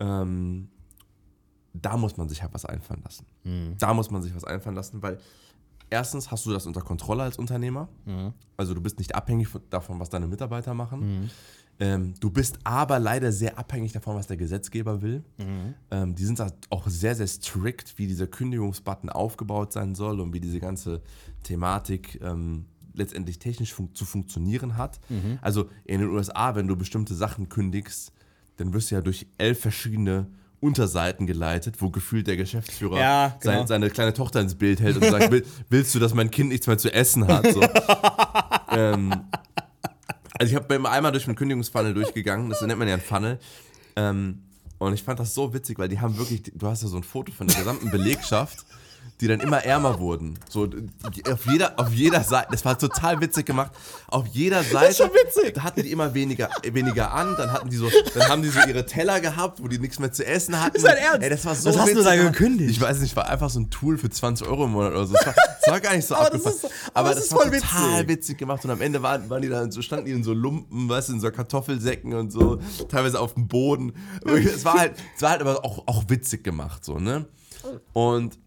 Ähm, 0.00 0.68
da 1.74 1.96
muss 1.96 2.16
man 2.16 2.28
sich 2.28 2.42
halt 2.42 2.54
was 2.54 2.64
einfallen 2.64 3.02
lassen. 3.02 3.26
Da 3.78 3.92
muss 3.92 4.10
man 4.10 4.22
sich 4.22 4.34
was 4.34 4.44
einfallen 4.44 4.76
lassen, 4.76 5.02
weil 5.02 5.18
erstens 5.92 6.30
hast 6.30 6.44
du 6.46 6.52
das 6.52 6.66
unter 6.66 6.80
Kontrolle 6.80 7.22
als 7.22 7.36
Unternehmer. 7.38 7.88
Also 8.56 8.74
du 8.74 8.80
bist 8.80 8.98
nicht 8.98 9.14
abhängig 9.14 9.48
von- 9.48 9.62
davon, 9.70 10.00
was 10.00 10.10
deine 10.10 10.26
Mitarbeiter 10.26 10.74
machen. 10.74 11.30
Ähm, 11.80 12.14
du 12.20 12.30
bist 12.30 12.58
aber 12.64 12.98
leider 12.98 13.32
sehr 13.32 13.58
abhängig 13.58 13.92
davon, 13.92 14.14
was 14.16 14.26
der 14.26 14.36
Gesetzgeber 14.36 15.00
will. 15.02 15.24
Ähm, 15.90 16.14
die 16.14 16.24
sind 16.24 16.38
da 16.38 16.48
auch 16.70 16.86
sehr, 16.88 17.14
sehr 17.14 17.26
strikt, 17.26 17.98
wie 17.98 18.06
dieser 18.06 18.26
Kündigungsbutton 18.26 19.08
aufgebaut 19.10 19.72
sein 19.72 19.94
soll 19.94 20.20
und 20.20 20.32
wie 20.34 20.40
diese 20.40 20.60
ganze 20.60 21.00
Thematik 21.42 22.20
ähm, 22.22 22.66
letztendlich 22.94 23.38
technisch 23.38 23.72
fun 23.72 23.88
zu 23.94 24.04
funktionieren 24.04 24.76
hat. 24.76 25.00
Also 25.40 25.68
in 25.84 26.00
den 26.00 26.10
USA, 26.10 26.54
wenn 26.54 26.68
du 26.68 26.76
bestimmte 26.76 27.14
Sachen 27.14 27.48
kündigst, 27.48 28.12
dann 28.56 28.72
wirst 28.74 28.90
du 28.90 28.94
ja 28.96 29.00
durch 29.00 29.26
elf 29.38 29.60
verschiedene 29.60 30.26
Unterseiten 30.62 31.26
geleitet, 31.26 31.76
wo 31.80 31.90
gefühlt 31.90 32.28
der 32.28 32.36
Geschäftsführer 32.36 32.98
Ja, 32.98 33.36
genau. 33.40 33.58
sein, 33.58 33.66
seine 33.66 33.90
kleine 33.90 34.14
Tochter 34.14 34.40
ins 34.40 34.54
Bild 34.54 34.80
hält 34.80 34.96
und 34.96 35.04
sagt, 35.04 35.32
Will, 35.32 35.44
willst 35.68 35.92
du, 35.94 35.98
dass 35.98 36.14
mein 36.14 36.30
Kind 36.30 36.50
nichts 36.50 36.68
mehr 36.68 36.78
zu 36.78 36.92
essen 36.92 37.26
hat? 37.26 37.44
So. 37.52 37.60
ähm, 38.70 39.12
also 40.38 40.50
ich 40.50 40.54
habe 40.54 40.88
einmal 40.88 41.10
durch 41.10 41.26
einen 41.26 41.34
Kündigungsfunnel 41.34 41.94
durchgegangen, 41.94 42.48
das 42.48 42.60
nennt 42.62 42.78
man 42.78 42.86
ja 42.86 42.94
ein 42.94 43.00
Funnel. 43.00 43.40
Ähm, 43.96 44.42
und 44.78 44.94
ich 44.94 45.02
fand 45.02 45.18
das 45.18 45.34
so 45.34 45.52
witzig, 45.52 45.78
weil 45.78 45.88
die 45.88 46.00
haben 46.00 46.16
wirklich, 46.16 46.42
du 46.54 46.66
hast 46.68 46.82
ja 46.82 46.88
so 46.88 46.96
ein 46.96 47.02
Foto 47.02 47.32
von 47.32 47.48
der 47.48 47.56
gesamten 47.56 47.90
Belegschaft, 47.90 48.64
die 49.20 49.28
dann 49.28 49.38
immer 49.40 49.64
ärmer 49.64 50.00
wurden. 50.00 50.38
So 50.48 50.68
auf 51.30 51.46
jeder, 51.46 51.78
auf 51.78 51.92
jeder 51.92 52.24
Seite, 52.24 52.48
das 52.50 52.64
war 52.64 52.76
total 52.76 53.20
witzig 53.20 53.46
gemacht. 53.46 53.70
Auf 54.08 54.26
jeder 54.26 54.64
Seite 54.64 55.10
witzig. 55.12 55.62
hatten 55.62 55.82
die 55.82 55.92
immer 55.92 56.12
weniger, 56.12 56.50
weniger 56.64 57.12
an, 57.12 57.36
dann 57.36 57.52
hatten 57.52 57.70
die 57.70 57.76
so, 57.76 57.88
dann 58.14 58.28
haben 58.28 58.42
die 58.42 58.48
so 58.48 58.58
ihre 58.66 58.84
Teller 58.84 59.20
gehabt, 59.20 59.62
wo 59.62 59.68
die 59.68 59.78
nichts 59.78 60.00
mehr 60.00 60.10
zu 60.10 60.26
essen 60.26 60.60
hatten. 60.60 60.76
Ist 60.76 60.84
dein 60.84 60.96
Ernst? 60.96 61.22
Ey, 61.22 61.30
das 61.30 61.44
war 61.44 61.54
so 61.54 61.68
Was 61.70 61.78
hast 61.78 61.90
du 61.92 61.96
witzig 61.98 62.04
da 62.04 62.16
gekündigt? 62.16 62.70
Ich 62.70 62.80
weiß 62.80 62.98
nicht, 62.98 63.14
war 63.14 63.28
einfach 63.28 63.48
so 63.48 63.60
ein 63.60 63.70
Tool 63.70 63.96
für 63.96 64.10
20 64.10 64.46
Euro 64.48 64.64
im 64.64 64.72
Monat 64.72 64.92
oder 64.92 65.06
so. 65.06 65.14
Das 65.14 65.26
war, 65.26 65.34
das 65.34 65.70
war 65.70 65.80
gar 65.80 65.94
nicht 65.94 66.06
so 66.06 66.16
Aber 66.16 66.30
das 66.30 66.44
abgefahren. 66.46 66.56
ist 66.56 66.64
aber, 66.88 66.98
aber 66.98 67.08
das 67.10 67.16
das, 67.18 67.24
ist 67.26 67.32
war 67.32 67.42
total 67.44 67.98
witzig. 68.00 68.08
witzig 68.08 68.38
gemacht 68.38 68.64
und 68.64 68.70
am 68.72 68.80
Ende 68.80 69.02
waren, 69.02 69.30
waren 69.30 69.42
die 69.42 69.48
dann 69.48 69.70
so, 69.70 69.82
standen 69.82 70.06
die 70.06 70.12
in 70.12 70.24
so 70.24 70.32
Lumpen, 70.32 70.88
weißt 70.88 71.10
du, 71.10 71.12
in 71.12 71.20
so 71.20 71.30
Kartoffelsäcken 71.30 72.12
und 72.14 72.32
so, 72.32 72.58
teilweise 72.88 73.20
auf 73.20 73.34
dem 73.34 73.46
Boden. 73.46 73.92
Es 74.24 74.64
war 74.64 74.74
halt, 74.74 74.94
es 75.14 75.22
war 75.22 75.30
halt 75.30 75.42
aber 75.42 75.64
auch, 75.64 75.86
auch 75.86 76.04
witzig 76.08 76.42
gemacht, 76.42 76.84
so, 76.84 76.98
ne? 76.98 77.26
Und 77.92 78.38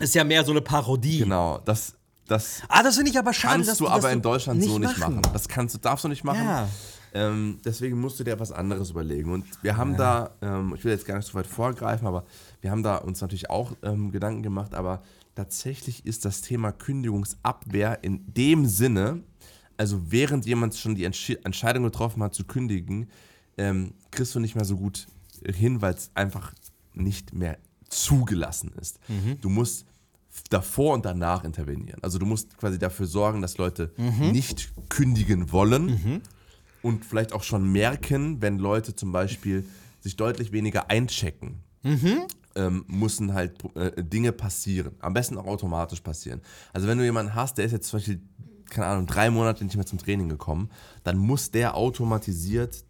Ist 0.00 0.14
ja 0.14 0.24
mehr 0.24 0.44
so 0.44 0.50
eine 0.52 0.60
Parodie. 0.60 1.18
genau, 1.18 1.60
das, 1.64 1.94
das 2.26 2.62
Ah, 2.68 2.82
das 2.82 2.96
finde 2.96 3.10
ich 3.10 3.18
aber 3.18 3.32
schade. 3.32 3.62
kannst 3.64 3.80
du 3.80 3.88
aber 3.88 4.10
in 4.12 4.22
Deutschland 4.22 4.62
so 4.62 4.78
nicht 4.78 4.98
machen. 4.98 5.16
machen. 5.16 5.32
Das 5.32 5.48
kannst 5.48 5.74
du, 5.74 5.78
darfst 5.78 6.04
du 6.04 6.08
nicht 6.08 6.24
machen. 6.24 6.44
Ja. 6.44 6.68
Ähm, 7.12 7.58
deswegen 7.64 8.00
musst 8.00 8.20
du 8.20 8.24
dir 8.24 8.38
was 8.38 8.52
anderes 8.52 8.90
überlegen. 8.90 9.32
Und 9.32 9.44
wir 9.62 9.76
haben 9.76 9.96
da, 9.96 10.30
ähm, 10.42 10.74
ich 10.76 10.84
will 10.84 10.92
jetzt 10.92 11.04
gar 11.06 11.16
nicht 11.16 11.26
so 11.26 11.34
weit 11.34 11.46
vorgreifen, 11.48 12.06
aber 12.06 12.24
wir 12.60 12.70
haben 12.70 12.82
da 12.84 12.96
uns 12.96 13.20
natürlich 13.20 13.50
auch 13.50 13.72
ähm, 13.82 14.12
Gedanken 14.12 14.42
gemacht, 14.44 14.74
aber 14.74 15.02
tatsächlich 15.34 16.06
ist 16.06 16.24
das 16.24 16.40
Thema 16.40 16.70
Kündigungsabwehr 16.70 17.98
in 18.04 18.32
dem 18.32 18.64
Sinne, 18.66 19.22
also 19.76 20.00
während 20.12 20.46
jemand 20.46 20.76
schon 20.76 20.94
die 20.94 21.04
Entschi 21.04 21.36
Entscheidung 21.42 21.82
getroffen 21.84 22.22
hat 22.22 22.32
zu 22.34 22.44
kündigen, 22.44 23.08
ähm, 23.58 23.94
kriegst 24.12 24.34
du 24.36 24.38
nicht 24.40 24.54
mehr 24.54 24.64
so 24.64 24.76
gut 24.76 25.08
hin, 25.44 25.82
weil 25.82 25.94
es 25.94 26.10
einfach 26.14 26.52
nicht 26.94 27.34
mehr 27.34 27.58
zugelassen 27.88 28.72
ist. 28.80 28.98
Du 29.40 29.48
musst 29.48 29.84
davor 30.48 30.94
und 30.94 31.04
danach 31.04 31.44
intervenieren. 31.44 32.02
Also 32.02 32.18
du 32.18 32.26
musst 32.26 32.56
quasi 32.56 32.78
dafür 32.78 33.06
sorgen, 33.06 33.42
dass 33.42 33.58
Leute 33.58 33.92
nicht 34.32 34.72
kündigen 34.88 35.52
wollen 35.52 36.22
und 36.82 37.04
vielleicht 37.04 37.32
auch 37.32 37.42
schon 37.42 37.70
merken, 37.70 38.40
wenn 38.40 38.58
Leute 38.58 38.94
zum 38.96 39.12
Beispiel 39.12 39.64
sich 40.00 40.16
deutlich 40.16 40.52
weniger 40.52 40.90
einchecken. 40.90 41.60
Ähm, 42.56 42.84
müssen 42.88 43.32
halt 43.32 43.52
äh, 43.76 44.02
Dinge 44.02 44.32
passieren. 44.32 44.96
Am 45.00 45.12
besten 45.12 45.38
auch 45.38 45.46
automatisch 45.46 46.00
passieren. 46.00 46.40
Also 46.72 46.88
wenn 46.88 46.98
du 46.98 47.04
jemanden 47.04 47.34
hast, 47.34 47.58
der 47.58 47.64
ist 47.64 47.72
jetzt 47.72 47.88
zum 47.88 47.98
Beispiel, 48.00 48.20
keine 48.68 48.86
Ahnung, 48.86 49.06
drei 49.06 49.30
Monate 49.30 49.62
nicht 49.64 49.76
mehr 49.76 49.86
zum 49.86 49.98
Training 49.98 50.28
gekommen, 50.28 50.68
dann 51.04 51.16
muss 51.16 51.52
der 51.52 51.76
automatisiert 51.76 52.84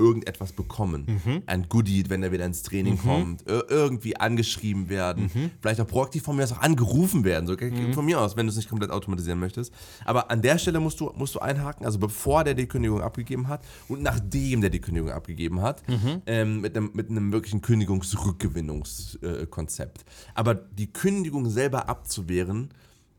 irgendetwas 0.00 0.52
bekommen. 0.52 1.42
Ein 1.46 1.68
Goodie, 1.68 2.04
wenn 2.08 2.22
er 2.22 2.30
wieder 2.32 2.46
ins 2.46 2.62
Training 2.62 2.98
kommt, 2.98 3.46
ir 3.48 3.64
irgendwie 3.68 4.16
angeschrieben 4.16 4.88
werden, 4.88 5.30
vielleicht 5.60 5.80
auch 5.80 5.86
proaktiv 5.86 6.22
von 6.22 6.36
mir 6.36 6.44
aus 6.44 6.52
auch 6.52 6.60
angerufen 6.60 7.24
werden, 7.24 7.46
so, 7.46 7.56
von 7.92 8.04
mir 8.04 8.20
aus, 8.20 8.36
wenn 8.36 8.46
du 8.46 8.50
es 8.50 8.56
nicht 8.56 8.68
komplett 8.68 8.90
automatisieren 8.90 9.38
möchtest. 9.38 9.72
Aber 10.04 10.30
an 10.30 10.42
der 10.42 10.58
Stelle 10.58 10.80
musst 10.80 11.00
du, 11.00 11.10
musst 11.16 11.34
du 11.34 11.40
einhaken, 11.40 11.84
also 11.84 11.98
bevor 11.98 12.44
der 12.44 12.54
die 12.54 12.66
Kündigung 12.66 13.02
abgegeben 13.02 13.48
hat 13.48 13.64
und 13.88 14.02
nachdem 14.02 14.60
der 14.60 14.70
die 14.70 14.80
Kündigung 14.80 15.10
abgegeben 15.10 15.60
hat, 15.60 15.82
ähm, 16.26 16.60
mit, 16.62 16.76
einem, 16.76 16.90
mit 16.94 17.10
einem 17.10 17.32
wirklichen 17.32 17.60
Kündigungsrückgewinnungskonzept. 17.60 20.04
Aber 20.34 20.54
die 20.54 20.92
Kündigung 20.92 21.50
selber 21.50 21.88
abzuwehren, 21.88 22.70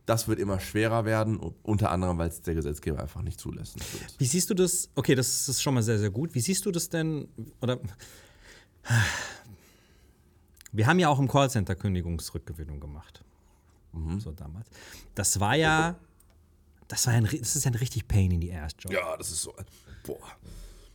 das 0.06 0.28
wird 0.28 0.40
immer 0.40 0.60
schwerer 0.60 1.06
werden, 1.06 1.38
unter 1.38 1.92
anderem, 1.92 2.18
weil 2.18 2.30
es 2.30 2.42
der 2.42 2.56
Gesetzgeber 2.56 3.00
einfach 3.00 3.22
nicht 3.22 3.40
zulassen 3.40 3.80
wird. 3.94 4.16
Wie 4.20 4.26
siehst 4.26 4.50
du 4.50 4.54
das? 4.54 4.90
Okay, 4.96 5.16
das 5.16 5.48
ist 5.48 5.62
schon 5.62 5.74
mal 5.74 5.84
sehr, 5.84 6.00
sehr 6.00 6.10
gut. 6.10 6.34
Wie 6.34 6.42
siehst 6.42 6.66
du 6.66 6.72
das 6.72 6.90
denn? 6.90 7.28
Oder 7.62 7.80
wir 10.72 10.88
haben 10.88 11.00
ja 11.00 11.10
auch 11.10 11.20
im 11.20 11.28
Callcenter 11.28 11.76
Kündigungsrückgewinnung 11.76 12.80
gemacht. 12.80 13.24
So 14.20 14.32
damals. 14.32 14.70
Das 15.16 15.40
war 15.40 15.56
ja, 15.56 15.98
das 16.88 17.08
war 17.08 17.14
ein, 17.14 17.26
das 17.26 17.56
ist 17.56 17.68
ein 17.68 17.76
richtig 17.76 18.08
Pain 18.08 18.32
in 18.32 18.42
the 18.42 18.54
Ass 18.54 18.74
Job. 18.80 18.94
Ja, 18.94 19.18
das 19.18 19.32
ist 19.32 19.42
so. 19.42 19.54
Boah. 20.06 20.18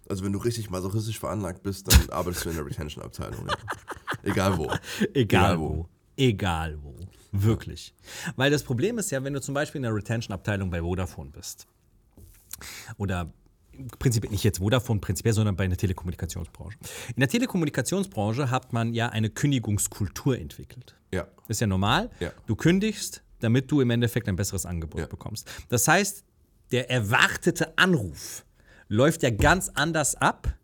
Also, 0.08 0.24
wenn 0.24 0.32
du 0.32 0.38
richtig 0.38 0.70
masochistisch 0.70 1.18
veranlagt 1.18 1.62
bist, 1.62 1.92
dann 1.92 2.08
arbeitest 2.10 2.44
du 2.44 2.50
in 2.50 2.56
der 2.56 2.64
Retention-Abteilung. 2.64 3.48
Ja. 3.48 3.54
Egal 4.22 4.56
wo. 4.56 4.72
Egal 5.14 5.58
wo. 5.58 5.88
Egal 6.16 6.78
wo. 6.82 6.94
Wirklich. 7.42 7.94
Weil 8.36 8.50
das 8.50 8.62
Problem 8.62 8.98
ist 8.98 9.10
ja, 9.10 9.22
wenn 9.24 9.32
du 9.32 9.40
zum 9.40 9.54
Beispiel 9.54 9.78
in 9.78 9.82
der 9.84 9.94
Retention-Abteilung 9.94 10.70
bei 10.70 10.80
Vodafone 10.80 11.30
bist 11.30 11.66
oder 12.96 13.32
prinzipiell 13.98 14.30
nicht 14.32 14.44
jetzt 14.44 14.58
Vodafone 14.58 15.00
prinzipiell, 15.00 15.34
sondern 15.34 15.56
bei 15.56 15.66
der 15.66 15.76
Telekommunikationsbranche. 15.76 16.78
In 17.14 17.20
der 17.20 17.28
Telekommunikationsbranche 17.28 18.50
hat 18.50 18.72
man 18.72 18.94
ja 18.94 19.08
eine 19.10 19.28
Kündigungskultur 19.30 20.38
entwickelt. 20.38 20.96
Ja. 21.12 21.26
Ist 21.48 21.60
ja 21.60 21.66
normal. 21.66 22.10
Ja. 22.20 22.32
Du 22.46 22.56
kündigst, 22.56 23.22
damit 23.40 23.70
du 23.70 23.80
im 23.80 23.90
Endeffekt 23.90 24.28
ein 24.28 24.36
besseres 24.36 24.64
Angebot 24.66 25.00
Ja. 25.00 25.06
bekommst. 25.06 25.48
Das 25.68 25.86
heißt, 25.86 26.24
der 26.72 26.90
erwartete 26.90 27.76
Anruf 27.76 28.44
läuft 28.88 29.22
ja 29.22 29.30
ganz 29.30 29.68
anders 29.74 30.14
ab, 30.14 30.54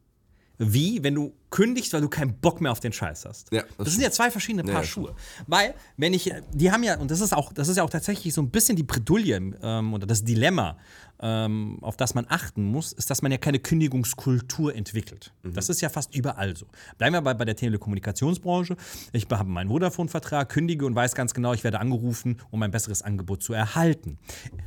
wie 0.58 1.02
wenn 1.02 1.14
du 1.14 1.34
kündigst, 1.52 1.92
weil 1.92 2.00
du 2.00 2.08
keinen 2.08 2.34
Bock 2.34 2.60
mehr 2.60 2.72
auf 2.72 2.80
den 2.80 2.92
Scheiß 2.92 3.26
hast. 3.26 3.52
Ja, 3.52 3.62
das, 3.78 3.84
das 3.84 3.92
sind 3.92 4.02
ja 4.02 4.10
zwei 4.10 4.32
verschiedene 4.32 4.64
Paar 4.64 4.80
Ja, 4.80 4.84
Schuhe. 4.84 5.14
Weil, 5.46 5.74
wenn 5.96 6.12
ich, 6.14 6.32
die 6.52 6.72
haben 6.72 6.82
ja, 6.82 6.98
und 6.98 7.12
das 7.12 7.20
ist 7.20 7.32
auch, 7.32 7.52
das 7.52 7.68
ist 7.68 7.76
ja 7.76 7.84
auch 7.84 7.90
tatsächlich 7.90 8.34
so 8.34 8.42
ein 8.42 8.50
bisschen 8.50 8.74
die 8.74 8.82
Bredouille 8.82 9.54
ähm, 9.62 9.94
oder 9.94 10.06
das 10.06 10.24
Dilemma, 10.24 10.76
ähm, 11.20 11.78
auf 11.82 11.96
das 11.96 12.14
man 12.14 12.26
achten 12.28 12.64
muss, 12.64 12.92
ist, 12.92 13.08
dass 13.08 13.22
man 13.22 13.30
ja 13.30 13.38
keine 13.38 13.60
Kündigungskultur 13.60 14.74
entwickelt. 14.74 15.32
Das 15.44 15.68
ist 15.68 15.80
ja 15.80 15.88
fast 15.88 16.14
überall 16.16 16.56
so. 16.56 16.66
Bleiben 16.98 17.14
wir 17.14 17.22
bei, 17.22 17.34
bei 17.34 17.44
der 17.44 17.54
Telekommunikationsbranche. 17.54 18.76
Ich 19.12 19.28
habe 19.30 19.48
meinen 19.48 19.68
Vodafone-Vertrag, 19.68 20.48
kündige 20.48 20.84
und 20.84 20.96
weiß 20.96 21.14
ganz 21.14 21.32
genau, 21.32 21.52
ich 21.52 21.62
werde 21.62 21.78
angerufen, 21.78 22.40
um 22.50 22.60
ein 22.62 22.72
besseres 22.72 23.02
Angebot 23.02 23.42
zu 23.42 23.52
erhalten. 23.52 24.18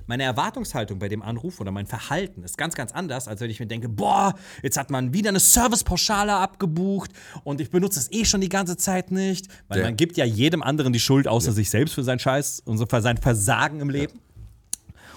Meine 0.07 0.23
Erwartungshaltung 0.23 0.97
bei 0.97 1.09
dem 1.09 1.21
Anruf 1.21 1.59
oder 1.59 1.71
mein 1.71 1.87
Verhalten 1.87 2.43
ist 2.43 2.57
ganz, 2.57 2.75
ganz 2.75 2.93
anders, 2.93 3.27
als 3.27 3.41
wenn 3.41 3.49
ich 3.49 3.59
mir 3.59 3.67
denke, 3.67 3.89
boah, 3.89 4.35
jetzt 4.63 4.77
hat 4.77 4.89
man 4.89 5.13
wieder 5.13 5.29
eine 5.29 5.41
Servicepauschale 5.41 6.33
abgebucht 6.35 6.74
und 7.43 7.61
ich 7.61 7.69
benutze 7.69 7.99
es 7.99 8.11
eh 8.11 8.25
schon 8.25 8.41
die 8.41 8.49
ganze 8.49 8.77
Zeit 8.77 9.11
nicht, 9.11 9.47
weil 9.67 9.79
Ja. 9.79 9.83
man 9.85 9.95
gibt 9.97 10.17
ja 10.17 10.25
jedem 10.25 10.61
anderen 10.63 10.93
die 10.93 10.99
Schuld 10.99 11.27
außer 11.27 11.51
sich 11.51 11.69
selbst 11.69 11.93
für 11.95 12.03
seinen 12.03 12.19
Scheiß 12.19 12.61
und 12.65 12.77
so 12.77 12.85
für 12.85 13.01
sein 13.01 13.17
Versagen 13.17 13.79
im 13.81 13.89
Leben. 13.89 14.19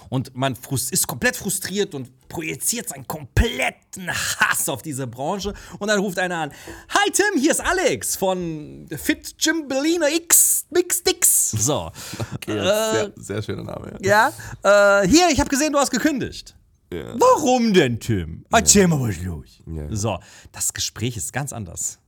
Und 0.09 0.35
man 0.35 0.55
ist 0.71 1.07
komplett 1.07 1.35
frustriert 1.35 1.93
und 1.93 2.09
projiziert 2.29 2.89
seinen 2.89 3.05
kompletten 3.07 4.09
Hass 4.09 4.67
auf 4.67 4.81
diese 4.81 5.05
Branche. 5.05 5.53
Und 5.77 5.87
dann 5.87 5.99
ruft 5.99 6.17
einer 6.17 6.37
an: 6.37 6.51
Hi 6.89 7.11
Tim, 7.11 7.39
hier 7.39 7.51
ist 7.51 7.59
Alex 7.61 8.15
von 8.15 8.87
Fit 8.89 9.35
Jim 9.37 9.67
Berliner 9.67 10.09
X 10.11 10.65
Mix 10.71 11.03
Dix. 11.03 11.51
So. 11.51 11.91
Okay, 12.33 12.59
sehr, 12.59 13.11
sehr 13.17 13.41
schöner 13.43 13.63
Name. 13.63 13.97
Ja, 14.01 14.31
äh, 14.63 15.07
hier, 15.07 15.29
ich 15.31 15.39
habe 15.39 15.49
gesehen, 15.49 15.73
du 15.73 15.77
hast 15.79 15.91
gekündigt. 15.91 16.55
Ja. 16.91 17.15
Warum 17.19 17.73
denn, 17.73 17.99
Tim? 17.99 18.45
Erzähl 18.51 18.87
mal, 18.87 18.99
was 18.99 19.21
los. 19.21 19.61
Ja. 19.67 19.87
So, 19.95 20.19
das 20.51 20.73
Gespräch 20.73 21.17
ist 21.17 21.31
ganz 21.31 21.53
anders, 21.53 21.99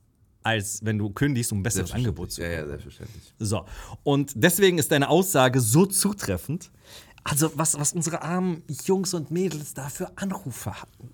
als 0.42 0.80
wenn 0.84 0.98
du 0.98 1.10
kündigst, 1.10 1.52
um 1.52 1.60
ein 1.60 1.62
besseres 1.62 1.92
Angebot 1.92 2.32
zu 2.32 2.42
Ja, 2.42 2.48
ja, 2.50 2.66
selbstverständlich. 2.66 3.32
so, 3.38 3.64
und 4.02 4.32
deswegen 4.34 4.78
ist 4.78 4.90
deine 4.90 5.08
Aussage 5.08 5.60
so 5.60 5.86
zutreffend. 5.86 6.70
Also, 7.24 7.52
was, 7.54 7.78
was 7.78 7.92
unsere 7.92 8.22
armen 8.22 8.64
Jungs 8.84 9.14
und 9.14 9.30
Mädels 9.30 9.74
da 9.74 9.88
für 9.88 10.10
Anrufe 10.18 10.72
hatten. 10.82 11.10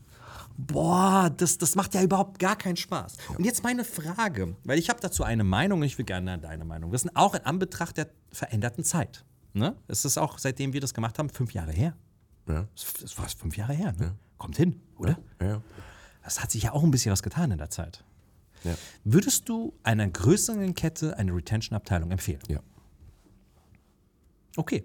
Boah, 0.56 1.30
das, 1.36 1.58
das 1.58 1.76
macht 1.76 1.94
ja 1.94 2.02
überhaupt 2.02 2.38
gar 2.38 2.56
keinen 2.56 2.76
Spaß. 2.76 3.16
Und 3.36 3.44
jetzt 3.44 3.62
meine 3.62 3.84
Frage, 3.84 4.56
weil 4.64 4.78
ich 4.78 4.88
habe 4.88 4.98
dazu 5.00 5.22
eine 5.22 5.44
Meinung 5.44 5.80
und 5.80 5.86
ich 5.86 5.98
will 5.98 6.06
gerne 6.06 6.38
deine 6.38 6.64
Meinung 6.64 6.90
wissen, 6.90 7.14
auch 7.14 7.34
in 7.34 7.42
Anbetracht 7.42 7.98
der 7.98 8.08
veränderten 8.32 8.82
Zeit. 8.82 9.24
Ne? 9.52 9.76
Es 9.86 10.04
ist 10.04 10.18
auch, 10.18 10.38
seitdem 10.38 10.72
wir 10.72 10.80
das 10.80 10.94
gemacht 10.94 11.18
haben, 11.18 11.28
fünf 11.28 11.52
Jahre 11.52 11.72
her. 11.72 11.94
Ja. 12.48 12.66
Das 12.74 13.18
war 13.18 13.28
fünf 13.28 13.56
Jahre 13.56 13.74
her, 13.74 13.92
ne? 13.98 14.14
Kommt 14.38 14.56
hin, 14.56 14.80
oder? 14.96 15.18
Ja. 15.40 15.60
Das 16.22 16.42
hat 16.42 16.50
sich 16.50 16.64
ja 16.64 16.72
auch 16.72 16.82
ein 16.82 16.90
bisschen 16.90 17.12
was 17.12 17.22
getan 17.22 17.50
in 17.50 17.58
der 17.58 17.70
Zeit. 17.70 18.04
Ja. 18.64 18.74
Würdest 19.04 19.48
du 19.48 19.74
einer 19.82 20.08
größeren 20.08 20.74
Kette 20.74 21.16
eine 21.16 21.34
Retention-Abteilung 21.34 22.10
empfehlen? 22.10 22.40
ja. 22.48 22.60
Okay. 24.56 24.84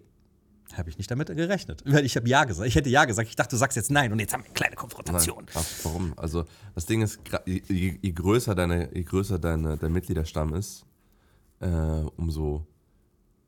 Habe 0.73 0.89
ich 0.89 0.97
nicht 0.97 1.09
damit 1.09 1.27
gerechnet. 1.27 1.83
Weil 1.85 2.05
ich 2.05 2.15
habe 2.15 2.27
Ja 2.27 2.45
gesagt. 2.45 2.67
Ich 2.67 2.75
hätte 2.75 2.89
Ja 2.89 3.05
gesagt. 3.05 3.27
Ich 3.29 3.35
dachte, 3.35 3.51
du 3.51 3.57
sagst 3.57 3.75
jetzt 3.75 3.91
Nein. 3.91 4.11
Und 4.11 4.19
jetzt 4.19 4.33
haben 4.33 4.41
wir 4.41 4.45
eine 4.45 4.53
kleine 4.53 4.75
Konfrontation. 4.75 5.45
Nein, 5.45 5.53
ach, 5.55 5.65
warum? 5.83 6.13
Also 6.17 6.45
das 6.73 6.85
Ding 6.85 7.01
ist, 7.01 7.19
je, 7.45 7.97
je 8.01 8.11
größer, 8.11 8.55
deine, 8.55 8.93
je 8.95 9.03
größer 9.03 9.39
deine, 9.39 9.77
dein 9.77 9.91
Mitgliederstamm 9.91 10.53
ist, 10.55 10.85
äh, 11.59 11.67
umso 11.67 12.65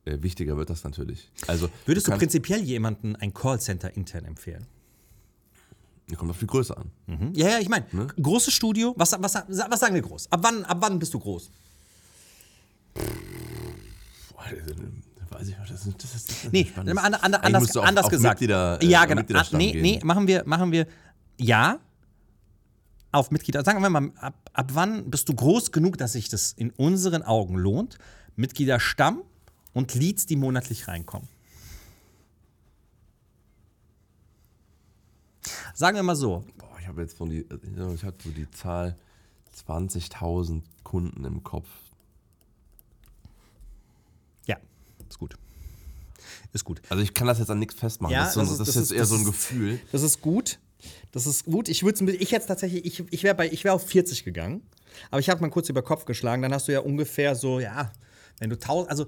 äh, 0.05 0.21
wichtiger 0.21 0.55
wird 0.57 0.69
das 0.69 0.83
natürlich. 0.83 1.29
Also 1.47 1.69
Würdest 1.85 2.07
du 2.07 2.11
kannst- 2.11 2.21
prinzipiell 2.21 2.61
jemanden 2.61 3.15
ein 3.15 3.33
Callcenter 3.33 3.95
intern 3.95 4.25
empfehlen? 4.25 4.65
kommt 6.17 6.29
auf 6.29 6.37
die 6.39 6.45
Größe 6.47 6.77
an. 6.77 6.91
Hm? 7.07 7.33
Ja, 7.33 7.49
ja, 7.49 7.59
ich 7.59 7.67
meine, 7.67 7.85
großes 8.21 8.53
Studio. 8.53 8.93
Was, 8.95 9.11
was, 9.19 9.33
was 9.47 9.79
sagen 9.79 9.95
wir 9.95 10.03
groß? 10.03 10.31
Ab 10.31 10.39
wann, 10.43 10.63
ab 10.63 10.77
wann 10.81 10.99
bist 10.99 11.11
du 11.15 11.19
groß? 11.19 11.49
Boah, 14.29 14.45
weiß 15.31 15.47
ich 15.49 15.55
das 15.67 15.85
ist, 15.87 16.03
das 16.03 16.15
ist, 16.15 16.29
das 16.29 16.43
ist 16.43 16.53
Nee, 16.53 16.71
anders, 16.75 17.71
du 17.71 17.79
auf- 17.79 17.85
anders 17.87 18.05
auf 18.05 18.11
gesagt. 18.11 18.39
Mitglieder, 18.39 18.79
äh, 18.81 18.85
ja, 18.85 19.05
genau. 19.05 19.13
Ah, 19.13 19.15
Mitgliederstamm 19.21 19.57
nee, 19.57 19.71
gehen. 19.71 19.81
nee, 19.81 19.99
machen 20.03 20.27
wir, 20.27 20.43
machen 20.45 20.71
wir 20.71 20.87
ja 21.37 21.79
auf 23.11 23.31
Mitglieder. 23.31 23.63
Sagen 23.63 23.81
wir 23.81 23.89
mal, 23.89 24.11
ab, 24.17 24.49
ab 24.53 24.71
wann 24.73 25.09
bist 25.09 25.27
du 25.29 25.33
groß 25.33 25.71
genug, 25.71 25.97
dass 25.97 26.13
sich 26.13 26.29
das 26.29 26.51
in 26.53 26.69
unseren 26.71 27.23
Augen 27.23 27.55
lohnt? 27.57 27.97
Mitgliederstamm 28.35 29.23
und 29.75 29.93
Leads, 29.93 30.25
die 30.25 30.35
monatlich 30.37 30.87
reinkommen. 30.87 31.27
Sagen 35.75 35.95
wir 35.97 36.03
mal 36.03 36.15
so, 36.15 36.43
Boah, 36.57 36.77
ich 36.79 36.87
habe 36.87 37.01
jetzt 37.01 37.17
von 37.17 37.29
die, 37.29 37.45
ich 37.93 38.03
hatte 38.03 38.17
so 38.23 38.29
die 38.31 38.49
Zahl 38.51 38.95
20.000 39.67 40.61
Kunden 40.83 41.25
im 41.25 41.43
Kopf. 41.43 41.67
ja, 44.47 44.57
ist 45.09 45.19
gut. 45.19 45.35
Ist 46.53 46.63
gut. 46.63 46.81
Also 46.89 47.03
ich 47.03 47.13
kann 47.13 47.27
das 47.27 47.39
jetzt 47.39 47.49
an 47.51 47.59
nichts 47.59 47.75
festmachen. 47.75 48.13
Ja, 48.13 48.23
das 48.23 48.37
ist, 48.37 48.37
das 48.37 48.57
das 48.59 48.59
ist- 48.59 48.59
ist, 48.59 48.67
das 48.67 48.75
jetzt 48.75 48.91
ist- 48.91 48.97
eher 48.97 49.05
so 49.05 49.15
ein 49.15 49.21
ist- 49.21 49.27
Gefühl. 49.27 49.79
Das 49.91 50.01
ist 50.01 50.21
gut. 50.21 50.59
Das 51.11 51.25
ist 51.27 51.45
gut. 51.45 51.67
Ich 51.67 51.83
würde 51.83 52.11
ich 52.15 52.31
jetzt 52.31 52.47
tatsächlich, 52.47 52.85
ich, 52.85 53.03
ich 53.11 53.23
wäre 53.23 53.37
wäre 53.37 53.73
auf 53.73 53.85
40 53.87 54.23
gegangen. 54.23 54.61
Aber 55.11 55.19
ich 55.19 55.29
habe 55.29 55.41
mal 55.41 55.49
kurz 55.49 55.67
über 55.67 55.81
Kopf 55.81 56.05
geschlagen. 56.05 56.41
Dann 56.41 56.53
hast 56.53 56.67
du 56.69 56.71
ja 56.71 56.79
ungefähr 56.79 57.35
so, 57.35 57.59
ja, 57.59 57.91
wenn 58.39 58.49
du 58.49 58.55
1000, 58.55 58.89
also 58.89 59.07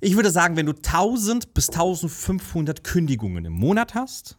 ich 0.00 0.16
würde 0.16 0.30
sagen, 0.30 0.56
wenn 0.56 0.66
du 0.66 0.72
1000 0.72 1.52
bis 1.54 1.68
1500 1.68 2.82
Kündigungen 2.84 3.44
im 3.44 3.52
Monat 3.52 3.94
hast, 3.94 4.36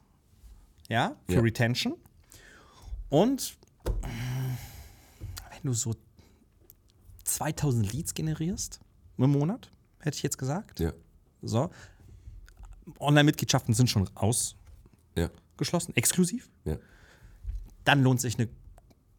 ja, 0.89 1.15
für 1.27 1.33
Ja. 1.35 1.39
Retention. 1.41 1.95
Und 3.09 3.57
wenn 3.83 5.61
du 5.63 5.73
so 5.73 5.93
2000 7.23 7.91
Leads 7.93 8.13
generierst 8.13 8.79
im 9.17 9.31
Monat, 9.31 9.71
hätte 9.99 10.15
ich 10.17 10.23
jetzt 10.23 10.37
gesagt. 10.37 10.79
Ja, 10.79 10.93
So. 11.41 11.69
Online-Mitgliedschaften 12.99 13.73
sind 13.73 13.89
schon 13.89 14.09
ausgeschlossen, 14.15 15.91
ja, 15.91 15.97
exklusiv. 15.97 16.49
ja, 16.65 16.77
Dann 17.85 18.01
lohnt 18.03 18.19
sich 18.19 18.37
eine 18.39 18.49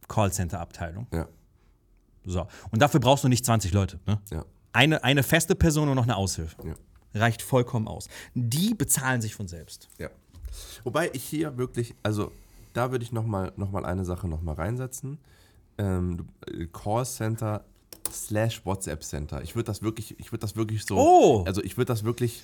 Callcenter-Abteilung. 0.08 1.06
ja, 1.12 1.28
So. 2.24 2.46
Und 2.70 2.82
dafür 2.82 3.00
brauchst 3.00 3.24
du 3.24 3.28
nicht 3.28 3.44
20 3.46 3.72
Leute. 3.72 4.00
Ne? 4.06 4.20
ja, 4.30 4.44
Eine, 4.72 5.04
eine 5.04 5.22
feste 5.22 5.54
Person 5.54 5.88
und 5.88 5.96
noch 5.96 6.04
eine 6.04 6.16
Aushilfe. 6.16 6.56
ja. 6.66 6.74
Reicht 7.14 7.42
vollkommen 7.42 7.88
aus. 7.88 8.08
Die 8.34 8.72
bezahlen 8.74 9.20
sich 9.20 9.34
von 9.34 9.46
selbst. 9.46 9.88
Ja. 9.98 10.08
Wobei 10.82 11.10
ich 11.12 11.22
hier 11.22 11.58
wirklich, 11.58 11.94
also 12.02 12.32
da 12.72 12.90
würde 12.90 13.04
ich 13.04 13.12
nochmal 13.12 13.52
noch 13.56 13.70
mal 13.70 13.84
eine 13.84 14.06
Sache 14.06 14.26
nochmal 14.28 14.54
reinsetzen. 14.54 15.18
Ähm, 15.76 16.26
äh, 16.46 16.66
Callcenter 16.72 17.64
slash 18.10 18.64
WhatsApp 18.64 19.02
Center. 19.04 19.42
Ich 19.42 19.54
würde 19.54 19.66
das 19.66 19.82
wirklich, 19.82 20.18
ich 20.18 20.32
würde 20.32 20.40
das 20.40 20.56
wirklich 20.56 20.86
so, 20.86 20.96
Oh. 20.96 21.44
also 21.46 21.62
ich 21.62 21.76
würde 21.76 21.88
das 21.92 22.02
wirklich 22.04 22.42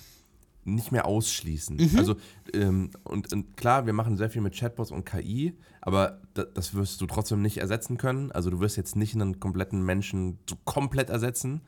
nicht 0.65 0.91
mehr 0.91 1.05
ausschließen. 1.05 1.97
Also 1.97 2.15
ähm, 2.53 2.91
und, 3.05 3.33
und 3.33 3.57
klar, 3.57 3.87
wir 3.87 3.93
machen 3.93 4.17
sehr 4.17 4.29
viel 4.29 4.41
mit 4.41 4.53
Chatbots 4.55 4.91
und 4.91 5.03
KI, 5.05 5.55
aber 5.81 6.21
da, 6.35 6.43
das 6.43 6.75
wirst 6.75 7.01
du 7.01 7.07
trotzdem 7.07 7.41
nicht 7.41 7.57
ersetzen 7.57 7.97
können. 7.97 8.31
Also 8.31 8.51
du 8.51 8.59
wirst 8.59 8.77
jetzt 8.77 8.95
nicht 8.95 9.15
einen 9.15 9.39
kompletten 9.39 9.83
Menschen 9.83 10.37
so 10.47 10.55
komplett 10.65 11.09
ersetzen. 11.09 11.61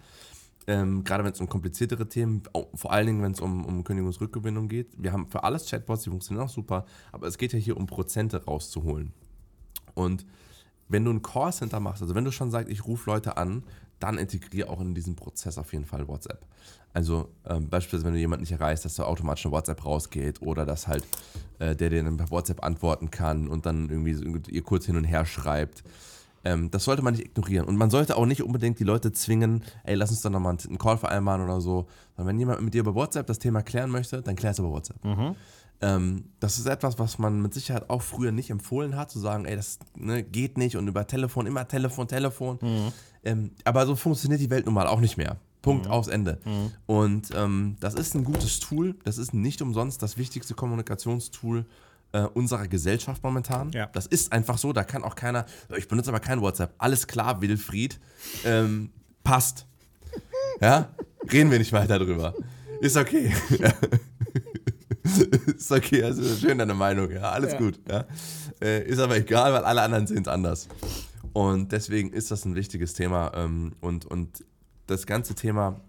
Ähm, 0.67 1.03
gerade 1.03 1.23
wenn 1.23 1.31
es 1.31 1.41
um 1.41 1.49
kompliziertere 1.49 2.07
Themen, 2.07 2.43
vor 2.75 2.91
allen 2.91 3.07
Dingen, 3.07 3.23
wenn 3.23 3.31
es 3.31 3.39
um, 3.39 3.65
um 3.65 3.83
Kündigungsrückgewinnung 3.83 4.67
geht. 4.67 4.89
Wir 4.97 5.11
haben 5.11 5.27
für 5.27 5.43
alles 5.43 5.69
Chatbots, 5.69 6.03
die 6.03 6.09
funktionieren 6.09 6.45
auch 6.45 6.51
super, 6.51 6.85
aber 7.11 7.27
es 7.27 7.37
geht 7.37 7.53
ja 7.53 7.59
hier 7.59 7.77
um 7.77 7.87
Prozente 7.87 8.45
rauszuholen. 8.45 9.13
Und 9.95 10.25
wenn 10.87 11.05
du 11.05 11.11
ein 11.11 11.21
Callcenter 11.21 11.79
machst, 11.79 12.01
also 12.01 12.15
wenn 12.15 12.25
du 12.25 12.31
schon 12.31 12.51
sagst, 12.51 12.69
ich 12.69 12.85
rufe 12.85 13.09
Leute 13.09 13.37
an, 13.37 13.63
dann 13.99 14.17
integriere 14.17 14.69
auch 14.69 14.81
in 14.81 14.93
diesen 14.93 15.15
Prozess 15.15 15.57
auf 15.57 15.73
jeden 15.73 15.85
Fall 15.85 16.07
WhatsApp. 16.07 16.45
Also 16.93 17.29
ähm, 17.45 17.69
beispielsweise, 17.69 18.05
wenn 18.05 18.13
du 18.13 18.19
jemanden 18.19 18.41
nicht 18.41 18.51
erreichst, 18.51 18.83
dass 18.83 18.95
da 18.95 19.03
automatisch 19.03 19.45
eine 19.45 19.53
WhatsApp 19.53 19.85
rausgeht 19.85 20.41
oder 20.41 20.65
dass 20.65 20.87
halt 20.87 21.05
äh, 21.59 21.75
der 21.75 21.89
dir 21.89 22.03
dann 22.03 22.17
per 22.17 22.29
WhatsApp 22.31 22.63
antworten 22.63 23.11
kann 23.11 23.47
und 23.47 23.65
dann 23.65 23.89
irgendwie 23.89 24.41
ihr 24.51 24.63
kurz 24.63 24.85
hin 24.85 24.97
und 24.97 25.05
her 25.05 25.25
schreibt. 25.25 25.83
Ähm, 26.43 26.71
das 26.71 26.83
sollte 26.83 27.01
man 27.01 27.13
nicht 27.13 27.25
ignorieren. 27.25 27.65
Und 27.65 27.77
man 27.77 27.89
sollte 27.89 28.17
auch 28.17 28.25
nicht 28.25 28.43
unbedingt 28.43 28.79
die 28.79 28.83
Leute 28.83 29.11
zwingen, 29.11 29.63
ey, 29.83 29.95
lass 29.95 30.09
uns 30.11 30.21
doch 30.21 30.29
nochmal 30.29 30.57
einen 30.67 30.77
Call 30.77 30.97
vereinbaren 30.97 31.43
oder 31.43 31.61
so. 31.61 31.87
Sondern 32.15 32.33
wenn 32.33 32.39
jemand 32.39 32.61
mit 32.61 32.73
dir 32.73 32.81
über 32.81 32.95
WhatsApp 32.95 33.27
das 33.27 33.39
Thema 33.39 33.61
klären 33.61 33.91
möchte, 33.91 34.21
dann 34.21 34.35
klär 34.35 34.51
es 34.51 34.59
über 34.59 34.71
WhatsApp. 34.71 34.97
Ähm, 35.83 36.25
das 36.39 36.59
ist 36.59 36.67
etwas, 36.67 36.99
was 36.99 37.17
man 37.17 37.41
mit 37.41 37.53
Sicherheit 37.53 37.89
auch 37.89 38.01
früher 38.03 38.31
nicht 38.31 38.49
empfohlen 38.51 38.95
hat, 38.95 39.09
zu 39.09 39.19
sagen, 39.19 39.45
ey, 39.45 39.55
das 39.55 39.79
ne, 39.97 40.23
geht 40.23 40.57
nicht 40.57 40.77
und 40.77 40.87
über 40.87 41.07
Telefon, 41.07 41.47
immer 41.47 41.67
Telefon, 41.67 42.07
Telefon. 42.07 42.59
Ähm, 43.23 43.51
aber 43.63 43.85
so 43.85 43.95
funktioniert 43.95 44.41
die 44.41 44.49
Welt 44.49 44.65
nun 44.65 44.75
mal 44.75 44.87
auch 44.87 44.99
nicht 44.99 45.17
mehr. 45.17 45.37
Punkt, 45.61 45.87
aus 45.87 46.07
Ende. 46.07 46.39
Und 46.87 47.29
ähm, 47.35 47.75
das 47.79 47.93
ist 47.93 48.15
ein 48.15 48.23
gutes 48.23 48.59
Tool. 48.59 48.95
Das 49.03 49.19
ist 49.19 49.33
nicht 49.33 49.61
umsonst 49.61 50.01
das 50.01 50.17
wichtigste 50.17 50.55
Kommunikationstool 50.55 51.65
äh, 52.13 52.21
unserer 52.21 52.67
Gesellschaft 52.67 53.23
momentan. 53.23 53.71
Ja. 53.71 53.87
Das 53.87 54.05
ist 54.05 54.31
einfach 54.31 54.57
so. 54.57 54.73
Da 54.73 54.83
kann 54.83 55.03
auch 55.03 55.15
keiner, 55.15 55.45
ich 55.75 55.87
benutze 55.87 56.09
aber 56.09 56.19
kein 56.19 56.41
WhatsApp. 56.41 56.73
Alles 56.77 57.07
klar, 57.07 57.41
Wilfried. 57.41 57.99
Ähm, 58.45 58.91
passt. 59.23 59.65
Ja? 60.59 60.89
Reden 61.31 61.49
wir 61.49 61.57
nicht 61.57 61.73
weiter 61.73 61.97
drüber. 61.97 62.35
Ist 62.81 62.95
okay. 62.95 63.33
ist 65.47 65.71
okay, 65.71 66.03
also 66.03 66.23
schön 66.35 66.59
deine 66.59 66.75
Meinung, 66.75 67.09
ja, 67.09 67.31
alles 67.31 67.57
gut. 67.57 67.79
Ja. 67.89 68.05
Äh, 68.61 68.83
ist 68.87 68.99
aber 68.99 69.17
egal, 69.17 69.53
weil 69.53 69.63
alle 69.63 69.81
anderen 69.81 70.05
sehen 70.05 70.21
es 70.21 70.27
anders. 70.27 70.67
Und 71.33 71.71
deswegen 71.71 72.11
ist 72.13 72.29
das 72.29 72.45
ein 72.45 72.53
wichtiges 72.53 72.93
Thema. 72.93 73.31
Ähm, 73.33 73.73
und, 73.81 74.05
und 74.05 74.45
das 74.85 75.07
ganze 75.07 75.33
Thema 75.33 75.81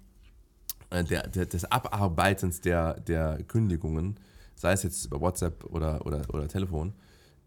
äh, 0.91 1.05
der, 1.05 1.27
der, 1.29 1.47
des 1.47 1.65
Abarbeitens 1.71 2.61
der, 2.61 3.01
der 3.01 3.39
Kündigungen, 3.49 4.17
sei 4.63 4.73
es 4.73 4.85
jetzt 4.85 5.05
über 5.07 5.21
WhatsApp 5.21 5.65
oder, 5.65 6.07
oder, 6.07 6.23
oder 6.33 6.47
Telefon, 6.49 6.93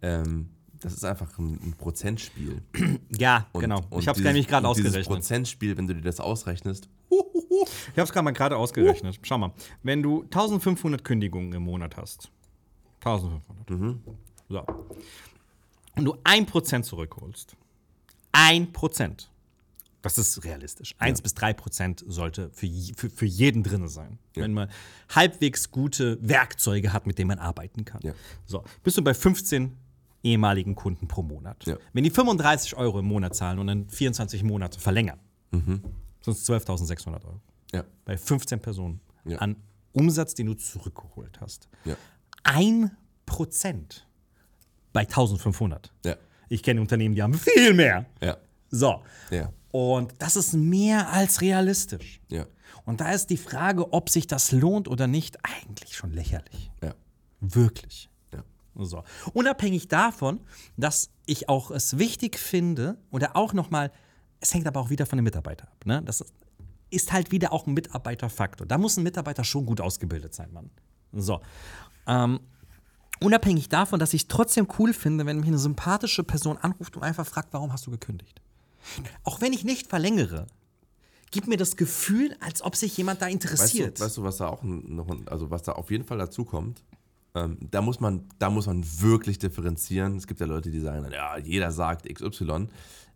ähm, 0.02 0.50
das 0.82 0.92
ist 0.94 1.06
einfach 1.06 1.38
ein, 1.40 1.54
ein 1.64 1.74
Prozentspiel. 1.78 2.62
Ja, 3.18 3.48
Und, 3.54 3.62
genau. 3.62 3.82
und 3.90 4.02
ich 4.02 4.08
habe 4.10 4.20
es 4.20 4.24
nämlich 4.26 4.48
gerade 4.48 4.68
und 4.68 4.76
Dieses 4.76 4.90
ausgerechnet. 4.92 5.16
Prozentspiel, 5.16 5.78
wenn 5.78 5.88
du 5.88 5.96
dir 5.96 6.02
das 6.02 6.20
ausrechnest, 6.20 6.90
Ich 7.10 7.92
habe 7.92 8.02
es 8.02 8.12
gerade 8.12 8.26
mal 8.26 8.32
gerade 8.32 8.58
ausgerechnet. 8.58 9.18
Schau 9.24 9.38
mal, 9.38 9.54
wenn 9.82 10.04
du 10.04 10.24
1500 10.24 11.04
Kündigungen 11.06 11.54
im 11.54 11.64
Monat 11.64 11.96
hast, 11.96 12.30
1500, 13.00 13.70
Mhm. 13.70 14.02
so, 14.50 14.66
und 15.96 16.04
du 16.06 16.16
1% 16.26 16.82
zurückholst, 16.84 17.56
1%, 18.34 19.28
das 20.06 20.18
ist 20.18 20.44
realistisch, 20.44 20.96
1 21.00 21.22
bis 21.22 21.34
3% 21.36 22.04
sollte 22.08 22.50
für, 22.52 22.68
für, 22.96 23.10
für 23.10 23.26
jeden 23.26 23.64
drin 23.64 23.88
sein. 23.88 24.20
Wenn 24.34 24.54
man 24.54 24.70
halbwegs 25.14 25.72
gute 25.72 26.18
Werkzeuge 26.22 26.94
hat, 26.94 27.08
mit 27.08 27.18
denen 27.18 27.28
man 27.30 27.40
arbeiten 27.40 27.86
kann. 27.86 28.02
Ja. 28.04 28.14
So, 28.46 28.64
bist 28.84 28.98
du 28.98 29.02
bei 29.04 29.14
15 29.14 29.76
ehemaligen 30.24 30.76
Kunden 30.76 31.08
pro 31.08 31.22
Monat. 31.22 31.66
Ja. 31.66 31.78
Wenn 31.94 32.04
die 32.04 32.10
35 32.10 32.76
Euro 32.78 33.00
im 33.00 33.06
Monat 33.06 33.36
zahlen 33.36 33.60
und 33.60 33.68
dann 33.68 33.90
24 33.90 34.44
Monate 34.44 34.80
verlängern, 34.80 35.20
Mhm. 35.52 35.82
sind 36.22 36.34
es 36.38 36.44
12.600 36.50 37.24
Euro 37.26 37.40
ja, 37.74 37.84
bei 38.06 38.18
15 38.18 38.60
Personen 38.60 39.00
Ja. 39.26 39.38
an 39.38 39.56
Umsatz, 39.94 40.34
den 40.34 40.48
du 40.48 40.54
zurückgeholt 40.56 41.40
hast. 41.42 41.70
ja, 41.86 41.96
Ein 42.44 42.92
Prozent 43.26 44.06
bei 44.94 45.02
1500. 45.02 45.92
ja, 46.06 46.16
Ich 46.50 46.64
kenne 46.64 46.82
Unternehmen, 46.82 47.16
die 47.16 47.22
haben 47.24 47.34
viel 47.36 47.74
mehr. 47.74 48.06
ja, 48.22 48.38
So. 48.72 49.02
ja, 49.30 49.52
Und 49.76 50.14
das 50.20 50.38
ist 50.38 50.54
mehr 50.54 51.12
als 51.12 51.42
realistisch. 51.42 52.22
ja, 52.30 52.46
Und 52.86 53.02
da 53.02 53.12
ist 53.12 53.30
die 53.30 53.36
Frage, 53.36 53.92
ob 53.92 54.10
sich 54.10 54.26
das 54.26 54.54
lohnt 54.54 54.88
oder 54.88 55.06
nicht, 55.06 55.38
eigentlich 55.44 55.98
schon 55.98 56.12
lächerlich. 56.12 56.72
ja, 56.82 56.96
Wirklich. 57.42 58.10
ja. 58.34 58.42
So. 58.76 59.04
Unabhängig 59.34 59.90
davon, 59.90 60.40
dass 60.78 61.10
ich 61.26 61.50
auch 61.50 61.72
es 61.72 61.98
wichtig 61.98 62.40
finde, 62.40 62.98
oder 63.12 63.36
auch 63.36 63.52
nochmal, 63.52 63.92
es 64.40 64.54
hängt 64.54 64.66
aber 64.66 64.80
auch 64.80 64.90
wieder 64.90 65.06
von 65.06 65.18
dem 65.18 65.26
Mitarbeiter 65.26 65.68
ab. 65.68 65.86
Ne? 65.86 66.02
Das 66.06 66.24
ist 66.90 67.12
halt 67.12 67.34
wieder 67.34 67.52
auch 67.52 67.68
ein 67.68 67.74
Mitarbeiterfaktor. 67.74 68.66
Da 68.66 68.78
muss 68.78 68.96
ein 68.96 69.04
Mitarbeiter 69.04 69.44
schon 69.44 69.66
gut 69.66 69.82
ausgebildet 69.82 70.34
sein, 70.34 70.54
Mann. 70.54 70.70
So. 71.12 71.42
Ähm, 72.08 72.40
unabhängig 73.20 73.68
davon, 73.68 74.00
dass 74.00 74.14
ich 74.14 74.22
es 74.22 74.28
trotzdem 74.30 74.70
cool 74.80 74.94
finde, 74.94 75.26
wenn 75.26 75.36
mich 75.42 75.48
eine 75.48 75.58
sympathische 75.60 76.24
Person 76.24 76.58
anruft 76.58 76.96
und 76.96 77.04
einfach 77.04 77.28
fragt, 77.28 77.52
warum 77.52 77.74
hast 77.74 77.86
du 77.88 77.92
gekündigt? 77.92 78.42
Auch 79.24 79.42
wenn 79.42 79.54
ich 79.54 79.64
nicht 79.64 79.88
verlängere, 79.88 80.48
gibt 81.32 81.48
mir 81.48 81.58
das 81.58 81.76
Gefühl, 81.76 82.36
als 82.40 82.62
ob 82.62 82.76
sich 82.76 82.96
jemand 82.98 83.22
da 83.22 83.26
Weißt 83.26 83.34
interessiert. 83.34 84.00
du, 84.00 84.04
weißt 84.04 84.18
du, 84.18 84.24
was 84.24 84.38
da 84.38 84.48
auch 84.48 84.64
noch, 84.64 85.08
also 85.28 85.50
was 85.52 85.64
da 85.64 85.74
auf 85.74 85.92
jeden 85.92 86.06
Fall 86.06 86.18
dazu 86.18 86.46
kommt? 86.46 86.84
Ähm, 87.34 87.58
da, 87.72 87.82
muss 87.82 88.00
man, 88.00 88.28
da 88.40 88.50
muss 88.50 88.68
man 88.68 88.84
wirklich 89.02 89.40
differenzieren. 89.40 90.16
Es 90.16 90.28
gibt 90.28 90.40
ja 90.40 90.46
Leute, 90.46 90.72
die 90.72 90.80
sagen, 90.80 91.04
dann, 91.04 91.12
ja, 91.12 91.38
jeder 91.38 91.72
sagt 91.72 92.08
XY. 92.08 92.68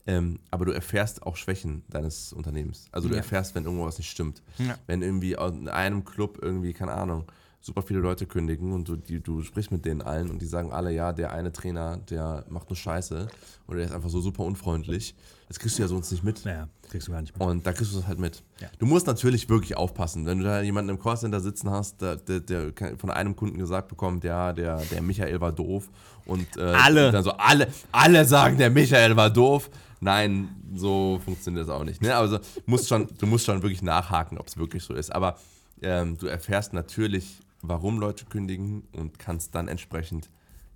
Ähm, 0.08 0.40
aber 0.52 0.66
du 0.66 0.72
erfährst 0.72 1.24
auch 1.24 1.38
Schwächen 1.38 1.84
deines 1.90 2.34
Unternehmens. 2.34 2.88
Also 2.92 3.08
du 3.08 3.14
Ja. 3.14 3.20
erfährst, 3.22 3.54
wenn 3.56 3.64
irgendwas 3.66 3.98
nicht 3.98 4.10
stimmt. 4.10 4.42
Ja. 4.58 4.78
Wenn 4.88 5.02
irgendwie 5.02 5.34
in 5.34 5.70
einem 5.70 6.04
Club 6.04 6.40
irgendwie, 6.42 6.74
keine 6.74 6.94
Ahnung, 6.94 7.26
super 7.62 7.82
viele 7.82 8.00
Leute 8.00 8.26
kündigen 8.26 8.72
und 8.72 8.88
du, 8.88 8.96
die, 8.96 9.20
du 9.20 9.44
sprichst 9.44 9.72
mit 9.72 9.86
denen 9.86 10.02
allen 10.02 10.30
und 10.30 10.42
die 10.42 10.46
sagen 10.46 10.72
alle, 10.72 10.92
ja, 10.92 11.12
der 11.12 11.34
eine 11.34 11.52
Trainer, 11.52 11.98
der 12.10 12.46
macht 12.50 12.70
nur 12.70 12.78
Scheiße 12.78 13.28
oder 13.68 13.78
der 13.78 13.88
ist 13.88 13.94
einfach 13.94 14.10
so 14.10 14.22
super 14.22 14.44
unfreundlich. 14.44 15.14
Das 15.50 15.60
kriegst 15.60 15.78
du 15.78 15.82
ja 15.82 15.88
sonst 15.88 16.12
nicht 16.12 16.24
mit. 16.24 16.44
ja, 16.46 16.70
kriegst 16.90 17.08
du 17.08 17.12
gar 17.12 17.22
nicht 17.22 17.38
mit. 17.38 17.46
Und 17.46 17.66
da 17.66 17.74
kriegst 17.74 17.92
du 17.92 17.98
das 17.98 18.08
halt 18.08 18.20
mit. 18.20 18.44
Ja. 18.62 18.70
Du 18.78 18.86
musst 18.86 19.08
natürlich 19.08 19.50
wirklich 19.50 19.76
aufpassen. 19.76 20.26
Wenn 20.26 20.38
du 20.38 20.46
da 20.46 20.62
jemanden 20.62 20.92
im 20.92 21.00
Callcenter 21.00 21.42
sitzen 21.42 21.70
hast, 21.70 22.02
der, 22.02 22.16
der, 22.18 22.40
der 22.40 22.72
von 22.98 23.10
einem 23.10 23.36
Kunden 23.36 23.58
gesagt 23.58 23.88
bekommt, 23.90 24.24
ja, 24.24 24.54
der, 24.54 24.78
der 24.92 25.02
Michael 25.02 25.42
war 25.42 25.52
doof. 25.52 25.90
Und 26.26 26.56
äh, 26.56 26.62
Alle. 26.62 27.12
dann 27.12 27.24
so, 27.24 27.32
alle, 27.32 27.68
alle 27.92 28.26
sagen, 28.26 28.58
der 28.58 28.70
Michael 28.70 29.16
war 29.16 29.32
doof. 29.32 29.70
Nein, 30.00 30.50
so 30.76 31.20
funktioniert 31.26 31.68
das 31.68 31.76
auch 31.76 31.84
nicht. 31.84 32.02
Ne? 32.02 32.16
Also 32.16 32.40
musst 32.66 32.88
schon, 32.88 33.08
du 33.18 33.26
musst 33.26 33.46
schon 33.46 33.62
wirklich 33.64 33.82
nachhaken, 33.82 34.38
ob 34.38 34.48
es 34.48 34.56
wirklich 34.56 34.84
so 34.84 34.94
ist. 34.94 35.14
Aber 35.14 35.38
ähm, 35.82 36.18
du 36.18 36.28
erfährst 36.28 36.74
natürlich, 36.74 37.40
warum 37.62 38.00
Leute 38.00 38.26
kündigen 38.26 38.84
und 38.94 39.20
kannst 39.20 39.56
dann 39.56 39.68
entsprechend 39.68 40.30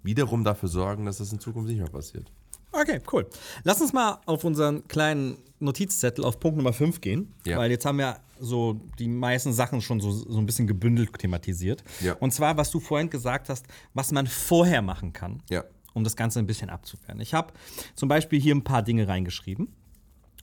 wiederum 0.04 0.44
dafür 0.44 0.70
sorgen, 0.70 1.06
dass 1.06 1.18
das 1.18 1.32
in 1.32 1.40
Zukunft 1.40 1.70
nicht 1.70 1.80
mehr 1.80 1.90
passiert. 1.90 2.32
Okay, 2.72 3.00
cool. 3.12 3.28
Lass 3.64 3.80
uns 3.82 3.94
mal 3.94 4.20
auf 4.26 4.44
unseren 4.44 4.88
kleinen 4.88 5.38
Notizzettel 5.60 6.26
auf 6.26 6.40
Punkt 6.40 6.58
Nummer 6.58 6.74
5 6.74 7.00
gehen, 7.02 7.32
Ja. 7.46 7.58
weil 7.58 7.70
jetzt 7.72 7.86
haben 7.86 8.00
wir 8.00 8.18
so 8.40 8.82
die 9.00 9.08
meisten 9.08 9.54
Sachen 9.54 9.80
schon 9.82 10.02
so, 10.02 10.12
so 10.12 10.40
ein 10.40 10.46
bisschen 10.46 10.66
gebündelt 10.68 11.14
thematisiert. 11.18 11.84
Ja. 12.02 12.14
Und 12.16 12.34
zwar, 12.34 12.58
was 12.58 12.72
du 12.72 12.80
vorhin 12.80 13.10
gesagt 13.10 13.48
hast, 13.50 13.66
was 13.94 14.12
man 14.12 14.26
vorher 14.28 14.82
machen 14.82 15.14
kann, 15.14 15.42
Ja. 15.50 15.64
um 15.94 16.04
das 16.04 16.16
Ganze 16.16 16.40
ein 16.40 16.48
bisschen 16.48 16.70
abzuwehren. 16.72 17.22
Ich 17.22 17.34
habe 17.36 17.54
zum 17.96 18.10
Beispiel 18.10 18.42
hier 18.42 18.56
ein 18.56 18.64
paar 18.64 18.82
Dinge 18.82 19.08
reingeschrieben, 19.08 19.68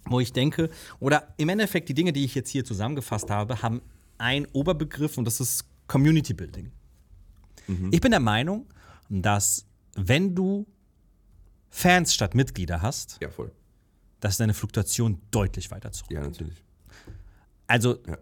wo 0.07 0.21
ich 0.21 0.33
denke, 0.33 0.71
oder 1.01 1.35
im 1.37 1.49
Endeffekt 1.51 1.89
die 1.89 1.95
Dinge, 1.95 2.13
die 2.13 2.25
ich 2.25 2.35
jetzt 2.37 2.49
hier 2.49 2.65
zusammengefasst 2.65 3.29
habe, 3.29 3.61
haben 3.61 3.83
einen 4.19 4.47
Oberbegriff 4.53 5.19
und 5.19 5.25
das 5.25 5.41
ist 5.41 5.65
Community 5.91 6.33
Building. 6.35 6.71
Ich 7.91 8.01
bin 8.01 8.11
der 8.13 8.21
Meinung, 8.21 8.67
dass 9.09 9.67
wenn 9.97 10.35
du 10.35 10.67
Fans 11.69 12.15
statt 12.15 12.35
Mitglieder 12.35 12.81
hast, 12.83 13.19
Ja, 13.21 13.29
voll. 13.29 13.51
dass 14.21 14.37
deine 14.39 14.55
Fluktuation 14.55 15.21
deutlich 15.31 15.71
weiter 15.71 15.91
zurück. 15.93 16.11
Ja, 16.13 16.21
natürlich. 16.21 16.65
Also, 17.67 17.99
Ja. 18.07 18.19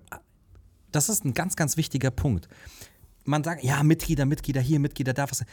das 0.93 1.09
ist 1.09 1.25
ein 1.25 1.35
ganz, 1.35 1.57
ganz 1.57 1.77
wichtiger 1.77 2.11
Punkt. 2.11 2.49
Man 3.25 3.45
sagt, 3.45 3.63
ja, 3.65 3.83
Mitglieder, 3.83 4.25
Mitglieder 4.27 4.61
hier, 4.61 4.81
Mitglieder 4.81 5.13
da. 5.15 5.31
Was. 5.31 5.45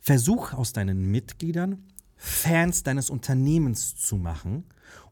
Versuch 0.00 0.52
aus 0.52 0.72
deinen 0.72 1.10
Mitgliedern 1.10 1.84
Fans 2.16 2.82
deines 2.84 3.10
Unternehmens 3.10 3.96
zu 3.96 4.16
machen 4.16 4.64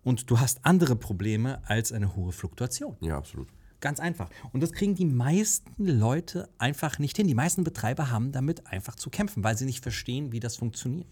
und 0.04 0.30
du 0.30 0.38
hast 0.40 0.64
andere 0.64 0.94
Probleme 0.96 1.60
als 1.68 1.92
eine 1.92 2.14
hohe 2.16 2.30
Fluktuation. 2.32 2.96
Ja, 3.00 3.16
absolut. 3.18 3.48
Ganz 3.80 4.00
einfach. 4.00 4.28
Und 4.52 4.62
das 4.62 4.72
kriegen 4.72 4.94
die 4.94 5.06
meisten 5.06 5.86
Leute 5.86 6.48
einfach 6.58 6.98
nicht 6.98 7.16
hin. 7.16 7.26
Die 7.26 7.34
meisten 7.34 7.64
Betreiber 7.64 8.10
haben 8.10 8.32
damit 8.32 8.66
einfach 8.66 8.94
zu 8.94 9.10
kämpfen, 9.10 9.42
weil 9.42 9.56
sie 9.56 9.64
nicht 9.64 9.82
verstehen, 9.82 10.32
wie 10.32 10.40
das 10.40 10.56
funktioniert. 10.56 11.06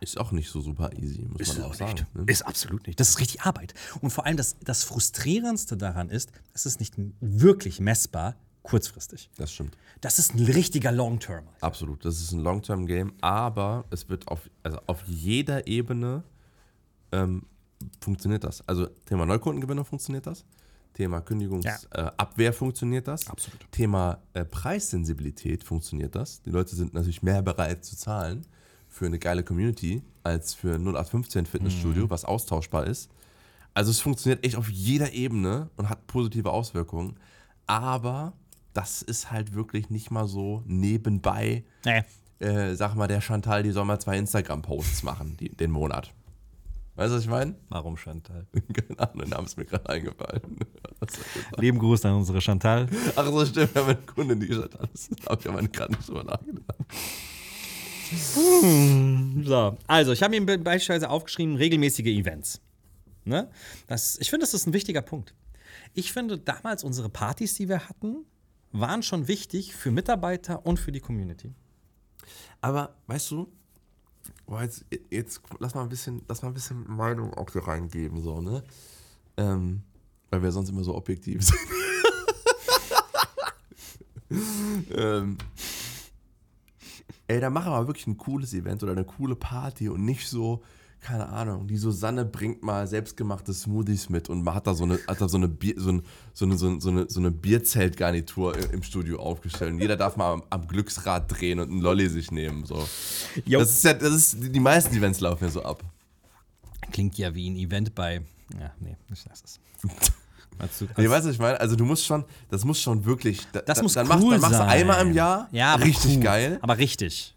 Ist 0.00 0.18
auch 0.18 0.32
nicht 0.32 0.48
so 0.48 0.62
super 0.62 0.90
easy, 0.96 1.28
muss 1.28 1.58
man 1.58 1.66
auch 1.66 1.74
sagen. 1.74 2.06
Ne? 2.14 2.24
Ist 2.26 2.42
absolut 2.46 2.86
nicht. 2.86 2.98
Das 2.98 3.10
ist 3.10 3.20
richtig 3.20 3.42
Arbeit. 3.42 3.74
Und 4.00 4.10
vor 4.10 4.24
allem 4.24 4.38
das, 4.38 4.56
das 4.64 4.82
Frustrierendste 4.82 5.76
daran 5.76 6.08
ist, 6.08 6.32
es 6.54 6.64
ist 6.64 6.80
nicht 6.80 6.94
wirklich 7.20 7.80
messbar 7.80 8.34
kurzfristig. 8.62 9.28
Das 9.36 9.52
stimmt. 9.52 9.76
Das 10.00 10.18
ist 10.18 10.34
ein 10.34 10.44
richtiger 10.44 10.90
Long-Term. 10.90 11.44
Absolut. 11.60 12.02
Das 12.04 12.18
ist 12.18 12.32
ein 12.32 12.40
Long-Term-Game, 12.40 13.12
aber 13.20 13.84
es 13.90 14.08
wird 14.08 14.26
auf, 14.28 14.48
also 14.62 14.78
auf 14.86 15.02
jeder 15.06 15.66
Ebene 15.66 16.24
ähm, 17.12 17.42
funktioniert 18.00 18.44
das. 18.44 18.66
Also 18.66 18.86
Thema 19.04 19.26
Neukundengewinnung 19.26 19.84
funktioniert 19.84 20.26
das. 20.26 20.46
Thema 20.94 21.20
Kündigungsabwehr 21.20 22.06
äh, 22.06 22.12
Abwehr 22.16 22.52
funktioniert 22.52 23.08
das. 23.08 23.28
Absolut. 23.28 23.60
Thema 23.70 24.18
äh, 24.34 24.44
Preissensibilität 24.44 25.64
funktioniert 25.64 26.14
das. 26.14 26.42
Die 26.42 26.50
Leute 26.50 26.74
sind 26.74 26.94
natürlich 26.94 27.22
mehr 27.22 27.42
bereit 27.42 27.84
zu 27.84 27.96
zahlen 27.96 28.46
für 28.88 29.06
eine 29.06 29.18
geile 29.18 29.42
Community 29.42 30.02
als 30.22 30.54
für 30.54 30.74
ein 30.74 30.82
0815 30.82 31.46
Fitnessstudio, 31.46 32.10
was 32.10 32.24
austauschbar 32.24 32.86
ist. 32.86 33.10
Also 33.72 33.90
es 33.90 34.00
funktioniert 34.00 34.44
echt 34.44 34.56
auf 34.56 34.68
jeder 34.68 35.12
Ebene 35.12 35.70
und 35.76 35.88
hat 35.88 36.06
positive 36.06 36.50
Auswirkungen. 36.50 37.16
Aber 37.66 38.32
das 38.72 39.02
ist 39.02 39.30
halt 39.30 39.54
wirklich 39.54 39.90
nicht 39.90 40.10
mal 40.10 40.26
so 40.26 40.62
nebenbei. 40.66 41.64
Nee. 41.84 42.02
Äh, 42.40 42.74
sag 42.74 42.94
mal, 42.94 43.06
der 43.06 43.20
Chantal, 43.20 43.62
die 43.62 43.70
soll 43.70 43.84
mal 43.84 44.00
zwei 44.00 44.18
Instagram-Posts 44.18 45.02
machen, 45.02 45.36
die, 45.38 45.50
den 45.50 45.70
Monat. 45.70 46.12
Weißt 47.00 47.12
du, 47.12 47.16
was 47.16 47.22
ich 47.22 47.30
meine? 47.30 47.54
Warum 47.70 47.96
Chantal? 47.96 48.46
Keine 48.74 48.98
Ahnung, 49.00 49.20
der 49.20 49.28
Name 49.28 49.46
ist 49.46 49.56
mir 49.56 49.64
gerade 49.64 49.88
eingefallen. 49.88 50.58
Lieben 51.56 51.78
Gruß 51.78 52.04
an 52.04 52.16
unsere 52.16 52.42
Chantal. 52.42 52.88
Ach 53.16 53.26
so, 53.26 53.46
stimmt, 53.46 53.74
wir 53.74 53.80
haben 53.80 53.88
eine 53.88 54.02
Kundin, 54.02 54.40
die 54.40 54.48
Chantal 54.48 54.86
ist. 54.92 55.10
Da 55.24 55.30
habe 55.30 55.40
ich 55.40 55.48
aber 55.48 55.62
gerade 55.62 55.92
nicht 55.94 56.06
drüber 56.06 56.24
nachgedacht. 56.24 56.76
So, 59.46 59.78
also 59.86 60.12
ich 60.12 60.22
habe 60.22 60.38
mir 60.38 60.58
beispielsweise 60.58 61.08
aufgeschrieben, 61.08 61.56
regelmäßige 61.56 62.04
Events. 62.04 62.60
Ne? 63.24 63.50
Das, 63.86 64.18
ich 64.18 64.28
finde, 64.28 64.44
das 64.44 64.52
ist 64.52 64.66
ein 64.66 64.74
wichtiger 64.74 65.00
Punkt. 65.00 65.34
Ich 65.94 66.12
finde, 66.12 66.36
damals 66.36 66.84
unsere 66.84 67.08
Partys, 67.08 67.54
die 67.54 67.70
wir 67.70 67.88
hatten, 67.88 68.26
waren 68.72 69.02
schon 69.02 69.26
wichtig 69.26 69.74
für 69.74 69.90
Mitarbeiter 69.90 70.66
und 70.66 70.78
für 70.78 70.92
die 70.92 71.00
Community. 71.00 71.54
Aber 72.60 72.94
weißt 73.06 73.30
du, 73.30 73.50
boah, 74.50 74.62
jetzt, 74.62 74.84
jetzt 75.10 75.40
lass 75.60 75.74
mal 75.74 75.84
ein 75.84 75.88
bisschen, 75.88 76.22
lass 76.28 76.42
mal 76.42 76.48
ein 76.48 76.54
bisschen 76.54 76.84
Meinung 76.88 77.32
auch 77.34 77.50
hier 77.52 77.66
reingeben, 77.66 78.20
so, 78.20 78.40
ne? 78.40 78.64
Ähm, 79.36 79.82
weil 80.28 80.42
wir 80.42 80.50
sonst 80.50 80.70
immer 80.70 80.82
so 80.82 80.96
objektiv 80.96 81.44
sind. 81.44 81.60
ähm, 84.90 85.38
ey, 87.28 87.38
dann 87.38 87.52
mach 87.52 87.66
aber 87.66 87.86
wirklich 87.86 88.08
ein 88.08 88.18
cooles 88.18 88.52
Event 88.52 88.82
oder 88.82 88.90
eine 88.90 89.04
coole 89.04 89.36
Party 89.36 89.88
und 89.88 90.04
nicht 90.04 90.26
so 90.28 90.62
keine 91.00 91.28
Ahnung, 91.30 91.66
die 91.66 91.76
Susanne 91.78 92.24
bringt 92.26 92.62
mal 92.62 92.86
selbstgemachte 92.86 93.54
Smoothies 93.54 94.08
mit 94.10 94.28
und 94.28 94.42
man 94.44 94.54
hat 94.54 94.66
da 94.66 94.74
so 94.74 94.84
eine, 94.84 94.98
hat 95.08 95.20
da 95.20 95.28
so 95.28 95.36
eine, 95.38 95.48
Bier, 95.48 95.74
so, 95.78 95.90
ein, 95.92 96.02
so 96.34 96.44
eine, 96.44 96.58
so 96.58 96.68
eine, 96.68 96.80
so 96.80 96.90
eine, 96.90 97.06
so 97.08 97.20
eine 97.20 97.30
Bierzeltgarnitur 97.30 98.56
im- 98.72 98.82
Studio 98.82 99.18
aufgestellt. 99.20 99.72
Und 99.72 99.80
jeder 99.80 99.96
darf 99.96 100.16
mal 100.16 100.32
am, 100.34 100.42
am 100.50 100.66
Glücksrad 100.68 101.30
drehen 101.30 101.58
und 101.60 101.70
einen 101.70 101.80
Lolli 101.80 102.08
sich 102.08 102.30
nehmen. 102.30 102.64
So. 102.64 102.86
Jo. 103.46 103.60
Das 103.60 103.70
ist 103.70 103.84
ja, 103.84 103.94
das 103.94 104.12
ist, 104.12 104.36
die 104.40 104.60
meisten 104.60 104.94
Events 104.94 105.20
laufen 105.20 105.44
ja 105.44 105.50
so 105.50 105.62
ab. 105.62 105.82
Klingt 106.92 107.16
ja 107.18 107.34
wie 107.34 107.48
ein 107.48 107.56
Event 107.56 107.94
bei. 107.94 108.22
Ja, 108.58 108.72
nee, 108.80 108.96
ich 109.12 109.24
lass 109.28 109.42
es. 109.44 109.60
Weißt 110.58 110.80
du, 110.82 110.84
Nee, 110.96 111.08
weißt 111.08 111.24
du, 111.24 111.28
was 111.28 111.34
ich 111.34 111.38
meine? 111.40 111.58
Also 111.60 111.76
du 111.76 111.84
musst 111.86 112.04
schon, 112.04 112.24
das 112.50 112.64
muss 112.64 112.80
schon 112.80 113.04
wirklich, 113.06 113.46
da, 113.52 113.60
das 113.62 113.78
da- 113.78 113.82
muss 113.82 113.94
dann 113.94 114.06
cool 114.06 114.12
machst, 114.16 114.32
dann 114.32 114.40
machst 114.40 114.60
du 114.60 114.66
einmal 114.66 115.06
im 115.06 115.14
Jahr, 115.14 115.48
ja, 115.52 115.74
richtig 115.76 116.16
cool. 116.16 116.22
geil. 116.22 116.58
Aber 116.60 116.76
richtig. 116.76 117.34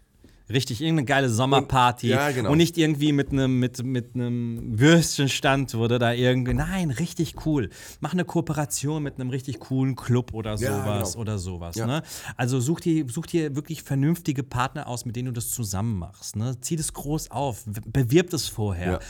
Richtig, 0.50 0.82
irgendeine 0.82 1.06
geile 1.06 1.28
Sommerparty. 1.30 2.08
Und- 2.08 2.16
ja, 2.18 2.30
genau. 2.30 2.50
Und 2.50 2.58
nicht 2.58 2.76
irgendwie 2.76 3.12
mit 3.12 3.32
einem 3.32 3.58
mit, 3.58 3.82
mit 3.82 4.14
einem 4.14 4.78
Würstchenstand 4.78 5.72
wurde 5.74 5.98
da 5.98 6.12
irgendwie. 6.12 6.52
Nein, 6.52 6.90
richtig 6.90 7.46
cool. 7.46 7.70
Mach 8.00 8.12
eine 8.12 8.26
Kooperation 8.26 9.02
mit 9.02 9.14
einem 9.18 9.30
richtig 9.30 9.58
coolen 9.60 9.96
Club 9.96 10.34
oder 10.34 10.56
Ja, 10.56 10.82
sowas 10.84 11.12
genau. 11.12 11.22
oder 11.22 11.38
sowas. 11.38 11.76
Ja. 11.76 11.86
Ne? 11.86 12.02
Also 12.36 12.60
such 12.60 12.80
dir, 12.80 13.06
such 13.08 13.26
dir 13.26 13.56
wirklich 13.56 13.82
vernünftige 13.82 14.42
Partner 14.42 14.86
aus, 14.86 15.06
mit 15.06 15.16
denen 15.16 15.26
du 15.26 15.32
das 15.32 15.50
zusammen 15.50 15.98
machst. 15.98 16.36
Ne? 16.36 16.56
Zieh 16.60 16.76
das 16.76 16.92
groß 16.92 17.30
auf, 17.30 17.64
bewirb 17.86 18.28
das 18.28 18.46
vorher. 18.46 19.00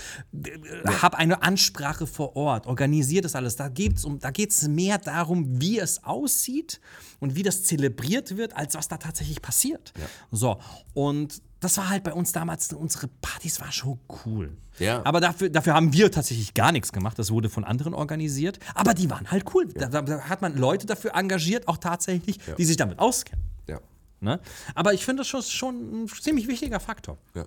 Hab 1.02 1.16
eine 1.16 1.42
Ansprache 1.42 2.06
vor 2.06 2.36
Ort, 2.36 2.66
organisier 2.68 3.22
das 3.22 3.34
alles. 3.34 3.56
Da 3.56 3.68
geht 3.68 3.96
es 3.96 4.04
um, 4.04 4.20
da 4.20 4.30
geht's 4.30 4.68
mehr 4.68 4.98
darum, 4.98 5.60
wie 5.60 5.78
es 5.80 6.04
aussieht 6.04 6.80
und 7.20 7.34
wie 7.34 7.42
das 7.42 7.64
zelebriert 7.64 8.36
wird, 8.36 8.56
als 8.56 8.74
was 8.74 8.88
da 8.88 8.96
tatsächlich 8.96 9.42
passiert. 9.42 9.92
So, 10.30 10.60
und 10.92 11.42
das 11.60 11.78
war 11.78 11.88
halt 11.88 12.04
bei 12.04 12.12
uns 12.12 12.32
damals, 12.32 12.72
unsere 12.72 13.08
Partys 13.08 13.60
waren 13.60 13.72
schon 13.72 13.98
cool. 14.26 14.56
Ja. 14.78 15.04
Aber 15.04 15.20
dafür, 15.20 15.48
dafür 15.48 15.74
haben 15.74 15.92
wir 15.92 16.10
tatsächlich 16.10 16.52
gar 16.52 16.72
nichts 16.72 16.92
gemacht. 16.92 17.18
Das 17.18 17.30
wurde 17.30 17.48
von 17.48 17.64
anderen 17.64 17.94
organisiert. 17.94 18.58
Aber 18.74 18.92
die 18.92 19.08
waren 19.08 19.30
halt 19.30 19.44
cool. 19.54 19.66
Da, 19.72 19.86
da, 19.86 20.02
da 20.02 20.20
hat 20.28 20.42
man 20.42 20.56
Leute 20.56 20.86
dafür 20.86 21.14
engagiert, 21.14 21.68
auch 21.68 21.78
tatsächlich, 21.78 22.38
die 22.58 22.64
sich 22.64 22.76
damit 22.76 22.98
auskennen. 22.98 23.44
Ja, 23.68 23.80
Ne? 24.20 24.40
Aber 24.74 24.94
ich 24.94 25.04
finde 25.04 25.20
das 25.20 25.28
schon, 25.28 25.42
schon 25.42 26.04
ein 26.04 26.08
ziemlich 26.08 26.48
wichtiger 26.48 26.80
Faktor. 26.80 27.18
ja. 27.34 27.46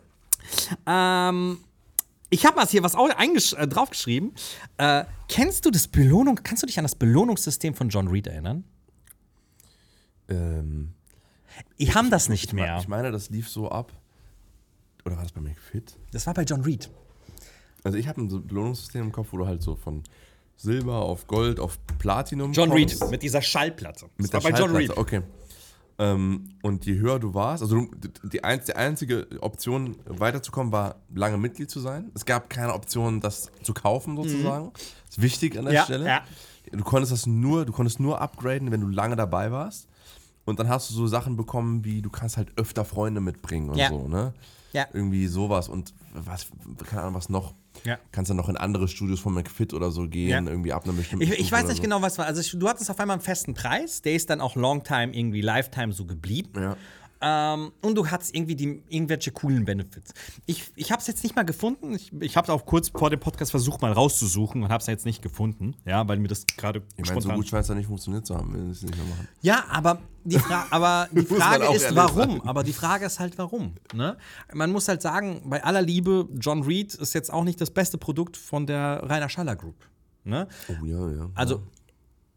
Ähm, 1.29 1.59
ich 2.29 2.45
habe 2.45 2.57
mal 2.57 2.67
hier 2.67 2.83
was 2.83 2.93
äh, 2.93 3.67
draufgeschrieben. 3.67 4.33
Äh, 4.77 5.05
kennst 5.27 5.65
du 5.65 5.71
das 5.71 5.87
Belohnung? 5.87 6.39
Kannst 6.43 6.63
du 6.63 6.67
dich 6.67 6.77
an 6.77 6.83
das 6.83 6.95
Belohnungssystem 6.95 7.73
von 7.73 7.89
John 7.89 8.07
Reed 8.07 8.27
erinnern? 8.27 8.63
Ähm, 10.29 10.93
Die 11.79 11.93
haben 11.93 12.09
das 12.11 12.29
nicht 12.29 12.53
mehr. 12.53 12.77
Ich 12.79 12.87
meine, 12.87 13.11
das 13.11 13.29
lief 13.29 13.49
so 13.49 13.69
ab. 13.69 13.91
Oder 15.05 15.15
war 15.15 15.23
das 15.23 15.31
bei 15.31 15.41
McFit? 15.41 15.95
Das 16.11 16.27
war 16.27 16.33
bei 16.33 16.43
John 16.43 16.61
Reed. 16.61 16.89
Also 17.83 17.97
ich 17.97 18.07
habe 18.07 18.21
ein 18.21 18.47
Belohnungssystem 18.47 19.01
im 19.03 19.11
Kopf, 19.11 19.27
wo 19.31 19.37
du 19.37 19.47
halt 19.47 19.61
so 19.61 19.75
von 19.75 20.03
Silber 20.57 20.95
auf 20.97 21.27
Gold 21.27 21.59
auf 21.59 21.77
Platinum 21.99 22.51
John 22.51 22.69
kommst. 22.69 23.01
Reed 23.01 23.11
mit 23.11 23.23
dieser 23.23 23.41
Schallplatte. 23.41 24.07
Mit 24.17 24.33
das 24.33 24.43
der 24.43 24.43
war 24.43 24.59
bei 24.59 24.65
John 24.65 24.75
Reed. 24.75 24.97
Okay. 24.97 25.21
Ähm, 25.99 26.49
und 26.61 26.85
je 26.85 26.95
höher 26.99 27.17
du 27.19 27.33
warst, 27.33 27.63
also 27.63 27.75
du, 27.85 28.27
die, 28.27 28.43
ein, 28.43 28.61
die 28.67 28.75
einzige 28.75 29.27
Option 29.41 29.95
weiterzukommen 30.05 30.71
war, 30.71 30.97
lange 31.15 31.37
Mitglied 31.37 31.71
zu 31.71 31.79
sein. 31.79 32.11
Es 32.13 32.25
gab 32.25 32.49
keine 32.51 32.73
Option, 32.73 33.19
das 33.19 33.49
zu 33.63 33.73
kaufen 33.73 34.15
sozusagen. 34.15 34.71
Das 34.73 35.17
ist 35.17 35.21
wichtig 35.23 35.57
an 35.57 35.65
der 35.65 35.71
Mhm. 35.71 35.75
Ja, 35.77 35.83
Stelle. 35.85 36.05
ja. 36.05 36.23
Du 36.71 36.83
konntest 36.83 37.11
das 37.11 37.25
nur, 37.25 37.65
du 37.65 37.71
konntest 37.73 37.99
nur 37.99 38.19
upgraden, 38.21 38.71
wenn 38.71 38.81
du 38.81 38.87
lange 38.87 39.15
dabei 39.15 39.51
warst. 39.51 39.87
Und 40.45 40.59
dann 40.59 40.69
hast 40.69 40.89
du 40.89 40.93
so 40.93 41.07
Sachen 41.07 41.35
bekommen, 41.35 41.83
wie 41.83 42.01
du 42.01 42.09
kannst 42.09 42.37
halt 42.37 42.49
öfter 42.57 42.85
Freunde 42.85 43.19
mitbringen 43.21 43.69
und 43.69 43.77
Ja. 43.77 43.89
so, 43.89 44.07
ne? 44.07 44.33
Ja. 44.73 44.85
Irgendwie 44.93 45.27
sowas 45.27 45.69
und 45.69 45.93
was, 46.13 46.47
keine 46.85 47.01
Ahnung, 47.03 47.15
was 47.15 47.29
noch. 47.29 47.53
Ja. 47.83 47.97
Kannst 48.11 48.29
dann 48.29 48.37
noch 48.37 48.49
in 48.49 48.57
andere 48.57 48.87
Studios 48.87 49.19
von 49.19 49.33
McFit 49.33 49.73
oder 49.73 49.91
so 49.91 50.07
gehen, 50.07 50.29
Ja. 50.45 50.51
irgendwie 50.51 50.73
ab 50.73 50.83
einer 50.85 50.93
bestimmten 50.93 51.23
Ich, 51.23 51.31
ich 51.39 51.51
weiß 51.51 51.67
nicht 51.67 51.77
so. 51.77 51.83
genau, 51.83 52.01
was 52.01 52.17
war. 52.17 52.25
Also 52.25 52.41
ich, 52.41 52.51
du 52.57 52.67
hattest 52.67 52.89
auf 52.89 52.99
einmal 52.99 53.15
einen 53.15 53.21
festen 53.23 53.53
Preis, 53.53 54.01
der 54.01 54.13
ist 54.13 54.29
dann 54.29 54.41
auch 54.41 54.55
Longtime, 54.55 55.13
irgendwie 55.15 55.41
Lifetime 55.41 55.93
so 55.93 56.05
geblieben. 56.05 56.51
Ja. 56.55 56.75
Ähm, 57.19 57.71
und 57.81 57.95
du 57.95 58.07
hattest 58.07 58.35
irgendwie 58.35 58.55
die, 58.55 58.83
irgendwelche 58.89 59.31
coolen 59.31 59.65
Benefits. 59.65 60.13
Ich, 60.45 60.71
ich 60.75 60.91
habe 60.91 61.01
es 61.01 61.07
jetzt 61.07 61.23
nicht 61.23 61.35
mal 61.35 61.43
gefunden. 61.43 61.93
Ich, 61.93 62.11
ich 62.19 62.37
habe 62.37 62.45
es 62.45 62.49
auch 62.49 62.65
kurz 62.65 62.89
vor 62.89 63.09
dem 63.09 63.19
Podcast 63.19 63.51
versucht, 63.51 63.81
mal 63.81 63.91
rauszusuchen 63.91 64.61
und 64.63 64.69
habe 64.69 64.81
es 64.81 64.87
jetzt 64.87 65.05
nicht 65.05 65.21
gefunden. 65.21 65.75
Ja, 65.85 66.07
weil 66.07 66.19
mir 66.19 66.27
das 66.27 66.45
gerade 66.45 66.83
Ich 66.95 67.07
meine, 67.09 67.21
so 67.21 67.29
gut 67.29 67.47
scheint 67.47 67.63
es 67.63 67.69
ja 67.69 67.75
nicht 67.75 67.87
funktioniert 67.87 68.25
zu 68.27 68.35
haben, 68.35 68.53
wenn 68.53 68.69
es 68.69 68.83
nicht 68.83 68.95
mehr 68.95 69.05
machen. 69.05 69.27
Ja, 69.41 69.65
aber 69.69 69.99
die, 70.25 70.37
Fra 70.37 70.67
aber 70.69 71.07
die 71.11 71.25
Frage 71.25 71.73
ist, 71.73 71.95
warum? 71.95 72.29
sagen. 72.31 72.41
Aber 72.47 72.63
die 72.63 72.73
Frage 72.73 73.05
ist 73.05 73.19
halt, 73.19 73.37
warum? 73.37 73.73
Ne? 73.93 74.17
Man 74.53 74.71
muss 74.71 74.87
halt 74.87 75.01
sagen, 75.01 75.41
bei 75.45 75.63
aller 75.63 75.81
Liebe, 75.81 76.27
John 76.39 76.63
Reed 76.63 76.93
ist 76.93 77.13
jetzt 77.13 77.33
auch 77.33 77.43
nicht 77.43 77.59
das 77.59 77.71
beste 77.71 77.97
Produkt 77.97 78.37
von 78.37 78.67
der 78.67 79.01
Rainer 79.03 79.29
Schaller 79.29 79.55
Group. 79.55 79.75
Ne? 80.23 80.47
Oh 80.67 80.85
ja, 80.85 81.09
ja. 81.09 81.29
Also, 81.33 81.63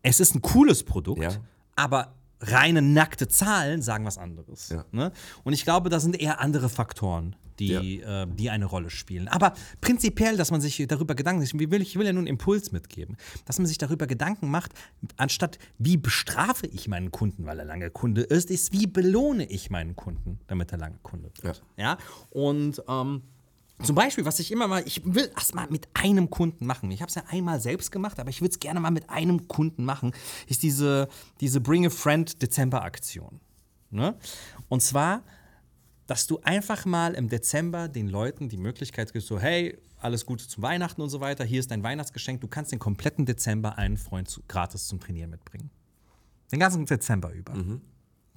es 0.03 0.21
ist 0.21 0.35
ein 0.35 0.41
cooles 0.41 0.85
Produkt, 0.85 1.23
Ja. 1.23 1.31
aber 1.77 2.15
reine 2.41 2.83
nackte 2.83 3.29
Zahlen 3.29 3.83
sagen 3.83 4.05
was 4.05 4.19
anderes. 4.19 4.71
Ja. 4.71 4.85
Ne? 4.93 5.13
Und 5.45 5.53
ich 5.53 5.65
glaube, 5.65 5.91
da 5.91 6.01
sind 6.01 6.21
eher 6.21 6.41
andere 6.41 6.69
Faktoren, 6.69 7.37
die, 7.59 8.01
äh, 8.01 8.27
die 8.27 8.51
eine 8.51 8.65
Rolle 8.65 8.91
spielen. 8.91 9.29
Aber 9.29 9.53
prinzipiell, 9.81 10.37
dass 10.37 10.51
man 10.51 10.61
sich 10.61 10.85
darüber 10.89 11.15
Gedanken 11.15 11.43
macht, 11.43 11.55
ich 11.55 11.71
will, 11.71 11.83
ich 11.83 11.97
will 11.97 12.07
ja 12.07 12.13
nur 12.13 12.21
einen 12.21 12.27
Impuls 12.27 12.73
mitgeben, 12.73 13.17
dass 13.45 13.59
man 13.59 13.67
sich 13.67 13.79
darüber 13.79 14.07
Gedanken 14.07 14.51
macht, 14.51 14.73
anstatt 15.17 15.59
wie 15.79 15.97
bestrafe 15.97 16.67
ich 16.67 16.89
meinen 16.89 17.11
Kunden, 17.11 17.47
weil 17.47 17.59
er 17.59 17.67
lange 17.67 17.91
Kunde 17.91 18.23
ist, 18.23 18.51
ist, 18.51 18.73
wie 18.73 18.87
belohne 18.87 19.45
ich 19.45 19.71
meinen 19.71 19.95
Kunden, 19.95 20.41
damit 20.47 20.73
er 20.73 20.79
lange 20.79 20.99
Kunde 21.03 21.31
wird. 21.43 21.63
Ja. 21.77 21.99
Und 22.31 22.83
ähm, 22.89 23.23
zum 23.83 23.95
Beispiel, 23.95 24.25
was 24.25 24.39
ich 24.39 24.53
immer 24.53 24.69
mal, 24.69 24.83
ich 24.87 25.03
will 25.05 25.31
erst 25.35 25.55
mal 25.55 25.67
mit 25.71 25.89
einem 25.95 26.31
Kunden 26.31 26.67
machen. 26.67 26.91
Ich 26.91 27.01
habe 27.01 27.09
es 27.09 27.15
ja 27.15 27.23
einmal 27.29 27.61
selbst 27.61 27.91
gemacht, 27.91 28.19
aber 28.21 28.31
ich 28.31 28.41
würde 28.41 28.53
es 28.53 28.61
gerne 28.61 28.81
mal 28.81 28.91
mit 28.91 29.09
einem 29.11 29.49
Kunden 29.49 29.85
machen, 29.85 30.13
ist 30.47 30.63
diese, 30.63 31.09
diese 31.41 31.61
Bring 31.61 31.87
a 31.87 31.91
Friend 31.91 32.41
Dezember-Aktion. 32.43 33.41
Ne? 33.91 34.15
Und 34.69 34.83
zwar, 34.83 35.23
dass 36.07 36.27
du 36.27 36.41
einfach 36.43 36.85
mal 36.85 37.15
im 37.15 37.29
Dezember 37.29 37.89
den 37.89 38.09
Leuten 38.09 38.49
die 38.49 38.57
Möglichkeit 38.57 39.13
gibst, 39.13 39.29
so, 39.29 39.39
hey, 39.39 39.79
alles 39.99 40.27
Gute 40.27 40.47
zum 40.49 40.63
Weihnachten 40.63 41.01
und 41.01 41.11
so 41.11 41.21
weiter, 41.21 41.45
hier 41.45 41.61
ist 41.61 41.71
dein 41.71 41.83
Weihnachtsgeschenk, 41.83 42.41
du 42.41 42.49
kannst 42.49 42.73
den 42.73 42.79
kompletten 42.79 43.27
Dezember 43.27 43.79
einen 43.79 43.97
Freund 43.97 44.29
zu, 44.29 44.43
gratis 44.49 44.87
zum 44.87 45.01
Trainieren 45.01 45.31
mitbringen. 45.31 45.71
Den 46.53 46.59
ganzen 46.59 46.85
Dezember 46.87 47.33
über. 47.33 47.55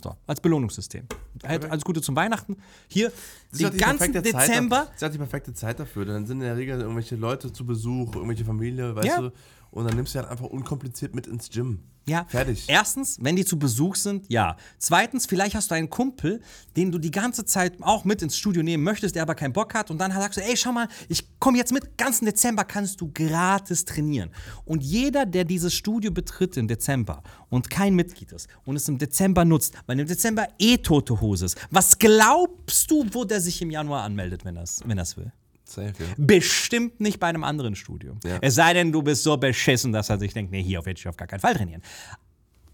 So, 0.03 0.15
als 0.27 0.41
Belohnungssystem. 0.41 1.05
Halt, 1.45 1.63
alles 1.71 1.83
Gute 1.85 2.01
zum 2.01 2.15
Weihnachten. 2.17 2.57
Hier, 2.89 3.09
Das 3.51 3.57
den 3.59 3.65
halt 3.67 3.73
die 3.75 3.79
ganzen 3.79 4.13
Zeit 4.13 4.25
Dezember. 4.25 4.75
da- 4.77 4.83
Das 4.85 4.95
ist 4.97 5.01
halt 5.03 5.13
die 5.13 5.17
perfekte 5.17 5.53
Zeit 5.53 5.79
dafür. 5.79 6.03
Dann 6.05 6.25
sind 6.25 6.37
in 6.41 6.43
der 6.45 6.57
Regel 6.57 6.81
irgendwelche 6.81 7.15
Leute 7.15 7.53
zu 7.53 7.65
Besuch, 7.65 8.13
irgendwelche 8.15 8.43
Familie, 8.43 8.93
weißt 8.95 9.07
Ja. 9.07 9.21
du. 9.21 9.31
Und 9.74 9.86
dann 9.86 9.95
nimmst 9.95 10.13
du 10.13 10.19
halt 10.19 10.30
einfach 10.30 10.45
unkompliziert 10.45 11.15
mit 11.15 11.26
ins 11.26 11.49
Gym. 11.49 11.80
Ja. 12.05 12.26
Fertig. 12.26 12.65
Erstens, 12.67 13.17
wenn 13.21 13.36
die 13.36 13.45
zu 13.45 13.57
Besuch 13.57 13.95
sind, 13.95 14.26
ja. 14.30 14.57
Zweitens, 14.78 15.26
vielleicht 15.26 15.55
hast 15.55 15.71
du 15.71 15.76
einen 15.76 15.89
Kumpel, 15.89 16.41
den 16.76 16.91
du 16.91 16.99
die 16.99 17.09
ganze 17.09 17.45
Zeit 17.45 17.82
auch 17.82 18.05
mit 18.05 18.21
ins 18.21 18.38
Studio 18.38 18.61
nehmen 18.61 18.84
möchtest, 18.84 19.15
der 19.15 19.24
aber 19.24 19.34
keinen 19.36 19.53
Bock 19.53 19.74
hat. 19.74 19.89
Und 19.89 19.97
dann 19.99 20.11
sagst 20.11 20.38
du, 20.38 20.43
ey, 20.43 20.55
schau 20.55 20.74
mal, 20.74 20.88
ich 21.07 21.39
komme 21.39 21.57
jetzt 21.57 21.71
mit. 21.71 21.97
Ganzen 21.97 22.26
Dezember 22.26 22.65
kannst 22.65 23.01
du 23.01 23.09
gratis 23.11 23.86
trainieren. 23.86 24.30
Und 24.65 24.84
jeder, 24.84 25.26
der 25.26 25.43
dieses 25.43 25.74
Studio 25.74 26.11
betritt 26.11 26.55
im 26.57 26.67
Dezember 26.67 27.24
und 27.49 27.69
kein 27.69 27.95
Mitglied 27.95 28.32
ist 28.32 28.47
und 28.65 28.76
es 28.76 28.88
im 28.88 28.99
Dezember 28.99 29.43
nutzt, 29.43 29.74
weil 29.88 29.99
im 29.99 30.07
Dezember 30.07 30.47
eh 30.59 30.78
tote 30.78 31.19
Hose 31.19 31.45
ist, 31.45 31.57
was 31.71 31.97
glaubst 31.97 32.91
du, 32.91 33.07
wo 33.11 33.24
der 33.24 33.41
sich 33.41 33.61
im 33.61 33.71
Januar 33.71 34.03
anmeldet, 34.03 34.45
wenn 34.45 34.57
er 34.57 34.63
es 34.63 34.82
wenn 34.86 34.97
er's 34.97 35.17
will? 35.17 35.32
Safe, 35.74 35.93
ja. 35.99 36.05
Bestimmt 36.17 36.99
nicht 36.99 37.19
bei 37.19 37.28
einem 37.28 37.43
anderen 37.43 37.76
Studio. 37.76 38.15
Ja. 38.24 38.38
Es 38.41 38.55
sei 38.55 38.74
denn, 38.74 38.91
du 38.91 39.01
bist 39.01 39.24
so 39.24 39.38
beschissen, 39.38 39.91
dass 39.91 40.09
er 40.09 40.19
sich 40.19 40.34
denkt, 40.34 40.51
nee, 40.51 40.63
hier 40.63 40.86
werde 40.86 40.97
ich 40.99 41.07
auf 41.07 41.17
gar 41.17 41.28
keinen 41.28 41.39
Fall 41.39 41.55
trainieren. 41.55 41.82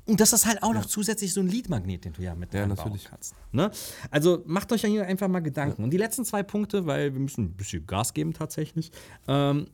Und 0.06 0.20
das 0.20 0.34
ist 0.34 0.48
halt 0.48 0.64
auch 0.64 0.74
noch 0.74 0.88
zusätzlich 0.88 1.32
so 1.34 1.40
ein 1.40 1.48
Leadmagnet, 1.48 2.04
den 2.04 2.14
du 2.14 2.24
ja 2.24 2.34
mit 2.34 2.52
Ja, 2.54 2.66
natürlich. 2.66 3.06
kannst. 3.06 3.36
Ne? 3.52 3.70
Also 4.10 4.42
macht 4.48 4.72
euch 4.72 4.82
ja 4.82 4.90
hier 4.90 5.06
einfach 5.06 5.28
mal 5.28 5.40
Gedanken. 5.40 5.84
Und 5.84 5.92
die 5.92 5.98
letzten 5.98 6.26
zwei 6.26 6.42
Punkte, 6.42 6.88
weil 6.88 7.14
wir 7.14 7.20
müssen 7.20 7.46
ein 7.46 7.54
bisschen 7.54 7.86
Gas 7.86 8.16
geben 8.16 8.34
tatsächlich. 8.34 8.92
Ähm, 9.28 9.68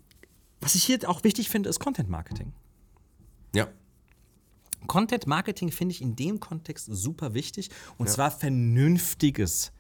was 0.60 0.76
ich 0.76 0.84
hier 0.84 1.10
auch 1.10 1.24
wichtig 1.24 1.50
finde, 1.50 1.70
ist 1.70 1.80
Content 1.80 2.10
Marketing. 2.10 2.52
Ja. 3.56 3.70
Content 4.88 5.26
Marketing 5.26 5.72
finde 5.72 5.94
ich 5.94 6.02
in 6.02 6.16
dem 6.16 6.40
Kontext 6.40 6.88
super 6.92 7.34
wichtig 7.34 7.70
und 7.98 8.10
zwar 8.10 8.30
vernünftiges 8.30 9.72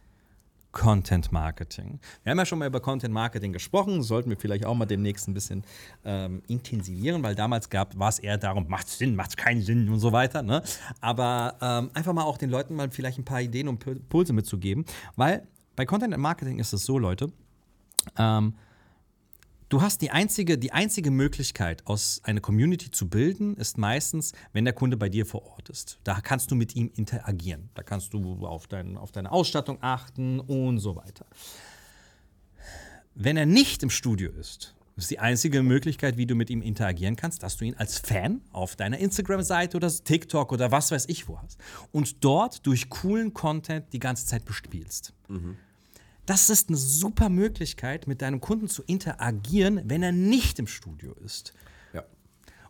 Content 0.76 1.32
Marketing. 1.32 1.99
Wir 2.23 2.32
haben 2.32 2.38
ja 2.38 2.45
schon 2.45 2.59
mal 2.59 2.67
über 2.67 2.82
Content 2.82 3.13
Marketing 3.13 3.53
gesprochen, 3.53 4.03
sollten 4.03 4.30
wir 4.30 4.38
vielleicht 4.38 4.65
auch 4.65 4.76
mal 4.76 4.86
demnächst 4.86 5.28
ein 5.28 5.34
bisschen 5.34 5.63
ähm, 6.03 6.43
intensivieren, 6.47 7.23
weil 7.23 7.34
damals 7.34 7.69
gab, 7.69 7.97
war 7.97 8.09
es 8.09 8.19
eher 8.19 8.38
darum, 8.38 8.67
macht 8.67 8.89
Sinn, 8.89 9.15
macht 9.15 9.38
keinen 9.38 9.61
Sinn 9.61 9.88
und 9.88 9.99
so 9.99 10.11
weiter. 10.11 10.43
Ne? 10.43 10.61
Aber 10.99 11.55
ähm, 11.61 11.91
einfach 11.93 12.11
mal 12.11 12.23
auch 12.23 12.38
den 12.38 12.49
Leuten 12.49 12.76
mal 12.76 12.91
vielleicht 12.91 13.17
ein 13.17 13.23
paar 13.23 13.41
Ideen 13.41 13.69
und 13.69 13.88
Impulse 13.88 14.34
mitzugeben, 14.34 14.84
weil 15.15 15.47
bei 15.78 15.86
Content 15.86 16.15
Marketing 16.17 16.59
ist 16.59 16.73
es 16.73 16.84
so, 16.84 16.99
Leute, 16.99 17.32
ähm, 18.17 18.53
Du 19.70 19.82
hast 19.82 20.01
die 20.01 20.11
einzige, 20.11 20.57
die 20.59 20.72
einzige 20.74 21.09
Möglichkeit, 21.09 21.86
aus 21.88 22.22
einer 22.24 22.39
Community 22.39 22.91
zu 22.91 23.09
bilden, 23.09 23.57
ist 23.57 23.78
meistens, 23.78 24.34
wenn 24.53 24.63
der 24.63 24.74
Kunde 24.74 24.95
bei 24.95 25.09
dir 25.09 25.26
vor 25.26 25.43
Ort 25.45 25.70
ist. 25.70 25.99
Da 26.03 26.22
kannst 26.22 26.51
du 26.51 26.55
mit 26.55 26.76
ihm 26.76 26.91
interagieren. 26.95 27.70
Da 27.74 27.82
kannst 27.82 28.13
du 28.13 28.45
auf, 28.45 28.68
dein, 28.68 28.95
auf 28.95 29.11
deine 29.11 29.32
Ausstattung 29.32 29.80
achten 29.82 30.39
und 30.39 30.80
so 30.80 30.95
weiter. 30.95 31.26
wenn 33.16 33.38
er 33.38 33.45
nicht 33.45 33.82
im 33.82 33.89
Studio 33.89 34.32
ist, 34.32 34.76
ist 34.97 35.09
die 35.09 35.20
einzige 35.20 35.63
Möglichkeit, 35.63 36.16
wie 36.18 36.26
du 36.26 36.36
mit 36.36 36.49
ihm 36.49 36.61
interagieren 36.61 37.16
kannst, 37.16 37.43
dass 37.43 37.57
du 37.57 37.66
ihn 37.66 37.76
als 37.76 37.97
Fan 37.97 38.41
auf 38.51 38.76
deiner 38.76 38.97
Instagram-Seite 38.97 39.78
oder 39.78 39.89
TikTok 39.89 40.51
oder 40.51 40.72
was 40.72 40.91
weiß 40.91 41.07
ich 41.09 41.28
wo 41.28 41.39
hast 41.39 41.59
und 41.91 42.24
dort 42.24 42.66
durch 42.66 42.89
coolen 42.89 43.34
Content 43.34 43.91
die 43.93 43.99
ganze 43.99 44.26
Zeit 44.26 44.45
bespielst. 44.45 45.13
Das 46.26 46.49
ist 46.49 46.69
eine 46.69 46.78
super 46.78 47.30
Möglichkeit, 47.30 48.07
mit 48.07 48.21
deinem 48.21 48.41
Kunden 48.41 48.67
zu 48.67 48.84
interagieren, 48.84 49.82
wenn 49.86 50.01
er 50.01 50.11
nicht 50.11 50.57
im 50.59 50.67
Studio 50.67 51.13
ist. 51.23 51.53
Ja. 51.93 52.03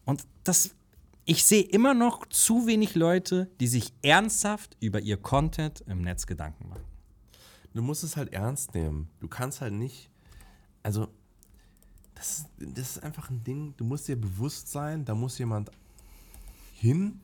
Und 0.03 0.25
das, 0.43 0.75
ich 1.23 1.45
sehe 1.45 1.63
immer 1.63 1.93
noch 1.93 2.25
zu 2.27 2.67
wenig 2.67 2.95
Leute, 2.95 3.49
die 3.59 3.67
sich 3.67 3.93
ernsthaft 4.01 4.75
über 4.79 4.99
ihr 4.99 5.17
Content 5.17 5.83
im 5.87 6.01
Netz 6.01 6.27
Gedanken 6.27 6.69
machen. 6.69 6.83
Du 7.73 7.81
musst 7.81 8.03
es 8.03 8.15
halt 8.15 8.31
ernst 8.33 8.73
nehmen. 8.73 9.09
Du 9.19 9.27
kannst 9.27 9.61
halt 9.61 9.73
nicht. 9.73 10.09
Also, 10.83 11.09
das, 12.13 12.45
das 12.57 12.97
ist 12.97 13.03
einfach 13.03 13.29
ein 13.29 13.43
Ding. 13.43 13.73
Du 13.77 13.83
musst 13.83 14.07
dir 14.07 14.15
bewusst 14.15 14.69
sein, 14.71 15.03
da 15.03 15.13
muss 15.13 15.37
jemand 15.37 15.71
hin. 16.73 17.19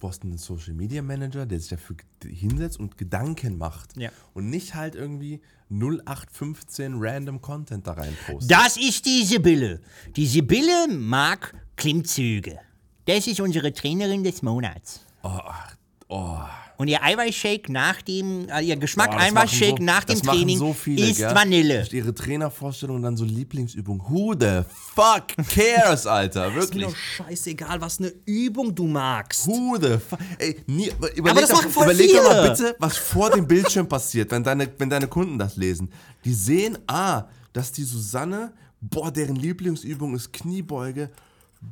Brauchst 0.00 0.22
einen 0.24 0.38
Social 0.38 0.74
Media 0.74 1.02
Manager, 1.02 1.46
der 1.46 1.60
sich 1.60 1.68
dafür 1.68 1.96
hinsetzt 2.24 2.80
und 2.80 2.96
Gedanken 2.96 3.58
macht. 3.58 3.96
Ja. 3.96 4.10
Und 4.34 4.50
nicht 4.50 4.74
halt 4.74 4.94
irgendwie 4.94 5.40
0815 5.70 6.94
random 6.98 7.40
Content 7.40 7.86
da 7.86 7.92
rein 7.92 8.16
postet. 8.26 8.50
Das 8.50 8.76
ist 8.76 9.06
die 9.06 9.24
Sibylle. 9.24 9.80
Die 10.16 10.26
Sibylle 10.26 10.88
mag 10.88 11.54
Klimmzüge. 11.76 12.58
Das 13.04 13.26
ist 13.26 13.40
unsere 13.40 13.72
Trainerin 13.72 14.24
des 14.24 14.42
Monats. 14.42 15.00
Oh, 15.22 16.38
Und 16.80 16.88
ihr 16.88 17.02
Eiweißshake 17.02 17.70
nach 17.70 18.00
dem, 18.00 18.48
äh, 18.48 18.62
ihr 18.62 18.74
Geschmack 18.78 19.10
Boah, 19.10 19.20
Eiweißshake 19.20 19.76
so- 19.80 19.84
nach 19.84 20.02
dem 20.04 20.18
Training 20.22 20.56
so 20.58 20.72
viele, 20.72 21.10
ist 21.10 21.18
gell? 21.18 21.34
Vanille. 21.34 21.86
Ihre 21.92 22.14
Trainervorstellung 22.14 22.96
und 22.96 23.02
dann 23.02 23.18
so 23.18 23.26
Lieblingsübung. 23.26 24.02
Who 24.08 24.32
the 24.32 24.62
fuck 24.94 25.26
cares, 25.54 26.06
Alter? 26.06 26.46
Ist 26.56 26.72
mir 26.74 26.80
Wirklich. 26.80 26.84
doch 26.86 26.96
scheißegal, 26.96 27.82
was 27.82 27.98
eine 27.98 28.10
Übung 28.24 28.74
du 28.74 28.86
magst. 28.86 29.46
Who 29.46 29.76
the 29.78 29.98
fuck? 29.98 30.18
Ey, 30.38 30.56
nie, 30.68 30.90
überleg, 31.16 31.46
das 31.46 31.50
doch, 31.50 31.82
überleg 31.82 32.12
doch 32.14 32.24
mal 32.24 32.48
bitte, 32.48 32.74
was 32.78 32.96
vor 32.96 33.28
dem 33.28 33.46
Bildschirm 33.46 33.86
passiert, 33.86 34.30
wenn 34.30 34.42
deine, 34.42 34.66
wenn 34.78 34.88
deine 34.88 35.06
Kunden 35.06 35.38
das 35.38 35.56
lesen. 35.56 35.90
Die 36.24 36.32
sehen, 36.32 36.78
ah, 36.86 37.24
dass 37.52 37.72
die 37.72 37.84
Susanne, 37.84 38.54
boah, 38.80 39.10
deren 39.10 39.36
Lieblingsübung 39.36 40.14
ist 40.14 40.32
Kniebeuge. 40.32 41.10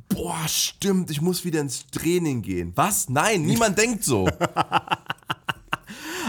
Boah, 0.09 0.47
stimmt, 0.47 1.09
ich 1.09 1.21
muss 1.21 1.43
wieder 1.45 1.61
ins 1.61 1.87
Training 1.87 2.41
gehen. 2.41 2.71
Was? 2.75 3.09
Nein, 3.09 3.43
niemand 3.43 3.77
denkt 3.77 4.03
so. 4.03 4.27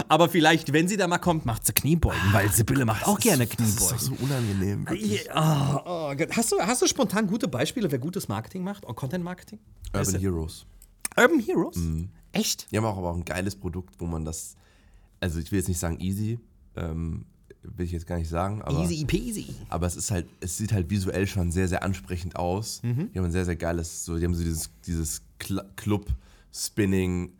Aber 0.07 0.29
vielleicht, 0.29 0.73
wenn 0.73 0.87
sie 0.87 0.97
da 0.97 1.07
mal 1.07 1.19
kommt, 1.19 1.45
macht 1.45 1.65
sie 1.65 1.73
Kniebeugen, 1.73 2.33
weil 2.33 2.51
Sibylle 2.51 2.85
macht 2.85 3.05
auch 3.05 3.19
gerne 3.19 3.45
Das 3.45 3.59
ist 3.69 3.79
doch 3.79 3.95
Kniebeugen. 3.97 4.17
so 4.17 4.23
unangenehm. 4.23 4.85
oh, 5.35 5.79
oh 5.85 6.13
hast, 6.35 6.51
du, 6.51 6.59
hast 6.59 6.81
du 6.81 6.87
spontan 6.87 7.27
gute 7.27 7.47
Beispiele, 7.47 7.91
wer 7.91 7.99
gutes 7.99 8.27
Marketing 8.27 8.63
macht? 8.63 8.83
Oh, 8.87 8.93
Content 8.93 9.23
Marketing? 9.23 9.59
Urban 9.93 10.19
Heroes. 10.19 10.65
Urban 11.17 11.39
Heroes? 11.39 11.77
Echt? 12.31 12.71
Die 12.71 12.77
haben 12.77 12.85
auch 12.85 12.97
aber 12.97 13.11
auch 13.11 13.15
ein 13.15 13.25
geiles 13.25 13.55
Produkt, 13.55 13.95
wo 13.99 14.05
man 14.05 14.25
das, 14.25 14.55
also 15.19 15.39
ich 15.39 15.51
will 15.51 15.59
jetzt 15.59 15.67
nicht 15.67 15.79
sagen 15.79 15.99
easy, 15.99 16.39
ähm, 16.75 17.25
will 17.63 17.85
ich 17.85 17.91
jetzt 17.91 18.07
gar 18.07 18.17
nicht 18.17 18.29
sagen, 18.29 18.61
aber, 18.61 18.81
Easy 18.83 19.05
peasy. 19.05 19.47
aber 19.69 19.85
es 19.87 19.95
ist 19.95 20.11
halt, 20.11 20.27
es 20.39 20.57
sieht 20.57 20.71
halt 20.73 20.89
visuell 20.89 21.27
schon 21.27 21.51
sehr, 21.51 21.67
sehr 21.67 21.83
ansprechend 21.83 22.35
aus. 22.35 22.81
Mhm. 22.83 23.11
Die 23.13 23.19
haben 23.19 23.25
ein 23.25 23.31
sehr, 23.31 23.45
sehr 23.45 23.55
geiles, 23.55 24.03
so, 24.05 24.17
die 24.17 24.25
haben 24.25 24.33
so 24.33 24.43
dieses, 24.43 24.69
dieses 24.85 25.21
Cl 25.41 25.61
Club 25.75 26.07
Spinning 26.53 27.33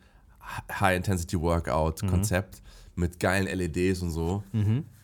High 0.79 0.97
Intensity 0.97 1.37
Mhm. 1.37 1.41
Workout 1.41 2.01
Konzept 2.07 2.61
mit 2.95 3.19
geilen 3.19 3.47
LEDs 3.47 4.01
und 4.01 4.11
so. 4.11 4.43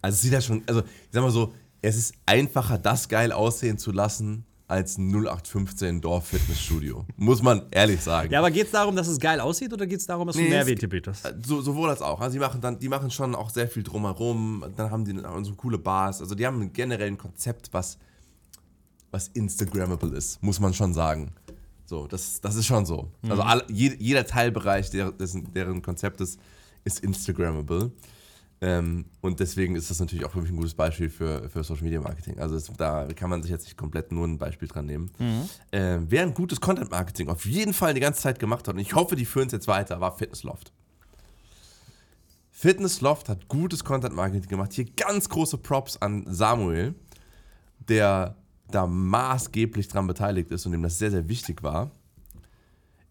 Also 0.01 0.15
es 0.15 0.21
sieht 0.21 0.33
halt 0.33 0.43
schon, 0.43 0.63
also 0.67 0.81
ich 0.81 0.87
sag 1.11 1.21
mal 1.21 1.31
so, 1.31 1.53
es 1.81 1.95
ist 1.95 2.15
einfacher, 2.25 2.77
das 2.77 3.07
geil 3.07 3.31
aussehen 3.31 3.77
zu 3.77 3.91
lassen, 3.91 4.45
als 4.67 4.97
ein 4.97 5.09
0815 5.09 6.01
Dorf-Fitnessstudio. 6.01 7.05
Muss 7.15 7.41
man 7.41 7.63
ehrlich 7.71 8.01
sagen. 8.01 8.31
Ja, 8.33 8.39
aber 8.39 8.51
geht 8.51 8.65
es 8.65 8.71
darum, 8.71 8.95
dass 8.97 9.07
es 9.07 9.17
geil 9.19 9.39
aussieht 9.39 9.71
oder 9.71 9.87
geht 9.87 9.99
es 10.01 10.05
darum, 10.07 10.27
dass 10.27 10.35
du 10.35 10.41
Nee, 10.41 10.49
mehr 10.49 10.61
es- 10.61 10.67
Werte 10.67 10.87
bietest? 10.89 11.33
So, 11.45 11.61
sowohl 11.61 11.89
als 11.89 12.01
auch. 12.01 12.19
Also 12.19 12.33
die 12.33 12.39
machen 12.39 12.59
dann, 12.59 12.77
die 12.77 12.89
machen 12.89 13.09
schon 13.09 13.33
auch 13.33 13.49
sehr 13.49 13.69
viel 13.69 13.83
drumherum. 13.83 14.65
Dann 14.75 14.91
haben 14.91 15.05
die 15.05 15.17
so 15.45 15.55
coole 15.55 15.77
Bars. 15.77 16.19
Also 16.21 16.35
die 16.35 16.45
haben 16.45 16.73
generell 16.73 17.07
ein 17.07 17.17
Konzept, 17.17 17.69
was, 17.71 17.97
was 19.11 19.29
Instagrammable 19.29 20.15
ist, 20.17 20.43
muss 20.43 20.59
man 20.59 20.73
schon 20.73 20.93
sagen. 20.93 21.31
So, 21.85 22.05
das, 22.05 22.41
das 22.41 22.55
ist 22.55 22.65
schon 22.65 22.85
so. 22.85 23.09
Also 23.29 23.41
alle, 23.43 23.63
je, 23.69 23.95
jeder 23.97 24.25
Teilbereich 24.25 24.89
der, 24.89 25.13
dessen, 25.13 25.53
deren 25.53 25.81
Konzeptes 25.81 26.37
ist 26.83 26.99
Instagrammable. 26.99 27.91
Ähm, 28.59 29.05
und 29.21 29.39
deswegen 29.39 29.75
ist 29.75 29.91
das 29.91 29.99
natürlich 29.99 30.25
auch 30.25 30.31
für 30.31 30.41
mich 30.41 30.49
ein 30.49 30.55
gutes 30.55 30.73
Beispiel 30.73 31.09
für, 31.09 31.47
für 31.49 31.63
Social 31.63 31.83
Media 31.83 32.01
Marketing. 32.01 32.39
Also 32.39 32.55
es, 32.55 32.71
da 32.75 33.07
kann 33.15 33.29
man 33.29 33.43
sich 33.43 33.51
jetzt 33.51 33.65
nicht 33.65 33.77
komplett 33.77 34.11
nur 34.11 34.27
ein 34.27 34.39
Beispiel 34.39 34.67
dran 34.67 34.87
nehmen. 34.87 35.11
Ähm, 35.71 36.07
wer 36.09 36.23
ein 36.23 36.33
gutes 36.33 36.59
Content 36.59 36.89
Marketing 36.89 37.29
auf 37.29 37.45
jeden 37.45 37.73
Fall 37.73 37.93
die 37.93 37.99
ganze 37.99 38.21
Zeit 38.21 38.39
gemacht 38.39 38.67
hat, 38.67 38.73
und 38.73 38.79
ich 38.81 38.95
hoffe, 38.95 39.15
die 39.15 39.25
führen 39.25 39.45
es 39.45 39.53
jetzt 39.53 39.67
weiter, 39.67 40.01
war 40.01 40.17
Fitnessloft. 40.17 40.71
Fitnessloft 42.49 43.29
hat 43.29 43.47
gutes 43.47 43.83
Content 43.83 44.15
Marketing 44.15 44.49
gemacht. 44.49 44.73
Hier 44.73 44.85
ganz 44.85 45.29
große 45.29 45.59
Props 45.59 45.97
an 45.97 46.25
Samuel, 46.27 46.95
der 47.87 48.35
da 48.71 48.87
maßgeblich 48.87 49.87
dran 49.87 50.07
beteiligt 50.07 50.49
ist 50.49 50.65
und 50.65 50.71
dem 50.71 50.81
das 50.81 50.97
sehr, 50.97 51.11
sehr 51.11 51.29
wichtig 51.29 51.61
war. 51.61 51.91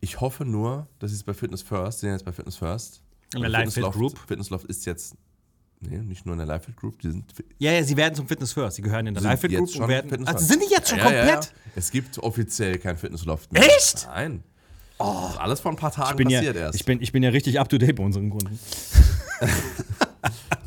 Ich 0.00 0.20
hoffe 0.20 0.44
nur, 0.44 0.88
dass 0.98 1.10
sie 1.12 1.16
es 1.16 1.22
bei 1.22 1.32
Fitness 1.32 1.62
First, 1.62 2.00
sind 2.00 2.10
jetzt 2.10 2.24
bei 2.24 2.32
Fitness 2.32 2.56
First. 2.56 3.00
Fitnessloft- 3.32 3.92
Group? 3.92 4.18
Fitnessloft 4.26 4.66
ist 4.66 4.84
jetzt, 4.84 5.14
nee, 5.80 5.98
nicht 5.98 6.26
nur 6.26 6.34
in 6.34 6.38
der 6.38 6.46
Live 6.46 6.64
Fit 6.64 6.76
Group, 6.76 7.00
die 7.00 7.10
sind 7.10 7.24
Ja, 7.58 7.72
ja, 7.72 7.82
sie 7.84 7.96
werden 7.96 8.14
zum 8.14 8.26
Fitness 8.28 8.52
First. 8.52 8.76
Sie 8.76 8.82
gehören 8.82 9.06
in 9.06 9.14
der 9.14 9.22
sind 9.22 9.30
Live 9.30 9.40
Fit 9.40 9.52
jetzt 9.52 9.72
Group 9.72 9.82
und 9.82 9.88
werden. 9.88 10.10
Fitness 10.10 10.28
Also 10.28 10.46
sind 10.46 10.62
die 10.62 10.70
jetzt 10.72 10.88
schon 10.88 10.98
Ja, 10.98 11.10
ja, 11.12 11.24
komplett? 11.26 11.44
Ja, 11.46 11.50
Es 11.76 11.90
gibt 11.90 12.18
offiziell 12.18 12.78
kein 12.78 12.96
Fitnessloft 12.96 13.52
mehr. 13.52 13.62
Echt? 13.64 14.06
Nein. 14.06 14.42
Ist 14.98 15.38
alles 15.38 15.60
vor 15.60 15.70
ein 15.72 15.76
paar 15.76 15.92
Tagen 15.92 16.12
Ich 16.12 16.16
bin, 16.16 16.30
ja, 16.30 16.38
passiert 16.38 16.56
erst. 16.56 16.74
ich, 16.76 16.84
bin, 16.86 17.02
ich 17.02 17.12
bin 17.12 17.22
ja 17.22 17.28
richtig 17.30 17.60
up 17.60 17.68
to 17.68 17.76
date 17.76 17.96
bei 17.96 18.02
unseren 18.02 18.30
Kunden. 18.30 18.58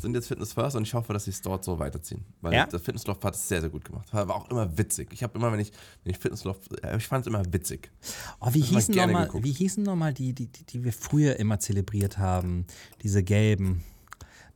sind 0.00 0.14
jetzt 0.14 0.28
Fitness 0.28 0.52
First 0.52 0.76
und 0.76 0.82
ich 0.82 0.94
hoffe, 0.94 1.12
dass 1.12 1.24
sie 1.24 1.30
es 1.30 1.42
dort 1.42 1.64
so 1.64 1.78
weiterziehen. 1.78 2.24
Weil 2.40 2.54
Ja? 2.54 2.66
das 2.66 2.82
Fitnessloft 2.82 3.24
hat 3.24 3.34
es 3.34 3.46
sehr, 3.48 3.60
sehr 3.60 3.70
gut 3.70 3.84
gemacht. 3.84 4.08
War 4.12 4.28
auch 4.30 4.50
immer 4.50 4.76
witzig. 4.78 5.08
Ich 5.12 5.22
habe 5.22 5.38
immer, 5.38 5.52
wenn 5.52 5.60
ich, 5.60 5.72
wenn 6.04 6.12
ich 6.12 6.18
Fitnessloft, 6.18 6.82
äh, 6.82 6.96
ich 6.96 7.06
fand 7.06 7.26
es 7.26 7.26
immer 7.26 7.42
witzig. 7.52 7.90
Oh, 8.40 8.48
wie 8.52 8.60
mal 8.60 8.66
hießen 8.66 8.94
nochmal 8.94 9.26
geguckt. 9.26 9.44
wie 9.44 9.52
hießen 9.52 9.82
noch 9.82 9.96
mal 9.96 10.14
die, 10.14 10.32
die, 10.32 10.46
die, 10.46 10.64
die 10.64 10.84
wir 10.84 10.92
früher 10.92 11.36
immer 11.38 11.58
zelebriert 11.58 12.18
haben? 12.18 12.66
Diese 13.02 13.22
gelben. 13.22 13.82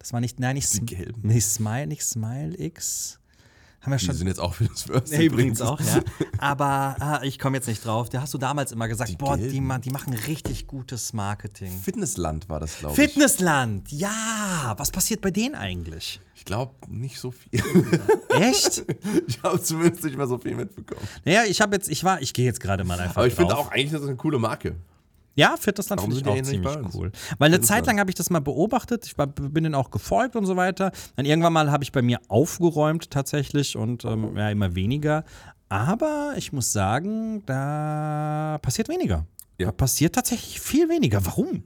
Das 0.04 0.12
war 0.12 0.20
nicht, 0.20 0.38
nein, 0.38 0.56
nicht, 0.56 0.68
Sm 0.68 0.84
gelben? 0.84 1.22
nee, 1.22 1.40
Smile, 1.40 1.86
nicht 1.86 2.02
Smile 2.04 2.54
X. 2.58 3.18
Haben 3.80 3.92
wir 3.92 3.96
Die 3.96 4.04
schon. 4.04 4.14
sind 4.14 4.26
jetzt 4.26 4.38
auch 4.38 4.52
Fitness 4.52 4.82
First. 4.82 5.12
Nee, 5.14 5.24
übrigens 5.24 5.62
auch, 5.62 5.80
ja. 5.80 6.02
Aber 6.36 6.96
ah, 7.00 7.20
ich 7.22 7.38
komme 7.38 7.56
jetzt 7.56 7.68
nicht 7.68 7.82
drauf. 7.86 8.10
Da 8.10 8.20
hast 8.20 8.34
du 8.34 8.36
damals 8.36 8.70
immer 8.70 8.86
gesagt, 8.86 9.08
Die 9.08 9.16
boah, 9.16 9.38
die, 9.38 9.48
die 9.48 9.62
machen 9.62 10.12
richtig 10.12 10.66
gutes 10.66 11.14
Marketing. 11.14 11.72
Fitnessland 11.72 12.50
war 12.50 12.60
das, 12.60 12.80
glaube 12.80 12.92
ich. 12.92 13.00
Fitnessland, 13.00 13.90
ja. 13.92 14.74
Was 14.76 14.90
passiert 14.90 15.22
bei 15.22 15.30
denen 15.30 15.54
eigentlich? 15.54 16.20
Ich 16.34 16.44
glaube 16.44 16.74
nicht 16.86 17.18
so 17.18 17.30
viel. 17.30 17.62
Echt? 18.28 18.84
ich 19.26 19.42
habe 19.42 19.62
zumindest 19.62 20.04
nicht 20.04 20.18
mehr 20.18 20.26
so 20.26 20.36
viel 20.36 20.54
mitbekommen. 20.54 21.00
naja, 21.24 21.44
ich 21.48 21.62
habe 21.62 21.76
jetzt, 21.76 21.88
ich 21.88 22.04
war, 22.04 22.20
ich 22.20 22.34
gehe 22.34 22.44
jetzt 22.44 22.60
gerade 22.60 22.84
mal 22.84 23.00
einfach 23.00 23.16
Aber 23.16 23.26
ich 23.26 23.34
finde 23.34 23.56
auch 23.56 23.70
eigentlich, 23.70 23.92
das 23.92 24.02
ist 24.02 24.08
eine 24.08 24.16
coole 24.18 24.38
Marke. 24.38 24.76
Ja, 25.34 25.56
Fitnessland 25.58 26.00
Warum 26.00 26.12
finde 26.12 26.30
ich 26.30 26.40
auch 26.40 26.48
ziemlich 26.48 26.94
cool. 26.94 27.12
Weil 27.38 27.52
eine. 27.52 27.60
Zeit 27.60 27.86
lang 27.86 27.98
habe 27.98 28.10
ich 28.10 28.14
das 28.14 28.30
mal 28.30 28.40
beobachtet. 28.40 29.06
Ich 29.06 29.18
war, 29.18 29.26
bin 29.26 29.64
denen 29.64 29.74
auch 29.74 29.90
gefolgt 29.90 30.36
und 30.36 30.46
so 30.46 30.56
weiter. 30.56 30.92
Dann 31.16 31.26
irgendwann 31.26 31.52
mal 31.52 31.70
habe 31.70 31.82
ich 31.82 31.92
bei 31.92 32.02
mir 32.02 32.20
aufgeräumt 32.28 33.10
tatsächlich 33.10 33.76
und 33.76 34.04
ähm, 34.04 34.36
ja, 34.36 34.50
immer 34.50 34.74
weniger. 34.74 35.24
Aber 35.68 36.34
ich 36.36 36.52
muss 36.52 36.72
sagen, 36.72 37.42
da 37.46 38.58
passiert 38.62 38.88
weniger. 38.88 39.26
Ja. 39.58 39.66
Da 39.66 39.72
passiert 39.72 40.14
tatsächlich 40.14 40.60
viel 40.60 40.88
weniger. 40.88 41.24
Warum? 41.26 41.64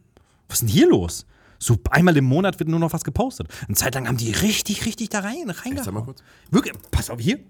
Was 0.49 0.57
ist 0.57 0.61
denn 0.63 0.69
hier 0.69 0.89
los? 0.89 1.27
So 1.59 1.77
einmal 1.91 2.17
im 2.17 2.25
Monat 2.25 2.59
wird 2.61 2.69
nur 2.69 2.79
noch 2.79 2.93
was 2.93 3.05
gepostet. 3.05 3.49
Eine 3.67 3.75
Zeit 3.75 3.95
lang 3.95 4.07
haben 4.07 4.17
die 4.17 4.31
richtig, 4.31 4.87
richtig 4.87 5.09
da 5.11 5.21
rein, 5.21 5.51
reingehauen. 5.51 6.15
Wirklich, 6.51 6.75
pass 6.91 7.11
auf, 7.11 7.19
hier. 7.21 7.41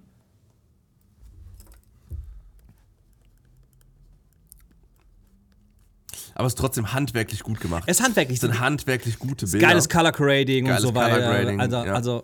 Aber 6.38 6.46
es 6.46 6.52
ist 6.52 6.58
trotzdem 6.60 6.92
handwerklich 6.92 7.42
gut 7.42 7.58
gemacht. 7.58 7.82
Es 7.86 7.98
ist 7.98 8.04
handwerklich. 8.04 8.36
Es 8.36 8.42
sind 8.42 8.60
handwerklich 8.60 9.18
gute 9.18 9.44
Bilder. 9.44 9.66
Geiles 9.66 9.88
Color 9.88 10.12
Grading 10.12 10.66
Geiles 10.66 10.84
und 10.84 10.90
so 10.90 10.94
weiter. 10.94 11.16
Color 11.16 11.34
Grading, 11.34 11.60
also, 11.60 11.76
ja. 11.76 11.92
also, 11.92 12.22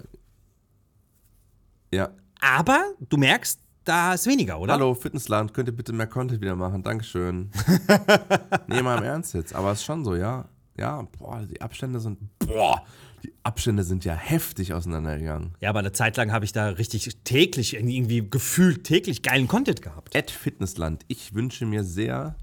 ja. 1.92 2.10
aber 2.40 2.92
du 3.00 3.16
merkst, 3.16 3.58
da 3.82 4.14
ist 4.14 4.28
weniger, 4.28 4.60
oder? 4.60 4.74
Hallo, 4.74 4.94
Fitnessland, 4.94 5.52
könnt 5.52 5.68
ihr 5.68 5.74
bitte 5.74 5.92
mehr 5.92 6.06
Content 6.06 6.40
wieder 6.40 6.54
machen? 6.54 6.84
Dankeschön. 6.84 7.50
nee, 8.68 8.82
mal 8.82 8.98
im 8.98 9.04
Ernst 9.04 9.34
jetzt. 9.34 9.52
Aber 9.52 9.72
es 9.72 9.80
ist 9.80 9.84
schon 9.84 10.04
so, 10.04 10.14
ja. 10.14 10.44
Ja, 10.78 11.02
boah, 11.18 11.42
die 11.50 11.60
Abstände 11.60 11.98
sind. 11.98 12.18
Boah, 12.38 12.84
die 13.24 13.32
Abstände 13.42 13.82
sind 13.82 14.04
ja 14.04 14.14
heftig 14.14 14.74
auseinandergegangen. 14.74 15.56
Ja, 15.60 15.70
aber 15.70 15.80
eine 15.80 15.90
Zeit 15.90 16.16
lang 16.16 16.30
habe 16.30 16.44
ich 16.44 16.52
da 16.52 16.68
richtig 16.68 17.16
täglich, 17.24 17.74
irgendwie 17.74 18.30
gefühlt 18.30 18.84
täglich 18.84 19.24
geilen 19.24 19.48
Content 19.48 19.82
gehabt. 19.82 20.14
At 20.14 20.30
Fitnessland, 20.30 21.04
ich 21.08 21.34
wünsche 21.34 21.66
mir 21.66 21.82
sehr 21.82 22.36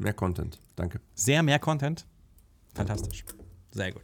mehr 0.00 0.14
Content. 0.14 0.58
Danke. 0.76 1.00
Sehr 1.14 1.42
mehr 1.42 1.58
Content. 1.58 2.06
Fantastisch. 2.74 3.24
Sehr 3.72 3.92
gut. 3.92 4.02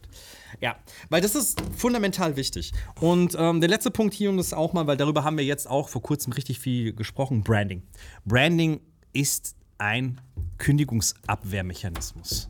Ja, 0.61 0.77
weil 1.09 1.21
das 1.21 1.35
ist 1.35 1.59
fundamental 1.75 2.37
wichtig. 2.37 2.71
Und 3.01 3.35
ähm, 3.37 3.59
der 3.59 3.69
letzte 3.69 3.91
Punkt 3.91 4.13
hier 4.13 4.29
und 4.29 4.37
das 4.37 4.53
auch 4.53 4.71
mal, 4.71 4.87
weil 4.87 4.95
darüber 4.95 5.23
haben 5.23 5.37
wir 5.37 5.43
jetzt 5.43 5.69
auch 5.69 5.89
vor 5.89 6.01
kurzem 6.01 6.31
richtig 6.33 6.59
viel 6.59 6.93
gesprochen: 6.93 7.43
Branding. 7.43 7.83
Branding 8.25 8.79
ist 9.11 9.55
ein 9.77 10.21
Kündigungsabwehrmechanismus. 10.57 12.49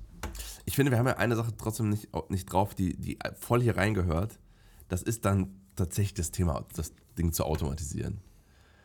Ich 0.66 0.76
finde, 0.76 0.92
wir 0.92 1.00
haben 1.00 1.08
ja 1.08 1.18
eine 1.18 1.36
Sache 1.36 1.54
trotzdem 1.58 1.90
nicht, 1.90 2.10
nicht 2.30 2.46
drauf, 2.52 2.76
die, 2.76 2.96
die 2.98 3.18
voll 3.40 3.62
hier 3.62 3.78
reingehört. 3.78 4.38
Das 4.90 5.02
ist 5.02 5.26
dann 5.26 5.56
tatsächlich 5.76 6.14
das 6.14 6.32
Thema, 6.32 6.66
das 6.76 6.94
Ding 7.18 7.34
zu 7.34 7.46
automatisieren. 7.46 8.20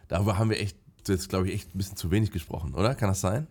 Darüber 0.08 0.38
haben 0.38 0.50
wir 0.50 0.60
echt, 0.60 0.76
jetzt 1.06 1.28
glaube 1.28 1.48
ich, 1.48 1.54
echt 1.54 1.74
ein 1.74 1.78
bisschen 1.78 1.96
zu 1.96 2.10
wenig 2.10 2.30
gesprochen, 2.30 2.74
oder? 2.74 2.94
Kann 2.94 3.08
das 3.08 3.20
sein? 3.20 3.46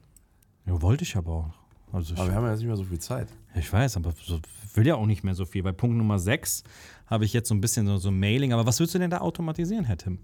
Ja, 0.65 0.81
wollte 0.81 1.03
ich 1.03 1.15
aber 1.15 1.31
auch. 1.31 1.53
Also 1.93 2.15
Aber 2.15 2.27
wir 2.27 2.35
haben 2.35 2.45
ja 2.45 2.51
jetzt 2.51 2.59
nicht 2.59 2.67
mehr 2.67 2.77
so 2.77 2.85
viel 2.85 2.99
Zeit. 2.99 3.27
Ich 3.55 3.71
weiß, 3.71 3.97
aber 3.97 4.13
so, 4.23 4.39
will 4.73 4.87
ja 4.87 4.95
auch 4.95 5.05
nicht 5.05 5.23
mehr 5.23 5.35
so 5.35 5.45
viel. 5.45 5.63
Bei 5.63 5.71
Punkt 5.71 5.97
Nummer 5.97 6.19
6 6.19 6.63
habe 7.07 7.25
ich 7.25 7.33
jetzt 7.33 7.49
so 7.49 7.55
ein 7.55 7.61
bisschen 7.61 7.85
so, 7.85 7.97
so 7.97 8.11
Mailing. 8.11 8.53
Aber 8.53 8.65
was 8.65 8.79
würdest 8.79 8.95
du 8.95 8.99
denn 8.99 9.09
da 9.09 9.19
automatisieren, 9.19 9.85
Herr 9.85 9.97
Tim? 9.97 10.19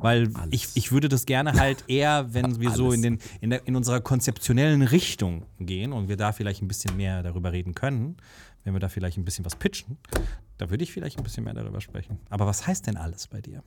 Weil 0.00 0.30
ich, 0.50 0.68
ich 0.74 0.92
würde 0.92 1.08
das 1.08 1.26
gerne 1.26 1.54
halt 1.54 1.84
eher, 1.88 2.32
wenn 2.34 2.60
wir 2.60 2.70
so 2.70 2.92
in, 2.92 3.02
den, 3.02 3.18
in, 3.40 3.50
der, 3.50 3.66
in 3.66 3.74
unserer 3.76 4.00
konzeptionellen 4.00 4.82
Richtung 4.82 5.46
gehen 5.58 5.92
und 5.92 6.08
wir 6.08 6.16
da 6.16 6.32
vielleicht 6.32 6.62
ein 6.62 6.68
bisschen 6.68 6.96
mehr 6.96 7.22
darüber 7.22 7.52
reden 7.52 7.74
können, 7.74 8.16
wenn 8.62 8.74
wir 8.74 8.80
da 8.80 8.88
vielleicht 8.88 9.16
ein 9.16 9.24
bisschen 9.24 9.44
was 9.44 9.56
pitchen, 9.56 9.96
da 10.58 10.70
würde 10.70 10.84
ich 10.84 10.92
vielleicht 10.92 11.18
ein 11.18 11.24
bisschen 11.24 11.44
mehr 11.44 11.54
darüber 11.54 11.80
sprechen. 11.80 12.18
Aber 12.30 12.46
was 12.46 12.66
heißt 12.66 12.86
denn 12.86 12.96
alles 12.96 13.26
bei 13.26 13.40
dir? 13.40 13.62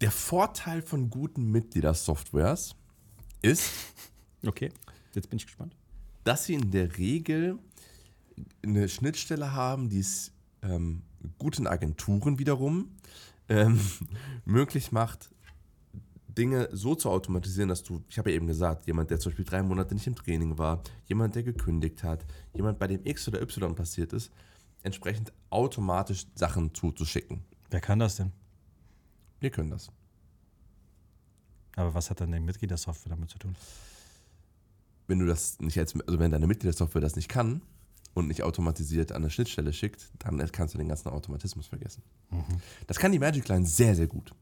Der 0.00 0.10
Vorteil 0.10 0.80
von 0.80 1.10
guten 1.10 1.50
Mitgliedersoftwares 1.50 2.74
ist, 3.42 3.70
Okay, 4.46 4.70
jetzt 5.14 5.28
bin 5.28 5.36
ich 5.36 5.46
gespannt. 5.46 5.74
dass 6.24 6.44
sie 6.44 6.54
in 6.54 6.70
der 6.70 6.96
Regel 6.96 7.58
eine 8.62 8.88
Schnittstelle 8.88 9.52
haben, 9.52 9.88
die 9.88 10.00
es 10.00 10.32
ähm, 10.62 11.02
guten 11.38 11.66
Agenturen 11.66 12.38
wiederum 12.38 12.90
ähm, 13.48 13.80
möglich 14.44 14.92
macht, 14.92 15.30
Dinge 16.28 16.68
so 16.72 16.94
zu 16.94 17.10
automatisieren, 17.10 17.68
dass 17.68 17.82
du, 17.82 18.02
ich 18.08 18.16
habe 18.18 18.30
ja 18.30 18.36
eben 18.36 18.46
gesagt, 18.46 18.86
jemand, 18.86 19.10
der 19.10 19.18
zum 19.18 19.30
Beispiel 19.30 19.44
drei 19.44 19.62
Monate 19.62 19.94
nicht 19.94 20.06
im 20.06 20.14
Training 20.14 20.56
war, 20.58 20.82
jemand, 21.06 21.34
der 21.34 21.42
gekündigt 21.42 22.02
hat, 22.04 22.24
jemand, 22.54 22.78
bei 22.78 22.86
dem 22.86 23.04
X 23.04 23.28
oder 23.28 23.42
Y 23.42 23.74
passiert 23.74 24.12
ist, 24.12 24.30
entsprechend 24.82 25.32
automatisch 25.50 26.26
Sachen 26.34 26.72
zuzuschicken. 26.72 27.42
Wer 27.68 27.80
kann 27.80 27.98
das 27.98 28.16
denn? 28.16 28.32
Wir 29.40 29.50
können 29.50 29.70
das. 29.70 29.90
Aber 31.76 31.94
was 31.94 32.10
hat 32.10 32.20
dann 32.20 32.32
die 32.32 32.40
Mitgliedersoftware 32.40 33.10
damit 33.10 33.30
zu 33.30 33.38
tun? 33.38 33.54
Wenn 35.06 35.18
du 35.18 35.26
das 35.26 35.58
nicht 35.60 35.78
als, 35.78 35.94
also 36.06 36.18
wenn 36.18 36.30
deine 36.30 36.46
Mitgliedersoftware 36.46 37.00
das 37.00 37.16
nicht 37.16 37.28
kann 37.28 37.62
und 38.14 38.28
nicht 38.28 38.42
automatisiert 38.42 39.12
an 39.12 39.22
eine 39.22 39.30
Schnittstelle 39.30 39.72
schickt, 39.72 40.10
dann 40.18 40.38
kannst 40.52 40.74
du 40.74 40.78
den 40.78 40.88
ganzen 40.88 41.08
Automatismus 41.08 41.66
vergessen. 41.66 42.02
Das 42.86 42.98
kann 42.98 43.12
die 43.12 43.18
Magic 43.18 43.48
Line 43.48 43.66
sehr, 43.66 43.94
sehr 43.94 44.06
gut. 44.06 44.34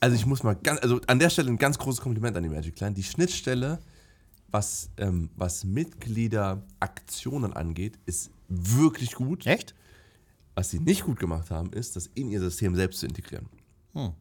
Also 0.00 0.16
ich 0.16 0.24
muss 0.26 0.42
mal 0.42 0.54
ganz, 0.54 0.80
also 0.80 1.00
an 1.06 1.18
der 1.18 1.30
Stelle 1.30 1.50
ein 1.50 1.58
ganz 1.58 1.78
großes 1.78 2.00
Kompliment 2.00 2.36
an 2.36 2.42
die 2.42 2.48
Magic 2.48 2.80
Line. 2.80 2.94
Die 2.94 3.02
Schnittstelle, 3.02 3.78
was, 4.48 4.90
ähm, 4.96 5.30
was 5.36 5.64
Mitgliederaktionen 5.64 7.52
angeht, 7.52 7.98
ist 8.06 8.30
wirklich 8.48 9.14
gut. 9.14 9.46
Echt? 9.46 9.74
Was 10.54 10.70
sie 10.70 10.80
nicht 10.80 11.04
gut 11.04 11.20
gemacht 11.20 11.50
haben, 11.50 11.72
ist, 11.72 11.96
das 11.96 12.06
in 12.14 12.30
ihr 12.30 12.40
System 12.40 12.74
selbst 12.74 13.00
zu 13.00 13.06
integrieren. 13.06 13.46
Hm. 13.92 14.12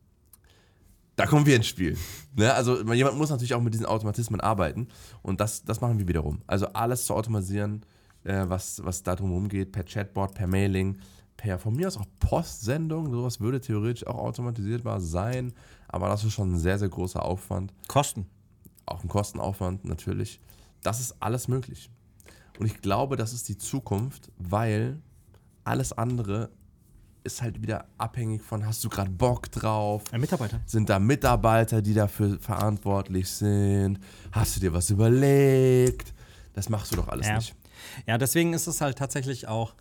Da 1.20 1.26
kommen 1.26 1.45
wir 1.45 1.57
ins 1.57 1.67
Spiel. 1.67 1.97
Ne? 2.38 2.53
Also 2.53 2.82
jemand 2.93 3.17
muss 3.17 3.30
natürlich 3.30 3.53
auch 3.53 3.61
mit 3.61 3.74
diesen 3.74 3.86
Automatismen 3.86 4.39
arbeiten 4.39 4.88
und 5.22 5.41
das, 5.41 5.65
das 5.65 5.82
machen 5.82 5.99
wir 5.99 6.07
wiederum. 6.07 6.41
Also 6.47 6.67
alles 6.67 7.03
zu 7.03 7.13
automatisieren, 7.13 7.86
äh, 8.24 8.45
was, 8.47 8.82
was 8.86 9.03
da 9.03 9.17
drum 9.17 9.49
geht, 9.49 9.74
per 9.74 9.84
Chatbot, 9.84 10.34
per 10.34 10.47
Mailing, 10.47 10.97
per 11.36 11.59
von 11.59 11.76
mir 11.76 11.88
aus 11.88 11.97
auch 11.97 12.05
Postsendung, 12.22 13.11
sowas 13.11 13.41
würde 13.41 13.59
theoretisch 13.59 14.07
auch 14.07 14.15
automatisierbar 14.15 15.01
sein, 15.01 15.51
aber 15.89 16.07
das 16.07 16.24
ist 16.24 16.32
schon 16.32 16.53
ein 16.53 16.57
sehr, 16.57 16.80
sehr 16.80 16.88
großer 16.88 17.22
Aufwand, 17.22 17.74
Kosten. 17.89 18.26
auch 18.86 19.03
ein 19.03 19.09
Kostenaufwand 19.09 19.84
natürlich. 19.84 20.39
Das 20.84 21.01
ist 21.01 21.17
alles 21.20 21.49
möglich. 21.49 21.89
Und 22.59 22.65
ich 22.65 22.80
glaube, 22.80 23.17
das 23.17 23.34
ist 23.34 23.49
die 23.49 23.57
Zukunft, 23.57 24.32
weil 24.38 25.01
alles 25.65 25.91
andere 25.91 26.49
ist 27.34 27.41
halt 27.43 27.61
wieder 27.61 27.86
abhängig 27.97 28.41
von, 28.41 28.65
hast 28.65 28.84
du 28.84 28.89
gerade 28.89 29.11
Bock 29.11 29.51
drauf? 29.51 30.03
Ein 30.11 30.21
Mitarbeiter. 30.21 30.59
Sind 30.65 30.89
da 30.89 30.97
Mitarbeiter, 30.99 31.82
die 31.82 31.93
dafür 31.93 32.39
verantwortlich 32.39 33.30
sind? 33.30 33.99
Hast 34.32 34.55
du 34.55 34.59
dir 34.59 34.73
was 34.73 34.89
überlegt? 34.89 36.13
Das 36.53 36.69
machst 36.69 36.91
du 36.91 36.95
doch 36.97 37.07
alles 37.07 37.27
Ja. 37.27 37.36
nicht. 37.36 37.55
ja, 38.07 38.17
deswegen 38.17 38.53
ist 38.53 38.67
es 38.67 38.82
halt 38.82 38.97
tatsächlich 38.97 39.47
auch, 39.47 39.75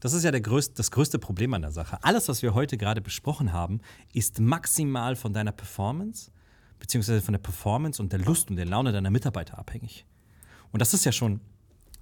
das 0.00 0.12
ist 0.12 0.22
ja 0.24 0.30
der 0.30 0.40
größte, 0.40 0.74
das 0.76 0.90
größte 0.90 1.18
Problem 1.18 1.54
an 1.54 1.62
der 1.62 1.72
Sache. 1.72 1.98
Alles, 2.02 2.28
was 2.28 2.42
wir 2.42 2.54
heute 2.54 2.78
gerade 2.78 3.00
besprochen 3.00 3.52
haben, 3.52 3.80
ist 4.12 4.38
maximal 4.40 5.16
von 5.16 5.32
deiner 5.32 5.52
Performance, 5.52 6.30
beziehungsweise 6.78 7.20
von 7.20 7.32
der 7.32 7.40
Performance 7.40 8.00
und 8.00 8.12
der 8.12 8.20
Lust 8.20 8.48
und 8.50 8.56
der 8.56 8.66
Laune 8.66 8.92
deiner 8.92 9.10
Mitarbeiter 9.10 9.58
abhängig. 9.58 10.06
Und 10.70 10.80
das 10.80 10.94
ist 10.94 11.04
ja 11.04 11.12
schon 11.12 11.40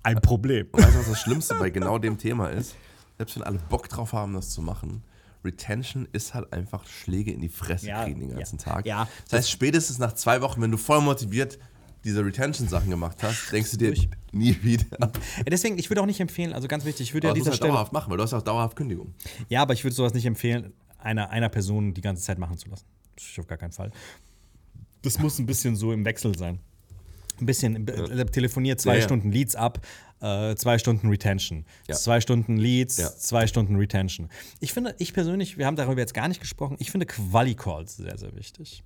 ein 0.03 0.21
Problem. 0.21 0.69
Weißt 0.73 0.95
du, 0.95 0.99
was 1.01 1.09
das 1.09 1.21
Schlimmste 1.21 1.55
bei 1.57 1.71
genau 1.71 1.99
dem 1.99 2.17
Thema 2.19 2.49
ist? 2.49 2.75
Selbst 3.21 3.37
wenn 3.37 3.43
alle 3.43 3.59
Bock 3.69 3.87
drauf 3.91 4.15
haben, 4.15 4.33
das 4.33 4.49
zu 4.49 4.63
machen, 4.63 5.03
Retention 5.45 6.09
ist 6.11 6.33
halt 6.33 6.55
einfach 6.55 6.87
Schläge 6.87 7.31
in 7.31 7.43
die 7.43 7.51
Fresse 7.51 7.89
Ja, 7.89 8.05
kriegen 8.05 8.19
den 8.19 8.31
ganzen 8.31 8.57
ja. 8.57 8.65
Tag. 8.65 8.87
Ja. 8.87 9.09
Das 9.25 9.41
heißt, 9.41 9.51
spätestens 9.51 9.99
nach 9.99 10.15
zwei 10.15 10.41
Wochen, 10.41 10.63
wenn 10.63 10.71
du 10.71 10.79
voll 10.79 11.03
motiviert 11.03 11.59
diese 12.03 12.25
Retention-Sachen 12.25 12.89
gemacht 12.89 13.23
hast, 13.23 13.53
denkst 13.53 13.73
du 13.73 13.77
dir 13.77 13.95
nie 14.33 14.57
wieder. 14.63 14.87
Ja, 14.99 15.11
Deswegen, 15.47 15.77
ich 15.79 15.91
würde 15.91 16.01
auch 16.01 16.07
nicht 16.07 16.19
empfehlen, 16.21 16.55
also 16.55 16.67
ganz 16.67 16.87
wichtig, 16.87 17.09
ich 17.09 17.13
würde 17.13 17.27
ja 17.27 17.33
Aber 17.33 17.39
musst 17.39 17.49
dieser 17.49 17.51
du 17.51 17.51
halt 17.51 17.57
Stelle. 17.59 17.73
dauerhaft 17.75 17.93
machen, 17.93 18.11
weil 18.11 18.17
du 18.17 18.23
hast 18.23 18.33
auch 18.33 18.41
dauerhaft 18.41 18.75
Kündigung. 18.75 19.13
Ja, 19.51 19.61
aber 19.61 19.75
ich 19.75 19.85
würde 19.85 19.95
sowas 19.95 20.15
nicht 20.15 20.25
empfehlen, 20.25 20.73
einer, 20.97 21.29
einer 21.29 21.51
Person 21.51 21.93
die 21.93 22.01
ganze 22.01 22.23
Zeit 22.23 22.39
machen 22.39 22.57
zu 22.57 22.71
lassen. 22.71 22.87
Das 23.17 23.27
ist 23.27 23.39
auf 23.39 23.47
gar 23.47 23.59
keinen 23.59 23.73
Fall. 23.73 23.91
Das 25.03 25.19
muss 25.19 25.39
ein 25.39 25.45
bisschen 25.45 25.77
so 25.77 25.93
im 25.93 26.07
Wechsel 26.07 26.35
sein. 26.39 26.59
Ein 27.41 27.47
bisschen, 27.47 27.89
äh, 27.89 28.27
telefoniert 28.27 28.81
zwei 28.81 28.95
Ja, 28.95 28.99
ja. 28.99 29.05
Stunden 29.05 29.33
Leads 29.33 29.57
ab, 29.57 29.87
äh, 30.21 30.55
zwei 30.57 30.79
Stunden 30.79 31.09
Retention. 31.09 31.65
Ja. 31.89 31.97
Zwei 31.97 32.21
Stunden 32.21 32.57
Leads, 32.57 32.99
Ja. 32.99 33.11
zwei 33.17 33.47
Stunden 33.47 33.77
Retention. 33.77 34.29
Ich 34.61 34.73
finde, 34.73 34.95
ich 34.99 35.13
persönlich, 35.15 35.57
wir 35.59 35.67
haben 35.67 35.77
darüber 35.77 36.01
jetzt 36.01 36.15
gar 36.15 36.29
nicht 36.29 36.41
gesprochen, 36.41 36.77
ich 36.79 36.91
finde 36.91 37.07
Quali-Calls 37.07 37.97
sehr, 37.97 38.19
sehr 38.19 38.35
wichtig. 38.37 38.83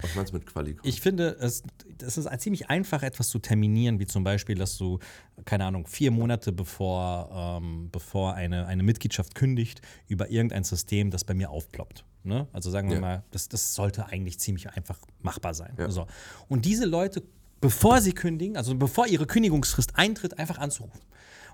Was 0.00 0.14
meinst 0.16 0.32
du 0.32 0.38
mit 0.38 0.46
Quali? 0.46 0.76
Ich 0.82 1.00
finde, 1.00 1.36
es, 1.40 1.62
es 2.04 2.18
ist 2.18 2.28
ziemlich 2.40 2.68
einfach, 2.68 3.04
etwas 3.04 3.28
zu 3.28 3.38
terminieren, 3.38 4.00
wie 4.00 4.06
zum 4.06 4.24
Beispiel, 4.24 4.56
dass 4.56 4.76
du, 4.76 4.98
keine 5.44 5.66
Ahnung, 5.66 5.86
vier 5.86 6.10
Monate 6.10 6.50
bevor, 6.50 7.60
ähm, 7.62 7.90
bevor 7.92 8.34
eine, 8.34 8.66
eine 8.66 8.82
Mitgliedschaft 8.82 9.36
kündigt, 9.36 9.82
über 10.08 10.30
irgendein 10.30 10.64
System, 10.64 11.12
das 11.12 11.22
bei 11.22 11.34
mir 11.34 11.50
aufploppt. 11.50 12.04
Ne? 12.24 12.48
Also 12.52 12.70
sagen 12.70 12.88
wir 12.88 12.96
Ja. 12.96 13.00
mal, 13.00 13.24
das, 13.30 13.48
das 13.48 13.74
sollte 13.76 14.06
eigentlich 14.06 14.40
ziemlich 14.40 14.68
einfach 14.70 14.98
machbar 15.22 15.54
sein. 15.54 15.74
Ja. 15.78 15.88
So. 15.90 16.08
Und 16.48 16.64
diese 16.64 16.86
Leute, 16.86 17.22
bevor 17.64 18.02
sie 18.02 18.12
kündigen, 18.12 18.58
also 18.58 18.74
bevor 18.74 19.06
ihre 19.06 19.24
Kündigungsfrist 19.26 19.96
eintritt, 19.96 20.38
einfach 20.38 20.58
anzurufen. 20.58 21.00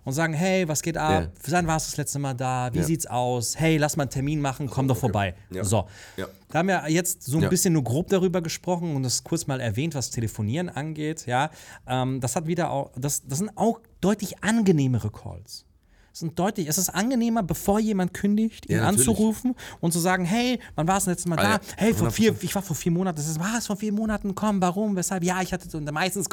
Und 0.03 0.13
sagen, 0.15 0.33
hey, 0.33 0.67
was 0.67 0.81
geht 0.83 0.97
ab? 0.97 1.25
Ja. 1.47 1.53
Wann 1.53 1.67
warst 1.69 1.87
du 1.87 1.91
das 1.91 1.97
letzte 1.99 2.19
Mal 2.19 2.35
da? 2.35 2.71
Wie 2.73 2.79
Ja. 2.79 2.85
sieht's 2.85 3.07
aus? 3.07 3.57
Hey, 3.61 3.77
lass 3.77 3.97
mal 3.97 4.05
einen 4.05 4.11
Termin 4.11 4.41
machen, 4.41 4.67
komm 4.69 4.89
doch 4.89 4.97
vorbei. 4.97 5.35
Ja. 5.51 5.63
So. 5.63 5.87
Ja. 6.17 6.27
Da 6.49 6.59
haben 6.61 6.69
wir 6.69 6.89
jetzt 6.89 7.23
so 7.23 7.39
ein 7.39 7.49
bisschen 7.51 7.75
nur 7.75 7.85
grob 7.85 8.09
darüber 8.09 8.41
gesprochen 8.41 8.97
und 8.97 9.03
das 9.05 9.23
kurz 9.23 9.47
mal 9.47 9.61
erwähnt, 9.61 9.95
was 9.95 10.11
Telefonieren 10.11 10.69
angeht. 10.71 11.27
Ja, 11.27 11.51
ähm, 11.87 12.19
das 12.21 12.35
hat 12.35 12.47
wieder 12.47 12.71
auch, 12.71 12.91
das, 12.97 13.23
das 13.27 13.39
sind 13.39 13.51
auch 13.57 13.79
deutlich 14.01 14.43
angenehmere 14.43 15.11
Calls. 15.11 15.65
Es 16.21 16.23
sind 16.23 16.39
deutlich, 16.39 16.69
es 16.69 16.77
ist 16.77 16.91
angenehmer, 16.91 17.43
bevor 17.43 17.81
jemand 17.81 18.13
kündigt, 18.13 18.69
ihn 18.69 18.77
Ja, 18.77 18.87
anzurufen 18.87 19.55
und 19.81 19.93
zu 19.93 19.99
sagen, 20.01 20.27
hey, 20.27 20.61
wann 20.75 20.87
war 20.87 20.99
es 20.99 21.05
das 21.07 21.13
letzte 21.15 21.31
Mal 21.31 21.39
Ah, 21.39 21.43
da? 21.43 21.51
ja, 21.53 21.61
hey, 21.79 21.95
vor 21.95 22.09
100%. 22.09 22.11
vier, 22.11 22.37
ich 22.43 22.55
war 22.55 22.61
vor 22.61 22.77
vier 22.77 22.93
Monaten. 22.93 23.17
Das 23.17 23.27
ist, 23.27 23.41
was, 23.41 23.67
vor 23.67 23.77
vier 23.77 23.91
Monaten? 23.91 24.35
Komm, 24.35 24.61
warum, 24.61 24.97
weshalb? 24.97 25.25
Ja, 25.25 25.41
ich 25.41 25.51
hatte 25.55 25.67
so, 25.71 25.79
und 25.79 25.91
meistens, 25.91 26.27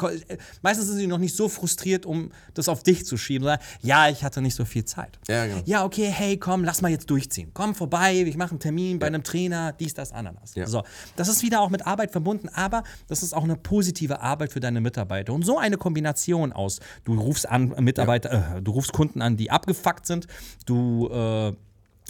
meistens 0.60 0.88
sind 0.88 0.98
sie 0.98 1.06
noch 1.06 1.16
nicht 1.16 1.34
so 1.34 1.48
frustriert, 1.48 2.04
um 2.04 2.30
das 2.52 2.68
auf 2.68 2.82
dich 2.82 3.06
zu 3.06 3.16
schieben. 3.16 3.44
Sondern, 3.44 3.60
ja, 3.80 4.10
ich 4.10 4.22
hatte 4.22 4.42
nicht 4.42 4.54
so 4.56 4.66
viel 4.66 4.84
Zeit. 4.84 5.18
Ja, 5.26 5.46
genau. 5.46 5.62
Ja, 5.64 5.84
okay, 5.86 6.10
hey, 6.14 6.36
komm, 6.36 6.64
lass 6.64 6.82
mal 6.82 6.90
jetzt 6.90 7.08
durchziehen. 7.08 7.50
Komm 7.54 7.74
vorbei, 7.74 8.14
ich 8.26 8.36
mache 8.36 8.50
einen 8.50 8.60
Termin 8.60 8.98
bei 8.98 9.06
einem 9.06 9.22
Trainer, 9.22 9.72
dies, 9.72 9.94
das, 9.94 10.12
Ananas. 10.12 10.52
So, 10.66 10.82
das 11.16 11.28
ist 11.28 11.42
wieder 11.42 11.62
auch 11.62 11.70
mit 11.70 11.86
Arbeit 11.86 12.10
verbunden, 12.12 12.50
aber 12.52 12.82
das 13.06 13.22
ist 13.22 13.32
auch 13.34 13.44
eine 13.44 13.56
positive 13.56 14.20
Arbeit 14.20 14.52
für 14.52 14.60
deine 14.60 14.82
Mitarbeiter. 14.82 15.32
Und 15.32 15.46
so 15.46 15.56
eine 15.56 15.78
Kombination 15.78 16.52
aus, 16.52 16.80
du 17.04 17.18
rufst 17.18 17.48
an 17.48 17.68
Mitarbeiter, 17.78 18.56
äh, 18.58 18.60
du 18.60 18.72
rufst 18.72 18.92
Kunden 18.92 19.22
an, 19.22 19.38
die 19.38 19.50
abgefuckt 19.78 20.06
sind, 20.06 20.26
du 20.66 21.08
äh, 21.08 21.52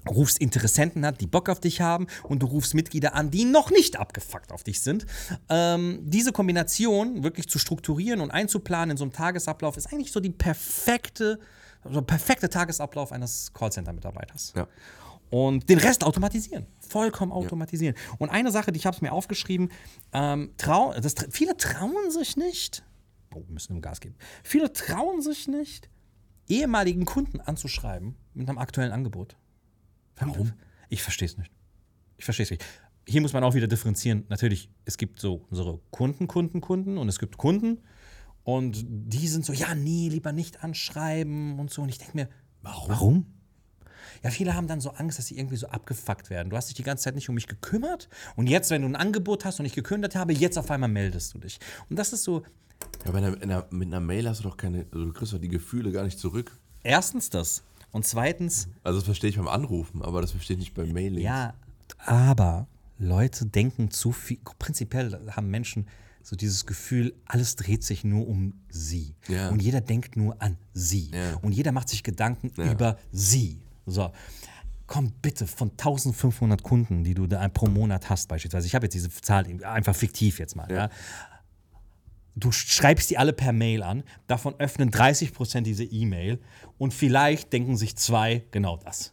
rufst 0.08 0.38
Interessenten 0.38 1.04
an, 1.04 1.16
die 1.18 1.26
Bock 1.26 1.48
auf 1.48 1.60
dich 1.60 1.80
haben 1.80 2.06
und 2.22 2.42
du 2.42 2.46
rufst 2.46 2.74
Mitglieder 2.74 3.14
an, 3.14 3.30
die 3.30 3.44
noch 3.44 3.70
nicht 3.70 3.98
abgefuckt 3.98 4.52
auf 4.52 4.64
dich 4.64 4.80
sind. 4.80 5.06
Ähm, 5.48 6.00
diese 6.02 6.32
Kombination 6.32 7.22
wirklich 7.22 7.48
zu 7.48 7.58
strukturieren 7.58 8.20
und 8.20 8.30
einzuplanen 8.30 8.92
in 8.92 8.96
so 8.96 9.04
einem 9.04 9.12
Tagesablauf 9.12 9.76
ist 9.76 9.92
eigentlich 9.92 10.12
so 10.12 10.20
die 10.20 10.30
perfekte, 10.30 11.38
so 11.84 12.02
perfekte 12.02 12.48
Tagesablauf 12.48 13.12
eines 13.12 13.52
Callcenter-Mitarbeiters. 13.52 14.54
Ja. 14.56 14.66
Und 15.30 15.68
den 15.68 15.78
Rest 15.78 16.04
automatisieren. 16.04 16.66
Vollkommen 16.80 17.32
automatisieren. 17.32 17.94
Und 18.16 18.30
eine 18.30 18.50
Sache, 18.50 18.72
die 18.72 18.78
ich 18.78 18.86
habe 18.86 18.96
es 18.96 19.02
mir 19.02 19.12
aufgeschrieben, 19.12 19.70
ähm, 20.14 20.54
trau 20.56 20.94
das, 20.98 21.14
viele 21.30 21.54
trauen 21.58 22.10
sich 22.10 22.38
nicht, 22.38 22.82
oh, 23.34 23.42
müssen 23.48 23.76
ihm 23.76 23.82
Gas 23.82 24.00
geben, 24.00 24.14
viele 24.42 24.72
trauen 24.72 25.20
sich 25.20 25.46
nicht, 25.46 25.90
ehemaligen 26.48 27.04
Kunden 27.04 27.40
anzuschreiben 27.40 28.16
mit 28.34 28.48
einem 28.48 28.58
aktuellen 28.58 28.92
Angebot. 28.92 29.36
Warum? 30.16 30.52
Ich 30.88 31.02
verstehe 31.02 31.26
es 31.26 31.36
nicht. 31.36 31.52
Ich 32.16 32.24
verstehe 32.24 32.44
es 32.44 32.50
nicht. 32.50 32.64
Hier 33.06 33.20
muss 33.20 33.32
man 33.32 33.44
auch 33.44 33.54
wieder 33.54 33.68
differenzieren. 33.68 34.24
Natürlich, 34.28 34.70
es 34.84 34.98
gibt 34.98 35.20
so 35.20 35.46
unsere 35.50 35.80
Kunden, 35.90 36.26
Kunden, 36.26 36.60
Kunden 36.60 36.98
und 36.98 37.08
es 37.08 37.18
gibt 37.18 37.38
Kunden 37.38 37.78
und 38.42 38.84
die 38.86 39.28
sind 39.28 39.44
so, 39.44 39.52
ja, 39.52 39.74
nee, 39.74 40.08
lieber 40.08 40.32
nicht 40.32 40.62
anschreiben 40.62 41.58
und 41.58 41.70
so. 41.70 41.82
Und 41.82 41.88
ich 41.88 41.98
denke 41.98 42.16
mir, 42.16 42.28
warum? 42.62 42.90
Warum? 42.90 43.26
Ja, 44.22 44.30
viele 44.30 44.54
haben 44.54 44.66
dann 44.66 44.80
so 44.80 44.90
Angst, 44.90 45.18
dass 45.18 45.26
sie 45.26 45.38
irgendwie 45.38 45.56
so 45.56 45.68
abgefuckt 45.68 46.30
werden. 46.30 46.50
Du 46.50 46.56
hast 46.56 46.68
dich 46.68 46.74
die 46.74 46.82
ganze 46.82 47.04
Zeit 47.04 47.14
nicht 47.14 47.28
um 47.28 47.34
mich 47.34 47.46
gekümmert 47.46 48.08
und 48.36 48.48
jetzt, 48.48 48.70
wenn 48.70 48.82
du 48.82 48.88
ein 48.88 48.96
Angebot 48.96 49.44
hast 49.44 49.60
und 49.60 49.66
ich 49.66 49.74
gekündigt 49.74 50.16
habe, 50.16 50.32
jetzt 50.32 50.58
auf 50.58 50.70
einmal 50.70 50.88
meldest 50.88 51.34
du 51.34 51.38
dich. 51.38 51.58
Und 51.88 51.98
das 51.98 52.12
ist 52.12 52.24
so, 52.24 52.42
Ja, 53.04 53.08
aber 53.10 53.18
in 53.18 53.24
einer, 53.24 53.36
in 53.42 53.50
einer, 53.50 53.66
mit 53.70 53.88
einer 53.88 54.00
Mail 54.00 54.28
hast 54.28 54.40
du 54.40 54.44
doch 54.44 54.56
keine, 54.56 54.86
also 54.92 55.06
du 55.06 55.12
kriegst 55.12 55.32
doch 55.32 55.38
die 55.38 55.48
Gefühle 55.48 55.92
gar 55.92 56.04
nicht 56.04 56.18
zurück. 56.18 56.56
erstens 56.82 57.30
das 57.30 57.62
und 57.90 58.06
zweitens, 58.06 58.68
Also 58.84 58.98
das 58.98 59.04
verstehe 59.06 59.30
ich 59.30 59.36
beim 59.36 59.48
Anrufen, 59.48 60.02
aber 60.02 60.20
das 60.20 60.32
verstehe 60.32 60.54
ich 60.56 60.60
nicht 60.60 60.74
beim 60.74 60.92
Mailing. 60.92 61.22
Ja, 61.24 61.54
aber 62.04 62.66
Leute 62.98 63.46
denken 63.46 63.90
zu 63.90 64.12
viel. 64.12 64.38
Prinzipiell 64.58 65.18
haben 65.30 65.48
Menschen 65.48 65.86
so 66.22 66.36
dieses 66.36 66.66
Gefühl, 66.66 67.14
alles 67.24 67.56
dreht 67.56 67.82
sich 67.84 68.04
nur 68.04 68.28
um 68.28 68.52
sie. 68.68 69.14
Ja. 69.28 69.48
Und 69.48 69.62
jeder 69.62 69.80
denkt 69.80 70.16
nur 70.16 70.36
an 70.42 70.58
sie. 70.74 71.10
Ja. 71.12 71.36
Und 71.40 71.52
jeder 71.52 71.72
macht 71.72 71.88
sich 71.88 72.02
Gedanken 72.02 72.52
Ja. 72.56 72.70
über 72.72 72.98
sie. 73.12 73.62
So. 73.86 74.10
Komm 74.86 75.12
bitte 75.22 75.46
von 75.46 75.70
1500 75.70 76.62
Kunden, 76.62 77.04
die 77.04 77.14
du 77.14 77.26
da 77.26 77.46
pro 77.48 77.66
Monat 77.68 78.10
hast, 78.10 78.26
beispielsweise. 78.28 78.66
Ich 78.66 78.74
habe 78.74 78.86
jetzt 78.86 78.94
diese 78.94 79.10
Zahl 79.10 79.46
einfach 79.64 79.94
fiktiv 79.94 80.38
jetzt 80.38 80.56
mal. 80.56 80.90
Du 82.38 82.52
schreibst 82.52 83.10
die 83.10 83.18
alle 83.18 83.32
per 83.32 83.52
Mail 83.52 83.82
an, 83.82 84.04
davon 84.28 84.54
öffnen 84.58 84.90
30% 84.90 85.62
diese 85.62 85.84
E-Mail 85.84 86.38
und 86.78 86.94
vielleicht 86.94 87.52
denken 87.52 87.76
sich 87.76 87.96
zwei 87.96 88.44
genau 88.50 88.76
das. 88.76 89.12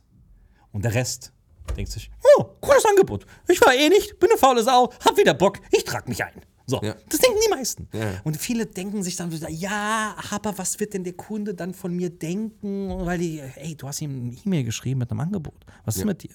Und 0.72 0.86
der 0.86 0.94
Rest 0.94 1.32
denkt 1.76 1.92
sich, 1.92 2.12
oh, 2.38 2.44
cooles 2.62 2.86
Angebot. 2.86 3.26
Ich 3.48 3.60
war 3.62 3.74
eh 3.74 3.90
nicht, 3.90 4.20
bin 4.20 4.30
eine 4.30 4.38
faule 4.38 4.62
Sau, 4.64 4.92
hab 5.04 5.18
wieder 5.18 5.34
Bock, 5.34 5.60
ich 5.72 5.84
trag 5.84 6.08
mich 6.08 6.24
ein. 6.24 6.34
So, 6.68 6.82
Ja. 6.82 6.96
das 7.10 7.20
denken 7.20 7.38
die 7.46 7.50
meisten. 7.50 7.88
Ja. 7.94 8.22
Und 8.24 8.38
viele 8.38 8.66
denken 8.66 9.04
sich 9.04 9.16
dann 9.16 9.32
wieder, 9.32 9.50
ja, 9.50 10.16
aber 10.32 10.58
was 10.58 10.80
wird 10.80 10.94
denn 10.94 11.04
der 11.04 11.14
Kunde 11.14 11.54
dann 11.54 11.74
von 11.74 11.96
mir 11.96 12.10
denken? 12.10 12.90
Weil 13.06 13.20
die, 13.20 13.40
ey, 13.40 13.76
du 13.76 13.88
hast 13.88 14.02
ihm 14.02 14.28
eine 14.28 14.36
E-Mail 14.36 14.64
geschrieben 14.64 15.00
mit 15.00 15.12
einem 15.12 15.20
Angebot. 15.20 15.64
Was 15.84 15.98
ist 15.98 16.06
mit 16.06 16.24
dir? 16.24 16.32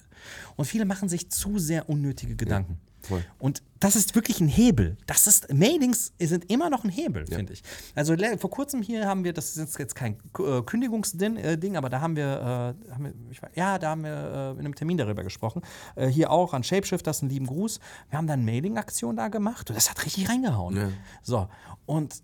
Und 0.55 0.65
viele 0.65 0.85
machen 0.85 1.09
sich 1.09 1.29
zu 1.29 1.59
sehr 1.59 1.89
unnötige 1.89 2.35
Gedanken. 2.35 2.79
Voll. 3.01 3.23
Und 3.39 3.61
das 3.79 3.95
ist 3.95 4.13
wirklich 4.13 4.39
ein 4.41 4.47
Hebel. 4.47 4.97
Das 5.07 5.25
ist, 5.25 5.51
Mailings 5.51 6.13
sind 6.19 6.51
immer 6.51 6.69
noch 6.69 6.83
ein 6.83 6.89
Hebel, 6.89 7.25
finde 7.25 7.53
ich. 7.53 7.63
Also 7.95 8.15
vor 8.37 8.49
kurzem 8.49 8.81
hier 8.81 9.07
haben 9.07 9.23
wir, 9.23 9.33
das 9.33 9.57
ist 9.57 9.79
jetzt 9.79 9.95
kein 9.95 10.17
äh, 10.39 10.61
Kündigungsding, 10.61 11.37
äh, 11.37 11.57
Ding, 11.57 11.75
aber 11.77 11.89
da 11.89 11.99
haben 11.99 12.15
wir, 12.15 12.75
äh, 12.87 12.91
haben 12.93 13.03
wir 13.05 13.11
weiß- 13.11 13.49
ja, 13.55 13.79
da 13.79 13.89
haben 13.91 14.03
wir 14.03 14.11
äh, 14.11 14.51
in 14.59 14.59
einem 14.59 14.75
Termin 14.75 14.97
darüber 14.97 15.23
gesprochen. 15.23 15.61
Äh, 15.95 16.07
hier 16.07 16.29
auch 16.31 16.53
an 16.53 16.63
Shapeshifters 16.63 17.21
einen 17.21 17.31
lieben 17.31 17.47
Gruß. 17.47 17.79
Wir 18.09 18.17
haben 18.17 18.27
da 18.27 18.33
eine 18.33 18.43
Mailing-Aktion 18.43 19.15
da 19.15 19.29
gemacht 19.29 19.69
und 19.69 19.75
das 19.75 19.89
hat 19.89 20.05
richtig 20.05 20.29
reingehauen. 20.29 20.75
Ja. 20.77 20.89
So, 21.23 21.47
und 21.87 22.21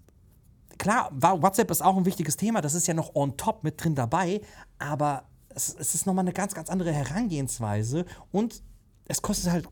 klar, 0.77 1.09
WhatsApp 1.11 1.71
ist 1.71 1.81
auch 1.81 1.97
ein 1.97 2.05
wichtiges 2.05 2.37
Thema, 2.37 2.61
das 2.61 2.75
ist 2.75 2.85
ja 2.85 2.93
noch 2.93 3.15
on 3.15 3.35
top 3.35 3.63
mit 3.63 3.83
drin 3.83 3.95
dabei, 3.95 4.41
aber 4.77 5.23
es, 5.55 5.75
es 5.79 5.95
ist 5.95 6.05
nochmal 6.05 6.23
eine 6.23 6.33
ganz, 6.33 6.53
ganz 6.53 6.69
andere 6.69 6.91
Herangehensweise 6.91 8.05
und 8.31 8.61
es 9.07 9.21
kostet 9.21 9.51
halt 9.51 9.67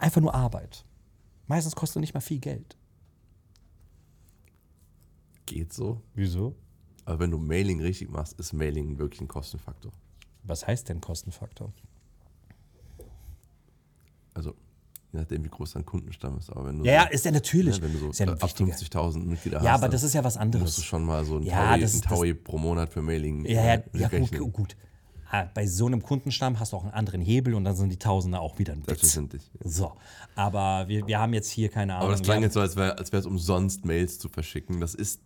einfach 0.00 0.20
nur 0.20 0.34
Arbeit. 0.34 0.84
Meistens 1.46 1.74
kostet 1.76 2.00
nicht 2.00 2.14
mal 2.14 2.20
viel 2.20 2.38
Geld. 2.38 2.76
Geht 5.46 5.72
so. 5.72 6.02
Wieso? 6.14 6.56
Aber 7.04 7.18
wenn 7.20 7.30
du 7.30 7.38
Mailing 7.38 7.80
richtig 7.82 8.08
machst, 8.10 8.38
ist 8.38 8.52
Mailing 8.54 8.98
wirklich 8.98 9.20
ein 9.20 9.28
Kostenfaktor. 9.28 9.92
Was 10.42 10.66
heißt 10.66 10.88
denn 10.88 11.00
Kostenfaktor? 11.00 11.72
Also, 14.32 14.50
je 15.12 15.20
nachdem, 15.20 15.44
wie 15.44 15.48
groß 15.48 15.72
dein 15.72 15.84
Kundenstamm 15.84 16.38
ist. 16.38 16.50
Aber 16.50 16.66
wenn 16.66 16.78
du 16.78 16.84
Ja, 16.84 16.92
ja, 16.92 17.02
so, 17.04 17.08
ist 17.10 17.24
ja 17.26 17.30
natürlich. 17.30 17.76
ne, 17.76 17.82
wenn 17.86 17.92
du 17.92 17.98
so 17.98 18.10
ist 18.10 18.18
ja 18.20 18.26
äh, 18.26 18.30
ein 18.30 18.34
ab 18.34 18.42
wichtiger. 18.42 18.74
50.000 18.74 19.18
Mitglieder 19.26 19.58
Ja, 19.62 19.72
hast, 19.72 19.74
aber 19.78 19.82
dann 19.82 19.90
das 19.92 20.02
ist 20.02 20.14
ja 20.14 20.24
was 20.24 20.36
anderes. 20.36 20.62
musst 20.64 20.78
du 20.78 20.82
schon 20.82 21.04
mal 21.04 21.24
so 21.24 21.36
ein 21.36 21.42
Ja, 21.44 21.70
Taui, 21.72 21.80
das 21.80 21.92
ein 21.92 21.96
ist- 21.96 22.04
das- 22.06 22.10
Taui 22.18 22.34
pro 22.34 22.58
Monat 22.58 22.90
für 22.90 23.02
Mailing 23.02 23.44
Ja, 23.44 23.64
ja, 23.64 23.74
äh, 23.74 23.82
ja 23.94 24.08
gut, 24.08 24.52
gut. 24.52 24.76
Ah, 25.42 25.50
Bei 25.54 25.66
so 25.66 25.86
einem 25.86 26.02
Kundenstamm 26.02 26.58
hast 26.60 26.72
du 26.72 26.76
auch 26.76 26.84
einen 26.84 26.92
anderen 26.92 27.20
Hebel 27.20 27.54
und 27.54 27.64
dann 27.64 27.74
sind 27.76 27.90
die 27.90 27.98
Tausender 27.98 28.40
auch 28.40 28.58
wieder 28.58 28.72
ein 28.72 28.78
Witz. 28.80 28.86
Selbstverständlich. 28.86 29.42
So, 29.64 29.92
aber 30.34 30.84
wir, 30.88 31.06
wir 31.06 31.18
haben 31.18 31.34
jetzt 31.34 31.50
hier 31.50 31.68
keine 31.68 31.94
Ahnung. 31.94 32.06
Aber 32.08 32.12
das 32.12 32.22
klang 32.22 32.42
jetzt 32.42 32.54
so, 32.54 32.60
als 32.60 32.76
wäre 32.76 32.98
als 32.98 33.10
es 33.12 33.26
umsonst, 33.26 33.84
Mails 33.84 34.18
zu 34.18 34.28
verschicken. 34.28 34.80
Das 34.80 34.94
ist 34.94 35.20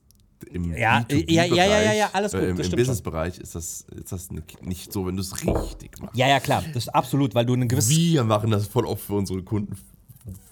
im 0.53 0.77
Ja, 0.77 1.01
B2B 1.01 1.33
ja, 1.33 1.45
ja, 1.45 1.65
ja, 1.65 1.93
ja, 1.93 2.11
alles 2.13 2.33
gut, 2.33 2.41
Äh, 2.43 2.51
Im 2.51 2.61
im. 2.61 2.71
Business-Bereich 2.71 3.39
ist 3.39 3.55
das, 3.55 3.87
ist 3.95 4.13
das 4.13 4.29
nicht- 4.31 4.93
so, 4.93 5.07
wenn 5.07 5.17
du 5.17 5.23
es 5.23 5.35
richtig 5.45 6.01
machst. 6.01 6.17
Ja, 6.17 6.29
ja, 6.29 6.39
klar, 6.41 6.63
das 6.75 6.85
ist 6.85 6.89
absolut, 6.91 7.35
weil 7.35 7.45
du 7.45 7.55
eine 7.55 7.67
gewisse. 7.67 7.91
Wir 7.91 8.25
machen 8.25 8.51
das 8.51 8.67
voll 8.67 8.87
oft 8.87 9.03
für 9.05 9.15
unsere 9.15 9.43
Kunden 9.43 9.77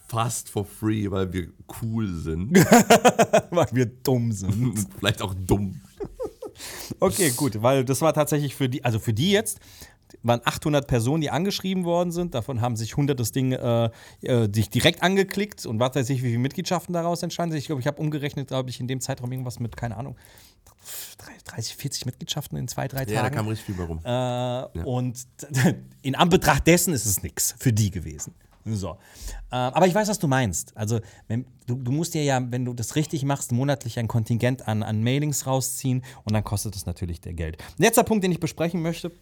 fast 0.09 0.48
for 0.50 0.64
free, 0.64 1.11
weil 1.11 1.32
wir 1.32 1.48
cool 1.82 2.09
sind. 2.14 2.52
weil 3.50 3.66
wir 3.72 3.86
dumm 3.86 4.32
sind. 4.32 4.78
Vielleicht 4.98 5.20
auch 5.22 5.34
dumm. 5.34 5.80
Okay, 7.00 7.30
gut, 7.36 7.62
weil 7.62 7.84
das 7.84 8.00
war 8.00 8.12
tatsächlich 8.12 8.54
für 8.54 8.68
die, 8.68 8.84
also 8.84 8.98
für 8.98 9.12
die 9.12 9.30
jetzt 9.30 9.59
waren 10.22 10.40
800 10.44 10.86
Personen, 10.86 11.20
die 11.20 11.30
angeschrieben 11.30 11.84
worden 11.84 12.12
sind. 12.12 12.34
Davon 12.34 12.61
haben 12.61 12.76
sich 12.76 12.92
100 12.92 13.18
das 13.18 13.32
Ding 13.32 13.52
äh, 13.52 13.90
äh, 14.22 14.48
sich 14.52 14.70
direkt 14.70 15.02
angeklickt 15.02 15.66
und 15.66 15.80
was 15.80 15.94
weiß 15.94 16.11
ich, 16.11 16.22
wie 16.22 16.28
viele 16.28 16.38
Mitgliedschaften 16.38 16.92
daraus 16.92 17.22
entstanden 17.22 17.52
sind. 17.52 17.59
Ich 17.59 17.66
glaube, 17.66 17.80
ich 17.80 17.86
habe 17.86 18.00
umgerechnet, 18.00 18.48
glaube 18.48 18.70
ich, 18.70 18.80
in 18.80 18.88
dem 18.88 19.00
Zeitraum 19.00 19.30
irgendwas 19.32 19.61
mit, 19.61 19.76
keine 19.76 19.96
Ahnung, 19.96 20.16
30, 21.44 21.76
40 21.76 22.07
Mitgliedschaften 22.07 22.57
in 22.59 22.68
zwei, 22.68 22.88
drei 22.88 23.00
Tagen. 23.00 23.12
Ja, 23.12 23.22
da 23.22 23.30
kam 23.30 23.48
richtig 23.48 23.66
viel 23.66 23.74
bei 23.74 23.84
rum. 23.84 24.00
Äh, 24.04 24.84
Und 24.84 25.26
in 26.02 26.14
Anbetracht 26.14 26.66
dessen 26.66 26.94
ist 26.94 27.07
es 27.07 27.22
nichts 27.22 27.54
für 27.59 27.72
die 27.72 27.90
gewesen. 27.90 28.34
So. 28.75 28.99
Äh, 29.51 29.57
aber 29.57 29.87
ich 29.87 29.95
weiß, 29.95 30.09
was 30.09 30.19
du 30.19 30.27
meinst. 30.27 30.77
Also, 30.77 31.01
wenn, 31.29 31.47
du, 31.67 31.77
du 31.77 31.93
musst 31.93 32.14
dir 32.14 32.25
ja, 32.25 32.41
wenn 32.51 32.64
du 32.64 32.73
das 32.75 32.97
richtig 32.97 33.25
machst, 33.25 33.53
monatlich 33.53 33.99
ein 33.99 34.09
Kontingent 34.09 34.67
an, 34.67 34.83
an 34.83 35.03
Mailings 35.03 35.47
rausziehen 35.47 36.03
und 36.25 36.33
dann 36.33 36.45
kostet 36.45 36.75
das 36.75 36.87
natürlich 36.87 37.21
der 37.21 37.35
Geld. 37.35 37.62
Letzter 37.79 38.03
Punkt, 38.03 38.25
den 38.25 38.33
ich 38.33 38.41
besprechen 38.41 38.83
möchte, 38.83 39.12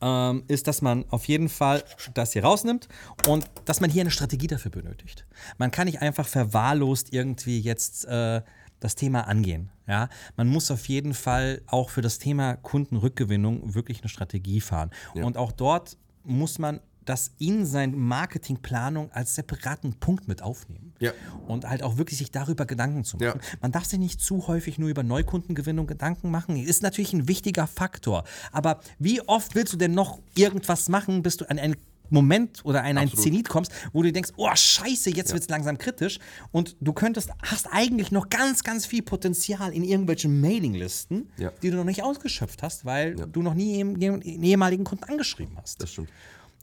ähm, 0.00 0.44
ist, 0.48 0.66
dass 0.66 0.82
man 0.82 1.04
auf 1.10 1.26
jeden 1.26 1.48
Fall 1.48 1.82
das 2.14 2.32
hier 2.32 2.44
rausnimmt 2.44 2.88
und 3.26 3.46
dass 3.64 3.80
man 3.80 3.90
hier 3.90 4.02
eine 4.02 4.10
Strategie 4.10 4.46
dafür 4.46 4.70
benötigt. 4.70 5.26
Man 5.58 5.70
kann 5.70 5.86
nicht 5.86 6.02
einfach 6.02 6.26
verwahrlost 6.26 7.12
irgendwie 7.12 7.60
jetzt 7.60 8.04
äh, 8.06 8.42
das 8.80 8.94
Thema 8.94 9.26
angehen. 9.26 9.70
Ja? 9.86 10.08
Man 10.36 10.48
muss 10.48 10.70
auf 10.70 10.86
jeden 10.88 11.14
Fall 11.14 11.62
auch 11.66 11.90
für 11.90 12.02
das 12.02 12.18
Thema 12.18 12.56
Kundenrückgewinnung 12.56 13.74
wirklich 13.74 14.00
eine 14.00 14.08
Strategie 14.08 14.60
fahren. 14.60 14.90
Und 15.14 15.36
auch 15.36 15.52
dort 15.52 15.96
muss 16.24 16.58
man 16.58 16.80
das 17.08 17.32
in 17.38 17.64
seine 17.64 17.96
Marketingplanung 17.96 19.10
als 19.12 19.34
separaten 19.34 19.94
Punkt 19.94 20.28
mit 20.28 20.42
aufnehmen. 20.42 20.92
Ja. 20.98 21.12
Und 21.46 21.68
halt 21.68 21.82
auch 21.82 21.96
wirklich 21.98 22.18
sich 22.18 22.30
darüber 22.30 22.66
Gedanken 22.66 23.04
zu 23.04 23.16
machen. 23.16 23.40
Ja. 23.42 23.56
Man 23.60 23.72
darf 23.72 23.84
sich 23.84 23.98
nicht 23.98 24.20
zu 24.20 24.46
häufig 24.46 24.78
nur 24.78 24.88
über 24.88 25.02
Neukundengewinnung 25.02 25.86
Gedanken 25.86 26.30
machen. 26.30 26.56
Ist 26.56 26.82
natürlich 26.82 27.12
ein 27.12 27.28
wichtiger 27.28 27.66
Faktor. 27.66 28.24
Aber 28.52 28.80
wie 28.98 29.20
oft 29.22 29.54
willst 29.54 29.72
du 29.72 29.76
denn 29.76 29.92
noch 29.94 30.20
irgendwas 30.34 30.88
machen, 30.88 31.22
bis 31.22 31.36
du 31.36 31.48
an 31.48 31.58
einen 31.58 31.76
Moment 32.10 32.64
oder 32.64 32.84
an 32.84 32.98
einen. 32.98 33.12
Zenit 33.12 33.48
kommst, 33.48 33.72
wo 33.92 34.02
du 34.02 34.12
denkst, 34.12 34.30
oh 34.36 34.48
scheiße, 34.54 35.10
jetzt 35.10 35.32
wird's 35.32 35.48
langsam 35.48 35.76
kritisch 35.78 36.18
und 36.52 36.76
du 36.80 36.92
könntest, 36.92 37.30
hast 37.42 37.68
eigentlich 37.72 38.12
noch 38.12 38.28
ganz, 38.28 38.62
ganz 38.62 38.86
viel 38.86 39.02
Potenzial 39.02 39.72
in 39.72 39.82
irgendwelchen 39.82 40.40
Mailinglisten, 40.40 41.28
Ja. 41.36 41.50
die 41.62 41.70
du 41.70 41.76
noch 41.76 41.84
nicht 41.84 42.02
ausgeschöpft 42.02 42.62
hast, 42.62 42.84
weil 42.84 43.14
du 43.16 43.42
noch 43.42 43.54
nie 43.54 43.80
einen 43.80 44.22
ehemaligen 44.22 44.84
Kunden 44.84 45.04
angeschrieben 45.04 45.56
hast. 45.60 45.82
Das 45.82 45.90
stimmt. 45.92 46.08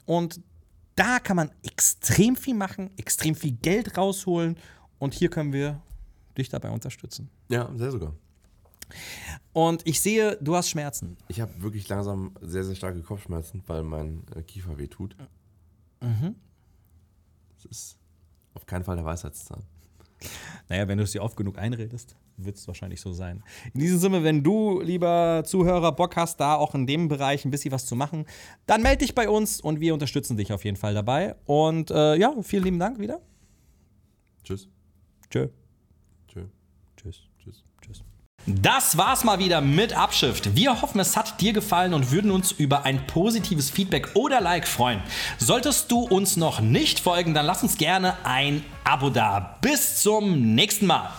Und 0.05 0.41
da 0.95 1.19
kann 1.19 1.35
man 1.35 1.51
extrem 1.63 2.35
viel 2.35 2.53
machen, 2.53 2.91
extrem 2.97 3.35
viel 3.35 3.53
Geld 3.53 3.97
rausholen. 3.97 4.57
Und 4.99 5.13
hier 5.13 5.29
können 5.29 5.53
wir 5.53 5.81
dich 6.37 6.49
dabei 6.49 6.69
unterstützen. 6.69 7.29
Ja, 7.49 7.71
sehr 7.75 7.91
sogar. 7.91 8.13
Und 9.53 9.85
ich 9.87 10.01
sehe, 10.01 10.37
du 10.41 10.55
hast 10.55 10.69
Schmerzen. 10.69 11.17
Ich 11.27 11.41
habe 11.41 11.61
wirklich 11.61 11.87
langsam 11.89 12.33
sehr, 12.41 12.63
sehr 12.63 12.75
starke 12.75 13.01
Kopfschmerzen, 13.01 13.63
weil 13.67 13.83
mein 13.83 14.23
äh, 14.35 14.43
Kiefer 14.43 14.77
weh 14.77 14.87
tut. 14.87 15.15
Mhm. 16.01 16.35
Das 17.55 17.65
ist 17.65 17.97
auf 18.53 18.65
keinen 18.65 18.83
Fall 18.83 18.95
der 18.95 19.05
Weisheitszahn. 19.05 19.63
Naja, 20.69 20.87
wenn 20.87 20.97
du 20.97 21.03
es 21.03 21.11
dir 21.11 21.21
oft 21.21 21.35
genug 21.35 21.57
einredest, 21.57 22.15
wird 22.37 22.57
es 22.57 22.67
wahrscheinlich 22.67 23.01
so 23.01 23.13
sein. 23.13 23.43
In 23.73 23.79
diesem 23.79 23.99
Sinne, 23.99 24.23
wenn 24.23 24.43
du, 24.43 24.81
lieber 24.81 25.43
Zuhörer, 25.45 25.91
Bock 25.91 26.15
hast, 26.15 26.39
da 26.39 26.55
auch 26.55 26.75
in 26.75 26.87
dem 26.87 27.07
Bereich 27.07 27.45
ein 27.45 27.51
bisschen 27.51 27.71
was 27.71 27.85
zu 27.85 27.95
machen, 27.95 28.25
dann 28.65 28.81
melde 28.81 28.99
dich 28.99 29.15
bei 29.15 29.29
uns 29.29 29.61
und 29.61 29.79
wir 29.79 29.93
unterstützen 29.93 30.37
dich 30.37 30.51
auf 30.53 30.65
jeden 30.65 30.77
Fall 30.77 30.93
dabei. 30.93 31.35
Und 31.45 31.91
äh, 31.91 32.15
ja, 32.15 32.33
vielen 32.41 32.63
lieben 32.63 32.79
Dank 32.79 32.99
wieder. 32.99 33.21
Tschüss. 34.43 34.67
Tschö. 35.29 35.47
Tschö. 36.27 36.45
Tschüss. 36.97 37.21
Tschüss. 37.39 37.63
Tschüss. 37.81 38.03
Das 38.45 38.97
war's 38.97 39.23
mal 39.23 39.39
wieder 39.39 39.61
mit 39.61 39.95
Abschrift. 39.95 40.55
Wir 40.55 40.81
hoffen, 40.81 40.99
es 40.99 41.15
hat 41.15 41.39
dir 41.39 41.53
gefallen 41.53 41.93
und 41.93 42.11
würden 42.11 42.29
uns 42.29 42.51
über 42.51 42.83
ein 42.83 43.07
positives 43.07 43.69
Feedback 43.69 44.09
oder 44.15 44.41
Like 44.41 44.67
freuen. 44.67 45.01
Solltest 45.37 45.89
du 45.91 45.99
uns 46.01 46.35
noch 46.35 46.59
nicht 46.59 46.99
folgen, 46.99 47.33
dann 47.33 47.45
lass 47.45 47.63
uns 47.63 47.77
gerne 47.77 48.17
ein 48.25 48.65
Abo 48.83 49.09
da. 49.09 49.57
Bis 49.61 50.01
zum 50.01 50.55
nächsten 50.55 50.87
Mal. 50.87 51.09